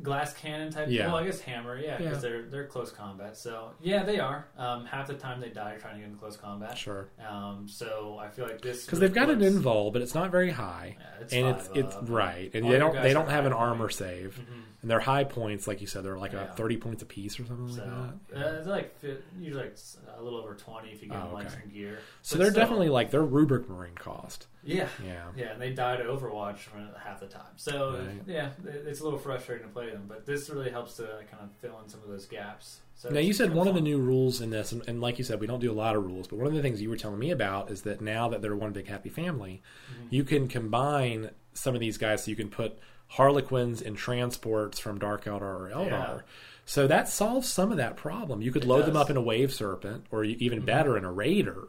glass 0.02 0.32
cannon 0.34 0.72
type. 0.72 0.88
Yeah. 0.90 1.06
Well, 1.06 1.16
I 1.16 1.24
guess 1.24 1.40
hammer. 1.40 1.78
Yeah, 1.78 1.96
because 1.96 2.14
Yeah. 2.24 2.28
they're 2.30 2.42
they're 2.42 2.66
close 2.66 2.90
combat. 2.90 3.36
So 3.36 3.70
yeah, 3.80 4.02
they 4.02 4.18
are. 4.18 4.46
Um, 4.58 4.84
half 4.86 5.06
the 5.06 5.14
time 5.14 5.40
they 5.40 5.48
die 5.50 5.76
trying 5.78 5.94
to 5.94 6.00
get 6.00 6.08
in 6.08 6.16
close 6.16 6.36
combat. 6.36 6.76
Sure. 6.76 7.08
Um, 7.28 7.68
so 7.68 8.18
I 8.20 8.28
feel 8.28 8.46
like 8.46 8.60
this 8.60 8.84
Because 8.84 8.98
they've 8.98 9.12
got 9.14 9.30
an 9.30 9.38
reflects- 9.38 9.64
invol, 9.64 9.92
but 9.92 10.02
it's 10.02 10.14
not 10.14 10.30
very 10.30 10.50
high, 10.50 10.96
Yeah, 10.98 11.06
it's 11.22 11.32
and 11.32 11.56
five 11.56 11.66
it's 11.76 11.86
it's 11.86 11.96
up. 11.96 12.08
right, 12.08 12.50
and 12.54 12.64
All 12.64 12.70
they 12.72 12.78
don't 12.78 13.02
they 13.02 13.12
don't 13.12 13.28
have 13.30 13.46
an 13.46 13.52
high 13.52 13.58
armor 13.58 13.84
point. 13.84 13.92
save, 13.94 14.40
Mhm. 14.40 14.62
and 14.82 14.90
their 14.90 15.00
high 15.00 15.24
points, 15.24 15.68
like 15.68 15.80
you 15.80 15.86
said, 15.86 16.04
they're 16.04 16.18
like 16.18 16.32
Yeah. 16.32 16.50
a 16.50 16.54
thirty 16.54 16.76
points 16.76 17.02
a 17.02 17.06
piece 17.06 17.38
or 17.38 17.44
something 17.46 17.76
like 17.76 18.28
that. 18.30 18.36
uh, 18.36 18.58
it's 18.58 18.66
like 18.66 18.98
fi- 18.98 19.16
usually 19.38 19.62
like 19.64 19.72
s- 19.74 19.98
a 20.18 20.22
little 20.22 20.40
over 20.40 20.54
twenty 20.54 20.90
if 20.90 21.02
you 21.02 21.08
get 21.10 21.22
Oh, 21.22 21.32
like 21.32 21.46
okay. 21.46 21.54
some 21.62 21.70
gear. 21.70 21.98
So 22.22 22.34
But 22.36 22.42
they're 22.42 22.50
still, 22.50 22.62
definitely 22.62 22.88
like 22.88 23.10
they're 23.12 23.22
rubric 23.22 23.68
marine 23.68 23.94
cost. 23.94 24.48
Yeah. 24.66 24.88
Yeah. 25.04 25.24
Yeah, 25.36 25.52
and 25.52 25.62
they 25.62 25.72
died 25.72 26.00
at 26.00 26.06
Overwatch 26.06 26.58
half 27.02 27.20
the 27.20 27.26
time. 27.26 27.52
So 27.56 27.98
Right. 28.06 28.20
yeah, 28.26 28.50
it's 28.86 29.00
a 29.00 29.04
little 29.04 29.18
frustrating 29.18 29.66
to 29.66 29.72
play 29.72 29.90
them, 29.90 30.04
but 30.08 30.26
this 30.26 30.50
really 30.50 30.70
helps 30.70 30.96
to 30.96 31.04
kind 31.30 31.42
of 31.42 31.50
fill 31.60 31.80
in 31.82 31.88
some 31.88 32.00
of 32.02 32.08
those 32.08 32.26
gaps. 32.26 32.80
So 32.94 33.10
Now 33.10 33.20
you 33.20 33.32
said 33.34 33.52
one 33.54 33.68
of 33.68 33.74
the 33.74 33.80
new 33.80 33.98
rules 33.98 34.40
in 34.40 34.50
this, 34.50 34.72
and, 34.72 34.82
and 34.88 35.00
like 35.00 35.18
you 35.18 35.24
said, 35.24 35.38
we 35.40 35.46
don't 35.46 35.60
do 35.60 35.70
a 35.70 35.74
lot 35.74 35.94
of 35.96 36.04
rules, 36.04 36.26
but 36.28 36.36
one 36.38 36.46
of 36.46 36.54
the 36.54 36.62
things 36.62 36.80
you 36.80 36.88
were 36.88 36.96
telling 36.96 37.18
me 37.18 37.30
about 37.30 37.70
is 37.70 37.82
that 37.82 38.00
now 38.00 38.28
that 38.30 38.40
they're 38.42 38.56
one 38.56 38.72
big 38.72 38.86
happy 38.88 39.08
family, 39.10 39.62
Mm-hmm. 39.92 40.06
you 40.14 40.24
can 40.24 40.48
combine 40.48 41.30
some 41.52 41.74
of 41.74 41.80
these 41.80 41.98
guys. 41.98 42.24
So 42.24 42.30
you 42.30 42.36
can 42.36 42.48
put 42.48 42.78
Harlequins 43.08 43.80
in 43.82 43.94
transports 43.94 44.78
from 44.78 44.98
Dark 44.98 45.24
Eldar 45.24 45.42
or 45.42 45.70
Eldar. 45.74 45.90
Yeah. 45.90 46.20
So 46.64 46.86
that 46.88 47.08
solves 47.08 47.48
some 47.48 47.70
of 47.70 47.76
that 47.76 47.96
problem. 47.96 48.42
You 48.42 48.50
could 48.50 48.64
It 48.64 48.68
load 48.68 48.86
them 48.86 48.96
up 48.96 49.08
in 49.10 49.16
a 49.16 49.22
Wave 49.22 49.52
Serpent, 49.54 50.06
or 50.10 50.24
even 50.24 50.60
better, 50.64 50.96
in 50.98 51.04
a 51.04 51.12
Raider. 51.12 51.68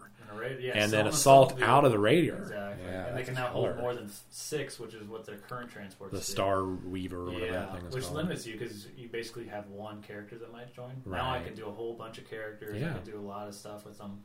And 0.54 0.64
yeah, 0.64 0.72
and 0.74 0.91
then 0.91 1.06
some 1.06 1.14
assault 1.14 1.58
the- 1.58 1.66
out 1.66 1.86
of 1.86 1.91
the 1.91 2.00
Raider. 2.00 2.38
Exactly. 2.38 2.86
Yeah, 2.88 3.08
and 3.08 3.18
they 3.18 3.24
can 3.24 3.34
now 3.34 3.52
killer. 3.52 3.74
hold 3.74 3.82
more 3.82 3.93
than 3.93 4.10
six, 4.30 4.80
which 4.80 4.93
is 4.93 5.08
what 5.08 5.26
their 5.26 5.38
current 5.38 5.70
transports 5.70 6.12
The 6.14 6.20
do. 6.20 6.24
Star 6.24 6.64
Weaver, 6.64 7.18
or 7.18 7.26
whatever 7.26 7.45
yeah, 7.45 7.52
that 7.52 7.76
thing 7.78 7.86
is 7.88 7.95
which 7.95 8.04
called. 8.06 8.16
limits 8.18 8.45
you 8.48 8.54
because 8.58 8.88
you 8.98 9.10
basically 9.10 9.45
have 9.48 9.68
one 9.70 10.02
character 10.02 10.38
that 10.38 10.52
might 10.52 10.74
join. 10.74 10.91
Now 11.06 11.32
I 11.34 11.39
can 11.41 11.54
do 11.56 11.66
a 11.68 11.72
whole 11.72 11.93
bunch 11.95 12.18
of 12.18 12.30
characters. 12.30 12.80
Yeah. 12.82 12.91
I 12.91 12.93
can 12.93 13.04
do 13.12 13.20
a 13.20 13.22
lot 13.28 13.48
of 13.48 13.56
stuff 13.56 13.86
with 13.86 13.98
them. 13.98 14.24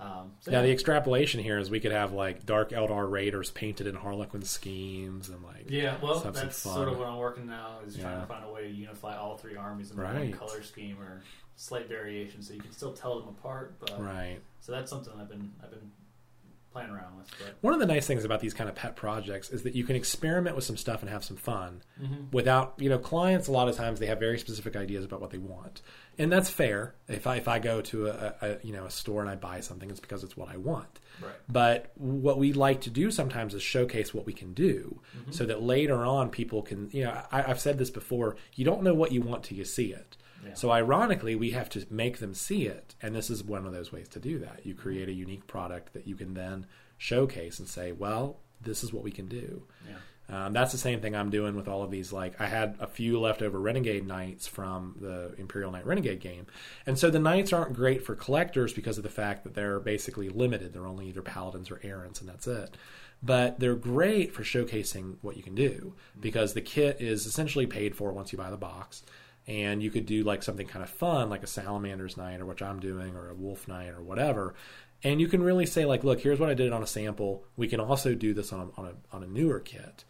Um, 0.00 0.32
so 0.40 0.50
Now 0.50 0.58
yeah. 0.58 0.62
the 0.66 0.72
extrapolation 0.72 1.40
here 1.40 1.58
is 1.58 1.70
we 1.70 1.78
could 1.78 1.92
have 1.92 2.12
like 2.12 2.44
Dark 2.44 2.70
Eldar 2.70 3.08
Raiders 3.08 3.52
painted 3.52 3.86
in 3.86 3.94
Harlequin 3.94 4.42
schemes 4.42 5.28
and 5.28 5.44
like 5.44 5.66
Yeah, 5.70 5.94
well, 6.02 6.14
Let's 6.14 6.24
have 6.24 6.34
some 6.36 6.46
that's 6.46 6.56
sort 6.58 6.88
of 6.88 6.98
what 6.98 7.06
I'm 7.06 7.18
working 7.18 7.46
now 7.46 7.76
is 7.86 7.96
trying 7.96 8.20
to 8.20 8.26
find 8.26 8.44
a 8.44 8.50
way 8.50 8.62
to 8.62 8.68
unify 8.70 9.16
all 9.16 9.36
three 9.36 9.54
armies 9.54 9.92
in 9.92 10.02
one 10.02 10.32
color 10.32 10.62
scheme 10.64 10.96
or 11.00 11.22
slight 11.56 11.88
variation, 11.88 12.42
so 12.42 12.54
you 12.54 12.60
can 12.60 12.72
still 12.72 12.92
tell 12.92 13.18
them 13.20 13.28
apart. 13.28 13.74
But 13.80 14.00
right. 14.02 14.38
so 14.60 14.72
that's 14.72 14.90
something 14.90 15.12
I've 15.20 15.28
been 15.28 15.52
I've 15.62 15.70
been 15.70 15.90
playing 16.72 16.88
around 16.90 17.18
with. 17.18 17.30
But 17.38 17.56
One 17.60 17.74
of 17.74 17.80
the 17.80 17.86
nice 17.86 18.06
things 18.06 18.24
about 18.24 18.40
these 18.40 18.54
kind 18.54 18.70
of 18.70 18.74
pet 18.74 18.96
projects 18.96 19.50
is 19.50 19.62
that 19.64 19.74
you 19.74 19.84
can 19.84 19.94
experiment 19.94 20.56
with 20.56 20.64
some 20.64 20.78
stuff 20.78 21.02
and 21.02 21.10
have 21.10 21.22
some 21.22 21.36
fun 21.36 21.82
Mm-hmm. 22.02 22.30
without, 22.32 22.74
you 22.78 22.88
know, 22.88 22.98
clients 22.98 23.46
a 23.46 23.52
lot 23.52 23.68
of 23.68 23.76
times 23.76 24.00
they 24.00 24.06
have 24.06 24.18
very 24.18 24.38
specific 24.38 24.74
ideas 24.74 25.04
about 25.04 25.20
what 25.20 25.30
they 25.30 25.38
want. 25.38 25.82
And 26.18 26.32
that's 26.32 26.48
fair. 26.50 26.94
If 27.08 27.26
I 27.26 27.36
if 27.36 27.46
I 27.46 27.58
go 27.58 27.80
to 27.82 28.08
a, 28.08 28.34
a 28.40 28.56
you 28.66 28.72
know, 28.72 28.86
a 28.86 28.90
store 28.90 29.20
and 29.20 29.28
I 29.30 29.36
buy 29.36 29.60
something 29.60 29.88
it's 29.90 30.00
because 30.00 30.24
it's 30.24 30.36
what 30.36 30.48
I 30.48 30.56
want. 30.56 30.98
right, 31.22 31.30
But 31.48 31.92
what 31.96 32.38
we 32.38 32.54
like 32.54 32.80
to 32.82 32.90
do 32.90 33.10
sometimes 33.10 33.52
is 33.54 33.62
showcase 33.62 34.12
what 34.14 34.24
we 34.26 34.32
can 34.32 34.52
do 34.54 35.00
Mm-hmm. 35.16 35.30
so 35.32 35.44
that 35.44 35.62
later 35.62 36.04
on 36.06 36.30
people 36.30 36.62
can, 36.62 36.88
you 36.90 37.04
know, 37.04 37.22
I, 37.30 37.42
I've 37.50 37.60
said 37.60 37.76
this 37.78 37.90
before, 37.90 38.36
you 38.54 38.64
don't 38.64 38.82
know 38.82 38.94
what 38.94 39.12
you 39.12 39.20
want 39.20 39.44
till 39.44 39.58
you 39.58 39.64
see 39.66 39.92
it. 39.92 40.16
Yeah. 40.44 40.54
So 40.54 40.70
ironically, 40.70 41.34
we 41.36 41.50
have 41.50 41.68
to 41.70 41.86
make 41.90 42.18
them 42.18 42.34
see 42.34 42.66
it, 42.66 42.94
and 43.00 43.14
this 43.14 43.30
is 43.30 43.44
one 43.44 43.66
of 43.66 43.72
those 43.72 43.92
ways 43.92 44.08
to 44.08 44.18
do 44.18 44.38
that. 44.40 44.66
You 44.66 44.74
create 44.74 45.08
a 45.08 45.12
unique 45.12 45.46
product 45.46 45.92
that 45.92 46.06
you 46.06 46.16
can 46.16 46.34
then 46.34 46.66
showcase 46.98 47.58
and 47.58 47.68
say, 47.68 47.92
"Well, 47.92 48.38
this 48.60 48.82
is 48.82 48.92
what 48.92 49.04
we 49.04 49.10
can 49.10 49.26
do." 49.28 49.64
yeah, 49.88 50.46
Um, 50.46 50.52
that's 50.52 50.72
the 50.72 50.78
same 50.78 51.00
thing 51.00 51.14
I'm 51.14 51.30
doing 51.30 51.54
with 51.56 51.68
all 51.68 51.82
of 51.82 51.90
these. 51.90 52.12
Like 52.12 52.40
I 52.40 52.46
had 52.46 52.76
a 52.80 52.86
few 52.86 53.20
leftover 53.20 53.60
Renegade 53.60 54.06
Knights 54.06 54.46
from 54.46 54.96
the 55.00 55.34
Imperial 55.38 55.70
Knight 55.70 55.86
Renegade 55.86 56.20
game, 56.20 56.46
and 56.86 56.98
so 56.98 57.10
the 57.10 57.18
Knights 57.18 57.52
aren't 57.52 57.74
great 57.74 58.04
for 58.04 58.14
collectors 58.14 58.72
because 58.72 58.96
of 58.98 59.04
the 59.04 59.10
fact 59.10 59.44
that 59.44 59.54
they're 59.54 59.80
basically 59.80 60.28
limited. 60.28 60.72
They're 60.72 60.86
only 60.86 61.08
either 61.08 61.22
Paladins 61.22 61.70
or 61.70 61.80
Errants, 61.82 62.20
and 62.20 62.28
that's 62.28 62.46
it. 62.46 62.76
But 63.24 63.60
they're 63.60 63.76
great 63.76 64.32
for 64.34 64.42
showcasing 64.42 65.16
what 65.22 65.36
you 65.36 65.44
can 65.44 65.54
do 65.54 65.94
because 66.20 66.54
the 66.54 66.60
kit 66.60 66.96
is 67.00 67.24
essentially 67.26 67.66
paid 67.66 67.94
for 67.94 68.12
once 68.12 68.32
you 68.32 68.38
buy 68.38 68.50
the 68.50 68.56
box. 68.56 69.04
And 69.48 69.82
you 69.82 69.90
could 69.90 70.06
do 70.06 70.22
like 70.22 70.42
something 70.42 70.66
kind 70.66 70.82
of 70.84 70.90
fun, 70.90 71.28
like 71.28 71.42
a 71.42 71.46
Salamander's 71.48 72.16
knight 72.16 72.40
or 72.40 72.46
which 72.46 72.62
I'm 72.62 72.78
doing, 72.80 73.16
or 73.16 73.28
a 73.30 73.34
Wolf 73.34 73.66
knight 73.66 73.88
or 73.90 74.02
whatever. 74.02 74.54
And 75.04 75.20
you 75.20 75.26
can 75.26 75.42
really 75.42 75.66
say 75.66 75.84
like, 75.84 76.04
look, 76.04 76.20
here's 76.20 76.38
what 76.38 76.48
I 76.48 76.54
did 76.54 76.72
on 76.72 76.82
a 76.82 76.86
sample. 76.86 77.44
We 77.56 77.66
can 77.66 77.80
also 77.80 78.14
do 78.14 78.34
this 78.34 78.52
on 78.52 78.60
a, 78.76 78.80
on 78.80 78.86
a, 78.88 79.16
on 79.16 79.22
a 79.24 79.26
newer 79.26 79.58
kit. 79.60 80.04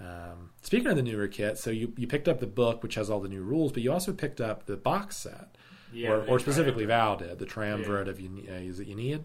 Um, 0.00 0.50
speaking 0.62 0.86
of 0.88 0.96
the 0.96 1.02
newer 1.02 1.26
kit, 1.26 1.58
so 1.58 1.70
you, 1.70 1.92
you 1.96 2.06
picked 2.06 2.28
up 2.28 2.38
the 2.40 2.46
book, 2.46 2.82
which 2.84 2.94
has 2.94 3.10
all 3.10 3.18
the 3.20 3.28
new 3.28 3.42
rules, 3.42 3.72
but 3.72 3.82
you 3.82 3.90
also 3.90 4.12
picked 4.12 4.40
up 4.40 4.66
the 4.66 4.76
box 4.76 5.16
set, 5.16 5.56
yeah. 5.92 6.10
or, 6.10 6.24
or 6.26 6.38
specifically 6.38 6.84
Val 6.84 7.16
did, 7.16 7.38
the 7.40 7.46
Triumvirate 7.46 8.06
of 8.06 8.20
Uni- 8.20 8.48
uh, 8.48 8.52
is 8.54 8.78
it 8.78 8.86
a 8.86 8.94
need. 8.94 9.22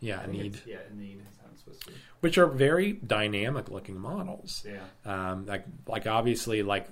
Yeah, 0.00 0.20
I 0.20 0.26
Need. 0.30 0.60
Yeah, 0.64 0.76
a 0.88 0.94
need. 0.94 1.16
is 1.28 1.36
how 1.40 1.48
it's 1.50 1.60
supposed 1.60 1.80
to 1.82 1.88
be. 1.88 1.94
which 2.20 2.38
are 2.38 2.46
very 2.46 2.92
dynamic 2.92 3.68
looking 3.68 3.98
models. 3.98 4.64
Yeah, 4.64 4.82
Um, 5.30 5.46
like 5.46 5.64
like 5.88 6.06
obviously 6.06 6.62
like 6.62 6.86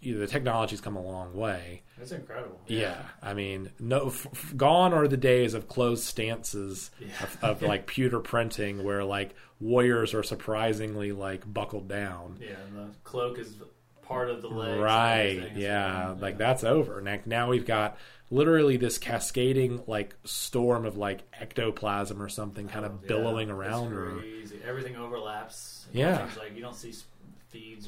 you 0.00 0.14
know, 0.14 0.20
the 0.20 0.26
technology's 0.26 0.80
come 0.80 0.96
a 0.96 1.02
long 1.02 1.34
way. 1.34 1.82
it's 2.00 2.12
incredible. 2.12 2.60
Yeah, 2.66 3.02
I 3.22 3.34
mean, 3.34 3.70
no, 3.80 4.08
f- 4.08 4.52
gone 4.56 4.92
are 4.94 5.08
the 5.08 5.16
days 5.16 5.54
of 5.54 5.68
closed 5.68 6.04
stances 6.04 6.90
Yeah. 7.00 7.08
of, 7.22 7.38
of 7.42 7.62
like 7.62 7.86
pewter 7.86 8.20
printing 8.20 8.84
where 8.84 9.02
like 9.04 9.34
warriors 9.60 10.14
are 10.14 10.22
surprisingly 10.22 11.10
like 11.12 11.52
buckled 11.52 11.88
down. 11.88 12.38
yeah, 12.40 12.50
and 12.68 12.76
the 12.90 12.94
cloak 13.04 13.38
is 13.38 13.54
part 14.02 14.30
of 14.30 14.40
the 14.42 14.48
legs. 14.48 14.80
Right. 14.80 15.52
Yeah. 15.56 16.14
Like 16.18 16.38
that's 16.38 16.64
over. 16.64 17.00
Now, 17.02 17.18
now 17.26 17.48
we've 17.50 17.66
got 17.66 17.98
literally 18.30 18.76
this 18.76 18.96
cascading 18.98 19.82
like 19.86 20.14
storm 20.24 20.84
of 20.86 20.96
like 20.96 21.22
ectoplasm 21.40 22.22
or 22.22 22.28
something 22.28 22.68
kind 22.68 22.86
of 22.86 22.92
Oh, 22.92 22.98
Yeah, 23.02 23.08
billowing 23.08 23.50
around 23.50 23.90
her. 23.90 24.12
Crazy. 24.20 24.60
Everything 24.66 24.96
overlaps. 24.96 25.86
Yeah. 25.92 26.28
Like 26.38 26.54
you 26.54 26.62
don't 26.62 26.76
see 26.76 26.90
s- 26.90 27.04
feeds. 27.04 27.08
Or 27.17 27.17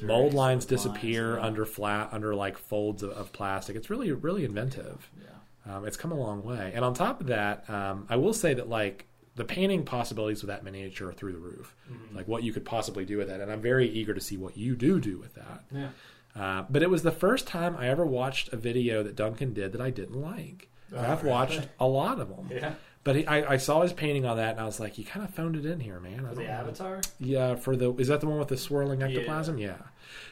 Mold 0.01 0.33
lines 0.33 0.65
disappear 0.65 1.33
lines, 1.33 1.45
under 1.45 1.65
flat 1.65 2.09
under 2.11 2.33
like 2.33 2.57
folds 2.57 3.03
of, 3.03 3.11
of 3.11 3.31
plastic. 3.33 3.75
It's 3.75 3.89
really 3.89 4.11
really 4.11 4.45
inventive. 4.45 5.09
Yeah. 5.19 5.75
Um, 5.75 5.85
it's 5.85 5.97
come 5.97 6.11
a 6.11 6.15
long 6.15 6.43
way. 6.43 6.71
And 6.73 6.83
on 6.83 6.93
top 6.93 7.21
of 7.21 7.27
that, 7.27 7.69
um, 7.69 8.07
I 8.09 8.15
will 8.15 8.33
say 8.33 8.53
that 8.55 8.67
like 8.67 9.05
the 9.35 9.45
painting 9.45 9.83
possibilities 9.83 10.41
with 10.41 10.49
that 10.49 10.63
miniature 10.63 11.09
are 11.09 11.13
through 11.13 11.33
the 11.33 11.39
roof. 11.39 11.75
Mm-hmm. 11.91 12.15
Like 12.15 12.27
what 12.27 12.43
you 12.43 12.51
could 12.51 12.65
possibly 12.65 13.05
do 13.05 13.17
with 13.17 13.29
it, 13.29 13.39
and 13.39 13.51
I'm 13.51 13.61
very 13.61 13.87
eager 13.87 14.13
to 14.13 14.21
see 14.21 14.37
what 14.37 14.57
you 14.57 14.75
do 14.75 14.99
do 14.99 15.17
with 15.17 15.35
that. 15.35 15.63
Yeah. 15.71 15.89
Uh, 16.35 16.63
but 16.69 16.81
it 16.81 16.89
was 16.89 17.03
the 17.03 17.11
first 17.11 17.47
time 17.47 17.75
I 17.77 17.89
ever 17.89 18.05
watched 18.05 18.53
a 18.53 18.57
video 18.57 19.03
that 19.03 19.15
Duncan 19.15 19.53
did 19.53 19.73
that 19.73 19.81
I 19.81 19.89
didn't 19.89 20.19
like. 20.19 20.69
Oh, 20.93 20.99
I've 20.99 21.23
really? 21.23 21.31
watched 21.31 21.67
a 21.79 21.87
lot 21.87 22.19
of 22.19 22.29
them. 22.29 22.49
Yeah. 22.51 22.73
But 23.03 23.15
he, 23.15 23.25
I, 23.25 23.53
I 23.53 23.57
saw 23.57 23.81
his 23.81 23.93
painting 23.93 24.25
on 24.25 24.37
that, 24.37 24.51
and 24.51 24.59
I 24.59 24.65
was 24.65 24.79
like, 24.79 24.97
"You 24.99 25.03
kind 25.05 25.25
of 25.25 25.33
phoned 25.33 25.55
it 25.55 25.65
in 25.65 25.79
here, 25.79 25.99
man." 25.99 26.25
I 26.29 26.33
the 26.35 26.43
know. 26.43 26.47
Avatar. 26.49 27.01
Yeah, 27.19 27.55
for 27.55 27.75
the 27.75 27.93
is 27.95 28.09
that 28.09 28.21
the 28.21 28.27
one 28.27 28.37
with 28.39 28.49
the 28.49 28.57
swirling 28.57 29.01
ectoplasm? 29.01 29.57
Yeah. 29.57 29.77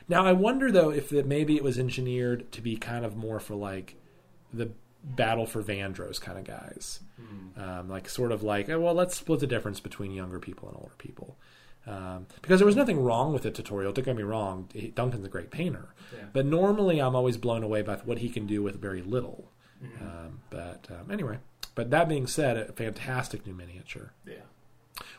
Now 0.08 0.26
I 0.26 0.34
wonder 0.34 0.72
though 0.72 0.90
if 0.92 1.10
that 1.10 1.26
maybe 1.26 1.56
it 1.56 1.64
was 1.64 1.80
engineered 1.80 2.52
to 2.52 2.62
be 2.62 2.76
kind 2.78 3.06
of 3.06 3.16
more 3.16 3.40
for 3.40 3.56
like 3.56 3.96
the 4.54 4.70
battle 5.04 5.46
for 5.46 5.64
Vedros 5.64 6.20
kind 6.22 6.38
of 6.38 6.44
guys, 6.44 7.00
Hmm. 7.20 7.60
um, 7.62 7.90
like 7.90 8.08
sort 8.10 8.32
of 8.32 8.44
like 8.44 8.70
oh, 8.70 8.80
well, 8.80 8.94
let's 8.94 9.16
split 9.18 9.40
the 9.40 9.48
difference 9.48 9.80
between 9.80 10.12
younger 10.12 10.40
people 10.40 10.68
and 10.68 10.78
older 10.78 10.94
people. 10.98 11.38
Um, 11.88 12.28
because 12.42 12.60
there 12.60 12.68
was 12.68 12.76
nothing 12.76 13.02
wrong 13.04 13.34
with 13.34 13.44
the 13.44 13.52
tutorial. 13.52 13.92
Don't 13.94 14.06
get 14.06 14.16
me 14.16 14.22
wrong. 14.22 14.68
Duncan's 14.94 15.26
a 15.26 15.30
great 15.30 15.50
painter, 15.50 15.90
Yeah. 16.14 16.26
but 16.34 16.46
normally 16.46 17.00
I'm 17.02 17.16
always 17.16 17.38
blown 17.38 17.64
away 17.64 17.82
by 17.82 17.96
what 17.96 18.20
he 18.20 18.30
can 18.30 18.46
do 18.46 18.62
with 18.62 18.80
very 18.80 19.02
little. 19.02 19.50
Mhm. 19.84 20.02
Um, 20.02 20.40
but 20.50 20.88
um, 20.92 21.10
anyway, 21.10 21.38
but 21.80 21.92
that 21.92 22.10
being 22.10 22.28
said, 22.28 22.58
a 22.58 22.72
fantastic 22.74 23.48
new 23.48 23.54
miniature. 23.54 24.12
yeah. 24.28 24.36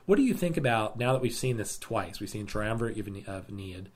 What 0.05 0.17
do 0.17 0.23
you 0.23 0.35
think 0.35 0.57
about 0.59 0.99
now 0.99 1.13
that 1.15 1.23
we've 1.23 1.33
seen 1.33 1.57
this 1.57 1.79
twice? 1.79 2.21
We've 2.21 2.29
seen 2.29 2.45
Triumvirate 2.47 2.99
of 2.99 3.09
Ne- 3.09 3.25
of 3.27 3.51
Need, 3.51 3.89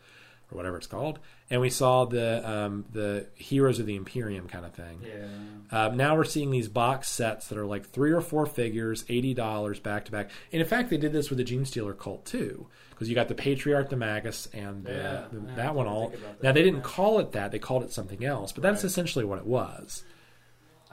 or 0.50 0.56
whatever 0.56 0.76
it's 0.78 0.86
called, 0.86 1.18
and 1.50 1.60
we 1.60 1.68
saw 1.70 2.04
the 2.06 2.48
um, 2.48 2.84
the 2.92 3.26
Heroes 3.34 3.78
of 3.80 3.86
the 3.86 3.96
Imperium 3.96 4.48
kind 4.48 4.64
of 4.64 4.72
thing. 4.72 5.00
Yeah. 5.02 5.86
Um, 5.86 5.96
now 5.98 6.16
we're 6.16 6.24
seeing 6.24 6.50
these 6.50 6.68
box 6.68 7.08
sets 7.08 7.48
that 7.48 7.58
are 7.58 7.66
like 7.66 7.86
three 7.86 8.12
or 8.12 8.20
four 8.22 8.46
figures, 8.46 9.04
eighty 9.10 9.34
dollars 9.34 9.78
back 9.80 10.06
to 10.06 10.12
back. 10.12 10.30
And 10.52 10.62
in 10.62 10.68
fact, 10.68 10.88
they 10.88 10.96
did 10.96 11.12
this 11.12 11.28
with 11.28 11.38
the 11.38 11.44
Genestealer 11.44 11.98
cult 11.98 12.24
too, 12.24 12.66
because 12.90 13.08
you 13.10 13.14
got 13.14 13.28
the 13.28 13.34
Patriarch, 13.34 13.90
the 13.90 13.96
Magus, 13.96 14.46
and 14.54 14.84
the, 14.84 14.92
Yeah, 14.92 15.24
the- 15.32 15.52
that 15.56 15.74
one 15.74 15.86
all. 15.86 16.12
Now 16.42 16.52
they 16.52 16.62
didn't 16.62 16.82
call 16.82 17.18
it 17.18 17.32
that; 17.32 17.50
they 17.52 17.58
called 17.58 17.82
it 17.82 17.92
something 17.92 18.24
else. 18.24 18.52
But 18.52 18.62
that's 18.62 18.82
Right. 18.84 18.88
essentially 18.90 19.24
what 19.26 19.38
it 19.38 19.46
was. 19.46 20.02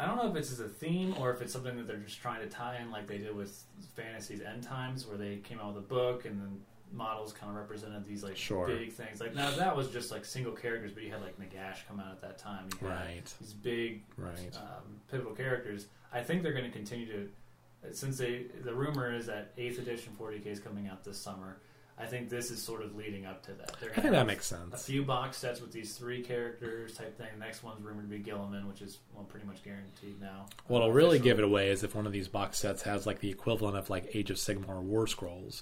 I 0.02 0.08
don't 0.08 0.18
know 0.18 0.28
if 0.28 0.36
it's 0.36 0.52
as 0.52 0.60
a 0.60 0.68
theme 0.68 1.14
or 1.20 1.32
if 1.32 1.42
it's 1.44 1.54
something 1.54 1.78
that 1.78 1.86
they're 1.88 1.98
just 1.98 2.20
trying 2.20 2.42
to 2.42 2.48
tie 2.48 2.78
in, 2.82 2.90
like 2.90 3.06
they 3.06 3.20
did 3.20 3.36
with 3.36 3.64
Fantasy's 3.96 4.42
End 4.42 4.64
Times, 4.64 5.06
where 5.06 5.16
they 5.18 5.38
came 5.38 5.60
out 5.60 5.76
with 5.76 5.84
a 5.84 5.88
book 5.88 6.26
and 6.26 6.42
then 6.42 6.60
models 6.92 7.32
kind 7.34 7.52
of 7.52 7.56
represented 7.56 8.04
these 8.06 8.24
like 8.24 8.36
Sure. 8.36 8.66
big 8.66 8.92
things. 8.92 9.22
Like 9.22 9.36
now 9.36 9.52
that 9.52 9.78
was 9.78 9.90
just 9.90 10.10
like 10.12 10.26
single 10.26 10.54
characters, 10.54 10.92
but 10.92 11.04
you 11.04 11.12
had 11.12 11.22
like 11.22 11.40
Nagash 11.40 11.86
come 11.88 12.00
out 12.00 12.12
at 12.12 12.22
that 12.22 12.40
time. 12.40 12.68
You 12.82 12.88
had 12.88 12.96
Right. 13.00 13.34
These 13.40 13.54
big 13.54 14.02
Right. 14.18 14.56
um, 14.58 15.00
pivotal 15.12 15.34
characters. 15.36 15.86
I 16.12 16.22
think 16.24 16.42
they're 16.42 16.52
going 16.54 16.66
to 16.66 16.72
continue 16.72 17.06
to, 17.06 17.94
since 17.94 18.18
they 18.18 18.46
the 18.64 18.74
rumor 18.74 19.14
is 19.14 19.28
that 19.28 19.54
eighth 19.58 19.78
edition 19.78 20.14
40k 20.20 20.48
is 20.48 20.60
coming 20.60 20.88
out 20.88 21.04
this 21.04 21.18
summer. 21.20 21.58
I 22.02 22.08
think 22.08 22.30
this 22.30 22.50
is 22.50 22.62
sort 22.62 22.82
of 22.82 22.96
leading 22.96 23.26
up 23.26 23.46
to 23.46 23.52
that. 23.54 23.76
I 23.96 24.02
think 24.02 24.12
that 24.14 24.26
makes 24.26 24.48
sense. 24.48 24.74
a 24.74 24.78
few 24.78 25.04
box 25.04 25.38
sets 25.38 25.62
with 25.62 25.72
these 25.72 25.96
three 25.96 26.22
characters 26.24 26.96
type 26.98 27.16
thing. 27.18 27.28
The 27.34 27.40
next 27.46 27.64
one's 27.64 27.82
rumored 27.84 28.10
to 28.10 28.18
be 28.18 28.24
Guilliman, 28.24 28.68
which 28.68 28.82
is 28.82 28.98
well 29.14 29.26
pretty 29.26 29.46
much 29.46 29.64
guaranteed 29.64 30.20
now. 30.20 30.48
What'll 30.68 30.92
really 30.92 31.20
give 31.20 31.38
it 31.38 31.44
away 31.46 31.70
is 31.70 31.84
if 31.84 31.94
one 31.94 32.08
of 32.08 32.12
these 32.12 32.28
box 32.28 32.58
sets 32.58 32.82
has 32.84 33.06
like 33.06 33.20
the 33.20 33.30
equivalent 33.30 33.78
of 33.78 33.90
like 33.90 34.16
Age 34.16 34.32
of 34.32 34.38
Sigmar 34.38 34.84
Warscrolls, 34.84 35.62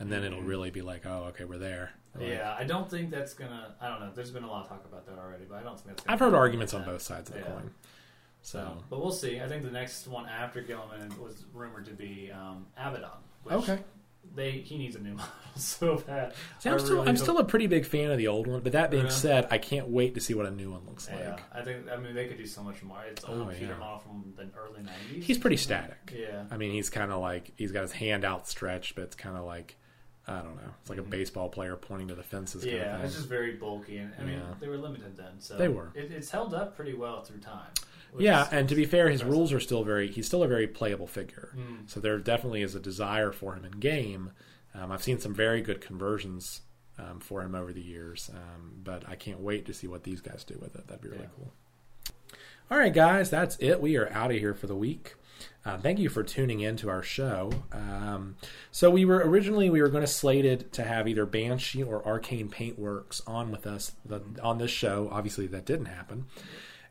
and 0.00 0.10
then 0.10 0.24
it'll 0.24 0.42
really 0.42 0.70
be 0.70 0.82
like, 0.82 1.06
oh, 1.06 1.26
okay, 1.28 1.44
we're 1.44 1.58
there. 1.58 1.92
Like, 2.18 2.28
Yeah, 2.30 2.56
I 2.58 2.64
don't 2.64 2.90
think 2.90 3.10
that's 3.10 3.34
gonna. 3.34 3.74
I 3.80 3.88
don't 3.88 4.00
know. 4.00 4.10
There's 4.14 4.30
been 4.30 4.44
a 4.44 4.50
lot 4.50 4.64
of 4.64 4.68
talk 4.68 4.84
about 4.84 5.06
that 5.06 5.18
already, 5.18 5.44
but 5.48 5.58
I 5.58 5.62
don't 5.62 5.76
think 5.76 5.88
that's. 5.88 6.02
Gonna 6.02 6.14
I've 6.14 6.20
heard 6.20 6.34
arguments 6.34 6.74
on 6.74 6.84
both 6.84 7.02
sides 7.02 7.30
of 7.30 7.36
the 7.36 7.42
Yeah. 7.42 7.46
coin. 7.46 7.70
So 8.42 8.78
but 8.90 9.00
we'll 9.00 9.10
see. 9.12 9.40
I 9.40 9.48
think 9.48 9.62
the 9.64 9.70
next 9.70 10.06
one 10.06 10.26
after 10.26 10.62
Guilliman 10.62 11.18
was 11.18 11.44
rumored 11.52 11.84
to 11.86 11.92
be 11.94 12.30
um, 12.32 12.66
Abaddon. 12.76 13.10
Which 13.42 13.54
okay, 13.54 13.78
they 14.36 14.52
he 14.52 14.78
needs 14.78 14.94
a 14.94 15.00
new 15.00 15.14
model 15.14 15.26
so 15.56 15.96
bad. 15.96 16.34
See, 16.60 16.68
I'm 16.68 16.74
I 16.76 16.78
still 16.78 16.96
really 16.96 17.08
I'm 17.08 17.16
still 17.16 17.38
a 17.38 17.44
pretty 17.44 17.66
big 17.66 17.84
fan 17.86 18.10
of 18.10 18.18
the 18.18 18.28
old 18.28 18.46
one, 18.46 18.60
but 18.60 18.72
that 18.72 18.90
being 18.90 19.04
Yeah. 19.04 19.10
said, 19.10 19.48
I 19.50 19.58
can't 19.58 19.88
wait 19.88 20.14
to 20.14 20.20
see 20.20 20.34
what 20.34 20.46
a 20.46 20.50
new 20.50 20.70
one 20.70 20.82
looks 20.86 21.08
like. 21.10 21.40
I 21.52 21.62
think 21.62 21.88
I 21.90 21.96
mean 21.96 22.14
they 22.14 22.26
could 22.28 22.36
do 22.38 22.46
so 22.46 22.62
much 22.62 22.82
more. 22.82 23.02
It's 23.10 23.24
old 23.24 23.40
Oh, 23.48 23.50
pewter 23.50 23.72
yeah. 23.72 23.78
model 23.78 23.98
from 23.98 24.32
the 24.36 24.48
early 24.58 24.82
'90s. 24.82 25.22
He's 25.24 25.38
pretty 25.38 25.56
static. 25.56 26.12
yeah. 26.16 26.44
I 26.50 26.56
mean, 26.56 26.72
he's 26.72 26.90
kind 26.90 27.10
of 27.10 27.20
like 27.20 27.52
he's 27.56 27.72
got 27.72 27.82
his 27.82 27.92
hand 27.92 28.24
outstretched, 28.24 28.94
but 28.94 29.02
it's 29.04 29.16
kind 29.16 29.36
of 29.36 29.44
like 29.44 29.76
I 30.28 30.40
don't 30.40 30.56
know. 30.56 30.72
It's 30.80 30.90
like 30.90 30.98
a 30.98 31.02
baseball 31.02 31.48
player 31.48 31.76
pointing 31.76 32.08
to 32.08 32.14
the 32.16 32.22
fences. 32.24 32.64
Kind 32.64 32.76
Mm-hmm. 32.76 32.84
Yeah, 33.00 33.04
it's 33.04 33.14
just 33.14 33.28
very 33.28 33.52
bulky, 33.52 33.98
and 33.98 34.12
I 34.20 34.24
mean 34.24 34.34
Yeah. 34.38 34.54
they 34.60 34.68
were 34.68 34.76
limited 34.76 35.16
then, 35.16 35.38
so 35.40 35.56
They 35.56 35.68
were. 35.68 35.92
It, 35.94 36.10
it's 36.10 36.30
held 36.30 36.52
up 36.52 36.74
pretty 36.76 36.94
well 36.94 37.22
through 37.22 37.38
time. 37.38 37.70
Yeah, 38.18 38.48
and 38.50 38.68
to 38.68 38.74
be 38.74 38.84
fair, 38.84 39.08
his 39.10 39.22
rules 39.24 39.52
are 39.52 39.60
still 39.60 39.84
very. 39.84 40.08
He's 40.10 40.26
still 40.26 40.42
a 40.42 40.48
very 40.48 40.66
playable 40.66 41.06
figure. 41.06 41.52
Mm. 41.56 41.88
So 41.90 42.00
there 42.00 42.18
definitely 42.18 42.62
is 42.62 42.74
a 42.74 42.80
desire 42.80 43.32
for 43.32 43.54
him 43.54 43.64
in 43.64 43.72
game. 43.72 44.32
Um, 44.74 44.92
I've 44.92 45.02
seen 45.02 45.18
some 45.18 45.34
very 45.34 45.62
good 45.62 45.80
conversions 45.80 46.60
um, 46.98 47.20
for 47.20 47.42
him 47.42 47.54
over 47.54 47.72
the 47.72 47.82
years, 47.82 48.30
um, 48.34 48.72
but 48.82 49.08
I 49.08 49.14
can't 49.16 49.40
wait 49.40 49.66
to 49.66 49.74
see 49.74 49.86
what 49.86 50.04
these 50.04 50.20
guys 50.20 50.44
do 50.44 50.58
with 50.60 50.74
it. 50.76 50.86
That'd 50.86 51.02
be 51.02 51.08
really 51.08 51.22
Yeah. 51.22 51.28
cool. 51.36 51.52
All 52.70 52.78
right, 52.78 52.92
guys, 52.92 53.30
that's 53.30 53.56
it. 53.60 53.80
We 53.80 53.96
are 53.96 54.10
out 54.12 54.30
of 54.32 54.38
here 54.38 54.52
for 54.54 54.66
the 54.66 54.74
week. 54.74 55.14
Uh, 55.64 55.76
thank 55.78 55.98
you 55.98 56.08
for 56.08 56.22
tuning 56.22 56.60
in 56.60 56.76
to 56.76 56.88
our 56.88 57.02
show. 57.02 57.50
Um, 57.72 58.36
so 58.70 58.90
we 58.90 59.04
were 59.04 59.18
originally 59.18 59.68
we 59.70 59.82
were 59.82 59.88
going 59.88 60.02
to 60.04 60.06
slated 60.10 60.72
to 60.72 60.82
have 60.84 61.06
either 61.06 61.26
Banshee 61.26 61.82
or 61.82 62.04
Arcane 62.06 62.48
Paintworks 62.48 63.20
on 63.26 63.50
with 63.50 63.66
us 63.66 63.92
the, 64.04 64.20
on 64.42 64.58
this 64.58 64.70
show. 64.70 65.08
Obviously, 65.12 65.46
that 65.48 65.64
didn't 65.64 65.86
happen, 65.86 66.26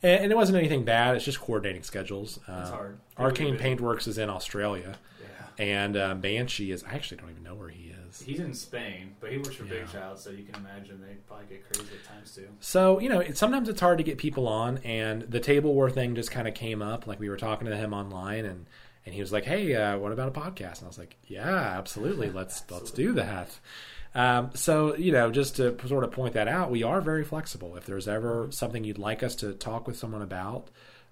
and, 0.04 0.24
and 0.24 0.32
it 0.32 0.36
wasn't 0.36 0.58
anything 0.58 0.84
bad. 0.86 1.16
It's 1.16 1.26
just 1.26 1.40
coordinating 1.40 1.84
schedules. 1.84 2.40
Uh, 2.48 2.60
It's 2.62 2.70
hard. 2.70 2.98
Arcane 3.18 3.58
Paintworks 3.58 4.08
is 4.08 4.18
in 4.18 4.30
Australia, 4.30 4.98
Yeah. 5.22 5.64
and 5.66 5.98
uh, 5.98 6.16
Banshee 6.16 6.72
is. 6.72 6.84
I 6.84 6.94
actually 6.94 7.18
don't 7.18 7.30
even 7.32 7.44
know 7.44 7.56
where 7.56 7.70
he 7.70 7.90
is. 8.08 8.22
He's 8.22 8.40
in 8.40 8.54
Spain, 8.54 9.16
but 9.20 9.32
he 9.32 9.38
works 9.38 9.56
for 9.56 9.66
Big 9.66 9.90
Child, 9.92 10.20
so 10.20 10.30
you 10.30 10.44
can 10.44 10.56
imagine 10.56 11.02
they 11.02 11.16
probably 11.28 11.46
get 11.50 11.70
crazy 11.70 11.90
at 12.02 12.08
times 12.08 12.34
too. 12.34 12.48
So 12.62 13.00
you 13.00 13.10
know, 13.10 13.20
it, 13.20 13.38
sometimes 13.38 13.68
it's 13.70 13.82
hard 13.82 13.98
to 13.98 14.04
get 14.04 14.18
people 14.18 14.48
on, 14.48 14.78
and 14.80 15.24
the 15.24 15.40
Table 15.40 15.74
War 15.74 15.90
thing 15.90 16.16
just 16.16 16.32
kind 16.32 16.48
of 16.48 16.54
came 16.54 16.82
up. 16.82 17.08
Like 17.08 17.20
we 17.20 17.30
were 17.30 17.38
talking 17.38 17.68
to 17.68 17.76
him 17.76 17.94
online, 17.94 18.46
and 18.46 18.66
and 19.06 19.14
he 19.14 19.22
was 19.22 19.32
like, 19.34 19.44
"Hey, 19.46 19.76
uh, 19.76 19.98
what 19.98 20.12
about 20.14 20.30
a 20.30 20.40
podcast?" 20.40 20.78
And 20.80 20.84
I 20.86 20.88
was 20.88 20.98
like, 20.98 21.18
"Yeah, 21.28 21.48
absolutely. 21.78 22.30
Let's 22.32 22.64
let's 22.72 22.92
do 22.92 23.12
that." 23.14 23.50
Um, 24.16 24.52
so 24.56 24.96
you 24.96 25.12
know, 25.12 25.30
just 25.30 25.58
to 25.58 25.78
sort 25.88 26.04
of 26.06 26.12
point 26.12 26.34
that 26.34 26.48
out, 26.48 26.72
we 26.72 26.84
are 26.84 27.02
very 27.02 27.24
flexible. 27.26 27.76
If 27.76 27.86
there's 27.86 28.08
ever 28.08 28.48
something 28.52 28.84
you'd 28.84 28.98
like 28.98 29.22
us 29.24 29.36
to 29.38 29.54
talk 29.54 29.86
with 29.88 29.98
someone 29.98 30.22
about, 30.22 30.70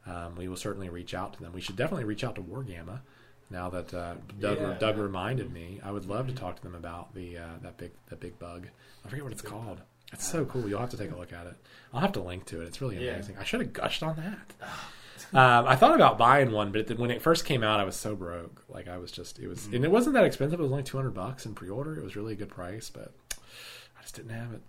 um, 0.07 0.35
we 0.35 0.47
will 0.47 0.55
certainly 0.57 0.89
reach 0.89 1.13
out 1.13 1.33
to 1.33 1.41
them. 1.41 1.51
We 1.53 1.61
should 1.61 1.75
definitely 1.75 2.05
reach 2.05 2.23
out 2.23 2.35
to 2.35 2.41
Wargamma. 2.41 3.01
Now 3.49 3.69
that 3.69 3.93
uh, 3.93 4.15
Doug, 4.39 4.57
Yeah. 4.59 4.73
Doug 4.79 4.97
reminded 4.97 5.53
me, 5.53 5.79
I 5.83 5.91
would 5.91 6.05
love 6.05 6.27
to 6.27 6.33
talk 6.33 6.55
to 6.55 6.63
them 6.63 6.75
about 6.75 7.13
the 7.13 7.37
uh, 7.37 7.47
that 7.61 7.77
big 7.77 7.91
that 8.09 8.19
big 8.21 8.39
bug. 8.39 8.67
I 9.05 9.09
forget 9.09 9.23
what 9.23 9.33
it's 9.33 9.41
called. 9.41 9.81
It's 10.13 10.25
so 10.27 10.45
cool. 10.45 10.67
You'll 10.69 10.79
have 10.79 10.91
to 10.91 10.97
take 10.97 11.11
a 11.11 11.17
look 11.17 11.33
at 11.33 11.45
it. 11.47 11.55
I'll 11.93 11.99
have 12.01 12.13
to 12.13 12.21
link 12.21 12.45
to 12.45 12.61
it. 12.61 12.65
It's 12.67 12.81
really 12.81 13.03
Yeah. 13.03 13.13
amazing. 13.13 13.35
I 13.37 13.43
should 13.43 13.59
have 13.61 13.73
gushed 13.73 14.01
on 14.01 14.15
that. 14.15 14.69
Um, 15.33 15.65
I 15.67 15.75
thought 15.75 15.95
about 15.95 16.17
buying 16.17 16.51
one, 16.51 16.71
but 16.71 16.91
it, 16.91 16.99
when 16.99 17.11
it 17.11 17.21
first 17.21 17.45
came 17.45 17.63
out, 17.63 17.79
I 17.79 17.83
was 17.83 17.95
so 17.95 18.15
broke. 18.15 18.63
Like 18.69 18.87
I 18.87 18.97
was 18.97 19.11
just 19.11 19.39
it 19.39 19.47
was, 19.47 19.65
and 19.67 19.83
it 19.83 19.91
wasn't 19.91 20.13
that 20.15 20.25
expensive. 20.25 20.59
It 20.59 20.63
was 20.63 20.71
only 20.71 20.83
two 20.83 20.97
hundred 20.97 21.13
bucks 21.13 21.45
in 21.45 21.55
pre-order. 21.55 21.97
It 21.97 22.03
was 22.03 22.15
really 22.15 22.33
a 22.33 22.37
good 22.37 22.49
price, 22.49 22.89
but 22.89 23.13
I 23.97 24.01
just 24.01 24.15
didn't 24.15 24.31
have 24.31 24.53
it. 24.53 24.61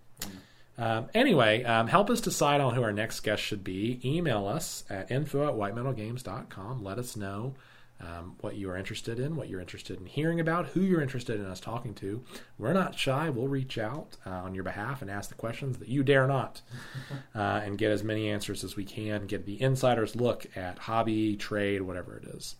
Um, 0.76 1.08
anyway, 1.14 1.62
um, 1.64 1.86
help 1.86 2.10
us 2.10 2.20
decide 2.20 2.60
on 2.60 2.74
who 2.74 2.82
our 2.82 2.92
next 2.92 3.20
guest 3.20 3.42
should 3.42 3.62
be. 3.62 4.00
Email 4.04 4.46
us 4.46 4.84
at 4.90 5.10
info 5.10 5.46
at 5.46 5.54
whitemetalgames.com. 5.54 6.82
Let 6.82 6.98
us 6.98 7.16
know 7.16 7.54
um, 8.00 8.36
what 8.40 8.56
you 8.56 8.68
are 8.70 8.76
interested 8.76 9.18
in, 9.18 9.36
what 9.36 9.48
you're 9.48 9.60
interested 9.60 9.98
in 9.98 10.06
hearing 10.06 10.40
about, 10.40 10.66
who 10.66 10.80
you're 10.80 11.00
interested 11.00 11.40
in 11.40 11.46
us 11.46 11.60
talking 11.60 11.94
to. 11.94 12.22
We're 12.58 12.72
not 12.72 12.98
shy. 12.98 13.30
We'll 13.30 13.48
reach 13.48 13.78
out 13.78 14.16
uh, 14.26 14.30
on 14.30 14.54
your 14.54 14.64
behalf 14.64 15.00
and 15.00 15.10
ask 15.10 15.28
the 15.28 15.36
questions 15.36 15.78
that 15.78 15.88
you 15.88 16.02
dare 16.02 16.26
not 16.26 16.60
uh, 17.34 17.60
and 17.64 17.78
get 17.78 17.90
as 17.90 18.02
many 18.02 18.28
answers 18.28 18.64
as 18.64 18.76
we 18.76 18.84
can, 18.84 19.26
get 19.26 19.46
the 19.46 19.60
insider's 19.60 20.16
look 20.16 20.46
at 20.56 20.78
hobby, 20.78 21.36
trade, 21.36 21.82
whatever 21.82 22.16
it 22.16 22.24
is. 22.24 22.56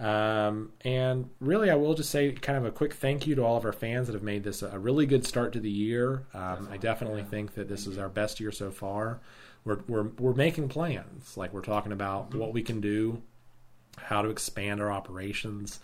Um, 0.00 0.72
and 0.80 1.30
really, 1.40 1.70
I 1.70 1.76
will 1.76 1.94
just 1.94 2.10
say 2.10 2.32
kind 2.32 2.58
of 2.58 2.64
a 2.64 2.72
quick 2.72 2.94
thank 2.94 3.26
you 3.26 3.36
to 3.36 3.44
all 3.44 3.56
of 3.56 3.64
our 3.64 3.72
fans 3.72 4.08
that 4.08 4.14
have 4.14 4.24
made 4.24 4.42
this 4.42 4.62
a 4.62 4.78
really 4.78 5.06
good 5.06 5.24
start 5.24 5.52
to 5.52 5.60
the 5.60 5.70
year. 5.70 6.24
Um, 6.34 6.68
I 6.70 6.78
definitely 6.78 7.22
think 7.22 7.54
that 7.54 7.68
this 7.68 7.86
is 7.86 7.96
our 7.96 8.08
best 8.08 8.40
year 8.40 8.50
so 8.50 8.70
far. 8.70 9.20
We're, 9.64 9.80
we're, 9.86 10.08
we're 10.18 10.34
making 10.34 10.68
plans. 10.68 11.36
Like 11.36 11.52
we're 11.52 11.62
talking 11.62 11.92
about 11.92 12.34
what 12.34 12.52
we 12.52 12.62
can 12.62 12.80
do, 12.80 13.22
how 13.96 14.22
to 14.22 14.30
expand 14.30 14.80
our 14.80 14.92
operations. 14.92 15.80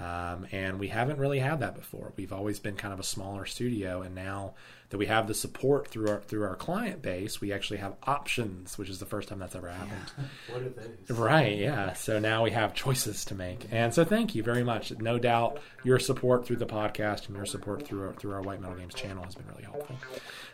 Um, 0.00 0.46
and 0.52 0.78
we 0.78 0.88
haven't 0.88 1.18
really 1.18 1.38
had 1.38 1.60
that 1.60 1.74
before. 1.74 2.12
We've 2.16 2.32
always 2.32 2.58
been 2.58 2.76
kind 2.76 2.94
of 2.94 3.00
a 3.00 3.04
smaller 3.04 3.44
studio, 3.44 4.00
and 4.00 4.14
now 4.14 4.54
that 4.88 4.98
we 4.98 5.06
have 5.06 5.26
the 5.26 5.34
support 5.34 5.88
through 5.88 6.08
our 6.08 6.20
through 6.20 6.44
our 6.44 6.54
client 6.54 7.02
base, 7.02 7.40
we 7.40 7.52
actually 7.52 7.78
have 7.78 7.94
options, 8.04 8.78
which 8.78 8.88
is 8.88 8.98
the 8.98 9.06
first 9.06 9.28
time 9.28 9.38
that's 9.38 9.54
ever 9.54 9.68
happened. 9.68 10.12
What 10.50 10.62
are 10.62 10.68
those? 10.68 11.18
Right, 11.18 11.58
yeah. 11.58 11.92
So 11.92 12.18
now 12.18 12.42
we 12.42 12.50
have 12.50 12.74
choices 12.74 13.24
to 13.26 13.34
make. 13.34 13.66
And 13.70 13.92
so 13.92 14.04
thank 14.04 14.34
you 14.34 14.42
very 14.42 14.62
much. 14.62 14.92
No 14.98 15.18
doubt 15.18 15.60
your 15.84 15.98
support 15.98 16.46
through 16.46 16.56
the 16.56 16.66
podcast 16.66 17.26
and 17.26 17.36
your 17.36 17.46
support 17.46 17.86
through 17.86 18.08
our, 18.08 18.12
through 18.14 18.32
our 18.32 18.42
White 18.42 18.60
Metal 18.60 18.76
Games 18.76 18.94
channel 18.94 19.24
has 19.24 19.34
been 19.34 19.46
really 19.48 19.62
helpful. 19.62 19.96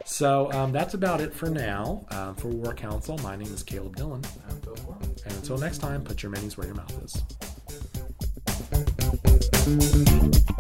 So 0.05 0.53
um, 0.53 0.73
that's 0.73 0.95
about 0.95 1.21
it 1.21 1.35
for 1.35 1.51
now. 1.51 2.07
Um, 2.11 2.35
for 2.37 2.49
War 2.49 2.75
Council, 2.75 3.19
my 3.19 3.37
name 3.37 3.53
is 3.53 3.63
Caleb 3.63 3.97
Dillon. 3.97 4.23
I'm 4.49 4.59
Bill 4.61 4.77
Foreman. 4.77 5.17
And 5.25 5.35
until 5.35 5.59
next 5.59 5.79
time, 5.79 6.03
put 6.03 6.23
your 6.23 6.33
minis 6.33 6.57
where 6.57 6.67
your 6.67 6.77
mouth 6.77 7.05
is. 7.05 7.23
Thank 9.69 10.51
you. 10.51 10.58